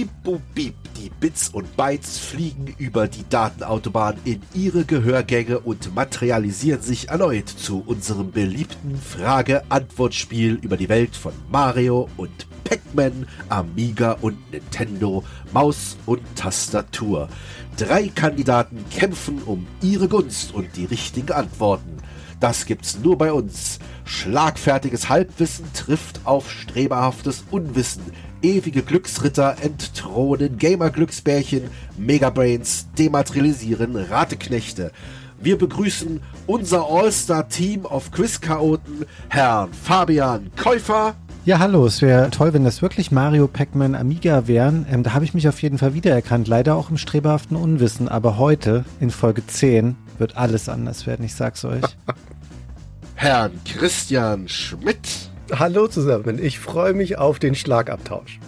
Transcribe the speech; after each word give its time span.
Beep, 0.00 0.22
boop, 0.24 0.40
beep. 0.54 0.74
Die 0.96 1.10
Bits 1.20 1.50
und 1.50 1.76
Bytes 1.76 2.18
fliegen 2.18 2.74
über 2.78 3.06
die 3.06 3.28
Datenautobahn 3.28 4.16
in 4.24 4.40
ihre 4.54 4.86
Gehörgänge 4.86 5.58
und 5.58 5.94
materialisieren 5.94 6.80
sich 6.80 7.10
erneut 7.10 7.50
zu 7.50 7.82
unserem 7.84 8.30
beliebten 8.30 8.96
Frage-Antwort-Spiel 8.96 10.54
über 10.62 10.78
die 10.78 10.88
Welt 10.88 11.14
von 11.14 11.34
Mario 11.50 12.08
und 12.16 12.46
Pac-Man, 12.64 13.26
Amiga 13.50 14.12
und 14.22 14.38
Nintendo, 14.50 15.22
Maus 15.52 15.98
und 16.06 16.22
Tastatur. 16.34 17.28
Drei 17.76 18.08
Kandidaten 18.08 18.82
kämpfen 18.88 19.42
um 19.42 19.66
ihre 19.82 20.08
Gunst 20.08 20.54
und 20.54 20.78
die 20.78 20.86
richtigen 20.86 21.32
Antworten. 21.32 21.98
Das 22.40 22.64
gibt's 22.64 22.98
nur 22.98 23.18
bei 23.18 23.34
uns. 23.34 23.80
Schlagfertiges 24.04 25.10
Halbwissen 25.10 25.66
trifft 25.74 26.22
auf 26.24 26.50
streberhaftes 26.50 27.44
Unwissen. 27.50 28.04
Ewige 28.42 28.82
Glücksritter 28.82 29.56
entthronen 29.62 30.56
Gamer-Glücksbärchen, 30.56 31.64
Megabrains 31.98 32.86
dematerialisieren 32.98 33.96
Rateknechte. 33.96 34.92
Wir 35.38 35.58
begrüßen 35.58 36.20
unser 36.46 36.86
All-Star-Team 36.88 37.86
auf 37.86 38.10
Quizchaoten, 38.10 39.06
Herrn 39.28 39.72
Fabian 39.72 40.50
Käufer. 40.56 41.14
Ja, 41.46 41.58
hallo, 41.58 41.86
es 41.86 42.02
wäre 42.02 42.30
toll, 42.30 42.52
wenn 42.52 42.64
das 42.64 42.82
wirklich 42.82 43.10
Mario, 43.10 43.46
Pac-Man, 43.46 43.94
Amiga 43.94 44.46
wären. 44.46 44.86
Ähm, 44.90 45.02
da 45.02 45.14
habe 45.14 45.24
ich 45.24 45.32
mich 45.32 45.48
auf 45.48 45.62
jeden 45.62 45.78
Fall 45.78 45.94
wiedererkannt, 45.94 46.48
leider 46.48 46.76
auch 46.76 46.90
im 46.90 46.98
streberhaften 46.98 47.56
Unwissen. 47.56 48.08
Aber 48.08 48.36
heute, 48.36 48.84
in 49.00 49.10
Folge 49.10 49.46
10, 49.46 49.96
wird 50.18 50.36
alles 50.36 50.68
anders 50.68 51.06
werden, 51.06 51.24
ich 51.24 51.34
sag's 51.34 51.64
euch. 51.64 51.84
Herrn 53.14 53.52
Christian 53.64 54.48
Schmidt. 54.48 55.29
Hallo 55.52 55.88
zusammen, 55.88 56.42
ich 56.42 56.60
freue 56.60 56.94
mich 56.94 57.18
auf 57.18 57.40
den 57.40 57.54
Schlagabtausch. 57.56 58.38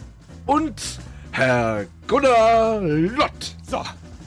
Und 0.47 1.01
Herr 1.33 1.85
Gunnar 2.07 2.81
Lott. 2.81 3.57
So, 3.69 3.83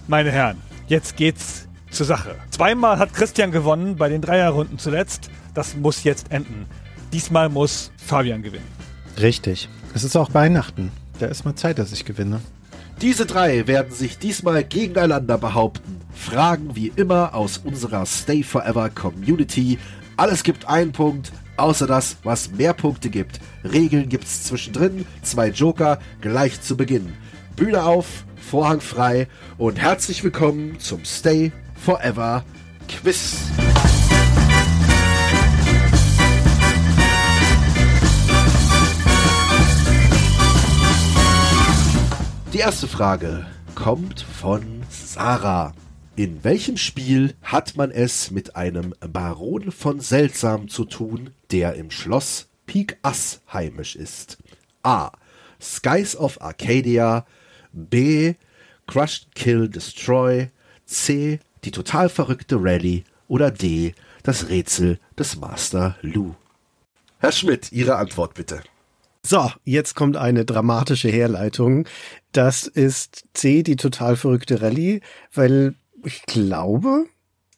meine 0.08 0.30
Herren, 0.32 0.58
jetzt 0.88 1.16
geht's 1.16 1.68
zur 1.90 2.06
Sache. 2.06 2.36
Zweimal 2.50 3.00
hat 3.00 3.14
Christian 3.14 3.52
gewonnen 3.52 3.96
bei 3.96 4.10
den 4.10 4.22
Dreierrunden 4.22 4.78
zuletzt. 4.78 5.30
Das 5.54 5.76
muss 5.76 6.04
jetzt 6.04 6.32
enden. 6.32 6.66
Diesmal 7.14 7.48
muss 7.48 7.92
Fabian 7.98 8.44
gewinnen. 8.44 8.68
Richtig. 9.22 9.70
Es 9.94 10.04
ist 10.04 10.18
auch 10.18 10.34
Weihnachten. 10.34 10.92
Da 11.20 11.28
ist 11.28 11.46
mal 11.46 11.56
Zeit, 11.56 11.80
dass 11.80 11.94
ich 11.94 12.04
gewinne. 12.04 12.42
Diese 13.02 13.26
drei 13.26 13.68
werden 13.68 13.94
sich 13.94 14.18
diesmal 14.18 14.66
gegeneinander 14.66 15.38
behaupten. 15.38 16.02
Fragen 16.14 16.76
wie 16.76 16.92
immer 16.96 17.34
aus 17.34 17.58
unserer 17.58 18.06
Stay 18.06 18.44
Forever 18.44 18.90
Community. 18.90 19.80
Alles 20.18 20.44
gibt 20.44 20.68
einen 20.68 20.92
Punkt, 20.92 21.32
außer 21.58 21.88
das, 21.88 22.18
was 22.24 22.52
mehr 22.52 22.74
Punkte 22.74 23.10
gibt. 23.10 23.40
Regeln 23.64 24.10
gibt's 24.10 24.44
zwischendrin, 24.44 25.06
zwei 25.22 25.50
Joker 25.50 26.00
gleich 26.22 26.62
zu 26.62 26.78
Beginn. 26.78 27.14
Bühne 27.56 27.84
auf, 27.84 28.26
Vorhang 28.50 28.80
frei 28.80 29.28
und 29.58 29.80
herzlich 29.80 30.24
willkommen 30.24 30.80
zum 30.80 31.04
Stay 31.04 31.52
Forever 31.76 32.44
Quiz. 32.88 33.38
Die 42.54 42.60
erste 42.60 42.88
Frage 42.88 43.46
kommt 43.74 44.22
von 44.22 44.84
Sarah. 44.90 45.74
In 46.18 46.46
welchem 46.46 46.78
Spiel 46.78 47.34
hat 47.42 47.76
man 47.76 47.92
es 47.92 48.32
mit 48.32 48.56
einem 48.56 48.96
Baron 49.02 49.74
von 49.74 50.00
Seltsam 50.00 50.70
zu 50.70 50.86
tun, 50.86 51.32
der 51.52 51.74
im 51.74 51.92
Schloss 51.92 52.48
Peak 52.66 52.98
Ass 53.02 53.42
heimisch 53.52 53.98
ist? 53.98 54.38
A. 54.82 55.12
Skies 55.62 56.16
of 56.16 56.42
Arcadia. 56.42 57.26
B. 57.74 58.36
Crushed 58.88 59.36
Kill 59.36 59.68
Destroy. 59.68 60.52
C. 60.86 61.42
Die 61.66 61.72
total 61.72 62.08
verrückte 62.08 62.64
Rallye. 62.64 63.04
Oder 63.28 63.52
D. 63.52 63.94
Das 64.24 64.48
Rätsel 64.48 65.00
des 65.20 65.36
Master 65.36 65.98
Lou. 66.02 66.34
Herr 67.18 67.34
Schmidt, 67.34 67.74
Ihre 67.74 67.98
Antwort 67.98 68.36
bitte. 68.36 68.62
So, 69.26 69.52
jetzt 69.66 69.96
kommt 69.96 70.16
eine 70.16 70.46
dramatische 70.46 71.10
Herleitung. 71.10 71.90
Das 72.32 72.68
ist 72.68 73.26
C, 73.34 73.64
die 73.64 73.76
total 73.76 74.16
verrückte 74.16 74.62
Rallye, 74.62 75.02
weil 75.34 75.76
ich 76.06 76.24
glaube, 76.24 77.06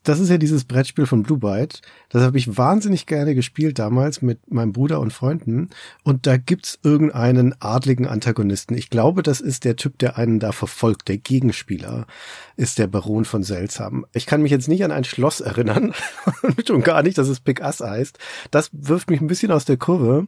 das 0.08 0.22
ist 0.22 0.30
ja 0.30 0.38
dieses 0.38 0.64
Brettspiel 0.64 1.06
von 1.06 1.24
Blue 1.24 1.38
Byte. 1.38 1.82
Das 2.08 2.24
habe 2.24 2.38
ich 2.38 2.56
wahnsinnig 2.56 3.08
gerne 3.08 3.36
gespielt 3.36 3.78
damals 3.78 4.22
mit 4.22 4.50
meinem 4.50 4.72
Bruder 4.72 5.02
und 5.02 5.12
Freunden. 5.12 5.70
Und 6.04 6.26
da 6.26 6.38
gibt's 6.38 6.80
irgendeinen 6.82 7.54
adligen 7.60 8.08
Antagonisten. 8.08 8.78
Ich 8.78 8.90
glaube, 8.90 9.22
das 9.22 9.42
ist 9.42 9.66
der 9.66 9.76
Typ, 9.76 10.00
der 10.00 10.18
einen 10.18 10.40
da 10.40 10.54
verfolgt. 10.54 11.10
Der 11.10 11.18
Gegenspieler 11.18 12.08
ist 12.56 12.80
der 12.80 12.88
Baron 12.88 13.26
von 13.26 13.44
Seltsam. 13.44 14.06
Ich 14.14 14.26
kann 14.26 14.42
mich 14.42 14.52
jetzt 14.52 14.70
nicht 14.70 14.86
an 14.86 14.94
ein 14.94 15.04
Schloss 15.04 15.42
erinnern. 15.42 15.94
und 16.70 16.86
gar 16.86 17.04
nicht, 17.04 17.18
dass 17.18 17.28
es 17.28 17.42
Big 17.42 17.62
Ass 17.62 17.82
heißt. 17.82 18.18
Das 18.50 18.70
wirft 18.72 19.10
mich 19.10 19.20
ein 19.20 19.28
bisschen 19.28 19.52
aus 19.52 19.66
der 19.66 19.76
Kurve. 19.76 20.28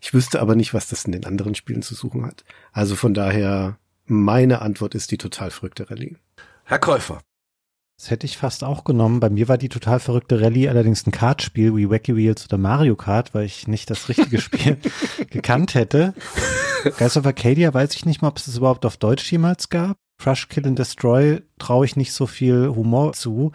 Ich 0.00 0.12
wüsste 0.12 0.40
aber 0.40 0.56
nicht, 0.56 0.74
was 0.74 0.88
das 0.88 1.04
in 1.04 1.12
den 1.12 1.26
anderen 1.26 1.54
Spielen 1.54 1.82
zu 1.82 1.94
suchen 1.94 2.26
hat. 2.26 2.42
Also 2.72 2.96
von 2.96 3.14
daher, 3.14 3.78
meine 4.04 4.62
Antwort 4.62 4.96
ist 4.96 5.12
die 5.12 5.18
total 5.18 5.52
verrückte 5.52 5.88
Rallye. 5.88 6.16
Herr 6.64 6.80
Käufer. 6.80 7.20
Das 8.02 8.10
hätte 8.10 8.26
ich 8.26 8.36
fast 8.36 8.64
auch 8.64 8.82
genommen. 8.82 9.20
Bei 9.20 9.30
mir 9.30 9.46
war 9.46 9.58
die 9.58 9.68
total 9.68 10.00
verrückte 10.00 10.40
Rallye 10.40 10.68
allerdings 10.68 11.06
ein 11.06 11.12
Kartspiel 11.12 11.76
wie 11.76 11.88
Wacky 11.88 12.16
Wheels 12.16 12.46
oder 12.46 12.58
Mario 12.58 12.96
Kart, 12.96 13.32
weil 13.32 13.44
ich 13.44 13.68
nicht 13.68 13.88
das 13.90 14.08
richtige 14.08 14.40
Spiel 14.40 14.76
gekannt 15.30 15.76
hätte. 15.76 16.12
Geist 16.98 17.16
of 17.16 17.26
Arcadia 17.26 17.72
weiß 17.72 17.94
ich 17.94 18.04
nicht 18.04 18.20
mal, 18.20 18.26
ob 18.26 18.38
es 18.38 18.46
das 18.46 18.56
überhaupt 18.56 18.84
auf 18.86 18.96
Deutsch 18.96 19.30
jemals 19.30 19.68
gab. 19.68 19.98
Crush, 20.20 20.48
Kill 20.48 20.66
and 20.66 20.80
Destroy 20.80 21.42
traue 21.60 21.84
ich 21.84 21.94
nicht 21.94 22.12
so 22.12 22.26
viel 22.26 22.72
Humor 22.74 23.12
zu. 23.12 23.52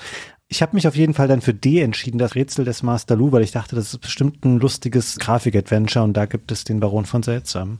Ich 0.47 0.61
habe 0.61 0.77
mich 0.77 0.87
auf 0.87 0.95
jeden 0.95 1.13
Fall 1.13 1.27
dann 1.27 1.41
für 1.41 1.53
D 1.53 1.81
entschieden, 1.81 2.17
das 2.17 2.35
Rätsel 2.35 2.63
des 2.63 2.83
Master 2.83 3.17
Lu, 3.17 3.33
weil 3.33 3.43
ich 3.43 3.51
dachte, 3.51 3.75
das 3.75 3.93
ist 3.93 3.99
bestimmt 3.99 4.45
ein 4.45 4.59
lustiges 4.61 5.19
Grafik-Adventure 5.19 6.05
und 6.05 6.13
da 6.13 6.25
gibt 6.25 6.53
es 6.53 6.63
den 6.63 6.79
Baron 6.79 7.05
von 7.05 7.21
Seltsam. 7.21 7.79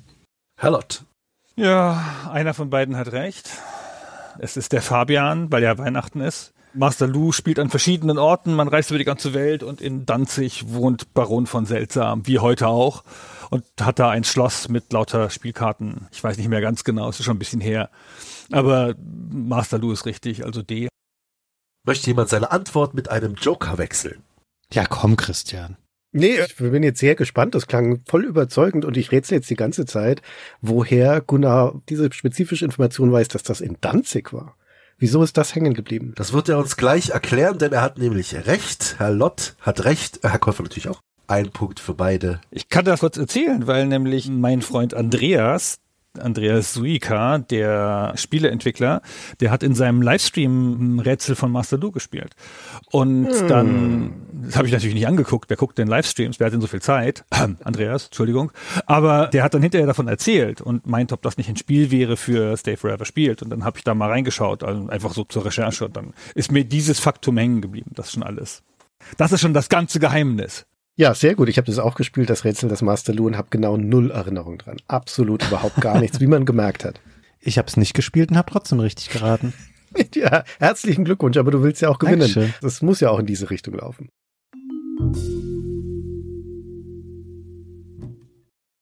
Herr 0.60 0.72
Lott. 0.72 1.06
Ja, 1.56 2.28
einer 2.30 2.54
von 2.54 2.70
beiden 2.70 2.98
hat 2.98 3.14
recht. 3.14 3.50
Es 4.40 4.58
ist 4.58 4.74
der 4.74 4.82
Fabian, 4.82 5.50
weil 5.50 5.64
ja 5.64 5.78
Weihnachten 5.78 6.20
ist. 6.20 6.54
Master 6.74 7.08
Lou 7.08 7.32
spielt 7.32 7.60
an 7.60 7.70
verschiedenen 7.70 8.18
Orten, 8.18 8.54
man 8.54 8.68
reist 8.68 8.92
über 8.92 9.00
die 9.00 9.06
ganze 9.06 9.34
Welt 9.34 9.64
und 9.64 9.82
in 9.82 10.06
Danzig 10.06 10.66
wohnt 10.68 11.14
Baron 11.14 11.48
von 11.48 11.66
Seltsam, 11.66 12.28
wie 12.28 12.40
heute 12.40 12.68
auch. 12.68 13.04
Und 13.50 13.64
hat 13.80 14.00
da 14.00 14.10
ein 14.10 14.26
Schloss 14.26 14.68
mit 14.68 14.92
lauter 14.92 15.30
Spielkarten. 15.30 16.08
Ich 16.12 16.22
weiß 16.22 16.38
nicht 16.38 16.50
mehr 16.50 16.60
ganz 16.60 16.84
genau, 16.84 17.08
es 17.10 17.20
ist 17.20 17.26
schon 17.26 17.38
ein 17.38 17.40
bisschen 17.40 17.62
her. 17.62 17.90
Aber 18.52 18.96
Master 19.00 19.78
Lou 19.78 19.92
ist 19.92 20.06
richtig, 20.06 20.44
also 20.44 20.62
D. 20.62 20.90
Möchte 21.86 22.08
jemand 22.08 22.28
seine 22.28 22.52
Antwort 22.52 22.94
mit 22.94 23.10
einem 23.10 23.36
Joker 23.36 23.78
wechseln? 23.78 24.22
Ja, 24.74 24.86
komm, 24.86 25.16
Christian. 25.16 25.78
Nee, 26.12 26.40
ich 26.40 26.56
bin 26.58 26.84
jetzt 26.84 27.00
sehr 27.00 27.16
gespannt. 27.16 27.56
Das 27.56 27.68
klang 27.68 28.02
voll 28.06 28.26
überzeugend 28.26 28.86
und 28.86 28.98
ich 28.98 29.12
rätsel 29.12 29.36
jetzt 29.36 29.50
die 29.50 29.56
ganze 29.56 29.86
Zeit, 29.86 30.22
woher 30.62 31.22
Gunnar 31.22 31.82
diese 31.90 32.12
spezifische 32.12 32.66
Information 32.66 33.12
weiß, 33.12 33.28
dass 33.30 33.44
das 33.44 33.62
in 33.62 33.78
Danzig 33.82 34.34
war. 34.34 34.58
Wieso 35.00 35.22
ist 35.22 35.38
das 35.38 35.53
hängen 35.53 35.75
geblieben? 35.75 36.13
Das 36.16 36.34
wird 36.34 36.50
er 36.50 36.58
uns 36.58 36.75
gleich 36.75 37.09
erklären, 37.09 37.59
denn 37.59 37.72
er 37.72 37.84
hat 37.84 38.00
nämlich 38.00 38.34
recht. 38.47 38.96
Herr 38.97 39.12
Lott 39.12 39.56
hat 39.62 39.85
recht, 39.85 40.22
Herr 40.24 40.40
Käufer 40.40 40.63
natürlich 40.63 40.90
auch. 40.90 41.02
Ein 41.28 41.52
Punkt 41.52 41.80
für 41.80 41.94
beide. 41.94 42.41
Ich 42.50 42.68
kann 42.69 42.85
das 42.85 43.02
kurz 43.02 43.16
erzählen, 43.18 43.68
weil 43.68 43.86
nämlich 43.86 44.28
mein 44.28 44.63
Freund 44.63 44.96
Andreas, 44.96 45.78
Andreas 46.20 46.74
Suika, 46.74 47.40
der 47.40 48.14
Spieleentwickler, 48.16 49.02
der 49.40 49.52
hat 49.52 49.64
in 49.64 49.76
seinem 49.76 50.02
Livestream 50.02 50.96
ein 50.96 51.00
Rätsel 51.00 51.36
von 51.36 51.52
Master 51.52 51.78
Lu 51.78 51.92
gespielt. 51.92 52.36
Und 52.92 53.28
hm. 53.28 53.48
dann, 53.48 54.14
das 54.44 54.56
habe 54.56 54.68
ich 54.68 54.74
natürlich 54.74 54.96
nicht 54.96 55.08
angeguckt, 55.08 55.50
wer 55.50 55.58
guckt 55.58 55.78
denn 55.78 55.88
Livestreams, 55.88 56.40
wer 56.40 56.48
hat 56.48 56.54
denn 56.54 56.62
so 56.62 56.68
viel 56.68 56.82
Zeit? 56.82 57.26
Andreas, 57.64 58.06
Entschuldigung. 58.06 58.52
Aber 58.86 59.28
der 59.28 59.44
hat 59.44 59.54
dann 59.54 59.62
hinterher 59.62 59.88
davon 59.88 60.08
erzählt 60.08 60.62
und 60.62 60.88
meint, 60.88 61.12
ob 61.12 61.22
das 61.22 61.38
nicht 61.38 61.50
ein 61.50 61.58
Spiel 61.58 61.92
wäre 61.92 62.18
für 62.18 62.56
Stay 62.58 62.78
Forever 62.78 63.06
spielt. 63.06 63.42
Und 63.42 63.50
dann 63.50 63.63
habe 63.63 63.78
ich 63.78 63.84
da 63.84 63.94
mal 63.94 64.10
reingeschaut, 64.10 64.63
also 64.63 64.88
einfach 64.88 65.13
so 65.13 65.24
zur 65.24 65.46
Recherche. 65.46 65.86
Und 65.86 65.98
dann 65.98 66.13
ist 66.36 66.52
mir 66.52 66.66
dieses 66.66 67.00
Faktum 67.00 67.38
hängen 67.38 67.62
geblieben. 67.62 67.92
Das 67.96 68.08
ist 68.08 68.13
schon 68.13 68.24
alles. 68.24 68.63
Das 69.18 69.31
ist 69.31 69.42
schon 69.42 69.54
das 69.54 69.70
ganze 69.70 70.00
Geheimnis. 70.00 70.66
Ja, 71.00 71.14
sehr 71.14 71.36
gut. 71.36 71.48
Ich 71.48 71.58
habe 71.58 71.68
das 71.68 71.78
auch 71.78 71.94
gespielt, 71.94 72.30
das 72.30 72.44
Rätsel 72.44 72.70
des 72.70 72.82
Master 72.82 73.14
Lu, 73.14 73.28
und 73.28 73.38
habe 73.38 73.50
genau 73.52 73.78
null 73.78 74.10
Erinnerung 74.10 74.58
dran. 74.58 74.78
Absolut 74.88 75.46
überhaupt 75.48 75.80
gar 75.80 76.00
nichts, 76.00 76.20
wie 76.20 76.26
man 76.26 76.44
gemerkt 76.44 76.84
hat. 76.84 77.00
Ich 77.40 77.60
habe 77.60 77.68
es 77.68 77.78
nicht 77.78 77.94
gespielt 77.94 78.32
und 78.32 78.38
habe 78.38 78.52
trotzdem 78.52 78.80
richtig 78.80 79.12
geraten. 79.12 79.54
ja, 80.16 80.44
herzlichen 80.60 81.06
Glückwunsch, 81.06 81.38
aber 81.38 81.52
du 81.52 81.62
willst 81.62 81.84
ja 81.84 81.90
auch 81.90 82.00
gewinnen. 82.00 82.22
Dankeschön. 82.22 82.54
Das 82.62 82.82
muss 82.82 83.00
ja 83.00 83.12
auch 83.12 83.20
in 83.20 83.28
diese 83.28 83.52
Richtung 83.52 83.76
laufen. 83.76 84.10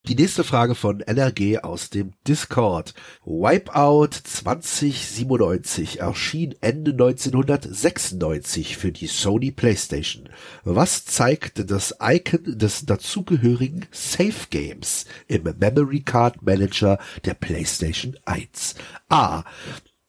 Die 0.08 0.14
nächste 0.14 0.44
Frage 0.44 0.76
von 0.76 1.00
NRG 1.00 1.64
aus 1.64 1.90
dem 1.90 2.14
Discord. 2.28 2.94
Wipeout 3.26 4.12
2097 4.24 6.00
erschien 6.00 6.54
Ende 6.62 6.92
1996 6.92 8.78
für 8.78 8.92
die 8.92 9.08
Sony 9.08 9.50
PlayStation. 9.50 10.30
Was 10.64 11.06
zeigt 11.06 11.72
das 11.72 11.96
Icon 12.00 12.60
des 12.60 12.86
dazugehörigen 12.86 13.88
Save 13.90 14.46
Games 14.52 15.06
im 15.28 15.52
Memory 15.58 16.02
Card 16.02 16.44
Manager 16.44 17.00
der 17.24 17.34
PlayStation 17.34 18.16
1? 18.26 18.76
A. 19.10 19.44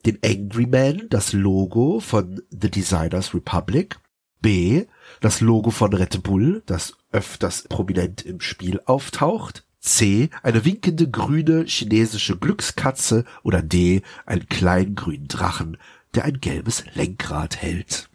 Den 0.04 0.18
Angry 0.22 0.66
Man, 0.66 1.06
das 1.08 1.32
Logo 1.32 2.00
von 2.00 2.42
The 2.50 2.70
Designers 2.70 3.32
Republic. 3.32 3.98
B. 4.42 4.84
Das 5.22 5.40
Logo 5.40 5.70
von 5.70 5.94
Red 5.94 6.22
Bull, 6.22 6.62
das 6.66 6.98
öfters 7.12 7.62
prominent 7.62 8.26
im 8.26 8.42
Spiel 8.42 8.80
auftaucht. 8.84 9.65
C. 9.86 10.30
Eine 10.42 10.64
winkende 10.64 11.08
grüne 11.08 11.64
chinesische 11.64 12.36
Glückskatze 12.36 13.24
oder 13.42 13.62
D. 13.62 14.02
Einen 14.26 14.48
kleinen 14.48 14.94
grünen 14.94 15.28
Drachen, 15.28 15.78
der 16.14 16.24
ein 16.24 16.40
gelbes 16.40 16.84
Lenkrad 16.94 17.56
hält. 17.56 18.08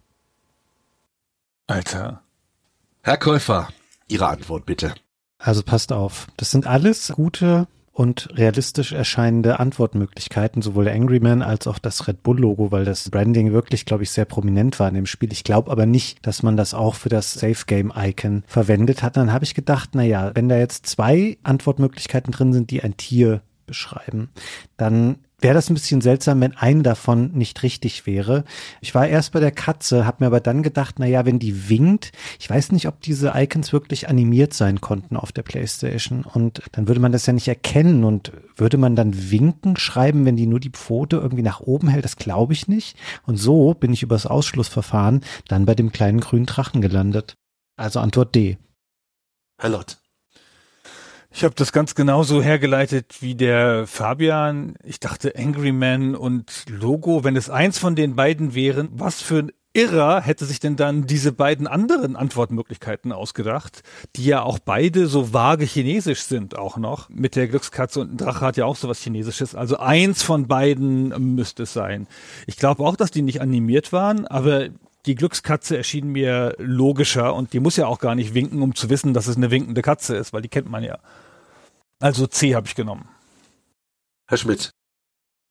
Alter. 1.66 2.22
Herr 3.02 3.16
Käufer, 3.16 3.68
Ihre 4.08 4.28
Antwort 4.28 4.66
bitte. 4.66 4.94
Also 5.38 5.62
passt 5.62 5.92
auf. 5.92 6.28
Das 6.36 6.50
sind 6.50 6.66
alles 6.66 7.12
gute 7.14 7.66
und 7.92 8.30
realistisch 8.36 8.92
erscheinende 8.92 9.60
Antwortmöglichkeiten, 9.60 10.62
sowohl 10.62 10.84
der 10.84 10.94
Angry 10.94 11.20
Man 11.20 11.42
als 11.42 11.66
auch 11.66 11.78
das 11.78 12.08
Red 12.08 12.22
Bull 12.22 12.40
Logo, 12.40 12.72
weil 12.72 12.84
das 12.84 13.10
Branding 13.10 13.52
wirklich, 13.52 13.84
glaube 13.84 14.02
ich, 14.02 14.10
sehr 14.10 14.24
prominent 14.24 14.80
war 14.80 14.88
in 14.88 14.94
dem 14.94 15.06
Spiel. 15.06 15.30
Ich 15.32 15.44
glaube 15.44 15.70
aber 15.70 15.84
nicht, 15.84 16.26
dass 16.26 16.42
man 16.42 16.56
das 16.56 16.72
auch 16.72 16.94
für 16.94 17.10
das 17.10 17.34
Safe 17.34 17.66
Game 17.66 17.92
Icon 17.94 18.44
verwendet 18.46 19.02
hat. 19.02 19.16
Dann 19.16 19.32
habe 19.32 19.44
ich 19.44 19.54
gedacht, 19.54 19.90
na 19.92 20.02
ja, 20.02 20.32
wenn 20.34 20.48
da 20.48 20.56
jetzt 20.56 20.86
zwei 20.86 21.36
Antwortmöglichkeiten 21.42 22.32
drin 22.32 22.52
sind, 22.52 22.70
die 22.70 22.82
ein 22.82 22.96
Tier 22.96 23.42
beschreiben, 23.66 24.30
dann 24.76 25.16
wäre 25.42 25.54
das 25.54 25.68
ein 25.68 25.74
bisschen 25.74 26.00
seltsam, 26.00 26.40
wenn 26.40 26.56
eine 26.56 26.82
davon 26.82 27.32
nicht 27.32 27.62
richtig 27.62 28.06
wäre. 28.06 28.44
Ich 28.80 28.94
war 28.94 29.06
erst 29.06 29.32
bei 29.32 29.40
der 29.40 29.50
Katze, 29.50 30.06
habe 30.06 30.18
mir 30.20 30.26
aber 30.26 30.40
dann 30.40 30.62
gedacht, 30.62 30.96
na 30.98 31.06
ja, 31.06 31.26
wenn 31.26 31.38
die 31.38 31.68
winkt, 31.68 32.12
ich 32.38 32.48
weiß 32.48 32.72
nicht, 32.72 32.88
ob 32.88 33.00
diese 33.00 33.32
Icons 33.34 33.72
wirklich 33.72 34.08
animiert 34.08 34.54
sein 34.54 34.80
konnten 34.80 35.16
auf 35.16 35.32
der 35.32 35.42
PlayStation 35.42 36.24
und 36.24 36.62
dann 36.72 36.88
würde 36.88 37.00
man 37.00 37.12
das 37.12 37.26
ja 37.26 37.32
nicht 37.32 37.48
erkennen 37.48 38.04
und 38.04 38.32
würde 38.56 38.78
man 38.78 38.96
dann 38.96 39.30
winken 39.30 39.76
schreiben, 39.76 40.24
wenn 40.24 40.36
die 40.36 40.46
nur 40.46 40.60
die 40.60 40.70
Pfote 40.70 41.16
irgendwie 41.16 41.42
nach 41.42 41.60
oben 41.60 41.88
hält, 41.88 42.04
das 42.04 42.16
glaube 42.16 42.52
ich 42.52 42.68
nicht. 42.68 42.96
Und 43.26 43.36
so 43.36 43.74
bin 43.74 43.92
ich 43.92 44.02
übers 44.02 44.26
Ausschlussverfahren 44.26 45.22
dann 45.48 45.66
bei 45.66 45.74
dem 45.74 45.92
kleinen 45.92 46.20
grünen 46.20 46.46
Drachen 46.46 46.80
gelandet. 46.80 47.34
Also 47.76 48.00
Antwort 48.00 48.34
D. 48.34 48.58
Herr 49.58 49.70
Lott. 49.70 50.01
Ich 51.34 51.44
habe 51.44 51.54
das 51.54 51.72
ganz 51.72 51.94
genauso 51.94 52.42
hergeleitet 52.42 53.16
wie 53.20 53.34
der 53.34 53.86
Fabian. 53.86 54.76
Ich 54.84 55.00
dachte 55.00 55.34
Angry 55.36 55.72
Man 55.72 56.14
und 56.14 56.64
Logo, 56.68 57.24
wenn 57.24 57.36
es 57.36 57.48
eins 57.48 57.78
von 57.78 57.96
den 57.96 58.14
beiden 58.16 58.54
wären, 58.54 58.90
was 58.92 59.22
für 59.22 59.38
ein 59.38 59.52
Irrer 59.74 60.20
hätte 60.20 60.44
sich 60.44 60.60
denn 60.60 60.76
dann 60.76 61.06
diese 61.06 61.32
beiden 61.32 61.66
anderen 61.66 62.14
Antwortmöglichkeiten 62.14 63.10
ausgedacht, 63.10 63.82
die 64.16 64.26
ja 64.26 64.42
auch 64.42 64.58
beide 64.58 65.06
so 65.06 65.32
vage 65.32 65.64
chinesisch 65.64 66.22
sind 66.22 66.58
auch 66.58 66.76
noch. 66.76 67.08
Mit 67.08 67.36
der 67.36 67.48
Glückskatze 67.48 68.00
und 68.00 68.18
Drache 68.18 68.44
hat 68.44 68.58
ja 68.58 68.66
auch 68.66 68.76
sowas 68.76 69.00
Chinesisches. 69.00 69.54
Also 69.54 69.78
eins 69.78 70.22
von 70.22 70.46
beiden 70.46 71.34
müsste 71.34 71.62
es 71.62 71.72
sein. 71.72 72.06
Ich 72.46 72.58
glaube 72.58 72.82
auch, 72.82 72.96
dass 72.96 73.10
die 73.10 73.22
nicht 73.22 73.40
animiert 73.40 73.94
waren, 73.94 74.26
aber 74.26 74.68
die 75.06 75.14
Glückskatze 75.14 75.76
erschien 75.76 76.08
mir 76.08 76.54
logischer 76.58 77.34
und 77.34 77.54
die 77.54 77.60
muss 77.60 77.76
ja 77.76 77.86
auch 77.86 77.98
gar 77.98 78.14
nicht 78.14 78.34
winken, 78.34 78.62
um 78.62 78.74
zu 78.74 78.90
wissen, 78.90 79.14
dass 79.14 79.26
es 79.26 79.36
eine 79.36 79.50
winkende 79.50 79.82
Katze 79.82 80.16
ist, 80.16 80.32
weil 80.32 80.42
die 80.42 80.48
kennt 80.48 80.70
man 80.70 80.84
ja. 80.84 80.98
Also 82.02 82.26
C 82.26 82.56
habe 82.56 82.66
ich 82.66 82.74
genommen. 82.74 83.08
Herr 84.26 84.36
Schmidt. 84.36 84.72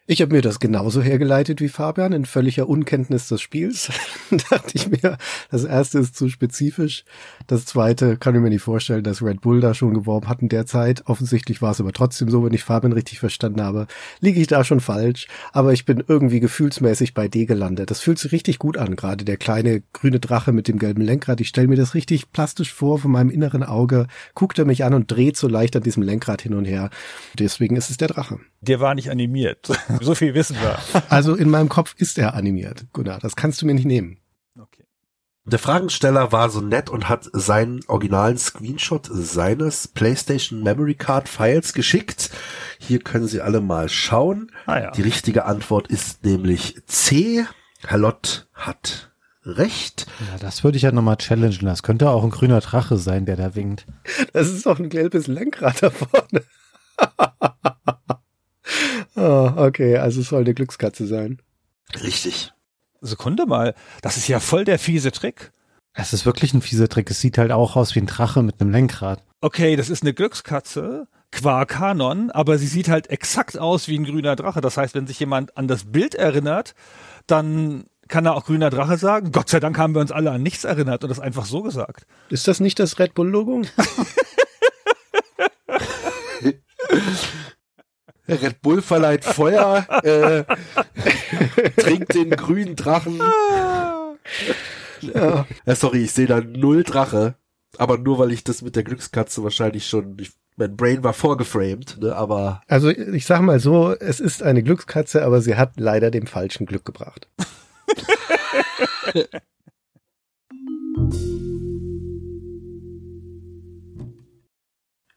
Ich 0.07 0.19
habe 0.21 0.35
mir 0.35 0.41
das 0.41 0.59
genauso 0.59 1.01
hergeleitet 1.01 1.61
wie 1.61 1.69
Fabian 1.69 2.11
in 2.11 2.25
völliger 2.25 2.67
Unkenntnis 2.67 3.27
des 3.27 3.39
Spiels. 3.39 3.91
dachte 4.49 4.71
ich 4.73 4.89
mir, 4.89 5.17
das 5.51 5.63
erste 5.63 5.99
ist 5.99 6.15
zu 6.15 6.27
spezifisch. 6.27 7.05
Das 7.45 7.65
zweite 7.65 8.17
kann 8.17 8.33
ich 8.33 8.41
mir 8.41 8.49
nicht 8.49 8.63
vorstellen, 8.63 9.03
dass 9.03 9.21
Red 9.21 9.41
Bull 9.41 9.61
da 9.61 9.75
schon 9.75 9.93
geworben 9.93 10.27
hat 10.27 10.41
in 10.41 10.49
der 10.49 10.65
Zeit. 10.65 11.03
Offensichtlich 11.05 11.61
war 11.61 11.71
es 11.71 11.79
aber 11.79 11.93
trotzdem 11.93 12.29
so, 12.29 12.43
wenn 12.43 12.53
ich 12.53 12.63
Fabian 12.63 12.93
richtig 12.93 13.19
verstanden 13.19 13.61
habe. 13.61 13.85
Liege 14.19 14.41
ich 14.41 14.47
da 14.47 14.63
schon 14.63 14.79
falsch, 14.79 15.27
aber 15.53 15.71
ich 15.71 15.85
bin 15.85 16.03
irgendwie 16.05 16.39
gefühlsmäßig 16.39 17.13
bei 17.13 17.27
D 17.27 17.45
gelandet. 17.45 17.91
Das 17.91 18.01
fühlt 18.01 18.17
sich 18.17 18.31
richtig 18.31 18.57
gut 18.57 18.77
an, 18.77 18.95
gerade 18.95 19.23
der 19.23 19.37
kleine 19.37 19.83
grüne 19.93 20.19
Drache 20.19 20.51
mit 20.51 20.67
dem 20.67 20.79
gelben 20.79 21.01
Lenkrad. 21.01 21.41
Ich 21.41 21.49
stelle 21.49 21.67
mir 21.67 21.77
das 21.77 21.93
richtig 21.93 22.31
plastisch 22.31 22.73
vor 22.73 22.97
von 22.97 23.11
meinem 23.11 23.29
inneren 23.29 23.63
Auge, 23.63 24.07
guckt 24.33 24.57
er 24.57 24.65
mich 24.65 24.83
an 24.83 24.95
und 24.95 25.11
dreht 25.11 25.37
so 25.37 25.47
leicht 25.47 25.75
an 25.75 25.83
diesem 25.83 26.01
Lenkrad 26.01 26.41
hin 26.41 26.55
und 26.55 26.65
her. 26.65 26.89
Deswegen 27.37 27.75
ist 27.75 27.91
es 27.91 27.97
der 27.97 28.07
Drache. 28.07 28.39
Der 28.61 28.79
war 28.79 28.93
nicht 28.93 29.09
animiert. 29.09 29.69
So 29.99 30.15
viel 30.15 30.33
wissen 30.33 30.57
wir. 30.61 30.77
Also 31.09 31.35
in 31.35 31.49
meinem 31.49 31.69
Kopf 31.69 31.95
ist 31.97 32.17
er 32.17 32.33
animiert, 32.33 32.85
Gunnar. 32.93 33.19
Das 33.19 33.35
kannst 33.35 33.61
du 33.61 33.65
mir 33.65 33.73
nicht 33.73 33.85
nehmen. 33.85 34.17
Okay. 34.59 34.85
Der 35.45 35.59
Fragensteller 35.59 36.31
war 36.31 36.49
so 36.49 36.61
nett 36.61 36.89
und 36.89 37.09
hat 37.09 37.29
seinen 37.33 37.81
originalen 37.87 38.37
Screenshot 38.37 39.09
seines 39.11 39.87
PlayStation 39.87 40.63
Memory 40.63 40.95
Card 40.95 41.27
Files 41.27 41.73
geschickt. 41.73 42.29
Hier 42.79 42.99
können 42.99 43.27
Sie 43.27 43.41
alle 43.41 43.61
mal 43.61 43.89
schauen. 43.89 44.51
Ah, 44.65 44.79
ja. 44.79 44.91
Die 44.91 45.01
richtige 45.01 45.45
Antwort 45.45 45.87
ist 45.87 46.23
nämlich 46.23 46.81
C. 46.85 47.45
Herr 47.85 47.97
Lott 47.97 48.47
hat 48.53 49.11
recht. 49.43 50.05
Ja, 50.31 50.37
das 50.39 50.63
würde 50.63 50.77
ich 50.77 50.83
ja 50.83 50.91
nochmal 50.91 51.17
challengen. 51.17 51.65
Das 51.65 51.83
könnte 51.83 52.09
auch 52.09 52.23
ein 52.23 52.29
grüner 52.29 52.59
Drache 52.59 52.97
sein, 52.97 53.25
der 53.25 53.35
da 53.35 53.55
winkt. 53.55 53.87
Das 54.33 54.47
ist 54.49 54.65
doch 54.65 54.79
ein 54.79 54.89
gelbes 54.89 55.27
Lenkrad 55.27 55.81
da 55.81 55.89
vorne. 55.89 56.43
oh, 59.15 59.51
okay, 59.55 59.97
also 59.97 60.21
es 60.21 60.29
soll 60.29 60.41
eine 60.41 60.53
Glückskatze 60.53 61.07
sein. 61.07 61.41
Richtig. 62.01 62.53
Sekunde 63.01 63.45
mal, 63.45 63.73
das 64.01 64.17
ist 64.17 64.27
ja 64.27 64.39
voll 64.39 64.63
der 64.63 64.79
fiese 64.79 65.11
Trick. 65.11 65.51
Es 65.93 66.13
ist 66.13 66.25
wirklich 66.25 66.53
ein 66.53 66.61
fieser 66.61 66.87
Trick. 66.87 67.09
Es 67.11 67.19
sieht 67.19 67.37
halt 67.37 67.51
auch 67.51 67.75
aus 67.75 67.95
wie 67.95 67.99
ein 67.99 68.07
Drache 68.07 68.43
mit 68.43 68.61
einem 68.61 68.71
Lenkrad. 68.71 69.23
Okay, 69.41 69.75
das 69.75 69.89
ist 69.89 70.03
eine 70.03 70.13
Glückskatze, 70.13 71.07
qua 71.31 71.65
Kanon, 71.65 72.29
aber 72.31 72.57
sie 72.57 72.67
sieht 72.67 72.87
halt 72.87 73.09
exakt 73.09 73.57
aus 73.57 73.87
wie 73.87 73.97
ein 73.97 74.05
grüner 74.05 74.35
Drache. 74.35 74.61
Das 74.61 74.77
heißt, 74.77 74.95
wenn 74.95 75.07
sich 75.07 75.19
jemand 75.19 75.57
an 75.57 75.67
das 75.67 75.91
Bild 75.91 76.15
erinnert, 76.15 76.75
dann 77.27 77.85
kann 78.07 78.25
er 78.25 78.35
auch 78.35 78.45
grüner 78.45 78.69
Drache 78.69 78.97
sagen. 78.97 79.31
Gott 79.31 79.49
sei 79.49 79.59
Dank 79.59 79.77
haben 79.77 79.95
wir 79.95 80.01
uns 80.01 80.11
alle 80.11 80.31
an 80.31 80.43
nichts 80.43 80.63
erinnert 80.63 81.03
und 81.03 81.09
das 81.09 81.19
einfach 81.19 81.45
so 81.45 81.61
gesagt. 81.63 82.05
Ist 82.29 82.47
das 82.47 82.59
nicht 82.59 82.79
das 82.79 82.99
Red 82.99 83.13
Bull-Logo? 83.15 83.63
Red 88.31 88.61
Bull 88.61 88.81
verleiht 88.81 89.25
Feuer, 89.25 89.85
äh, 90.03 90.43
trinkt 91.81 92.13
den 92.13 92.31
grünen 92.31 92.75
Drachen. 92.75 93.19
Ja. 95.01 95.45
ja 95.65 95.75
sorry, 95.75 96.03
ich 96.03 96.11
sehe 96.11 96.27
da 96.27 96.41
null 96.41 96.83
Drache. 96.83 97.35
Aber 97.77 97.97
nur 97.97 98.19
weil 98.19 98.31
ich 98.31 98.43
das 98.43 98.61
mit 98.61 98.75
der 98.75 98.83
Glückskatze 98.83 99.43
wahrscheinlich 99.43 99.87
schon, 99.87 100.17
ich, 100.19 100.31
mein 100.57 100.75
Brain 100.75 101.03
war 101.03 101.13
vorgeframed, 101.13 101.99
ne, 102.01 102.15
aber. 102.15 102.61
Also 102.67 102.89
ich 102.89 103.25
sag 103.25 103.41
mal 103.41 103.59
so, 103.59 103.93
es 103.93 104.19
ist 104.19 104.43
eine 104.43 104.61
Glückskatze, 104.61 105.23
aber 105.23 105.41
sie 105.41 105.55
hat 105.55 105.79
leider 105.79 106.11
dem 106.11 106.27
falschen 106.27 106.65
Glück 106.65 106.85
gebracht. 106.85 107.29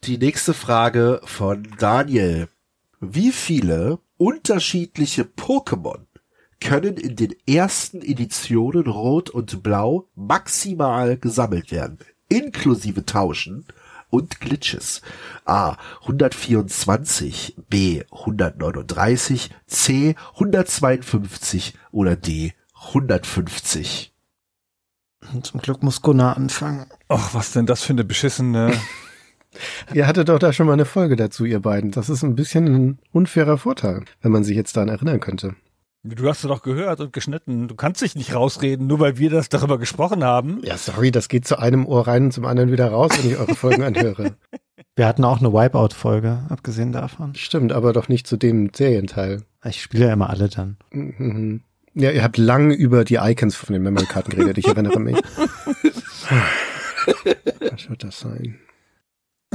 Die 0.05 0.19
nächste 0.19 0.53
Frage 0.53 1.21
von 1.25 1.67
Daniel. 1.79 2.49
Wie 3.13 3.33
viele 3.33 3.99
unterschiedliche 4.17 5.25
Pokémon 5.25 6.07
können 6.59 6.97
in 6.97 7.17
den 7.17 7.35
ersten 7.47 8.01
Editionen 8.01 8.87
Rot 8.87 9.29
und 9.29 9.63
Blau 9.63 10.09
maximal 10.15 11.19
gesammelt 11.19 11.71
werden, 11.71 11.99
inklusive 12.31 13.05
Tauschen 13.05 13.67
und 14.09 14.41
Glitches? 14.41 15.03
A 15.45 15.77
124, 16.01 17.57
B 17.69 18.05
139, 18.11 19.51
C 19.67 20.15
152 20.33 21.75
oder 21.93 22.17
D 22.17 22.55
150? 22.87 24.15
Zum 25.43 25.61
Glück 25.61 25.83
muss 25.83 26.01
Gunnar 26.01 26.39
anfangen. 26.39 26.87
Ach, 27.09 27.35
was 27.35 27.53
denn 27.53 27.67
das 27.67 27.83
für 27.83 27.93
eine 27.93 28.05
beschissene 28.05 28.73
Ihr 29.93 30.07
hattet 30.07 30.29
doch 30.29 30.39
da 30.39 30.53
schon 30.53 30.67
mal 30.67 30.73
eine 30.73 30.85
Folge 30.85 31.17
dazu, 31.17 31.45
ihr 31.45 31.61
beiden. 31.61 31.91
Das 31.91 32.09
ist 32.09 32.23
ein 32.23 32.35
bisschen 32.35 32.67
ein 32.67 32.99
unfairer 33.13 33.59
Vorteil, 33.59 34.05
wenn 34.23 34.33
man 34.33 34.45
sich 34.45 34.57
jetzt 34.57 34.77
daran 34.77 34.89
erinnern 34.89 35.21
könnte. 35.21 35.55
Du 36.07 36.29
hast 36.29 36.45
es 36.45 36.49
doch 36.49 36.61
gehört 36.63 37.01
und 37.01 37.15
geschnitten. 37.15 37.67
Du 37.67 37.75
kannst 37.75 38.03
dich 38.03 38.15
nicht 38.15 38.35
rausreden, 38.35 38.87
nur 38.87 39.01
weil 39.01 39.17
wir 39.17 39.31
das 39.31 39.49
darüber 39.49 39.79
gesprochen 39.79 40.23
haben. 40.23 40.61
Ja, 40.63 40.77
sorry, 40.77 41.11
das 41.11 41.29
geht 41.29 41.47
zu 41.47 41.59
einem 41.59 41.87
Ohr 41.87 42.07
rein 42.07 42.25
und 42.25 42.33
zum 42.33 42.45
anderen 42.45 42.71
wieder 42.71 42.89
raus, 42.89 43.13
wenn 43.17 43.31
ich 43.31 43.39
eure 43.39 43.55
Folgen 43.55 43.83
anhöre. 43.83 44.37
Wir 44.97 45.09
hatten 45.09 45.25
auch 45.25 45.41
eine 45.41 45.53
Wipeout-Folge, 45.53 46.45
abgesehen 46.51 46.93
davon. 46.93 47.35
Stimmt, 47.35 47.73
aber 47.73 47.93
doch 47.93 48.09
nicht 48.09 48.29
zu 48.29 48.37
dem 48.37 48.71
Serienteil. 48.73 49.43
Ich 49.65 49.83
spiele 49.83 50.07
ja 50.07 50.13
immer 50.13 50.31
alle 50.31 50.49
dann. 50.49 50.77
Mhm. 50.93 51.63
Ja, 51.95 52.13
ihr 52.13 52.23
habt 52.23 52.37
lang 52.37 52.71
über 52.71 53.05
die 53.05 53.17
Icons 53.17 53.57
von 53.57 53.73
den 53.73 53.83
Memory-Karten 53.83 54.31
geredet, 54.31 54.59
ich 54.59 54.67
erinnere 54.67 55.01
mich. 55.01 55.17
Was 57.71 57.89
wird 57.89 58.05
das 58.05 58.21
sein? 58.21 58.61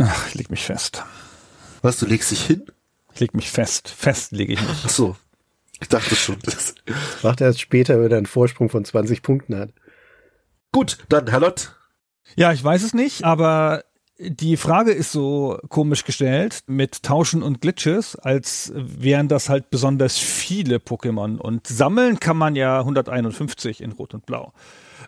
Ach, 0.02 0.28
ich 0.28 0.36
leg 0.36 0.50
mich 0.50 0.66
fest. 0.66 1.04
Was, 1.82 2.00
du 2.00 2.06
legst 2.06 2.32
dich 2.32 2.46
hin? 2.46 2.66
Ich 3.14 3.20
leg 3.20 3.34
mich 3.34 3.52
fest. 3.52 3.90
Fest 3.90 4.32
lege 4.32 4.54
ich 4.54 4.62
mich. 4.62 4.82
Ach 4.86 4.90
so. 4.90 5.16
Ich 5.82 5.88
dachte 5.88 6.16
schon. 6.16 6.38
Das 6.44 6.76
Macht 7.24 7.42
er 7.42 7.48
erst 7.48 7.62
später, 7.62 8.02
wenn 8.02 8.12
er 8.12 8.18
einen 8.18 8.26
Vorsprung 8.26 8.70
von 8.70 8.84
20 8.84 9.22
Punkten 9.22 9.58
hat. 9.58 9.72
Gut, 10.72 10.98
dann 11.10 11.28
Herr 11.28 11.40
Lott. 11.40 11.76
Ja, 12.36 12.52
ich 12.52 12.64
weiß 12.64 12.84
es 12.84 12.94
nicht, 12.94 13.24
aber 13.24 13.84
die 14.20 14.58
Frage 14.58 14.92
ist 14.92 15.12
so 15.12 15.58
komisch 15.70 16.04
gestellt 16.04 16.64
mit 16.68 17.04
Tauschen 17.04 17.42
und 17.42 17.62
Glitches, 17.62 18.16
als 18.18 18.72
wären 18.76 19.30
das 19.30 19.48
halt 19.50 19.70
besonders 19.70 20.18
viele 20.18 20.78
Pokémon. 20.78 21.38
Und 21.38 21.68
sammeln 21.68 22.20
kann 22.20 22.38
man 22.38 22.56
ja 22.56 22.80
151 22.80 23.82
in 23.82 23.94
Rot 23.94 24.14
und 24.14 24.26
Blau. 24.26 24.54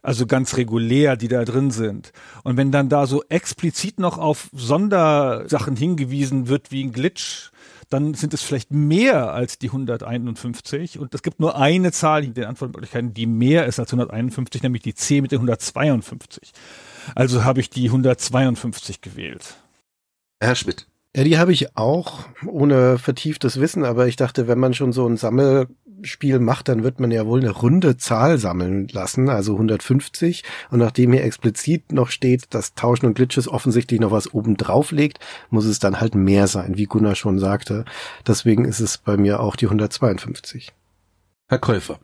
Also 0.01 0.25
ganz 0.25 0.57
regulär, 0.57 1.15
die 1.15 1.27
da 1.27 1.45
drin 1.45 1.69
sind. 1.69 2.11
Und 2.43 2.57
wenn 2.57 2.71
dann 2.71 2.89
da 2.89 3.05
so 3.05 3.23
explizit 3.29 3.99
noch 3.99 4.17
auf 4.17 4.49
Sondersachen 4.51 5.75
hingewiesen 5.75 6.47
wird 6.47 6.71
wie 6.71 6.83
ein 6.83 6.91
Glitch, 6.91 7.51
dann 7.91 8.13
sind 8.13 8.33
es 8.33 8.41
vielleicht 8.41 8.71
mehr 8.71 9.33
als 9.33 9.59
die 9.59 9.67
151. 9.67 10.97
Und 10.97 11.13
es 11.13 11.21
gibt 11.21 11.39
nur 11.39 11.57
eine 11.57 11.91
Zahl 11.91 12.23
in 12.23 12.33
den 12.33 12.45
Antwortmöglichkeiten, 12.45 13.13
die 13.13 13.27
mehr 13.27 13.65
ist 13.65 13.79
als 13.79 13.89
151, 13.89 14.63
nämlich 14.63 14.81
die 14.81 14.95
C 14.95 15.21
mit 15.21 15.31
den 15.31 15.39
152. 15.39 16.53
Also 17.13 17.43
habe 17.43 17.59
ich 17.59 17.69
die 17.69 17.85
152 17.87 19.01
gewählt. 19.01 19.57
Herr 20.39 20.55
Schmidt. 20.55 20.87
Ja, 21.15 21.25
die 21.25 21.37
habe 21.37 21.51
ich 21.51 21.75
auch, 21.75 22.23
ohne 22.47 22.97
vertieftes 22.97 23.59
Wissen, 23.59 23.83
aber 23.83 24.07
ich 24.07 24.15
dachte, 24.15 24.47
wenn 24.47 24.59
man 24.59 24.73
schon 24.73 24.93
so 24.93 25.05
ein 25.05 25.17
Sammelspiel 26.01 26.39
macht, 26.39 26.67
dann 26.67 26.83
wird 26.83 26.99
man 26.99 27.11
ja 27.11 27.25
wohl 27.25 27.39
eine 27.39 27.51
runde 27.51 27.97
Zahl 27.97 28.37
sammeln 28.37 28.87
lassen, 28.91 29.29
also 29.29 29.53
150. 29.53 30.43
Und 30.71 30.79
nachdem 30.79 31.13
hier 31.13 31.23
explizit 31.23 31.91
noch 31.91 32.09
steht, 32.09 32.53
dass 32.53 32.73
Tauschen 32.73 33.05
und 33.05 33.13
Glitches 33.13 33.47
offensichtlich 33.47 33.99
noch 33.99 34.11
was 34.11 34.33
oben 34.33 34.57
drauf 34.57 34.91
legt, 34.91 35.19
muss 35.49 35.65
es 35.65 35.79
dann 35.79 36.01
halt 36.01 36.15
mehr 36.15 36.47
sein, 36.47 36.77
wie 36.77 36.85
Gunnar 36.85 37.15
schon 37.15 37.39
sagte. 37.39 37.85
Deswegen 38.25 38.65
ist 38.65 38.79
es 38.79 38.97
bei 38.97 39.15
mir 39.17 39.39
auch 39.39 39.55
die 39.55 39.65
152. 39.65 40.73
Herr 41.47 41.59
Käufer. 41.59 41.99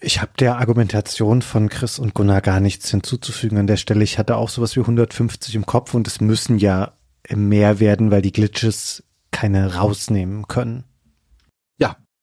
Ich 0.00 0.20
habe 0.20 0.30
der 0.38 0.58
Argumentation 0.58 1.42
von 1.42 1.68
Chris 1.68 1.98
und 1.98 2.14
Gunnar 2.14 2.40
gar 2.40 2.60
nichts 2.60 2.88
hinzuzufügen 2.90 3.58
an 3.58 3.66
der 3.66 3.76
Stelle. 3.76 4.04
Ich 4.04 4.18
hatte 4.18 4.36
auch 4.36 4.48
sowas 4.48 4.76
wie 4.76 4.80
150 4.80 5.56
im 5.56 5.66
Kopf 5.66 5.94
und 5.94 6.06
es 6.06 6.20
müssen 6.20 6.58
ja 6.58 6.92
mehr 7.28 7.80
werden, 7.80 8.12
weil 8.12 8.22
die 8.22 8.30
Glitches 8.30 9.02
keine 9.32 9.74
rausnehmen 9.74 10.46
können. 10.46 10.84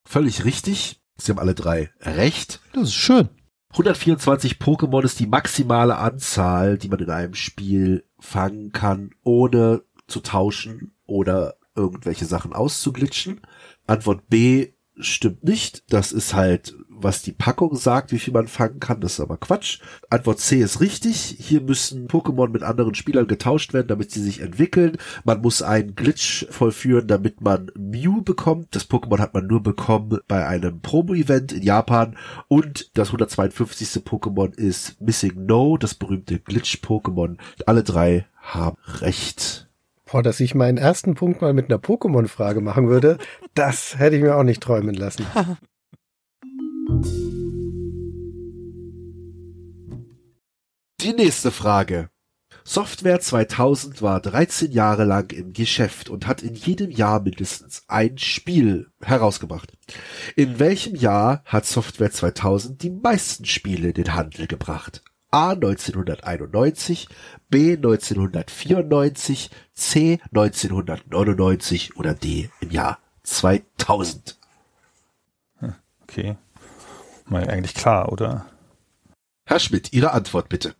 Völlig 0.06 0.44
richtig. 0.44 1.02
Sie 1.18 1.32
haben 1.32 1.38
alle 1.38 1.54
drei 1.54 1.90
recht. 2.00 2.60
Das 2.72 2.84
ist 2.84 2.94
schön. 2.94 3.28
124 3.72 4.54
Pokémon 4.54 5.04
ist 5.04 5.20
die 5.20 5.26
maximale 5.26 5.98
Anzahl, 5.98 6.78
die 6.78 6.88
man 6.88 7.00
in 7.00 7.10
einem 7.10 7.34
Spiel 7.34 8.04
fangen 8.18 8.72
kann, 8.72 9.10
ohne 9.22 9.82
zu 10.06 10.20
tauschen 10.20 10.94
oder 11.04 11.56
irgendwelche 11.74 12.24
Sachen 12.24 12.52
auszuglitschen. 12.52 13.40
Antwort 13.86 14.28
B 14.28 14.72
stimmt 14.96 15.44
nicht. 15.44 15.92
Das 15.92 16.12
ist 16.12 16.34
halt, 16.34 16.74
was 16.98 17.22
die 17.22 17.32
Packung 17.32 17.76
sagt, 17.76 18.12
wie 18.12 18.18
viel 18.18 18.32
man 18.32 18.48
fangen 18.48 18.80
kann. 18.80 19.00
Das 19.00 19.14
ist 19.14 19.20
aber 19.20 19.36
Quatsch. 19.36 19.80
Antwort 20.10 20.40
C 20.40 20.60
ist 20.60 20.80
richtig. 20.80 21.36
Hier 21.38 21.60
müssen 21.60 22.08
Pokémon 22.08 22.48
mit 22.48 22.62
anderen 22.62 22.94
Spielern 22.94 23.26
getauscht 23.26 23.72
werden, 23.74 23.88
damit 23.88 24.10
sie 24.10 24.22
sich 24.22 24.40
entwickeln. 24.40 24.96
Man 25.24 25.40
muss 25.40 25.62
einen 25.62 25.94
Glitch 25.94 26.46
vollführen, 26.50 27.06
damit 27.06 27.40
man 27.40 27.70
Mew 27.76 28.22
bekommt. 28.22 28.74
Das 28.74 28.88
Pokémon 28.88 29.18
hat 29.18 29.34
man 29.34 29.46
nur 29.46 29.62
bekommen 29.62 30.18
bei 30.28 30.46
einem 30.46 30.80
Promo-Event 30.80 31.52
in 31.52 31.62
Japan. 31.62 32.16
Und 32.48 32.90
das 32.96 33.08
152. 33.08 34.04
Pokémon 34.04 34.54
ist 34.54 35.00
Missing 35.00 35.46
No, 35.46 35.76
das 35.76 35.94
berühmte 35.94 36.38
Glitch-Pokémon. 36.38 37.36
Alle 37.66 37.82
drei 37.82 38.26
haben 38.40 38.76
recht. 39.00 39.68
Boah, 40.10 40.22
dass 40.22 40.38
ich 40.38 40.54
meinen 40.54 40.78
ersten 40.78 41.14
Punkt 41.14 41.42
mal 41.42 41.52
mit 41.52 41.68
einer 41.68 41.80
Pokémon-Frage 41.80 42.60
machen 42.60 42.88
würde, 42.88 43.18
das 43.54 43.98
hätte 43.98 44.16
ich 44.16 44.22
mir 44.22 44.36
auch 44.36 44.44
nicht 44.44 44.62
träumen 44.62 44.94
lassen. 44.94 45.26
Die 51.00 51.12
nächste 51.12 51.50
Frage. 51.50 52.10
Software 52.64 53.20
2000 53.20 54.02
war 54.02 54.20
13 54.20 54.72
Jahre 54.72 55.04
lang 55.04 55.30
im 55.30 55.52
Geschäft 55.52 56.10
und 56.10 56.26
hat 56.26 56.42
in 56.42 56.54
jedem 56.54 56.90
Jahr 56.90 57.20
mindestens 57.20 57.84
ein 57.86 58.18
Spiel 58.18 58.90
herausgebracht. 59.00 59.72
In 60.34 60.58
welchem 60.58 60.96
Jahr 60.96 61.42
hat 61.44 61.64
Software 61.64 62.10
2000 62.10 62.82
die 62.82 62.90
meisten 62.90 63.44
Spiele 63.44 63.88
in 63.88 63.94
den 63.94 64.14
Handel 64.14 64.48
gebracht? 64.48 65.04
A 65.30 65.50
1991, 65.50 67.08
B 67.48 67.76
1994, 67.76 69.50
C 69.74 70.18
1999 70.34 71.96
oder 71.96 72.14
D 72.14 72.50
im 72.60 72.70
Jahr 72.70 72.98
2000. 73.22 74.38
Okay. 76.02 76.36
Mal 77.26 77.48
eigentlich 77.48 77.74
klar, 77.74 78.12
oder? 78.12 78.46
Herr 79.44 79.60
Schmidt, 79.60 79.92
Ihre 79.92 80.12
Antwort 80.12 80.48
bitte. 80.48 80.74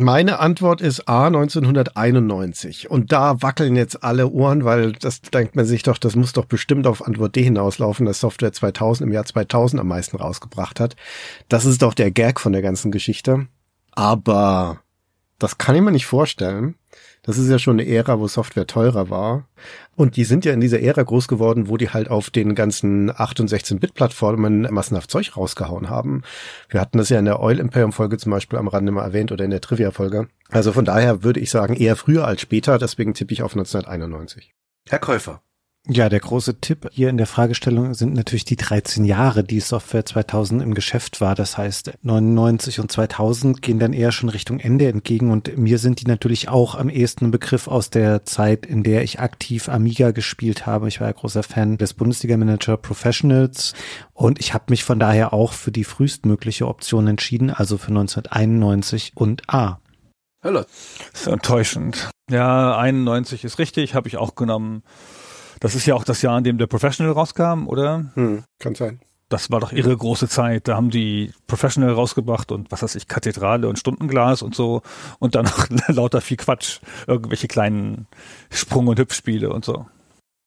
Meine 0.00 0.38
Antwort 0.38 0.80
ist 0.80 1.08
A 1.08 1.26
1991. 1.26 2.88
Und 2.88 3.10
da 3.10 3.42
wackeln 3.42 3.74
jetzt 3.74 4.04
alle 4.04 4.28
Ohren, 4.28 4.64
weil 4.64 4.92
das 4.92 5.22
denkt 5.22 5.56
man 5.56 5.64
sich 5.64 5.82
doch, 5.82 5.98
das 5.98 6.14
muss 6.14 6.32
doch 6.32 6.44
bestimmt 6.44 6.86
auf 6.86 7.04
Antwort 7.04 7.34
D 7.34 7.42
hinauslaufen, 7.42 8.06
dass 8.06 8.20
Software 8.20 8.52
2000 8.52 9.08
im 9.08 9.12
Jahr 9.12 9.24
2000 9.24 9.80
am 9.80 9.88
meisten 9.88 10.16
rausgebracht 10.16 10.78
hat. 10.78 10.94
Das 11.48 11.64
ist 11.64 11.82
doch 11.82 11.94
der 11.94 12.12
Gag 12.12 12.38
von 12.38 12.52
der 12.52 12.62
ganzen 12.62 12.92
Geschichte. 12.92 13.48
Aber 13.90 14.82
das 15.40 15.58
kann 15.58 15.74
ich 15.74 15.82
mir 15.82 15.90
nicht 15.90 16.06
vorstellen. 16.06 16.76
Das 17.28 17.36
ist 17.36 17.50
ja 17.50 17.58
schon 17.58 17.78
eine 17.78 17.86
Ära, 17.86 18.18
wo 18.18 18.26
Software 18.26 18.66
teurer 18.66 19.10
war. 19.10 19.46
Und 19.96 20.16
die 20.16 20.24
sind 20.24 20.46
ja 20.46 20.54
in 20.54 20.62
dieser 20.62 20.80
Ära 20.80 21.02
groß 21.02 21.28
geworden, 21.28 21.68
wo 21.68 21.76
die 21.76 21.90
halt 21.90 22.08
auf 22.08 22.30
den 22.30 22.54
ganzen 22.54 23.10
8 23.14 23.40
und 23.40 23.52
16-Bit-Plattformen 23.52 24.62
massenhaft 24.70 25.10
Zeug 25.10 25.36
rausgehauen 25.36 25.90
haben. 25.90 26.22
Wir 26.70 26.80
hatten 26.80 26.96
das 26.96 27.10
ja 27.10 27.18
in 27.18 27.26
der 27.26 27.40
Oil 27.40 27.58
Imperium-Folge 27.58 28.16
zum 28.16 28.32
Beispiel 28.32 28.58
am 28.58 28.66
Rande 28.66 28.92
mal 28.92 29.04
erwähnt 29.04 29.30
oder 29.30 29.44
in 29.44 29.50
der 29.50 29.60
Trivia-Folge. 29.60 30.28
Also 30.48 30.72
von 30.72 30.86
daher 30.86 31.22
würde 31.22 31.40
ich 31.40 31.50
sagen, 31.50 31.74
eher 31.74 31.96
früher 31.96 32.26
als 32.26 32.40
später. 32.40 32.78
Deswegen 32.78 33.12
tippe 33.12 33.34
ich 33.34 33.42
auf 33.42 33.52
1991. 33.52 34.54
Herr 34.88 34.98
Käufer. 34.98 35.42
Ja, 35.90 36.10
der 36.10 36.20
große 36.20 36.60
Tipp 36.60 36.90
hier 36.92 37.08
in 37.08 37.16
der 37.16 37.26
Fragestellung 37.26 37.94
sind 37.94 38.12
natürlich 38.12 38.44
die 38.44 38.56
13 38.56 39.06
Jahre, 39.06 39.42
die 39.42 39.60
Software 39.60 40.04
2000 40.04 40.62
im 40.62 40.74
Geschäft 40.74 41.22
war. 41.22 41.34
Das 41.34 41.56
heißt, 41.56 41.92
99 42.02 42.80
und 42.80 42.92
2000 42.92 43.62
gehen 43.62 43.78
dann 43.78 43.94
eher 43.94 44.12
schon 44.12 44.28
Richtung 44.28 44.60
Ende 44.60 44.86
entgegen 44.86 45.30
und 45.30 45.56
mir 45.56 45.78
sind 45.78 46.02
die 46.02 46.04
natürlich 46.04 46.50
auch 46.50 46.74
am 46.74 46.90
ehesten 46.90 47.24
ein 47.24 47.30
Begriff 47.30 47.68
aus 47.68 47.88
der 47.88 48.26
Zeit, 48.26 48.66
in 48.66 48.82
der 48.82 49.02
ich 49.02 49.20
aktiv 49.20 49.70
Amiga 49.70 50.10
gespielt 50.10 50.66
habe. 50.66 50.88
Ich 50.88 51.00
war 51.00 51.06
ja 51.06 51.12
großer 51.14 51.42
Fan 51.42 51.78
des 51.78 51.94
Bundesliga-Manager 51.94 52.76
Professionals 52.76 53.72
und 54.12 54.38
ich 54.40 54.52
habe 54.52 54.64
mich 54.68 54.84
von 54.84 55.00
daher 55.00 55.32
auch 55.32 55.54
für 55.54 55.72
die 55.72 55.84
frühestmögliche 55.84 56.68
Option 56.68 57.06
entschieden, 57.06 57.48
also 57.48 57.78
für 57.78 57.88
1991 57.88 59.12
und 59.14 59.42
A. 59.48 59.80
Hallo. 60.44 60.64
Das 61.12 61.22
ist 61.22 61.26
enttäuschend. 61.28 62.10
Ja, 62.30 62.76
91 62.76 63.42
ist 63.44 63.58
richtig, 63.58 63.94
habe 63.94 64.06
ich 64.06 64.18
auch 64.18 64.34
genommen. 64.34 64.82
Das 65.60 65.74
ist 65.74 65.86
ja 65.86 65.94
auch 65.94 66.04
das 66.04 66.22
Jahr, 66.22 66.38
in 66.38 66.44
dem 66.44 66.58
der 66.58 66.66
Professional 66.66 67.12
rauskam, 67.12 67.66
oder? 67.66 68.10
Hm, 68.14 68.44
kann 68.58 68.74
sein. 68.74 69.00
Das 69.28 69.50
war 69.50 69.60
doch 69.60 69.72
ihre 69.72 69.94
große 69.94 70.28
Zeit. 70.28 70.68
Da 70.68 70.76
haben 70.76 70.90
die 70.90 71.32
Professional 71.46 71.92
rausgebracht 71.92 72.50
und 72.50 72.70
was 72.72 72.82
weiß 72.82 72.94
ich, 72.94 73.08
Kathedrale 73.08 73.68
und 73.68 73.78
Stundenglas 73.78 74.40
und 74.40 74.54
so 74.54 74.82
und 75.18 75.34
dann 75.34 75.44
noch 75.44 75.68
lauter 75.88 76.20
viel 76.20 76.38
Quatsch. 76.38 76.80
Irgendwelche 77.06 77.46
kleinen 77.46 78.06
Sprung- 78.50 78.86
und 78.86 78.98
Hüpfspiele 78.98 79.50
und 79.50 79.64
so. 79.64 79.86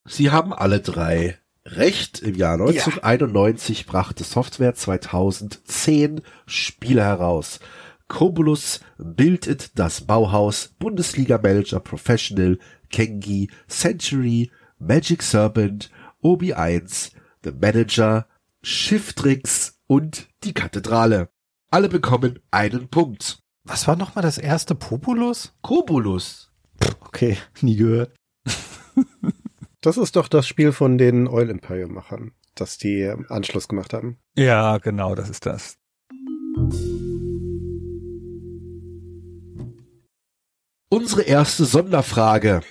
Sie 0.06 0.32
haben 0.32 0.52
alle 0.52 0.80
drei 0.80 1.38
recht. 1.66 2.20
Im 2.22 2.36
Jahr 2.36 2.54
1991 2.54 3.82
ja. 3.82 3.92
brachte 3.92 4.24
Software 4.24 4.74
2010 4.74 6.22
Spiele 6.48 7.04
heraus. 7.04 7.60
Kobulus, 8.08 8.82
Build 8.98 9.48
It, 9.48 9.72
das 9.76 10.02
Bauhaus, 10.02 10.74
Bundesliga 10.80 11.40
Manager 11.42 11.80
Professional, 11.80 12.58
Kengi, 12.90 13.50
Century, 13.70 14.52
Magic 14.82 15.22
Serpent, 15.22 15.92
Obi 16.22 16.54
1, 16.54 17.12
The 17.44 17.52
Manager, 17.52 18.26
Shiftrix 18.64 19.80
und 19.86 20.28
die 20.44 20.54
Kathedrale. 20.54 21.30
Alle 21.70 21.88
bekommen 21.88 22.40
einen 22.50 22.90
Punkt. 22.90 23.44
Was 23.64 23.88
war 23.88 23.96
nochmal 23.96 24.24
das 24.24 24.40
erste 24.40 24.74
Populus? 24.74 25.54
Kobulus. 25.62 26.52
Okay, 27.02 27.38
nie 27.62 27.76
gehört. 27.76 28.16
Das 29.84 29.98
ist 29.98 30.16
doch 30.16 30.28
das 30.28 30.48
Spiel 30.48 30.74
von 30.74 31.00
den 31.00 31.28
Oil 31.28 31.50
Imperium 31.50 31.96
Machern, 31.96 32.34
dass 32.54 32.78
die 32.78 33.12
Anschluss 33.30 33.68
gemacht 33.68 33.94
haben. 33.94 34.20
Ja, 34.38 34.78
genau, 34.78 35.16
das 35.16 35.28
ist 35.28 35.48
das. 35.48 35.80
Unsere 40.90 41.24
erste 41.24 41.66
Sonderfrage. 41.66 42.62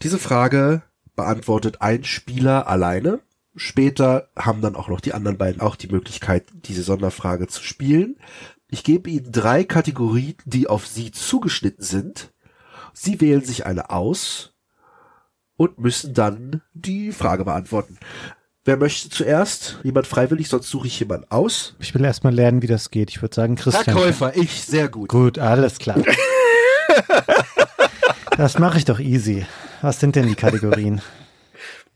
Diese 0.00 0.18
Frage 0.18 0.87
beantwortet 1.18 1.82
ein 1.82 2.04
Spieler 2.04 2.68
alleine. 2.68 3.18
Später 3.56 4.28
haben 4.38 4.62
dann 4.62 4.76
auch 4.76 4.88
noch 4.88 5.00
die 5.00 5.14
anderen 5.14 5.36
beiden 5.36 5.60
auch 5.60 5.74
die 5.74 5.88
Möglichkeit, 5.88 6.44
diese 6.52 6.84
Sonderfrage 6.84 7.48
zu 7.48 7.62
spielen. 7.62 8.16
Ich 8.68 8.84
gebe 8.84 9.10
Ihnen 9.10 9.32
drei 9.32 9.64
Kategorien, 9.64 10.36
die 10.44 10.68
auf 10.68 10.86
Sie 10.86 11.10
zugeschnitten 11.10 11.84
sind. 11.84 12.32
Sie 12.92 13.20
wählen 13.20 13.44
sich 13.44 13.66
eine 13.66 13.90
aus 13.90 14.54
und 15.56 15.80
müssen 15.80 16.14
dann 16.14 16.62
die 16.72 17.10
Frage 17.10 17.44
beantworten. 17.44 17.98
Wer 18.64 18.76
möchte 18.76 19.10
zuerst? 19.10 19.80
Jemand 19.82 20.06
freiwillig, 20.06 20.48
sonst 20.48 20.70
suche 20.70 20.86
ich 20.86 21.00
jemanden 21.00 21.26
aus. 21.30 21.74
Ich 21.80 21.94
will 21.94 22.04
erstmal 22.04 22.34
lernen, 22.34 22.62
wie 22.62 22.68
das 22.68 22.90
geht. 22.90 23.10
Ich 23.10 23.22
würde 23.22 23.34
sagen, 23.34 23.56
Christian. 23.56 23.84
Herr 23.86 23.94
Käufer, 23.94 24.36
ich, 24.36 24.62
sehr 24.62 24.88
gut. 24.88 25.08
Gut, 25.08 25.40
alles 25.40 25.78
klar. 25.78 26.00
das 28.36 28.60
mache 28.60 28.78
ich 28.78 28.84
doch 28.84 29.00
easy. 29.00 29.46
Was 29.82 30.00
sind 30.00 30.16
denn 30.16 30.26
die 30.26 30.34
Kategorien? 30.34 31.00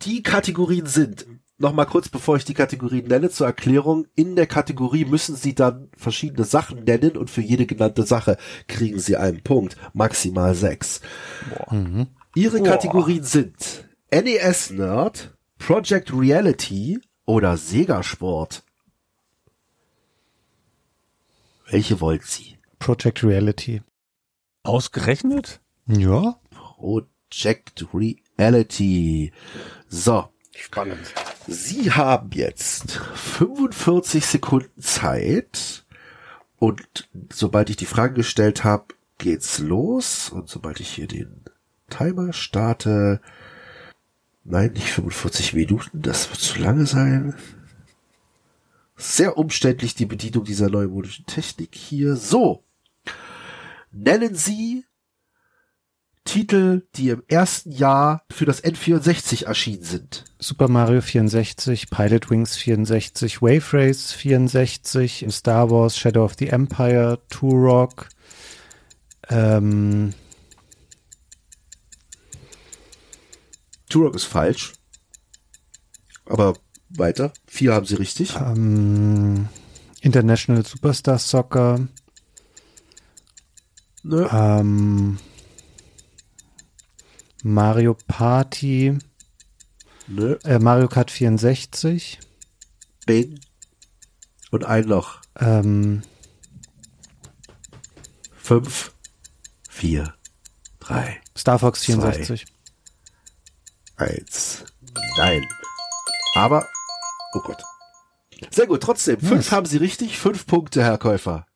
Die 0.02 0.22
Kategorien 0.22 0.86
sind, 0.86 1.26
nochmal 1.58 1.86
kurz 1.86 2.08
bevor 2.08 2.36
ich 2.36 2.44
die 2.44 2.54
Kategorien 2.54 3.06
nenne, 3.06 3.30
zur 3.30 3.46
Erklärung, 3.46 4.06
in 4.16 4.34
der 4.34 4.48
Kategorie 4.48 5.04
müssen 5.04 5.36
Sie 5.36 5.54
dann 5.54 5.90
verschiedene 5.96 6.44
Sachen 6.44 6.82
nennen 6.82 7.16
und 7.16 7.30
für 7.30 7.40
jede 7.40 7.66
genannte 7.66 8.02
Sache 8.02 8.36
kriegen 8.66 8.98
Sie 8.98 9.16
einen 9.16 9.42
Punkt, 9.42 9.76
maximal 9.92 10.56
sechs. 10.56 11.02
Mhm. 11.70 12.08
Ihre 12.34 12.58
Boah. 12.58 12.66
Kategorien 12.66 13.22
sind 13.22 13.88
NES 14.10 14.70
Nerd, 14.70 15.36
Project 15.58 16.12
Reality 16.12 16.98
oder 17.26 17.56
Sega 17.56 18.02
Sport. 18.02 18.64
Welche 21.70 22.00
wollen 22.00 22.22
Sie? 22.24 22.58
Project 22.80 23.22
Reality. 23.22 23.82
Ausgerechnet? 24.64 25.60
Ja. 25.86 26.40
Project 26.50 27.08
Reality. 28.38 29.32
So, 29.88 30.28
Spannend. 30.54 31.14
Sie 31.46 31.92
haben 31.92 32.30
jetzt 32.34 32.92
45 32.92 34.24
Sekunden 34.24 34.80
Zeit 34.80 35.84
und 36.58 37.08
sobald 37.32 37.70
ich 37.70 37.76
die 37.76 37.86
Frage 37.86 38.14
gestellt 38.14 38.62
habe, 38.62 38.94
geht's 39.18 39.58
los 39.58 40.28
und 40.30 40.48
sobald 40.48 40.80
ich 40.80 40.90
hier 40.90 41.08
den 41.08 41.40
Timer 41.88 42.32
starte, 42.32 43.20
nein, 44.44 44.72
nicht 44.72 44.90
45 44.90 45.54
Minuten, 45.54 46.02
das 46.02 46.30
wird 46.30 46.40
zu 46.40 46.60
lange 46.60 46.86
sein. 46.86 47.34
Sehr 48.96 49.38
umständlich 49.38 49.94
die 49.94 50.06
Bedienung 50.06 50.44
dieser 50.44 50.68
neumodischen 50.68 51.26
Technik 51.26 51.74
hier. 51.74 52.14
So. 52.14 52.62
Nennen 53.90 54.34
Sie 54.34 54.84
Titel, 56.24 56.86
die 56.94 57.10
im 57.10 57.22
ersten 57.28 57.72
Jahr 57.72 58.22
für 58.30 58.44
das 58.46 58.62
N64 58.62 59.46
erschienen 59.46 59.82
sind. 59.82 60.24
Super 60.38 60.68
Mario 60.68 61.00
64, 61.00 61.90
Pilot 61.90 62.30
Wings 62.30 62.56
64, 62.56 63.42
Wave 63.42 63.72
Race 63.72 64.12
64, 64.12 65.26
Star 65.30 65.70
Wars 65.70 65.96
Shadow 65.96 66.24
of 66.24 66.34
the 66.38 66.48
Empire, 66.48 67.18
Turok, 67.28 68.08
ähm, 69.28 70.14
Turok 73.88 74.14
ist 74.14 74.24
falsch. 74.24 74.72
Aber 76.24 76.54
weiter. 76.88 77.32
Vier 77.46 77.74
haben 77.74 77.84
sie 77.86 77.96
richtig. 77.96 78.34
ähm, 78.36 79.48
International 80.00 80.64
Superstar 80.64 81.18
Soccer, 81.18 81.88
Nö. 84.02 84.26
ähm, 84.32 85.18
Mario 87.42 87.96
Party, 88.06 88.96
Nö. 90.06 90.36
äh, 90.44 90.58
Mario 90.58 90.88
Kart 90.88 91.10
64, 91.10 92.18
Bing. 93.06 93.40
Und 94.50 94.64
ein 94.64 94.84
noch. 94.86 95.20
ähm, 95.40 96.02
Fünf. 98.36 98.92
Vier. 99.68 100.14
Drei. 100.80 101.20
Star 101.36 101.58
Fox 101.58 101.84
64. 101.84 102.44
Eins. 103.96 104.64
Nein. 105.16 105.46
Aber. 106.34 106.66
Oh 107.34 107.40
Gott. 107.40 107.62
Sehr 108.50 108.66
gut, 108.66 108.82
trotzdem. 108.82 109.20
Fünf 109.20 109.50
haben 109.52 109.66
sie 109.66 109.76
richtig. 109.78 110.18
Fünf 110.18 110.46
Punkte, 110.46 110.82
Herr 110.82 110.98
Käufer. 110.98 111.46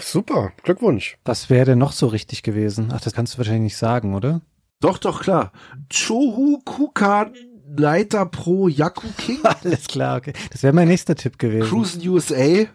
Super, 0.00 0.52
Glückwunsch. 0.62 1.16
Was 1.24 1.48
wäre 1.50 1.66
denn 1.66 1.78
noch 1.78 1.92
so 1.92 2.06
richtig 2.08 2.42
gewesen? 2.42 2.90
Ach, 2.92 3.00
das 3.00 3.12
kannst 3.12 3.34
du 3.34 3.38
wahrscheinlich 3.38 3.62
nicht 3.62 3.76
sagen, 3.76 4.14
oder? 4.14 4.40
Doch, 4.82 4.98
doch, 4.98 5.22
klar. 5.22 5.52
Chohu 5.88 6.58
Kukan 6.64 7.34
Leiter 7.76 8.26
Pro 8.26 8.66
Yaku 8.66 9.06
King. 9.16 9.38
Alles 9.44 9.86
klar, 9.86 10.18
okay. 10.18 10.32
Das 10.50 10.64
wäre 10.64 10.72
mein 10.72 10.88
nächster 10.88 11.14
Tipp 11.14 11.38
gewesen. 11.38 11.68
Cruisen 11.68 12.06
USA. 12.08 12.66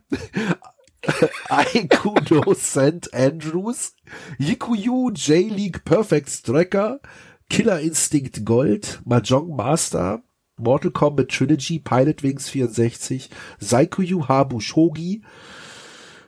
Aikuno 1.50 2.54
St. 2.54 3.13
Andrews. 3.13 3.93
Yikuyu 4.39 5.12
J-League 5.13 5.84
Perfect 5.84 6.30
Striker. 6.30 7.02
Killer 7.50 7.82
Instinct 7.82 8.46
Gold. 8.46 9.02
Mahjong 9.04 9.54
Master. 9.54 10.24
Mortal 10.58 10.91
Kombat 10.91 11.28
Trilogy. 11.28 11.80
Pilot 11.80 12.24
Wings 12.24 12.50
64. 12.50 13.30
Saikuyu 13.60 14.30
Habu 14.30 14.62
Shogi. 14.62 15.24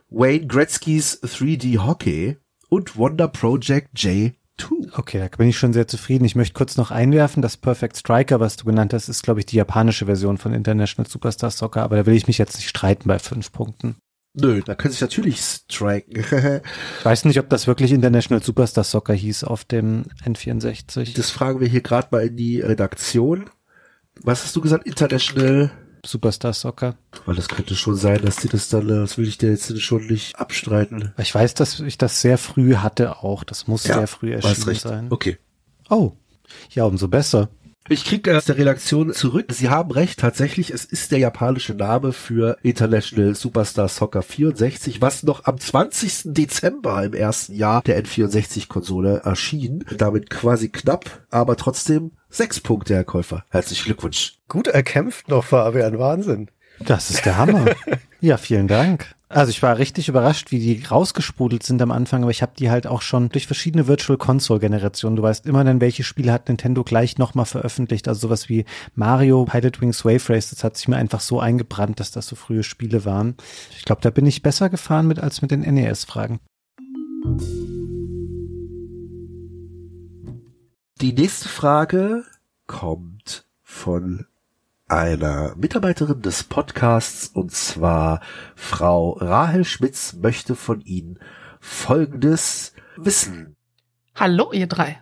Wayne 0.10 0.46
Gretzky's 0.46 1.22
3D 1.24 1.78
Hockey. 1.78 2.36
Und 2.68 2.98
Wonder 2.98 3.30
Project 3.30 3.96
J2. 4.60 4.98
Okay, 4.98 5.20
da 5.20 5.28
bin 5.38 5.50
ich 5.50 5.58
schon 5.58 5.74
sehr 5.74 5.88
zufrieden. 5.88 6.26
Ich 6.26 6.36
möchte 6.36 6.54
kurz 6.54 6.78
noch 6.78 6.92
einwerfen, 6.92 7.42
das 7.42 7.58
Perfect 7.58 7.98
Striker, 7.98 8.40
was 8.40 8.58
du 8.58 8.66
genannt 8.66 8.94
hast, 8.94 9.10
ist, 9.10 9.24
glaube 9.24 9.40
ich, 9.40 9.46
die 9.46 9.56
japanische 9.56 10.06
Version 10.06 10.38
von 10.38 10.54
International 10.54 11.10
Superstar 11.10 11.52
Soccer, 11.52 11.84
aber 11.84 11.98
da 11.98 12.06
will 12.06 12.16
ich 12.16 12.28
mich 12.28 12.38
jetzt 12.38 12.56
nicht 12.58 12.70
streiten 12.70 13.08
bei 13.08 13.20
fünf 13.20 13.52
Punkten. 13.52 13.96
Nö, 14.34 14.62
da 14.64 14.76
können 14.76 14.92
sich 14.92 15.02
natürlich 15.02 15.42
striken. 15.42 16.24
Ich 17.00 17.06
weiß 17.06 17.26
nicht, 17.26 17.40
ob 17.40 17.50
das 17.50 17.68
wirklich 17.68 17.92
International 17.92 18.44
Superstar 18.44 18.84
Soccer 18.84 19.14
hieß 19.14 19.44
auf 19.44 19.66
dem 19.66 20.06
N64. 20.24 21.16
Das 21.16 21.32
fragen 21.32 21.60
wir 21.60 21.68
hier 21.68 21.82
gerade 21.82 22.10
mal 22.12 22.28
in 22.28 22.38
die 22.38 22.62
Redaktion. 22.62 23.50
Was 24.22 24.44
hast 24.44 24.56
du 24.56 24.62
gesagt? 24.62 24.86
International? 24.86 25.72
Superstar 26.06 26.54
Soccer. 26.54 26.96
Weil 27.26 27.36
das 27.36 27.50
könnte 27.50 27.76
schon 27.76 27.96
sein, 27.96 28.22
dass 28.22 28.38
die 28.38 28.48
das 28.48 28.70
dann, 28.70 28.88
äh, 28.90 29.00
das 29.02 29.18
will 29.18 29.28
ich 29.28 29.38
dir 29.38 29.50
jetzt 29.50 29.82
schon 29.82 30.08
nicht 30.08 30.38
abstreiten. 30.38 31.14
Ich 31.18 31.34
weiß, 31.34 31.54
dass 31.54 31.80
ich 31.80 31.98
das 31.98 32.22
sehr 32.22 32.38
früh 32.38 32.76
hatte 32.76 33.18
auch. 33.18 33.44
Das 33.44 33.68
muss 33.68 33.86
Ja, 33.86 33.96
sehr 33.96 34.08
früh 34.08 34.34
erschienen 34.34 34.76
sein. 34.76 35.08
Okay. 35.10 35.38
Oh, 35.90 36.14
ja, 36.72 36.86
umso 36.86 37.08
besser. 37.08 37.50
Ich 37.92 38.06
kriege 38.06 38.38
aus 38.38 38.46
der 38.46 38.60
Redaktion 38.60 39.12
zurück. 39.14 39.48
Sie 39.52 39.70
haben 39.70 39.90
recht, 39.90 40.20
tatsächlich, 40.20 40.70
es 40.70 40.86
ist 40.86 41.12
der 41.12 41.18
japanische 41.18 41.74
Name 41.74 42.14
für 42.14 42.56
International 42.62 43.34
Superstar 43.34 43.88
Soccer 43.88 44.22
64, 44.22 45.02
was 45.02 45.24
noch 45.24 45.46
am 45.46 45.60
20. 45.60 46.22
Dezember 46.26 47.04
im 47.04 47.16
ersten 47.16 47.56
Jahr 47.56 47.82
der 47.82 48.00
N64-Konsole 48.04 49.22
erschien. 49.26 49.86
Damit 49.98 50.30
quasi 50.30 50.70
knapp, 50.70 51.26
aber 51.32 51.58
trotzdem 51.58 52.12
sechs 52.30 52.60
Punkte, 52.60 52.94
Herr 52.94 53.06
Käufer. 53.06 53.44
Herzlichen 53.50 53.86
Glückwunsch. 53.86 54.36
Gut 54.48 54.68
erkämpft 54.68 55.28
noch, 55.28 55.44
Fabian. 55.44 55.98
Wahnsinn. 55.98 56.50
Das 56.80 57.10
ist 57.10 57.26
der 57.26 57.38
Hammer. 57.38 57.66
ja, 58.22 58.38
vielen 58.38 58.68
Dank. 58.68 59.16
Also 59.32 59.52
ich 59.52 59.62
war 59.62 59.78
richtig 59.78 60.10
überrascht, 60.10 60.50
wie 60.50 60.58
die 60.58 60.84
rausgesprudelt 60.84 61.62
sind 61.62 61.80
am 61.84 61.92
Anfang, 61.92 62.24
aber 62.24 62.32
ich 62.32 62.42
habe 62.42 62.54
die 62.58 62.72
halt 62.72 62.88
auch 62.88 63.04
schon 63.04 63.30
durch 63.30 63.46
verschiedene 63.46 63.88
Virtual 63.88 64.18
Console 64.18 64.60
Generationen. 64.60 65.16
Du 65.16 65.22
weißt 65.22 65.46
immer 65.46 65.64
dann, 65.64 65.82
welche 65.82 66.04
Spiele 66.04 66.34
hat 66.34 66.48
Nintendo 66.48 66.84
gleich 66.84 67.20
nochmal 67.20 67.46
veröffentlicht. 67.46 68.08
Also 68.08 68.22
sowas 68.22 68.50
wie 68.50 68.66
Mario, 68.96 69.46
Pilot 69.46 69.82
Wings 69.82 70.04
Wave 70.04 70.34
Race, 70.34 70.50
das 70.50 70.64
hat 70.64 70.78
sich 70.78 70.88
mir 70.88 70.98
einfach 70.98 71.20
so 71.20 71.40
eingebrannt, 71.40 72.00
dass 72.00 72.10
das 72.10 72.26
so 72.26 72.36
frühe 72.36 72.64
Spiele 72.64 73.06
waren. 73.06 73.36
Ich 73.78 73.86
glaube, 73.86 74.02
da 74.02 74.10
bin 74.10 74.26
ich 74.26 74.42
besser 74.42 74.68
gefahren 74.68 75.06
mit 75.06 75.20
als 75.20 75.44
mit 75.44 75.52
den 75.52 75.62
NES-Fragen. 75.62 76.40
Die 81.02 81.14
nächste 81.14 81.50
Frage 81.50 82.24
kommt 82.66 83.46
von 83.62 84.26
einer 84.90 85.56
Mitarbeiterin 85.56 86.22
des 86.22 86.44
Podcasts 86.44 87.28
und 87.28 87.52
zwar 87.52 88.22
Frau 88.56 89.12
Rahel 89.12 89.64
Schmitz 89.64 90.14
möchte 90.14 90.56
von 90.56 90.82
Ihnen 90.82 91.20
Folgendes 91.60 92.74
wissen. 92.98 93.56
Hallo 94.16 94.52
ihr 94.52 94.68
drei. 94.68 95.00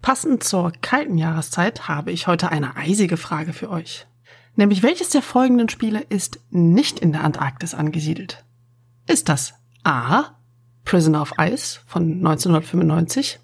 Passend 0.00 0.42
zur 0.42 0.72
kalten 0.80 1.18
Jahreszeit 1.18 1.88
habe 1.88 2.12
ich 2.12 2.26
heute 2.26 2.50
eine 2.50 2.76
eisige 2.76 3.16
Frage 3.16 3.52
für 3.52 3.70
euch. 3.70 4.06
Nämlich 4.54 4.82
welches 4.82 5.10
der 5.10 5.22
folgenden 5.22 5.68
Spiele 5.68 6.00
ist 6.00 6.40
nicht 6.50 6.98
in 6.98 7.12
der 7.12 7.22
Antarktis 7.22 7.74
angesiedelt? 7.74 8.44
Ist 9.06 9.28
das 9.28 9.54
A. 9.84 10.36
Prisoner 10.84 11.22
of 11.22 11.32
Ice 11.38 11.80
von 11.86 12.04
1995, 12.04 13.40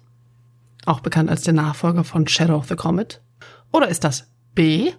auch 0.85 1.01
bekannt 1.01 1.29
als 1.29 1.41
der 1.41 1.53
Nachfolger 1.53 2.03
von 2.03 2.27
Shadow 2.27 2.55
of 2.55 2.67
the 2.67 2.75
Comet? 2.75 3.21
Oder 3.71 3.89
ist 3.89 4.03
das 4.03 4.31
B. 4.55 4.93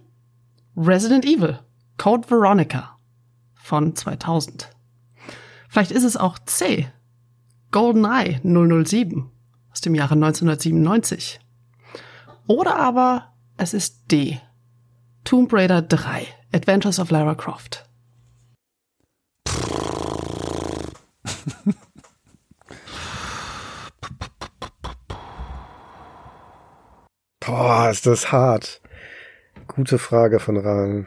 Resident 0.77 1.25
Evil 1.25 1.61
Code 1.99 2.29
Veronica 2.29 2.99
von 3.55 3.95
2000? 3.95 4.71
Vielleicht 5.69 5.93
ist 5.93 6.05
es 6.05 6.17
auch 6.17 6.39
C. 6.41 6.89
GoldenEye 7.71 8.41
007 8.43 9.31
aus 9.71 9.81
dem 9.81 9.95
Jahre 9.95 10.15
1997. 10.15 11.41
Oder 12.47 12.77
aber 12.77 13.35
es 13.57 13.75
ist 13.75 14.11
D. 14.11 14.41
Tomb 15.25 15.53
Raider 15.53 15.83
3 15.83 16.27
Adventures 16.53 16.99
of 16.99 17.11
Lara 17.11 17.35
Croft. 17.35 17.89
Boah, 27.41 27.91
ist 27.91 28.07
das 28.07 28.33
hart. 28.33 28.81
Gute 29.67 29.99
Frage 29.99 30.41
von 30.41 30.57
Rahn. 30.57 31.07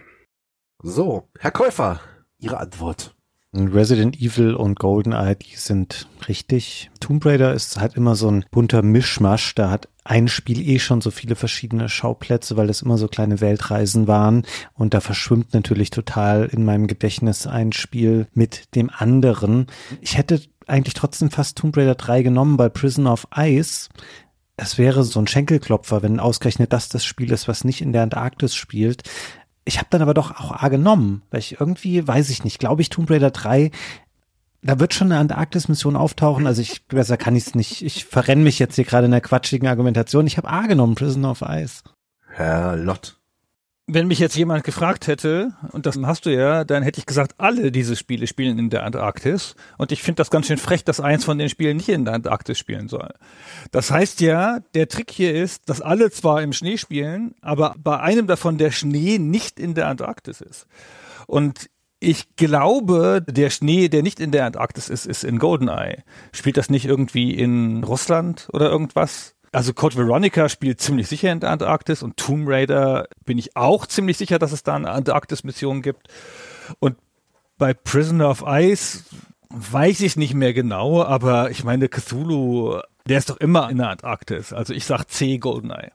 So, 0.81 1.29
Herr 1.39 1.51
Käufer, 1.51 1.99
Ihre 2.39 2.59
Antwort. 2.59 3.15
Resident 3.53 4.19
Evil 4.19 4.53
und 4.55 4.77
GoldenEye, 4.77 5.35
die 5.35 5.55
sind 5.55 6.07
richtig. 6.27 6.91
Tomb 6.99 7.25
Raider 7.25 7.53
ist 7.53 7.79
halt 7.79 7.95
immer 7.95 8.15
so 8.15 8.29
ein 8.29 8.45
bunter 8.51 8.81
Mischmasch. 8.81 9.55
Da 9.55 9.69
hat 9.69 9.87
ein 10.03 10.27
Spiel 10.27 10.67
eh 10.67 10.79
schon 10.79 11.01
so 11.01 11.11
viele 11.11 11.35
verschiedene 11.35 11.89
Schauplätze, 11.89 12.57
weil 12.57 12.67
das 12.67 12.81
immer 12.81 12.97
so 12.97 13.07
kleine 13.07 13.41
Weltreisen 13.41 14.07
waren. 14.07 14.45
Und 14.73 14.93
da 14.93 14.99
verschwimmt 14.99 15.53
natürlich 15.53 15.89
total 15.89 16.45
in 16.45 16.65
meinem 16.65 16.87
Gedächtnis 16.87 17.47
ein 17.47 17.71
Spiel 17.71 18.27
mit 18.33 18.75
dem 18.75 18.91
anderen. 18.95 19.67
Ich 20.01 20.17
hätte 20.17 20.41
eigentlich 20.67 20.93
trotzdem 20.93 21.31
fast 21.31 21.57
Tomb 21.57 21.75
Raider 21.77 21.95
3 21.95 22.23
genommen 22.23 22.57
bei 22.57 22.69
Prison 22.69 23.07
of 23.07 23.27
Ice. 23.35 23.89
Es 24.57 24.77
wäre 24.77 25.03
so 25.03 25.19
ein 25.19 25.27
Schenkelklopfer, 25.27 26.01
wenn 26.01 26.19
ausgerechnet 26.19 26.73
das 26.73 26.89
das 26.89 27.05
Spiel 27.05 27.31
ist, 27.31 27.47
was 27.47 27.63
nicht 27.63 27.81
in 27.81 27.93
der 27.93 28.01
Antarktis 28.01 28.55
spielt. 28.55 29.03
Ich 29.65 29.77
habe 29.77 29.87
dann 29.91 30.01
aber 30.01 30.13
doch 30.13 30.31
auch 30.31 30.51
A 30.51 30.69
genommen, 30.69 31.21
weil 31.29 31.41
ich 31.41 31.59
irgendwie, 31.59 32.07
weiß 32.07 32.29
ich 32.29 32.43
nicht, 32.43 32.59
glaube 32.59 32.81
ich, 32.81 32.89
Tomb 32.89 33.09
Raider 33.09 33.31
3, 33.31 33.69
da 34.63 34.79
wird 34.79 34.93
schon 34.93 35.11
eine 35.11 35.21
Antarktis-Mission 35.21 35.95
auftauchen. 35.95 36.47
Also 36.47 36.61
ich, 36.61 36.87
besser 36.87 37.17
kann 37.17 37.35
ich 37.35 37.47
es 37.47 37.55
nicht. 37.55 37.83
Ich 37.83 38.05
verrenne 38.05 38.43
mich 38.43 38.59
jetzt 38.59 38.75
hier 38.75 38.85
gerade 38.85 39.05
in 39.05 39.11
der 39.11 39.21
quatschigen 39.21 39.67
Argumentation. 39.67 40.25
Ich 40.25 40.37
habe 40.37 40.49
A 40.49 40.67
genommen, 40.67 40.95
Prison 40.95 41.25
of 41.25 41.41
Ice. 41.41 41.83
Herr 42.29 42.75
Lott. 42.75 43.16
Wenn 43.89 44.07
mich 44.07 44.19
jetzt 44.19 44.35
jemand 44.35 44.65
gefragt 44.65 45.07
hätte, 45.07 45.53
und 45.71 45.85
das 45.85 45.97
hast 46.03 46.25
du 46.25 46.29
ja, 46.29 46.65
dann 46.65 46.83
hätte 46.83 46.99
ich 46.99 47.05
gesagt, 47.05 47.35
alle 47.37 47.71
diese 47.71 47.95
Spiele 47.95 48.27
spielen 48.27 48.59
in 48.59 48.69
der 48.69 48.83
Antarktis. 48.83 49.55
Und 49.77 49.93
ich 49.93 50.03
finde 50.03 50.17
das 50.17 50.29
ganz 50.29 50.47
schön 50.47 50.57
frech, 50.57 50.83
dass 50.83 50.99
eins 50.99 51.23
von 51.23 51.37
den 51.37 51.47
Spielen 51.47 51.77
nicht 51.77 51.87
in 51.87 52.03
der 52.03 52.15
Antarktis 52.15 52.57
spielen 52.57 52.89
soll. 52.89 53.13
Das 53.71 53.89
heißt 53.89 54.19
ja, 54.19 54.59
der 54.73 54.89
Trick 54.89 55.09
hier 55.11 55.33
ist, 55.33 55.69
dass 55.69 55.79
alle 55.79 56.11
zwar 56.11 56.41
im 56.41 56.51
Schnee 56.51 56.77
spielen, 56.77 57.35
aber 57.41 57.75
bei 57.77 57.97
einem 57.97 58.27
davon 58.27 58.57
der 58.57 58.71
Schnee 58.71 59.19
nicht 59.19 59.57
in 59.57 59.73
der 59.73 59.87
Antarktis 59.87 60.41
ist. 60.41 60.67
Und 61.25 61.69
ich 62.01 62.35
glaube, 62.35 63.23
der 63.25 63.49
Schnee, 63.49 63.87
der 63.87 64.03
nicht 64.03 64.19
in 64.19 64.31
der 64.31 64.45
Antarktis 64.45 64.89
ist, 64.89 65.05
ist 65.05 65.23
in 65.23 65.39
Goldeneye. 65.39 66.03
Spielt 66.33 66.57
das 66.57 66.69
nicht 66.69 66.85
irgendwie 66.85 67.33
in 67.33 67.85
Russland 67.85 68.49
oder 68.51 68.69
irgendwas? 68.69 69.36
Also 69.51 69.73
Code 69.73 69.95
Veronica 69.95 70.49
spielt 70.49 70.81
ziemlich 70.81 71.07
sicher 71.07 71.31
in 71.31 71.39
der 71.39 71.51
Antarktis 71.51 72.03
und 72.03 72.17
Tomb 72.17 72.47
Raider 72.47 73.07
bin 73.25 73.37
ich 73.37 73.55
auch 73.55 73.85
ziemlich 73.85 74.17
sicher, 74.17 74.39
dass 74.39 74.51
es 74.51 74.63
da 74.63 74.75
eine 74.75 74.91
Antarktis-Mission 74.91 75.81
gibt. 75.81 76.07
Und 76.79 76.97
bei 77.57 77.73
Prisoner 77.73 78.29
of 78.29 78.43
Ice 78.45 79.03
weiß 79.49 80.01
ich 80.01 80.17
nicht 80.17 80.33
mehr 80.33 80.53
genau, 80.53 81.03
aber 81.03 81.49
ich 81.51 81.63
meine, 81.63 81.87
Cthulhu, 81.87 82.81
der 83.07 83.17
ist 83.17 83.29
doch 83.29 83.37
immer 83.37 83.69
in 83.69 83.77
der 83.77 83.89
Antarktis. 83.89 84.53
Also 84.53 84.73
ich 84.73 84.85
sag 84.85 85.05
C 85.05 85.37
Goldeneye. 85.37 85.91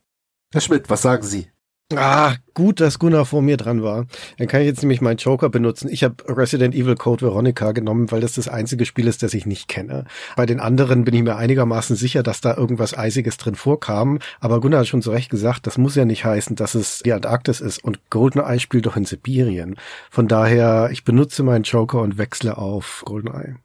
Herr 0.53 0.61
Schmidt, 0.61 0.89
was 0.91 1.03
sagen 1.03 1.23
Sie? 1.23 1.51
Ah, 1.95 2.37
gut, 2.55 2.81
dass 2.81 2.99
Gunnar 2.99 3.27
vor 3.27 3.43
mir 3.43 3.57
dran 3.57 3.83
war. 3.83 4.07
Dann 4.39 4.49
kann 4.49 4.61
ich 4.63 4.67
jetzt 4.67 4.83
nämlich 4.83 5.01
meinen 5.01 5.19
Joker 5.19 5.51
benutzen. 5.51 5.89
Ich 5.91 6.05
habe 6.05 6.17
Resident 6.27 6.75
Evil 6.75 6.95
Code 6.95 7.23
Veronica 7.23 7.73
genommen, 7.73 8.11
weil 8.11 8.21
das 8.21 8.35
das 8.35 8.49
einzige 8.49 8.87
Spiel 8.87 9.09
ist, 9.09 9.23
das 9.23 9.35
ich 9.35 9.47
nicht 9.47 9.69
kenne. 9.69 10.07
Bei 10.37 10.47
den 10.47 10.61
anderen 10.61 11.05
bin 11.05 11.15
ich 11.15 11.23
mir 11.23 11.37
einigermaßen 11.37 11.97
sicher, 11.97 12.23
dass 12.23 12.41
da 12.41 12.57
irgendwas 12.57 12.97
Eisiges 12.97 13.37
drin 13.37 13.55
vorkam. 13.55 14.21
Aber 14.41 14.61
Gunnar 14.61 14.81
hat 14.81 14.89
schon 14.89 15.03
zu 15.03 15.11
Recht 15.11 15.31
gesagt, 15.31 15.67
das 15.67 15.79
muss 15.79 15.95
ja 15.95 16.05
nicht 16.05 16.25
heißen, 16.25 16.57
dass 16.57 16.75
es 16.75 17.01
die 17.01 17.13
Antarktis 17.13 17.61
ist. 17.61 17.85
Und 17.85 18.01
GoldenEye 18.11 18.59
spielt 18.59 18.87
doch 18.87 18.97
in 18.97 19.05
Sibirien. 19.05 19.77
Von 20.11 20.29
daher, 20.29 20.89
ich 20.93 21.05
benutze 21.05 21.43
meinen 21.43 21.65
Joker 21.65 22.01
und 22.01 22.17
wechsle 22.17 22.57
auf 22.57 23.03
GoldenEye. 23.05 23.57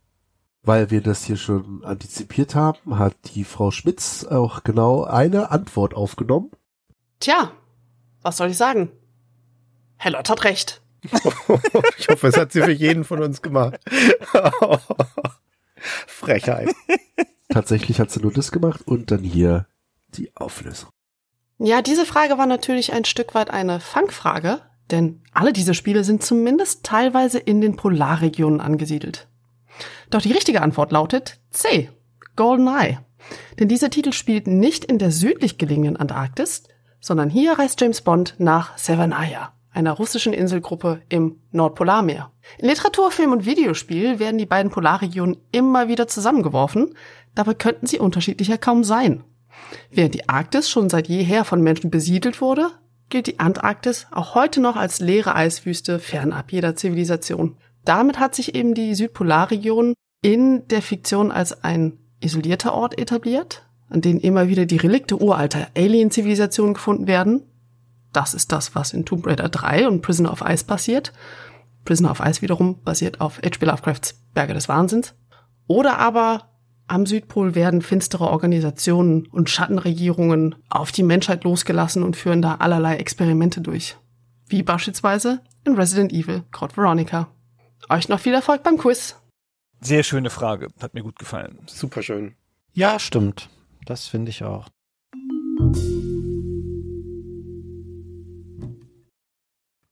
Weil 0.63 0.91
wir 0.91 1.01
das 1.01 1.23
hier 1.23 1.37
schon 1.37 1.85
antizipiert 1.85 2.55
haben, 2.55 2.99
hat 2.99 3.15
die 3.35 3.45
Frau 3.45 3.71
Schmitz 3.71 4.25
auch 4.25 4.63
genau 4.65 5.05
eine 5.05 5.49
Antwort 5.49 5.93
aufgenommen. 5.93 6.51
Tja, 7.21 7.51
was 8.27 8.35
soll 8.37 8.49
ich 8.49 8.57
sagen? 8.57 8.91
Herr 9.95 10.11
Lott 10.11 10.29
hat 10.29 10.43
recht. 10.43 10.81
ich 11.97 12.09
hoffe, 12.09 12.27
es 12.27 12.35
hat 12.35 12.51
sie 12.51 12.61
für 12.61 12.71
jeden 12.71 13.05
von 13.05 13.23
uns 13.23 13.41
gemacht. 13.41 13.79
Frechheit. 16.07 16.75
Tatsächlich 17.49 18.01
hat 18.01 18.11
sie 18.11 18.19
nur 18.19 18.33
das 18.33 18.51
gemacht 18.51 18.81
und 18.85 19.11
dann 19.11 19.23
hier 19.23 19.65
die 20.09 20.35
Auflösung. 20.35 20.89
Ja, 21.57 21.81
diese 21.81 22.05
Frage 22.05 22.37
war 22.37 22.47
natürlich 22.47 22.91
ein 22.91 23.05
Stück 23.05 23.33
weit 23.33 23.49
eine 23.49 23.79
Fangfrage, 23.79 24.59
denn 24.91 25.23
alle 25.31 25.53
diese 25.53 25.73
Spiele 25.73 26.03
sind 26.03 26.21
zumindest 26.21 26.83
teilweise 26.83 27.39
in 27.39 27.61
den 27.61 27.77
Polarregionen 27.77 28.59
angesiedelt. 28.59 29.29
Doch 30.09 30.21
die 30.21 30.33
richtige 30.33 30.61
Antwort 30.61 30.91
lautet 30.91 31.39
C. 31.51 31.89
GoldenEye. 32.35 32.99
Denn 33.57 33.69
dieser 33.69 33.89
Titel 33.89 34.11
spielt 34.11 34.47
nicht 34.47 34.83
in 34.83 34.99
der 34.99 35.11
südlich 35.11 35.57
gelegenen 35.57 35.95
Antarktis, 35.95 36.63
sondern 37.07 37.29
hier 37.29 37.53
reist 37.53 37.79
James 37.79 38.01
Bond 38.01 38.35
nach 38.37 38.77
Severnaya, 38.77 39.53
einer 39.71 39.93
russischen 39.93 40.33
Inselgruppe 40.33 41.01
im 41.07 41.37
Nordpolarmeer. 41.51 42.31
In 42.57 42.67
Literatur, 42.67 43.11
Film 43.11 43.31
und 43.31 43.45
Videospiel 43.45 44.19
werden 44.19 44.37
die 44.37 44.45
beiden 44.45 44.69
Polarregionen 44.69 45.37
immer 45.53 45.87
wieder 45.87 46.07
zusammengeworfen, 46.09 46.95
dabei 47.33 47.53
könnten 47.53 47.87
sie 47.87 47.99
unterschiedlicher 47.99 48.57
kaum 48.57 48.83
sein. 48.83 49.23
Während 49.89 50.15
die 50.15 50.27
Arktis 50.27 50.69
schon 50.69 50.89
seit 50.89 51.07
jeher 51.07 51.45
von 51.45 51.61
Menschen 51.61 51.89
besiedelt 51.89 52.41
wurde, 52.41 52.71
gilt 53.09 53.27
die 53.27 53.39
Antarktis 53.39 54.07
auch 54.11 54.35
heute 54.35 54.59
noch 54.59 54.75
als 54.75 54.99
leere 54.99 55.33
Eiswüste 55.33 55.99
fernab 55.99 56.51
jeder 56.51 56.75
Zivilisation. 56.75 57.55
Damit 57.85 58.19
hat 58.19 58.35
sich 58.35 58.53
eben 58.53 58.73
die 58.73 58.93
Südpolarregion 58.95 59.93
in 60.21 60.67
der 60.67 60.81
Fiktion 60.81 61.31
als 61.31 61.63
ein 61.63 61.99
isolierter 62.19 62.73
Ort 62.73 62.99
etabliert, 62.99 63.66
an 63.89 64.01
denen 64.01 64.19
immer 64.19 64.47
wieder 64.47 64.65
die 64.65 64.77
Relikte 64.77 65.21
uralter 65.21 65.67
Alien-Zivilisationen 65.75 66.73
gefunden 66.73 67.07
werden. 67.07 67.43
Das 68.13 68.33
ist 68.33 68.51
das, 68.51 68.75
was 68.75 68.93
in 68.93 69.05
Tomb 69.05 69.25
Raider 69.27 69.49
3 69.49 69.87
und 69.87 70.01
Prisoner 70.01 70.31
of 70.31 70.41
Ice 70.41 70.65
passiert. 70.65 71.13
Prisoner 71.85 72.11
of 72.11 72.19
Ice 72.19 72.41
wiederum 72.41 72.81
basiert 72.83 73.21
auf 73.21 73.37
H.P. 73.37 73.65
Lovecrafts 73.65 74.21
Berge 74.33 74.53
des 74.53 74.67
Wahnsinns. 74.67 75.15
Oder 75.67 75.99
aber 75.99 76.49
am 76.87 77.05
Südpol 77.05 77.53
werden 77.53 77.81
finstere 77.81 78.29
Organisationen 78.29 79.27
und 79.27 79.49
Schattenregierungen 79.49 80.55
auf 80.69 80.91
die 80.91 81.03
Menschheit 81.03 81.43
losgelassen 81.43 82.03
und 82.03 82.15
führen 82.15 82.41
da 82.41 82.55
allerlei 82.55 82.95
Experimente 82.95 83.61
durch. 83.61 83.97
Wie 84.47 84.63
beispielsweise 84.63 85.41
in 85.65 85.75
Resident 85.75 86.13
Evil 86.13 86.43
Code 86.51 86.77
Veronica. 86.77 87.27
Euch 87.89 88.07
noch 88.07 88.21
viel 88.21 88.33
Erfolg 88.33 88.63
beim 88.63 88.77
Quiz. 88.77 89.15
Sehr 89.81 90.03
schöne 90.03 90.29
Frage. 90.29 90.69
Hat 90.79 90.93
mir 90.93 91.03
gut 91.03 91.19
gefallen. 91.19 91.59
Super 91.67 92.01
schön. 92.01 92.35
Ja, 92.73 92.99
stimmt. 92.99 93.49
Das 93.87 94.05
finde 94.05 94.31
ich 94.31 94.43
auch. 94.43 94.67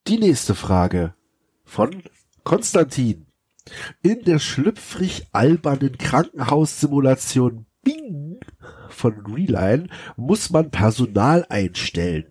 Die 0.08 0.18
nächste 0.20 0.54
Frage 0.54 1.16
von 1.64 2.04
Konstantin. 2.44 3.26
In 4.04 4.24
der 4.26 4.40
schlüpfrig 4.40 5.28
albernen 5.32 5.98
Krankenhaussimulation 5.98 7.66
Bing 7.84 8.42
von 8.90 9.14
Reline 9.26 9.88
muss 10.18 10.50
man 10.50 10.72
Personal 10.72 11.46
einstellen. 11.48 12.26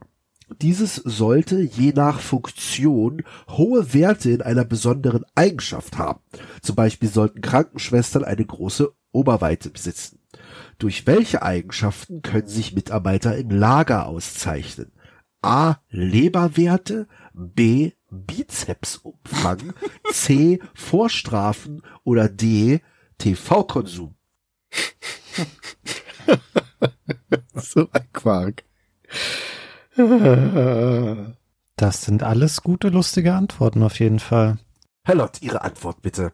Dieses 0.60 0.96
sollte 0.96 1.62
je 1.62 1.92
nach 1.94 2.20
Funktion 2.20 3.22
hohe 3.48 3.94
Werte 3.94 4.30
in 4.30 4.42
einer 4.42 4.66
besonderen 4.66 5.24
Eigenschaft 5.34 5.96
haben. 5.96 6.20
Zum 6.60 6.76
Beispiel 6.76 7.08
sollten 7.08 7.40
Krankenschwestern 7.40 8.22
eine 8.22 8.44
große 8.44 8.92
Oberweite 9.12 9.70
besitzen. 9.70 10.20
Durch 10.78 11.06
welche 11.06 11.42
Eigenschaften 11.42 12.22
können 12.22 12.48
sich 12.48 12.74
Mitarbeiter 12.74 13.36
im 13.36 13.50
Lager 13.50 14.06
auszeichnen? 14.06 14.92
A. 15.42 15.76
Leberwerte, 15.90 17.06
B. 17.32 17.92
Bizepsumfang, 18.10 19.74
C. 20.12 20.60
Vorstrafen 20.74 21.82
oder 22.04 22.28
D. 22.28 22.80
TV-Konsum. 23.18 24.14
so 27.54 27.88
ein 27.92 28.12
Quark. 28.12 28.64
Das 31.76 32.02
sind 32.02 32.22
alles 32.22 32.62
gute, 32.62 32.88
lustige 32.88 33.34
Antworten 33.34 33.82
auf 33.82 33.98
jeden 33.98 34.20
Fall. 34.20 34.58
Herr 35.02 35.16
Lott, 35.16 35.42
Ihre 35.42 35.62
Antwort 35.62 36.02
bitte. 36.02 36.32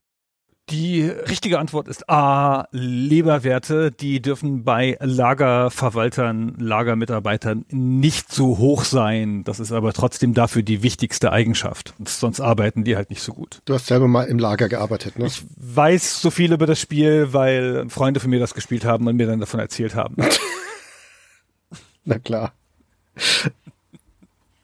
Die 0.71 1.03
richtige 1.03 1.59
Antwort 1.59 1.89
ist 1.89 2.09
A, 2.09 2.69
Leberwerte. 2.71 3.91
Die 3.91 4.23
dürfen 4.23 4.63
bei 4.63 4.97
Lagerverwaltern, 5.01 6.55
Lagermitarbeitern 6.59 7.65
nicht 7.71 8.33
so 8.33 8.59
hoch 8.59 8.85
sein. 8.85 9.43
Das 9.43 9.59
ist 9.59 9.73
aber 9.73 9.93
trotzdem 9.93 10.33
dafür 10.33 10.63
die 10.63 10.85
wichtigste 10.85 11.33
Eigenschaft. 11.33 11.95
Sonst 12.05 12.41
arbeiten 12.41 12.85
die 12.85 12.95
halt 12.95 13.11
nicht 13.11 13.23
so 13.23 13.33
gut. 13.33 13.63
Du 13.65 13.75
hast 13.75 13.87
selber 13.87 14.07
mal 14.07 14.25
im 14.29 14.39
Lager 14.39 14.69
gearbeitet, 14.69 15.19
ne? 15.19 15.27
Ich 15.27 15.43
weiß 15.57 16.23
so 16.23 16.31
viel 16.31 16.53
über 16.53 16.67
das 16.67 16.79
Spiel, 16.79 17.33
weil 17.33 17.89
Freunde 17.89 18.21
von 18.21 18.31
mir 18.31 18.39
das 18.39 18.55
gespielt 18.55 18.85
haben 18.85 19.09
und 19.09 19.17
mir 19.17 19.27
dann 19.27 19.41
davon 19.41 19.59
erzählt 19.59 19.97
haben. 19.97 20.17
Na 22.05 22.21
klar. 22.21 22.53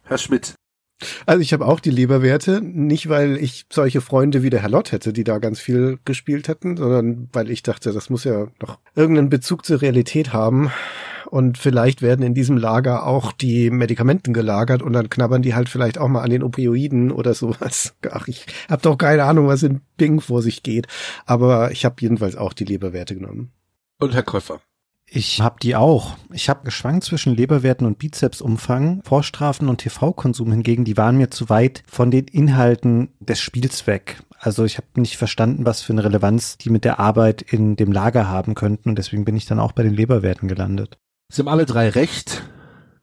Herr 0.05 0.19
Schmidt. 0.19 0.55
Also 1.27 1.43
ich 1.43 1.53
habe 1.53 1.67
auch 1.67 1.81
die 1.81 1.91
Leberwerte, 1.91 2.61
nicht 2.63 3.09
weil 3.09 3.37
ich 3.37 3.67
solche 3.71 4.01
Freunde 4.01 4.43
wie 4.43 4.51
der 4.51 4.63
Herr 4.63 4.71
Lott 4.71 4.93
hätte, 4.93 5.13
die 5.13 5.25
da 5.25 5.39
ganz 5.39 5.61
viel 5.61 5.99
gespielt 6.05 6.49
hätten, 6.49 6.77
sondern 6.77 7.29
weil 7.33 7.51
ich 7.51 7.63
dachte, 7.63 7.93
das 7.93 8.09
muss 8.09 8.25
ja 8.25 8.47
noch 8.63 8.79
irgendeinen 8.95 9.29
Bezug 9.29 9.67
zur 9.67 9.83
Realität 9.83 10.33
haben. 10.33 10.71
und 11.31 11.59
vielleicht 11.59 12.03
werden 12.03 12.25
in 12.25 12.35
diesem 12.35 12.57
Lager 12.57 13.07
auch 13.07 13.33
die 13.33 13.71
Medikamenten 13.71 14.33
gelagert 14.33 14.83
und 14.83 14.93
dann 14.93 15.11
knabbern 15.11 15.43
die 15.43 15.55
halt 15.55 15.69
vielleicht 15.69 15.99
auch 15.99 16.09
mal 16.09 16.23
an 16.23 16.31
den 16.31 16.43
Opioiden 16.43 17.11
oder 17.11 17.35
sowas. 17.35 17.95
Ach, 18.11 18.29
ich 18.29 18.47
habe 18.71 18.83
doch 18.83 18.97
keine 18.97 19.25
Ahnung, 19.25 19.49
was 19.49 19.63
in 19.63 19.81
Bing 19.97 20.21
vor 20.21 20.43
sich 20.43 20.63
geht, 20.63 20.87
aber 21.27 21.73
ich 21.73 21.85
habe 21.85 21.97
jedenfalls 22.01 22.37
auch 22.37 22.53
die 22.53 22.65
Leberwerte 22.65 23.15
genommen. 23.15 23.53
Und 23.99 24.15
Herr 24.15 24.23
Käufer. 24.23 24.61
Ich 25.09 25.41
habe 25.41 25.57
die 25.63 25.77
auch. 25.77 26.17
Ich 26.33 26.49
habe 26.49 26.65
geschwankt 26.65 27.05
zwischen 27.05 27.35
Leberwerten 27.35 27.87
und 27.87 27.99
Bizepsumfang. 27.99 29.03
Vorstrafen 29.05 29.69
und 29.69 29.79
TV-Konsum 29.79 30.51
hingegen, 30.51 30.85
die 30.85 30.97
waren 30.97 31.17
mir 31.17 31.31
zu 31.31 31.49
weit 31.49 31.85
von 31.87 32.11
den 32.11 32.27
Inhalten 32.27 33.11
des 33.21 33.41
Spiels 33.41 33.87
weg. 33.87 34.19
Also 34.39 34.65
ich 34.65 34.77
habe 34.77 34.89
nicht 34.97 35.17
verstanden, 35.17 35.65
was 35.65 35.83
für 35.83 35.93
eine 35.93 36.05
Relevanz 36.05 36.59
die 36.59 36.71
mit 36.71 36.85
der 36.85 36.99
Arbeit 36.99 37.43
in 37.43 37.77
dem 37.77 37.93
Lager 37.93 38.29
haben 38.29 38.55
könnten 38.55 38.91
und 38.91 38.99
deswegen 38.99 39.25
bin 39.25 39.37
ich 39.37 39.47
dann 39.47 39.61
auch 39.61 39.73
bei 39.73 39.83
den 39.83 39.95
Leberwerten 39.95 40.49
gelandet. 40.49 40.99
Sie 41.33 41.41
haben 41.41 41.49
alle 41.49 41.67
drei 41.67 41.89
recht. 41.89 42.43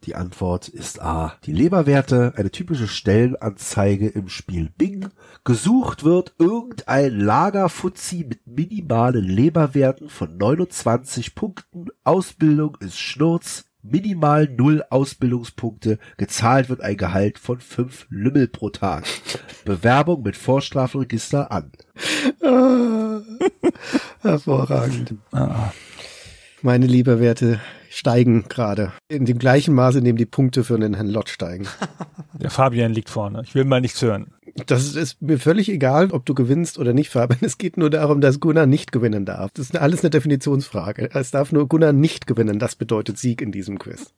Die 0.06 0.16
Antwort 0.16 0.68
ist 0.68 1.02
A. 1.02 1.36
Die 1.46 1.54
Leberwerte, 1.54 2.34
eine 2.36 2.52
typische 2.52 2.90
Stellenanzeige 2.90 4.10
im 4.10 4.28
Spiel 4.28 4.70
Bing. 4.78 5.08
Gesucht 5.46 6.04
wird 6.04 6.34
irgendein 6.40 7.18
Lagerfuzzi 7.20 8.26
mit 8.28 8.46
minimalen 8.46 9.24
Leberwerten 9.24 10.10
von 10.10 10.36
29 10.36 11.36
Punkten. 11.36 11.88
Ausbildung 12.04 12.78
ist 12.82 13.00
Schnurz. 13.00 13.66
Minimal 13.82 14.48
null 14.48 14.84
Ausbildungspunkte. 14.90 16.00
Gezahlt 16.18 16.70
wird 16.70 16.82
ein 16.82 16.96
Gehalt 16.96 17.38
von 17.38 17.60
fünf 17.60 18.06
Lümmel 18.10 18.48
pro 18.48 18.70
Tag. 18.70 19.06
Bewerbung 19.66 20.24
mit 20.24 20.38
Vorstrafenregister 20.38 21.52
an. 21.52 21.72
Ah, 22.42 23.22
hervorragend. 24.22 25.16
Ah. 25.32 25.72
Meine 26.62 26.88
Leberwerte 26.88 27.60
steigen 27.94 28.46
gerade. 28.50 28.92
In 29.08 29.26
dem 29.26 29.38
gleichen 29.38 29.74
Maße, 29.74 30.00
in 30.00 30.06
dem 30.06 30.18
die 30.18 30.26
Punkte 30.26 30.64
für 30.64 30.78
den 30.80 30.96
Herrn 30.96 31.08
Lott 31.08 31.30
steigen. 31.30 31.68
Der 32.34 32.50
Fabian 32.50 32.92
liegt 32.92 33.10
vorne. 33.10 33.44
Ich 33.46 33.54
will 33.56 33.66
mal 33.66 33.82
nichts 33.82 34.02
hören. 34.02 34.34
Das 34.68 34.96
ist 34.96 35.22
mir 35.22 35.40
völlig 35.40 35.70
egal, 35.70 36.12
ob 36.12 36.26
du 36.26 36.34
gewinnst 36.34 36.78
oder 36.78 36.94
nicht, 36.94 37.10
Fabian. 37.10 37.40
Es 37.42 37.58
geht 37.58 37.78
nur 37.78 37.90
darum, 37.90 38.22
dass 38.22 38.40
Gunnar 38.40 38.66
nicht 38.66 38.92
gewinnen 38.92 39.26
darf. 39.26 39.52
Das 39.54 39.68
ist 39.68 39.78
alles 39.78 40.02
eine 40.02 40.10
Definitionsfrage. 40.10 41.10
Es 41.14 41.32
darf 41.32 41.52
nur 41.52 41.68
Gunnar 41.68 41.94
nicht 41.94 42.28
gewinnen. 42.28 42.60
Das 42.60 42.76
bedeutet 42.76 43.18
Sieg 43.18 43.42
in 43.42 43.52
diesem 43.52 43.80
Quiz. 43.80 44.14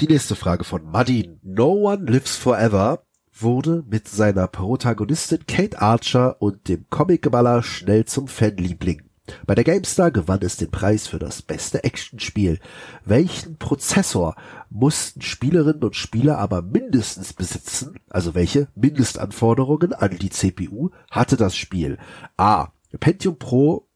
Die 0.00 0.06
nächste 0.06 0.34
Frage 0.34 0.64
von 0.64 0.84
Madin. 0.84 1.40
No 1.42 1.90
One 1.90 2.10
Lives 2.10 2.36
Forever 2.36 3.02
wurde 3.42 3.84
mit 3.88 4.08
seiner 4.08 4.46
Protagonistin 4.46 5.46
Kate 5.46 5.80
Archer 5.80 6.40
und 6.40 6.68
dem 6.68 6.86
Comicgeballer 6.90 7.62
schnell 7.62 8.04
zum 8.04 8.28
Fanliebling. 8.28 9.02
Bei 9.46 9.54
der 9.54 9.64
GameStar 9.64 10.10
gewann 10.10 10.40
es 10.42 10.56
den 10.56 10.70
Preis 10.70 11.06
für 11.06 11.18
das 11.18 11.42
beste 11.42 11.84
Actionspiel. 11.84 12.58
Welchen 13.04 13.56
Prozessor 13.56 14.34
mussten 14.68 15.22
Spielerinnen 15.22 15.84
und 15.84 15.96
Spieler 15.96 16.38
aber 16.38 16.62
mindestens 16.62 17.32
besitzen, 17.32 17.98
also 18.08 18.34
welche 18.34 18.68
Mindestanforderungen 18.74 19.92
an 19.92 20.16
die 20.18 20.30
CPU 20.30 20.90
hatte 21.10 21.36
das 21.36 21.56
Spiel? 21.56 21.98
A. 22.36 22.68
Pentium 22.98 23.38
Pro, 23.38 23.88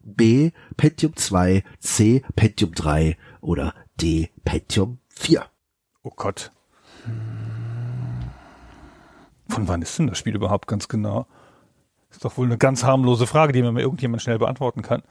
B. 0.00 0.50
Pentium 0.76 1.14
2, 1.14 1.62
C. 1.78 2.22
Pentium 2.34 2.74
3 2.74 3.16
oder 3.40 3.74
D. 4.00 4.30
Pentium 4.44 4.98
4. 5.08 5.44
Oh 6.02 6.12
Gott. 6.14 6.52
Von 9.52 9.68
wann 9.68 9.82
ist 9.82 9.98
denn 9.98 10.06
das 10.06 10.16
Spiel 10.16 10.34
überhaupt 10.34 10.66
ganz 10.66 10.88
genau? 10.88 11.26
Ist 12.10 12.24
doch 12.24 12.38
wohl 12.38 12.46
eine 12.46 12.56
ganz 12.56 12.84
harmlose 12.84 13.26
Frage, 13.26 13.52
die 13.52 13.60
mir 13.60 13.70
mal 13.70 13.82
irgendjemand 13.82 14.22
schnell 14.22 14.38
beantworten 14.38 14.80
kann. 14.80 15.02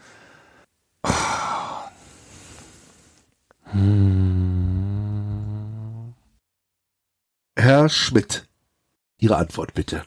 Herr 7.55 7.87
Schmidt, 7.87 8.47
Ihre 9.19 9.35
Antwort 9.35 9.75
bitte. 9.75 10.05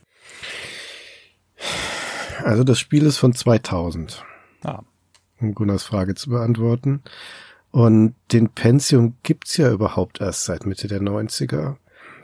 Also 2.42 2.64
das 2.64 2.80
Spiel 2.80 3.06
ist 3.06 3.18
von 3.18 3.34
2000. 3.34 4.24
Ah. 4.64 4.82
Um 5.38 5.54
Gunnars 5.54 5.84
Frage 5.84 6.16
zu 6.16 6.30
beantworten. 6.30 7.04
Und 7.70 8.16
den 8.32 8.48
Pentium 8.48 9.16
gibt's 9.22 9.56
ja 9.58 9.70
überhaupt 9.70 10.20
erst 10.20 10.44
seit 10.44 10.66
Mitte 10.66 10.88
der 10.88 11.00
90er. 11.00 11.76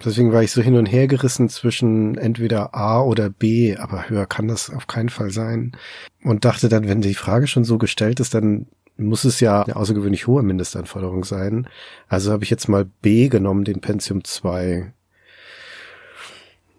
Deswegen 0.05 0.33
war 0.33 0.43
ich 0.43 0.51
so 0.51 0.63
hin 0.63 0.77
und 0.77 0.87
her 0.87 1.07
gerissen 1.09 1.49
zwischen 1.49 2.17
entweder 2.17 2.75
A 2.75 3.03
oder 3.03 3.29
B, 3.29 3.77
aber 3.77 4.09
höher 4.09 4.27
kann 4.27 4.49
das 4.49 4.71
auf 4.71 4.87
keinen 4.87 5.11
Fall 5.11 5.31
sein. 5.31 5.73
Und 6.23 6.45
dachte 6.45 6.69
dann, 6.69 6.89
wenn 6.89 7.03
die 7.03 7.15
Frage 7.15 7.47
schon 7.47 7.65
so 7.65 7.77
gestellt 7.77 8.21
ist, 8.21 8.35
dann 8.35 8.67
muss 8.97 9.25
es 9.25 9.41
ja 9.41 9.63
eine 9.63 9.77
außergewöhnlich 9.77 10.27
hohe 10.27 10.43
Mindestanforderung 10.43 11.25
sein. 11.25 11.69
Also 12.09 12.33
habe 12.33 12.45
ich 12.45 12.51
jetzt 12.51 12.69
mal 12.69 12.85
B 12.85 13.29
genommen, 13.29 13.65
den 13.65 13.81
Pentium 13.81 14.25
2. 14.25 14.93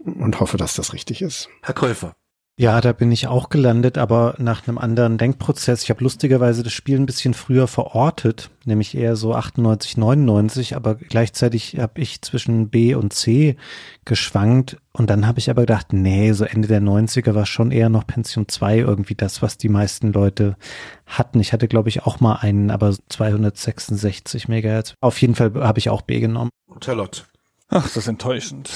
Und 0.04 0.40
hoffe, 0.40 0.58
dass 0.58 0.76
das 0.76 0.94
richtig 0.94 1.22
ist. 1.22 1.48
Herr 1.62 1.76
Käufer. 1.76 2.14
Ja, 2.62 2.80
da 2.80 2.94
bin 2.94 3.12
ich 3.12 3.26
auch 3.26 3.50
gelandet, 3.50 3.98
aber 3.98 4.36
nach 4.38 4.68
einem 4.68 4.78
anderen 4.78 5.18
Denkprozess. 5.18 5.82
Ich 5.82 5.90
habe 5.90 6.04
lustigerweise 6.04 6.62
das 6.62 6.72
Spiel 6.72 7.00
ein 7.00 7.08
bisschen 7.08 7.34
früher 7.34 7.68
verortet, 7.68 8.52
nämlich 8.66 8.96
eher 8.96 9.16
so 9.16 9.34
98, 9.34 9.98
99, 9.98 10.76
aber 10.76 10.94
gleichzeitig 10.94 11.80
habe 11.80 12.00
ich 12.00 12.22
zwischen 12.22 12.70
B 12.70 12.94
und 12.94 13.14
C 13.14 13.56
geschwankt 14.06 14.78
und 14.94 15.10
dann 15.10 15.26
habe 15.26 15.40
ich 15.40 15.50
aber 15.50 15.64
gedacht, 15.64 15.92
nee, 15.92 16.34
so 16.34 16.46
Ende 16.46 16.68
der 16.68 16.84
90er 16.84 17.34
war 17.34 17.48
schon 17.48 17.72
eher 17.72 17.90
noch 17.90 18.06
Pension 18.06 18.48
2 18.48 18.78
irgendwie 18.78 19.16
das, 19.16 19.42
was 19.42 19.58
die 19.58 19.70
meisten 19.70 20.14
Leute 20.14 20.56
hatten. 21.08 21.40
Ich 21.40 21.54
hatte, 21.54 21.68
glaube 21.68 21.90
ich, 21.90 22.04
auch 22.04 22.20
mal 22.20 22.36
einen, 22.36 22.70
aber 22.70 22.96
266 23.10 24.50
Megahertz. 24.50 24.94
Auf 25.02 25.20
jeden 25.20 25.34
Fall 25.34 25.52
habe 25.56 25.80
ich 25.80 25.90
auch 25.90 26.04
B 26.04 26.20
genommen. 26.20 26.52
Lott. 26.86 27.26
Ach, 27.70 27.86
das 27.86 27.98
ist 27.98 28.08
enttäuschend. 28.08 28.70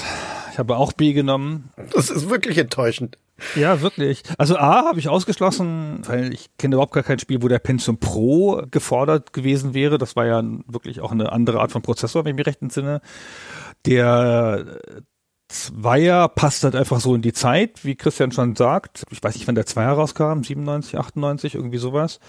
Ich 0.51 0.57
habe 0.57 0.75
auch 0.75 0.91
B 0.93 1.13
genommen. 1.13 1.69
Das 1.93 2.09
ist 2.09 2.31
wirklich 2.31 2.57
enttäuschend. 2.57 3.19
Ja, 3.55 3.81
wirklich. 3.81 4.23
Also 4.37 4.57
A 4.57 4.85
habe 4.85 4.99
ich 4.99 5.09
ausgeschlossen, 5.09 6.01
weil 6.05 6.33
ich 6.33 6.49
kenne 6.57 6.75
überhaupt 6.75 6.93
gar 6.93 7.03
kein 7.03 7.19
Spiel, 7.19 7.41
wo 7.41 7.47
der 7.47 7.59
Pentium 7.59 7.97
Pro 7.97 8.63
gefordert 8.71 9.33
gewesen 9.33 9.73
wäre. 9.73 9.97
Das 9.97 10.15
war 10.15 10.25
ja 10.25 10.41
wirklich 10.67 11.01
auch 11.01 11.11
eine 11.11 11.31
andere 11.31 11.59
Art 11.59 11.71
von 11.71 11.81
Prozessor, 11.81 12.23
wenn 12.23 12.31
ich 12.31 12.37
mich 12.37 12.47
recht 12.47 12.61
entsinne. 12.61 13.01
Der 13.85 14.79
Zweier 15.47 16.27
passt 16.29 16.63
halt 16.63 16.75
einfach 16.75 16.99
so 16.99 17.13
in 17.13 17.21
die 17.21 17.33
Zeit, 17.33 17.83
wie 17.83 17.95
Christian 17.95 18.31
schon 18.31 18.55
sagt. 18.55 19.03
Ich 19.11 19.21
weiß 19.21 19.35
nicht, 19.35 19.47
wann 19.47 19.55
der 19.55 19.65
Zweier 19.65 19.91
rauskam, 19.91 20.41
97, 20.41 20.97
98, 20.97 21.55
irgendwie 21.55 21.77
sowas. 21.77 22.19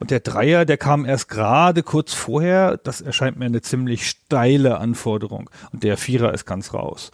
Und 0.00 0.10
der 0.10 0.20
Dreier, 0.20 0.64
der 0.64 0.76
kam 0.76 1.06
erst 1.06 1.28
gerade 1.28 1.82
kurz 1.82 2.12
vorher. 2.12 2.76
Das 2.76 3.00
erscheint 3.00 3.38
mir 3.38 3.46
eine 3.46 3.62
ziemlich 3.62 4.08
steile 4.08 4.78
Anforderung. 4.78 5.50
Und 5.72 5.82
der 5.82 5.96
Vierer 5.96 6.34
ist 6.34 6.46
ganz 6.46 6.74
raus. 6.74 7.10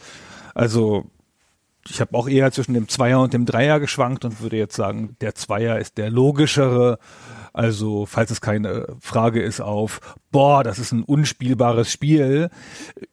Also 0.53 1.05
ich 1.89 2.01
habe 2.01 2.17
auch 2.17 2.27
eher 2.27 2.51
zwischen 2.51 2.73
dem 2.73 2.87
Zweier 2.87 3.21
und 3.21 3.33
dem 3.33 3.45
Dreier 3.45 3.79
geschwankt 3.79 4.25
und 4.25 4.41
würde 4.41 4.57
jetzt 4.57 4.75
sagen, 4.75 5.15
der 5.21 5.35
Zweier 5.35 5.79
ist 5.79 5.97
der 5.97 6.09
logischere. 6.09 6.97
Also, 7.53 8.05
falls 8.05 8.31
es 8.31 8.41
keine 8.41 8.87
Frage 8.99 9.41
ist 9.41 9.61
auf, 9.61 10.01
boah, 10.31 10.63
das 10.63 10.79
ist 10.79 10.91
ein 10.91 11.03
unspielbares 11.03 11.91
Spiel, 11.91 12.49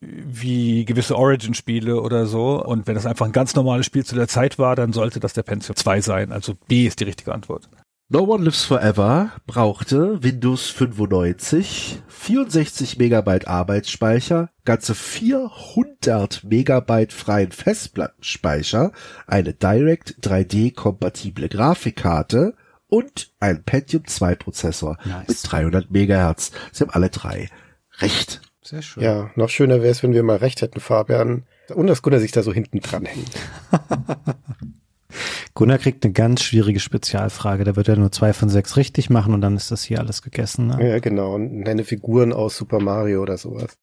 wie 0.00 0.84
gewisse 0.84 1.16
Origin-Spiele 1.16 2.00
oder 2.00 2.26
so. 2.26 2.64
Und 2.64 2.86
wenn 2.86 2.94
das 2.94 3.06
einfach 3.06 3.26
ein 3.26 3.32
ganz 3.32 3.54
normales 3.54 3.86
Spiel 3.86 4.04
zu 4.04 4.16
der 4.16 4.26
Zeit 4.26 4.58
war, 4.58 4.74
dann 4.74 4.92
sollte 4.92 5.20
das 5.20 5.34
der 5.34 5.44
Pentium 5.44 5.76
2 5.76 6.00
sein. 6.00 6.32
Also 6.32 6.54
B 6.66 6.86
ist 6.86 6.98
die 6.98 7.04
richtige 7.04 7.32
Antwort. 7.32 7.68
No 8.12 8.24
One 8.24 8.44
Lives 8.44 8.64
Forever 8.64 9.30
brauchte 9.46 10.22
Windows 10.22 10.68
95, 10.68 12.02
64 12.08 12.98
Megabyte 12.98 13.48
Arbeitsspeicher, 13.48 14.50
ganze 14.66 14.94
400 14.94 16.44
Megabyte 16.44 17.10
freien 17.10 17.52
Festplattenspeicher, 17.52 18.92
eine 19.26 19.54
Direct 19.54 20.16
3D 20.20 20.74
kompatible 20.74 21.48
Grafikkarte 21.48 22.52
und 22.86 23.32
ein 23.40 23.62
Pentium 23.62 24.06
2 24.06 24.34
Prozessor 24.34 24.98
Nice. 25.06 25.28
mit 25.28 25.38
300 25.50 25.90
Megahertz. 25.90 26.52
Sie 26.70 26.84
haben 26.84 26.90
alle 26.90 27.08
drei 27.08 27.48
recht. 28.00 28.42
Sehr 28.60 28.82
schön. 28.82 29.02
Ja, 29.02 29.30
noch 29.36 29.48
schöner 29.48 29.76
wäre 29.80 29.90
es, 29.90 30.02
wenn 30.02 30.12
wir 30.12 30.22
mal 30.22 30.36
recht 30.36 30.60
hätten, 30.60 30.80
Fabian. 30.80 31.44
Und 31.74 31.86
dass 31.86 32.02
Gunnar 32.02 32.20
sich 32.20 32.32
da 32.32 32.42
so 32.42 32.52
hinten 32.52 32.80
dran 32.80 33.06
hängt. 33.06 33.30
Gunnar 35.54 35.78
kriegt 35.78 36.04
eine 36.04 36.12
ganz 36.12 36.42
schwierige 36.42 36.80
Spezialfrage. 36.80 37.64
Da 37.64 37.76
wird 37.76 37.88
er 37.88 37.96
nur 37.96 38.12
zwei 38.12 38.32
von 38.32 38.48
sechs 38.48 38.76
richtig 38.76 39.10
machen 39.10 39.34
und 39.34 39.40
dann 39.40 39.56
ist 39.56 39.70
das 39.70 39.82
hier 39.82 40.00
alles 40.00 40.22
gegessen. 40.22 40.68
Ne? 40.68 40.88
Ja, 40.88 40.98
genau. 40.98 41.34
Und 41.34 41.60
nenne 41.60 41.84
Figuren 41.84 42.32
aus 42.32 42.56
Super 42.56 42.80
Mario 42.80 43.22
oder 43.22 43.36
sowas. 43.36 43.76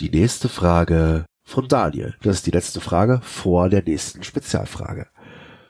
Die 0.00 0.10
nächste 0.10 0.48
Frage 0.48 1.24
von 1.42 1.68
Daniel. 1.68 2.14
Das 2.22 2.36
ist 2.36 2.46
die 2.46 2.50
letzte 2.50 2.80
Frage 2.80 3.20
vor 3.22 3.70
der 3.70 3.82
nächsten 3.82 4.22
Spezialfrage. 4.22 5.06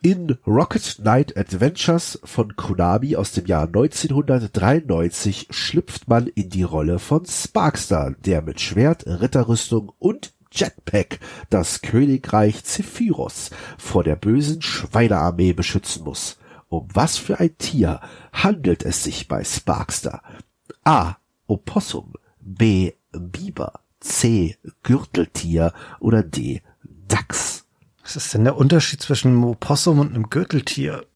In 0.03 0.39
Rocket 0.47 0.99
Knight 1.01 1.37
Adventures 1.37 2.21
von 2.23 2.55
Konami 2.55 3.17
aus 3.17 3.33
dem 3.33 3.47
Jahr 3.47 3.67
1993 3.67 5.49
schlüpft 5.51 6.07
man 6.09 6.29
in 6.29 6.49
die 6.49 6.63
Rolle 6.63 6.99
von 6.99 7.25
Sparkstar, 7.27 8.15
der 8.25 8.43
mit 8.43 8.61
Schwert, 8.61 9.05
Ritterrüstung 9.07 9.93
und 9.99 10.33
Jetpack 10.57 11.21
das 11.51 11.83
Königreich 11.83 12.65
Zephyros 12.65 13.51
vor 13.79 14.03
der 14.03 14.17
bösen 14.17 14.63
Schweinearmee 14.63 15.53
beschützen 15.53 16.05
muss. 16.05 16.39
Um 16.69 16.89
was 16.93 17.17
für 17.17 17.39
ein 17.39 17.57
Tier 17.59 18.01
handelt 18.33 18.85
es 18.85 19.05
sich 19.05 19.29
bei 19.29 19.45
Sparkster? 19.45 20.23
A. 20.83 21.17
Opossum, 21.47 22.15
B. 22.41 22.93
Biber, 23.13 23.81
C. 24.01 24.57
Gürteltier 24.83 25.73
oder 26.01 26.23
D. 26.23 26.63
Dachs? 27.07 27.67
Was 28.03 28.17
ist 28.17 28.35
denn 28.35 28.45
der 28.45 28.57
Unterschied 28.57 29.01
zwischen 29.01 29.29
einem 29.29 29.45
Opossum 29.45 30.01
und 30.01 30.15
einem 30.15 30.29
Gürteltier? 30.31 31.07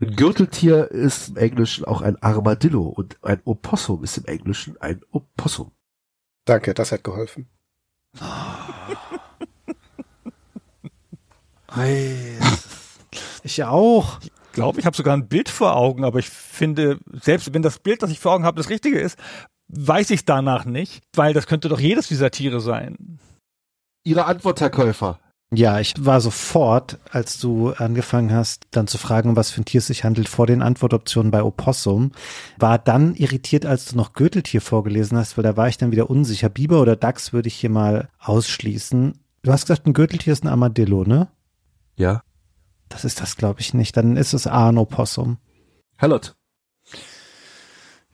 Ein 0.00 0.14
Gürteltier 0.14 0.90
ist 0.90 1.30
im 1.30 1.36
Englischen 1.38 1.84
auch 1.84 2.02
ein 2.02 2.22
Armadillo 2.22 2.82
und 2.82 3.22
ein 3.22 3.40
Opossum 3.44 4.04
ist 4.04 4.18
im 4.18 4.26
Englischen 4.26 4.80
ein 4.80 5.00
Opossum. 5.10 5.72
Danke, 6.44 6.74
das 6.74 6.92
hat 6.92 7.02
geholfen. 7.02 7.48
Ich 13.42 13.62
auch. 13.64 14.20
Ich 14.22 14.52
glaube, 14.52 14.80
ich 14.80 14.86
habe 14.86 14.96
sogar 14.96 15.14
ein 15.16 15.28
Bild 15.28 15.48
vor 15.48 15.76
Augen, 15.76 16.04
aber 16.04 16.18
ich 16.18 16.28
finde, 16.28 16.98
selbst 17.20 17.52
wenn 17.52 17.62
das 17.62 17.78
Bild, 17.78 18.02
das 18.02 18.10
ich 18.10 18.18
vor 18.18 18.32
Augen 18.32 18.44
habe, 18.44 18.56
das 18.56 18.70
Richtige 18.70 18.98
ist, 18.98 19.18
weiß 19.68 20.10
ich 20.10 20.24
danach 20.24 20.64
nicht, 20.64 21.02
weil 21.14 21.34
das 21.34 21.46
könnte 21.46 21.68
doch 21.68 21.80
jedes 21.80 22.08
dieser 22.08 22.30
Tiere 22.30 22.60
sein. 22.60 23.18
Ihre 24.04 24.24
Antwort, 24.24 24.60
Herr 24.60 24.70
Käufer. 24.70 25.18
Ja, 25.52 25.78
ich 25.78 25.94
war 26.04 26.20
sofort, 26.20 26.98
als 27.10 27.38
du 27.38 27.70
angefangen 27.70 28.32
hast, 28.32 28.64
dann 28.72 28.88
zu 28.88 28.98
fragen, 28.98 29.36
was 29.36 29.50
für 29.50 29.60
ein 29.60 29.64
Tier 29.64 29.78
es 29.78 29.86
sich 29.86 30.02
handelt, 30.02 30.28
vor 30.28 30.46
den 30.46 30.60
Antwortoptionen 30.60 31.30
bei 31.30 31.42
Opossum, 31.42 32.10
war 32.58 32.78
dann 32.78 33.14
irritiert, 33.14 33.64
als 33.64 33.84
du 33.84 33.96
noch 33.96 34.12
Gürteltier 34.12 34.60
vorgelesen 34.60 35.16
hast, 35.16 35.36
weil 35.36 35.44
da 35.44 35.56
war 35.56 35.68
ich 35.68 35.78
dann 35.78 35.92
wieder 35.92 36.10
unsicher. 36.10 36.48
Biber 36.48 36.80
oder 36.82 36.96
Dachs 36.96 37.32
würde 37.32 37.46
ich 37.46 37.54
hier 37.54 37.70
mal 37.70 38.08
ausschließen. 38.18 39.20
Du 39.42 39.52
hast 39.52 39.66
gesagt, 39.66 39.86
ein 39.86 39.92
Gürteltier 39.92 40.32
ist 40.32 40.42
ein 40.42 40.48
Armadillo, 40.48 41.04
ne? 41.04 41.28
Ja. 41.94 42.22
Das 42.88 43.04
ist 43.04 43.20
das, 43.20 43.36
glaube 43.36 43.60
ich, 43.60 43.72
nicht. 43.72 43.96
Dann 43.96 44.16
ist 44.16 44.32
es 44.32 44.48
A, 44.48 44.68
ein 44.70 44.78
Opossum. 44.78 45.38
Herr 45.96 46.08
Lott. 46.08 46.34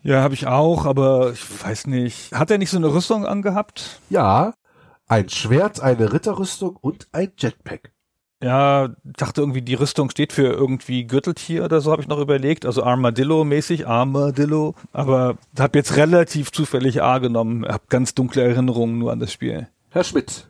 Ja, 0.03 0.21
habe 0.21 0.35
ich 0.35 0.47
auch, 0.47 0.85
aber 0.85 1.33
ich 1.33 1.65
weiß 1.65 1.87
nicht. 1.87 2.33
Hat 2.33 2.51
er 2.51 2.59
nicht 2.59 2.71
so 2.71 2.77
eine 2.77 2.93
Rüstung 2.93 3.25
angehabt? 3.25 4.01
Ja. 4.11 4.53
Ein 5.09 5.29
Schwert, 5.29 5.81
eine 5.81 6.13
Ritterrüstung 6.13 6.77
und 6.77 7.09
ein 7.13 7.33
Jetpack. 7.39 7.93
Ja, 8.43 8.89
dachte 9.05 9.41
irgendwie, 9.41 9.63
die 9.63 9.75
Rüstung 9.75 10.11
steht 10.11 10.33
für 10.33 10.49
irgendwie 10.49 11.07
Gürteltier 11.07 11.65
oder 11.65 11.81
so, 11.81 11.93
habe 11.93 12.03
ich 12.03 12.09
noch 12.09 12.19
überlegt. 12.19 12.67
Also 12.67 12.83
Armadillo-mäßig, 12.83 13.87
Armadillo. 13.87 14.75
Aber 14.93 15.39
habe 15.57 15.79
jetzt 15.79 15.97
relativ 15.97 16.51
zufällig 16.51 17.03
A 17.03 17.19
genommen. 17.19 17.65
Hab 17.65 17.89
ganz 17.89 18.15
dunkle 18.15 18.43
Erinnerungen 18.43 18.99
nur 18.99 19.13
an 19.13 19.21
das 19.21 19.33
Spiel. 19.33 19.69
Herr 19.91 20.03
Schmidt. 20.03 20.49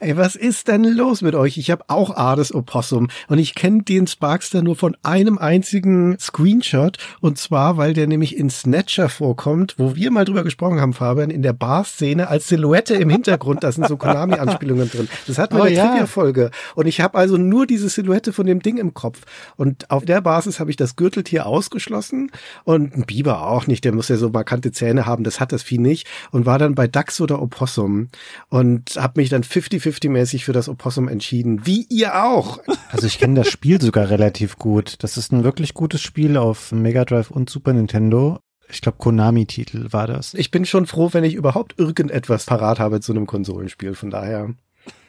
Ey, 0.00 0.16
was 0.16 0.36
ist 0.36 0.68
denn 0.68 0.84
los 0.84 1.22
mit 1.22 1.34
euch? 1.34 1.58
Ich 1.58 1.70
habe 1.70 1.84
auch 1.88 2.16
Ades 2.16 2.54
Opossum 2.54 3.08
und 3.28 3.38
ich 3.38 3.54
kenne 3.54 3.82
den 3.82 4.06
Sparkster 4.06 4.62
nur 4.62 4.76
von 4.76 4.96
einem 5.02 5.38
einzigen 5.38 6.18
Screenshot 6.18 6.98
und 7.20 7.38
zwar, 7.38 7.76
weil 7.76 7.94
der 7.94 8.06
nämlich 8.06 8.36
in 8.36 8.50
Snatcher 8.50 9.08
vorkommt, 9.08 9.74
wo 9.78 9.94
wir 9.94 10.10
mal 10.10 10.24
drüber 10.24 10.44
gesprochen 10.44 10.80
haben, 10.80 10.92
Fabian, 10.92 11.30
in 11.30 11.42
der 11.42 11.52
Bar-Szene 11.52 12.28
als 12.28 12.48
Silhouette 12.48 12.94
im 12.94 13.10
Hintergrund. 13.10 13.62
Da 13.62 13.72
sind 13.72 13.86
so 13.88 13.96
Konami-Anspielungen 13.96 14.90
drin. 14.90 15.08
Das 15.26 15.38
hatten 15.38 15.56
wir 15.56 15.62
Oh 15.62 15.66
in 15.66 15.74
der 15.74 15.84
ja. 15.84 15.90
Trivia-Folge 15.90 16.50
und 16.74 16.86
ich 16.86 17.00
habe 17.00 17.18
also 17.18 17.36
nur 17.36 17.66
diese 17.66 17.88
Silhouette 17.88 18.32
von 18.32 18.46
dem 18.46 18.60
Ding 18.60 18.78
im 18.78 18.94
Kopf 18.94 19.22
und 19.56 19.90
auf 19.90 20.04
der 20.04 20.20
Basis 20.20 20.60
habe 20.60 20.70
ich 20.70 20.76
das 20.76 20.96
Gürteltier 20.96 21.46
ausgeschlossen 21.46 22.30
und 22.64 22.94
ein 22.94 23.04
Biber 23.06 23.46
auch 23.46 23.66
nicht. 23.66 23.84
Der 23.84 23.92
muss 23.92 24.08
ja 24.08 24.16
so 24.16 24.30
markante 24.30 24.72
Zähne 24.72 25.06
haben. 25.06 25.24
Das 25.24 25.40
hat 25.40 25.52
das 25.52 25.62
Vieh 25.62 25.78
nicht 25.78 26.06
und 26.30 26.46
war 26.46 26.58
dann 26.58 26.74
bei 26.74 26.86
Dachs 26.86 27.20
oder 27.20 27.40
Opossum 27.40 28.08
und 28.48 28.96
habe 28.96 29.20
mich 29.20 29.28
dann 29.28 29.44
50-50-mäßig 29.52 30.44
für 30.44 30.52
das 30.52 30.68
Opossum 30.68 31.08
entschieden. 31.08 31.66
Wie 31.66 31.86
ihr 31.88 32.24
auch. 32.24 32.60
Also 32.90 33.06
ich 33.06 33.18
kenne 33.18 33.34
das 33.34 33.48
Spiel 33.48 33.80
sogar 33.80 34.10
relativ 34.10 34.56
gut. 34.56 34.96
Das 35.00 35.16
ist 35.16 35.32
ein 35.32 35.44
wirklich 35.44 35.74
gutes 35.74 36.02
Spiel 36.02 36.36
auf 36.36 36.72
Mega 36.72 37.04
Drive 37.04 37.30
und 37.30 37.50
Super 37.50 37.72
Nintendo. 37.72 38.40
Ich 38.68 38.80
glaube, 38.80 38.98
Konami-Titel 38.98 39.92
war 39.92 40.06
das. 40.06 40.34
Ich 40.34 40.50
bin 40.50 40.64
schon 40.64 40.86
froh, 40.86 41.10
wenn 41.12 41.24
ich 41.24 41.34
überhaupt 41.34 41.78
irgendetwas 41.78 42.46
parat 42.46 42.78
habe 42.78 43.00
zu 43.00 43.12
einem 43.12 43.26
Konsolenspiel. 43.26 43.94
Von 43.94 44.10
daher. 44.10 44.54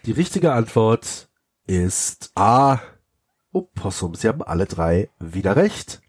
Die 0.06 0.12
richtige 0.12 0.52
Antwort 0.52 1.30
ist 1.66 2.32
A. 2.36 2.80
Opossum. 3.54 4.16
Sie 4.16 4.28
haben 4.28 4.42
alle 4.42 4.66
drei 4.66 5.10
wieder 5.20 5.56
recht. 5.56 6.02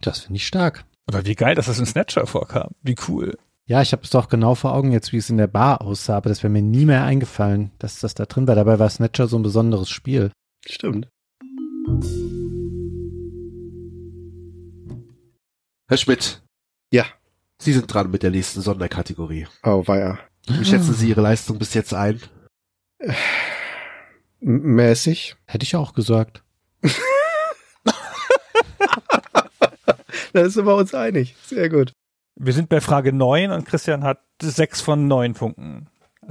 Das 0.00 0.20
finde 0.20 0.36
ich 0.36 0.46
stark. 0.46 0.84
Aber 1.06 1.24
wie 1.24 1.34
geil, 1.34 1.54
dass 1.54 1.66
das 1.66 1.78
in 1.78 1.86
Snatcher 1.86 2.26
vorkam. 2.26 2.70
Wie 2.82 2.96
cool. 3.08 3.38
Ja, 3.68 3.82
ich 3.82 3.90
habe 3.90 4.04
es 4.04 4.10
doch 4.10 4.28
genau 4.28 4.54
vor 4.54 4.74
Augen 4.74 4.92
jetzt, 4.92 5.12
wie 5.12 5.16
es 5.16 5.28
in 5.28 5.38
der 5.38 5.48
Bar 5.48 5.82
aussah, 5.82 6.18
aber 6.18 6.28
das 6.28 6.44
wäre 6.44 6.52
mir 6.52 6.62
nie 6.62 6.84
mehr 6.84 7.02
eingefallen, 7.02 7.72
dass 7.80 7.98
das 7.98 8.14
da 8.14 8.24
drin 8.24 8.46
war. 8.46 8.54
Dabei 8.54 8.78
war 8.78 8.88
Snatcher 8.88 9.26
so 9.26 9.36
ein 9.36 9.42
besonderes 9.42 9.90
Spiel. 9.90 10.30
Stimmt. 10.64 11.08
Herr 15.88 15.96
Schmidt. 15.96 16.42
Ja. 16.92 17.06
Sie 17.60 17.72
sind 17.72 17.92
dran 17.92 18.12
mit 18.12 18.22
der 18.22 18.30
nächsten 18.30 18.60
Sonderkategorie. 18.60 19.48
Oh, 19.64 19.84
war 19.88 19.98
ja. 19.98 20.18
Wie 20.46 20.64
schätzen 20.64 20.94
Sie 20.94 21.08
Ihre 21.08 21.22
Leistung 21.22 21.58
bis 21.58 21.74
jetzt 21.74 21.92
ein? 21.92 22.20
Mäßig. 24.38 25.34
Hätte 25.46 25.64
ich 25.64 25.74
auch 25.74 25.92
gesagt. 25.92 26.44
Da 30.32 30.50
sind 30.50 30.66
wir 30.66 30.76
uns 30.76 30.92
einig. 30.94 31.34
Sehr 31.46 31.70
gut. 31.70 31.92
Wir 32.38 32.52
sind 32.52 32.68
bei 32.68 32.80
Frage 32.80 33.12
9 33.12 33.50
und 33.50 33.64
Christian 33.64 34.04
hat 34.04 34.20
sechs 34.42 34.80
von 34.80 35.08
neun 35.08 35.34
Punkten. 35.34 35.88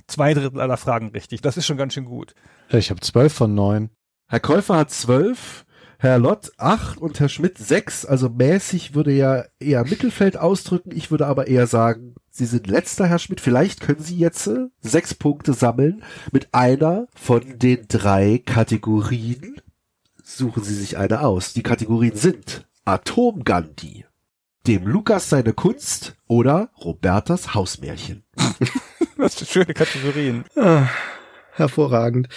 Zwei 0.07 0.33
Drittel 0.33 0.61
aller 0.61 0.77
Fragen 0.77 1.09
richtig. 1.09 1.41
Das 1.41 1.57
ist 1.57 1.65
schon 1.65 1.77
ganz 1.77 1.93
schön 1.93 2.05
gut. 2.05 2.35
Ich 2.69 2.89
habe 2.89 2.99
zwölf 3.01 3.33
von 3.33 3.55
neun. 3.55 3.89
Herr 4.27 4.39
Käufer 4.39 4.77
hat 4.77 4.91
zwölf, 4.91 5.65
Herr 5.97 6.19
Lott 6.19 6.51
acht 6.57 6.97
und 6.99 7.19
Herr 7.19 7.29
Schmidt 7.29 7.57
sechs. 7.57 8.05
Also 8.05 8.29
mäßig 8.29 8.93
würde 8.93 9.11
ja 9.13 9.45
eher 9.59 9.83
Mittelfeld 9.83 10.37
ausdrücken. 10.37 10.91
Ich 10.91 11.11
würde 11.11 11.25
aber 11.27 11.47
eher 11.47 11.67
sagen, 11.67 12.15
Sie 12.29 12.45
sind 12.45 12.67
letzter, 12.67 13.07
Herr 13.07 13.19
Schmidt. 13.19 13.39
Vielleicht 13.39 13.79
können 13.79 14.01
Sie 14.01 14.17
jetzt 14.17 14.47
äh, 14.47 14.67
sechs 14.81 15.13
Punkte 15.13 15.53
sammeln 15.53 16.03
mit 16.31 16.53
einer 16.53 17.07
von 17.15 17.57
den 17.57 17.87
drei 17.87 18.41
Kategorien. 18.45 19.61
Suchen 20.21 20.63
Sie 20.63 20.75
sich 20.75 20.97
eine 20.97 21.21
aus. 21.21 21.53
Die 21.53 21.63
Kategorien 21.63 22.15
sind 22.15 22.67
Atom 22.83 23.43
Gandhi, 23.43 24.05
dem 24.67 24.87
Lukas 24.87 25.29
seine 25.29 25.53
Kunst 25.53 26.15
oder 26.27 26.71
Robertas 26.77 27.53
Hausmärchen. 27.53 28.23
Das 29.17 29.37
sind 29.37 29.49
schöne 29.49 29.73
Kategorien. 29.73 30.43
Ah, 30.57 30.89
hervorragend. 31.53 32.27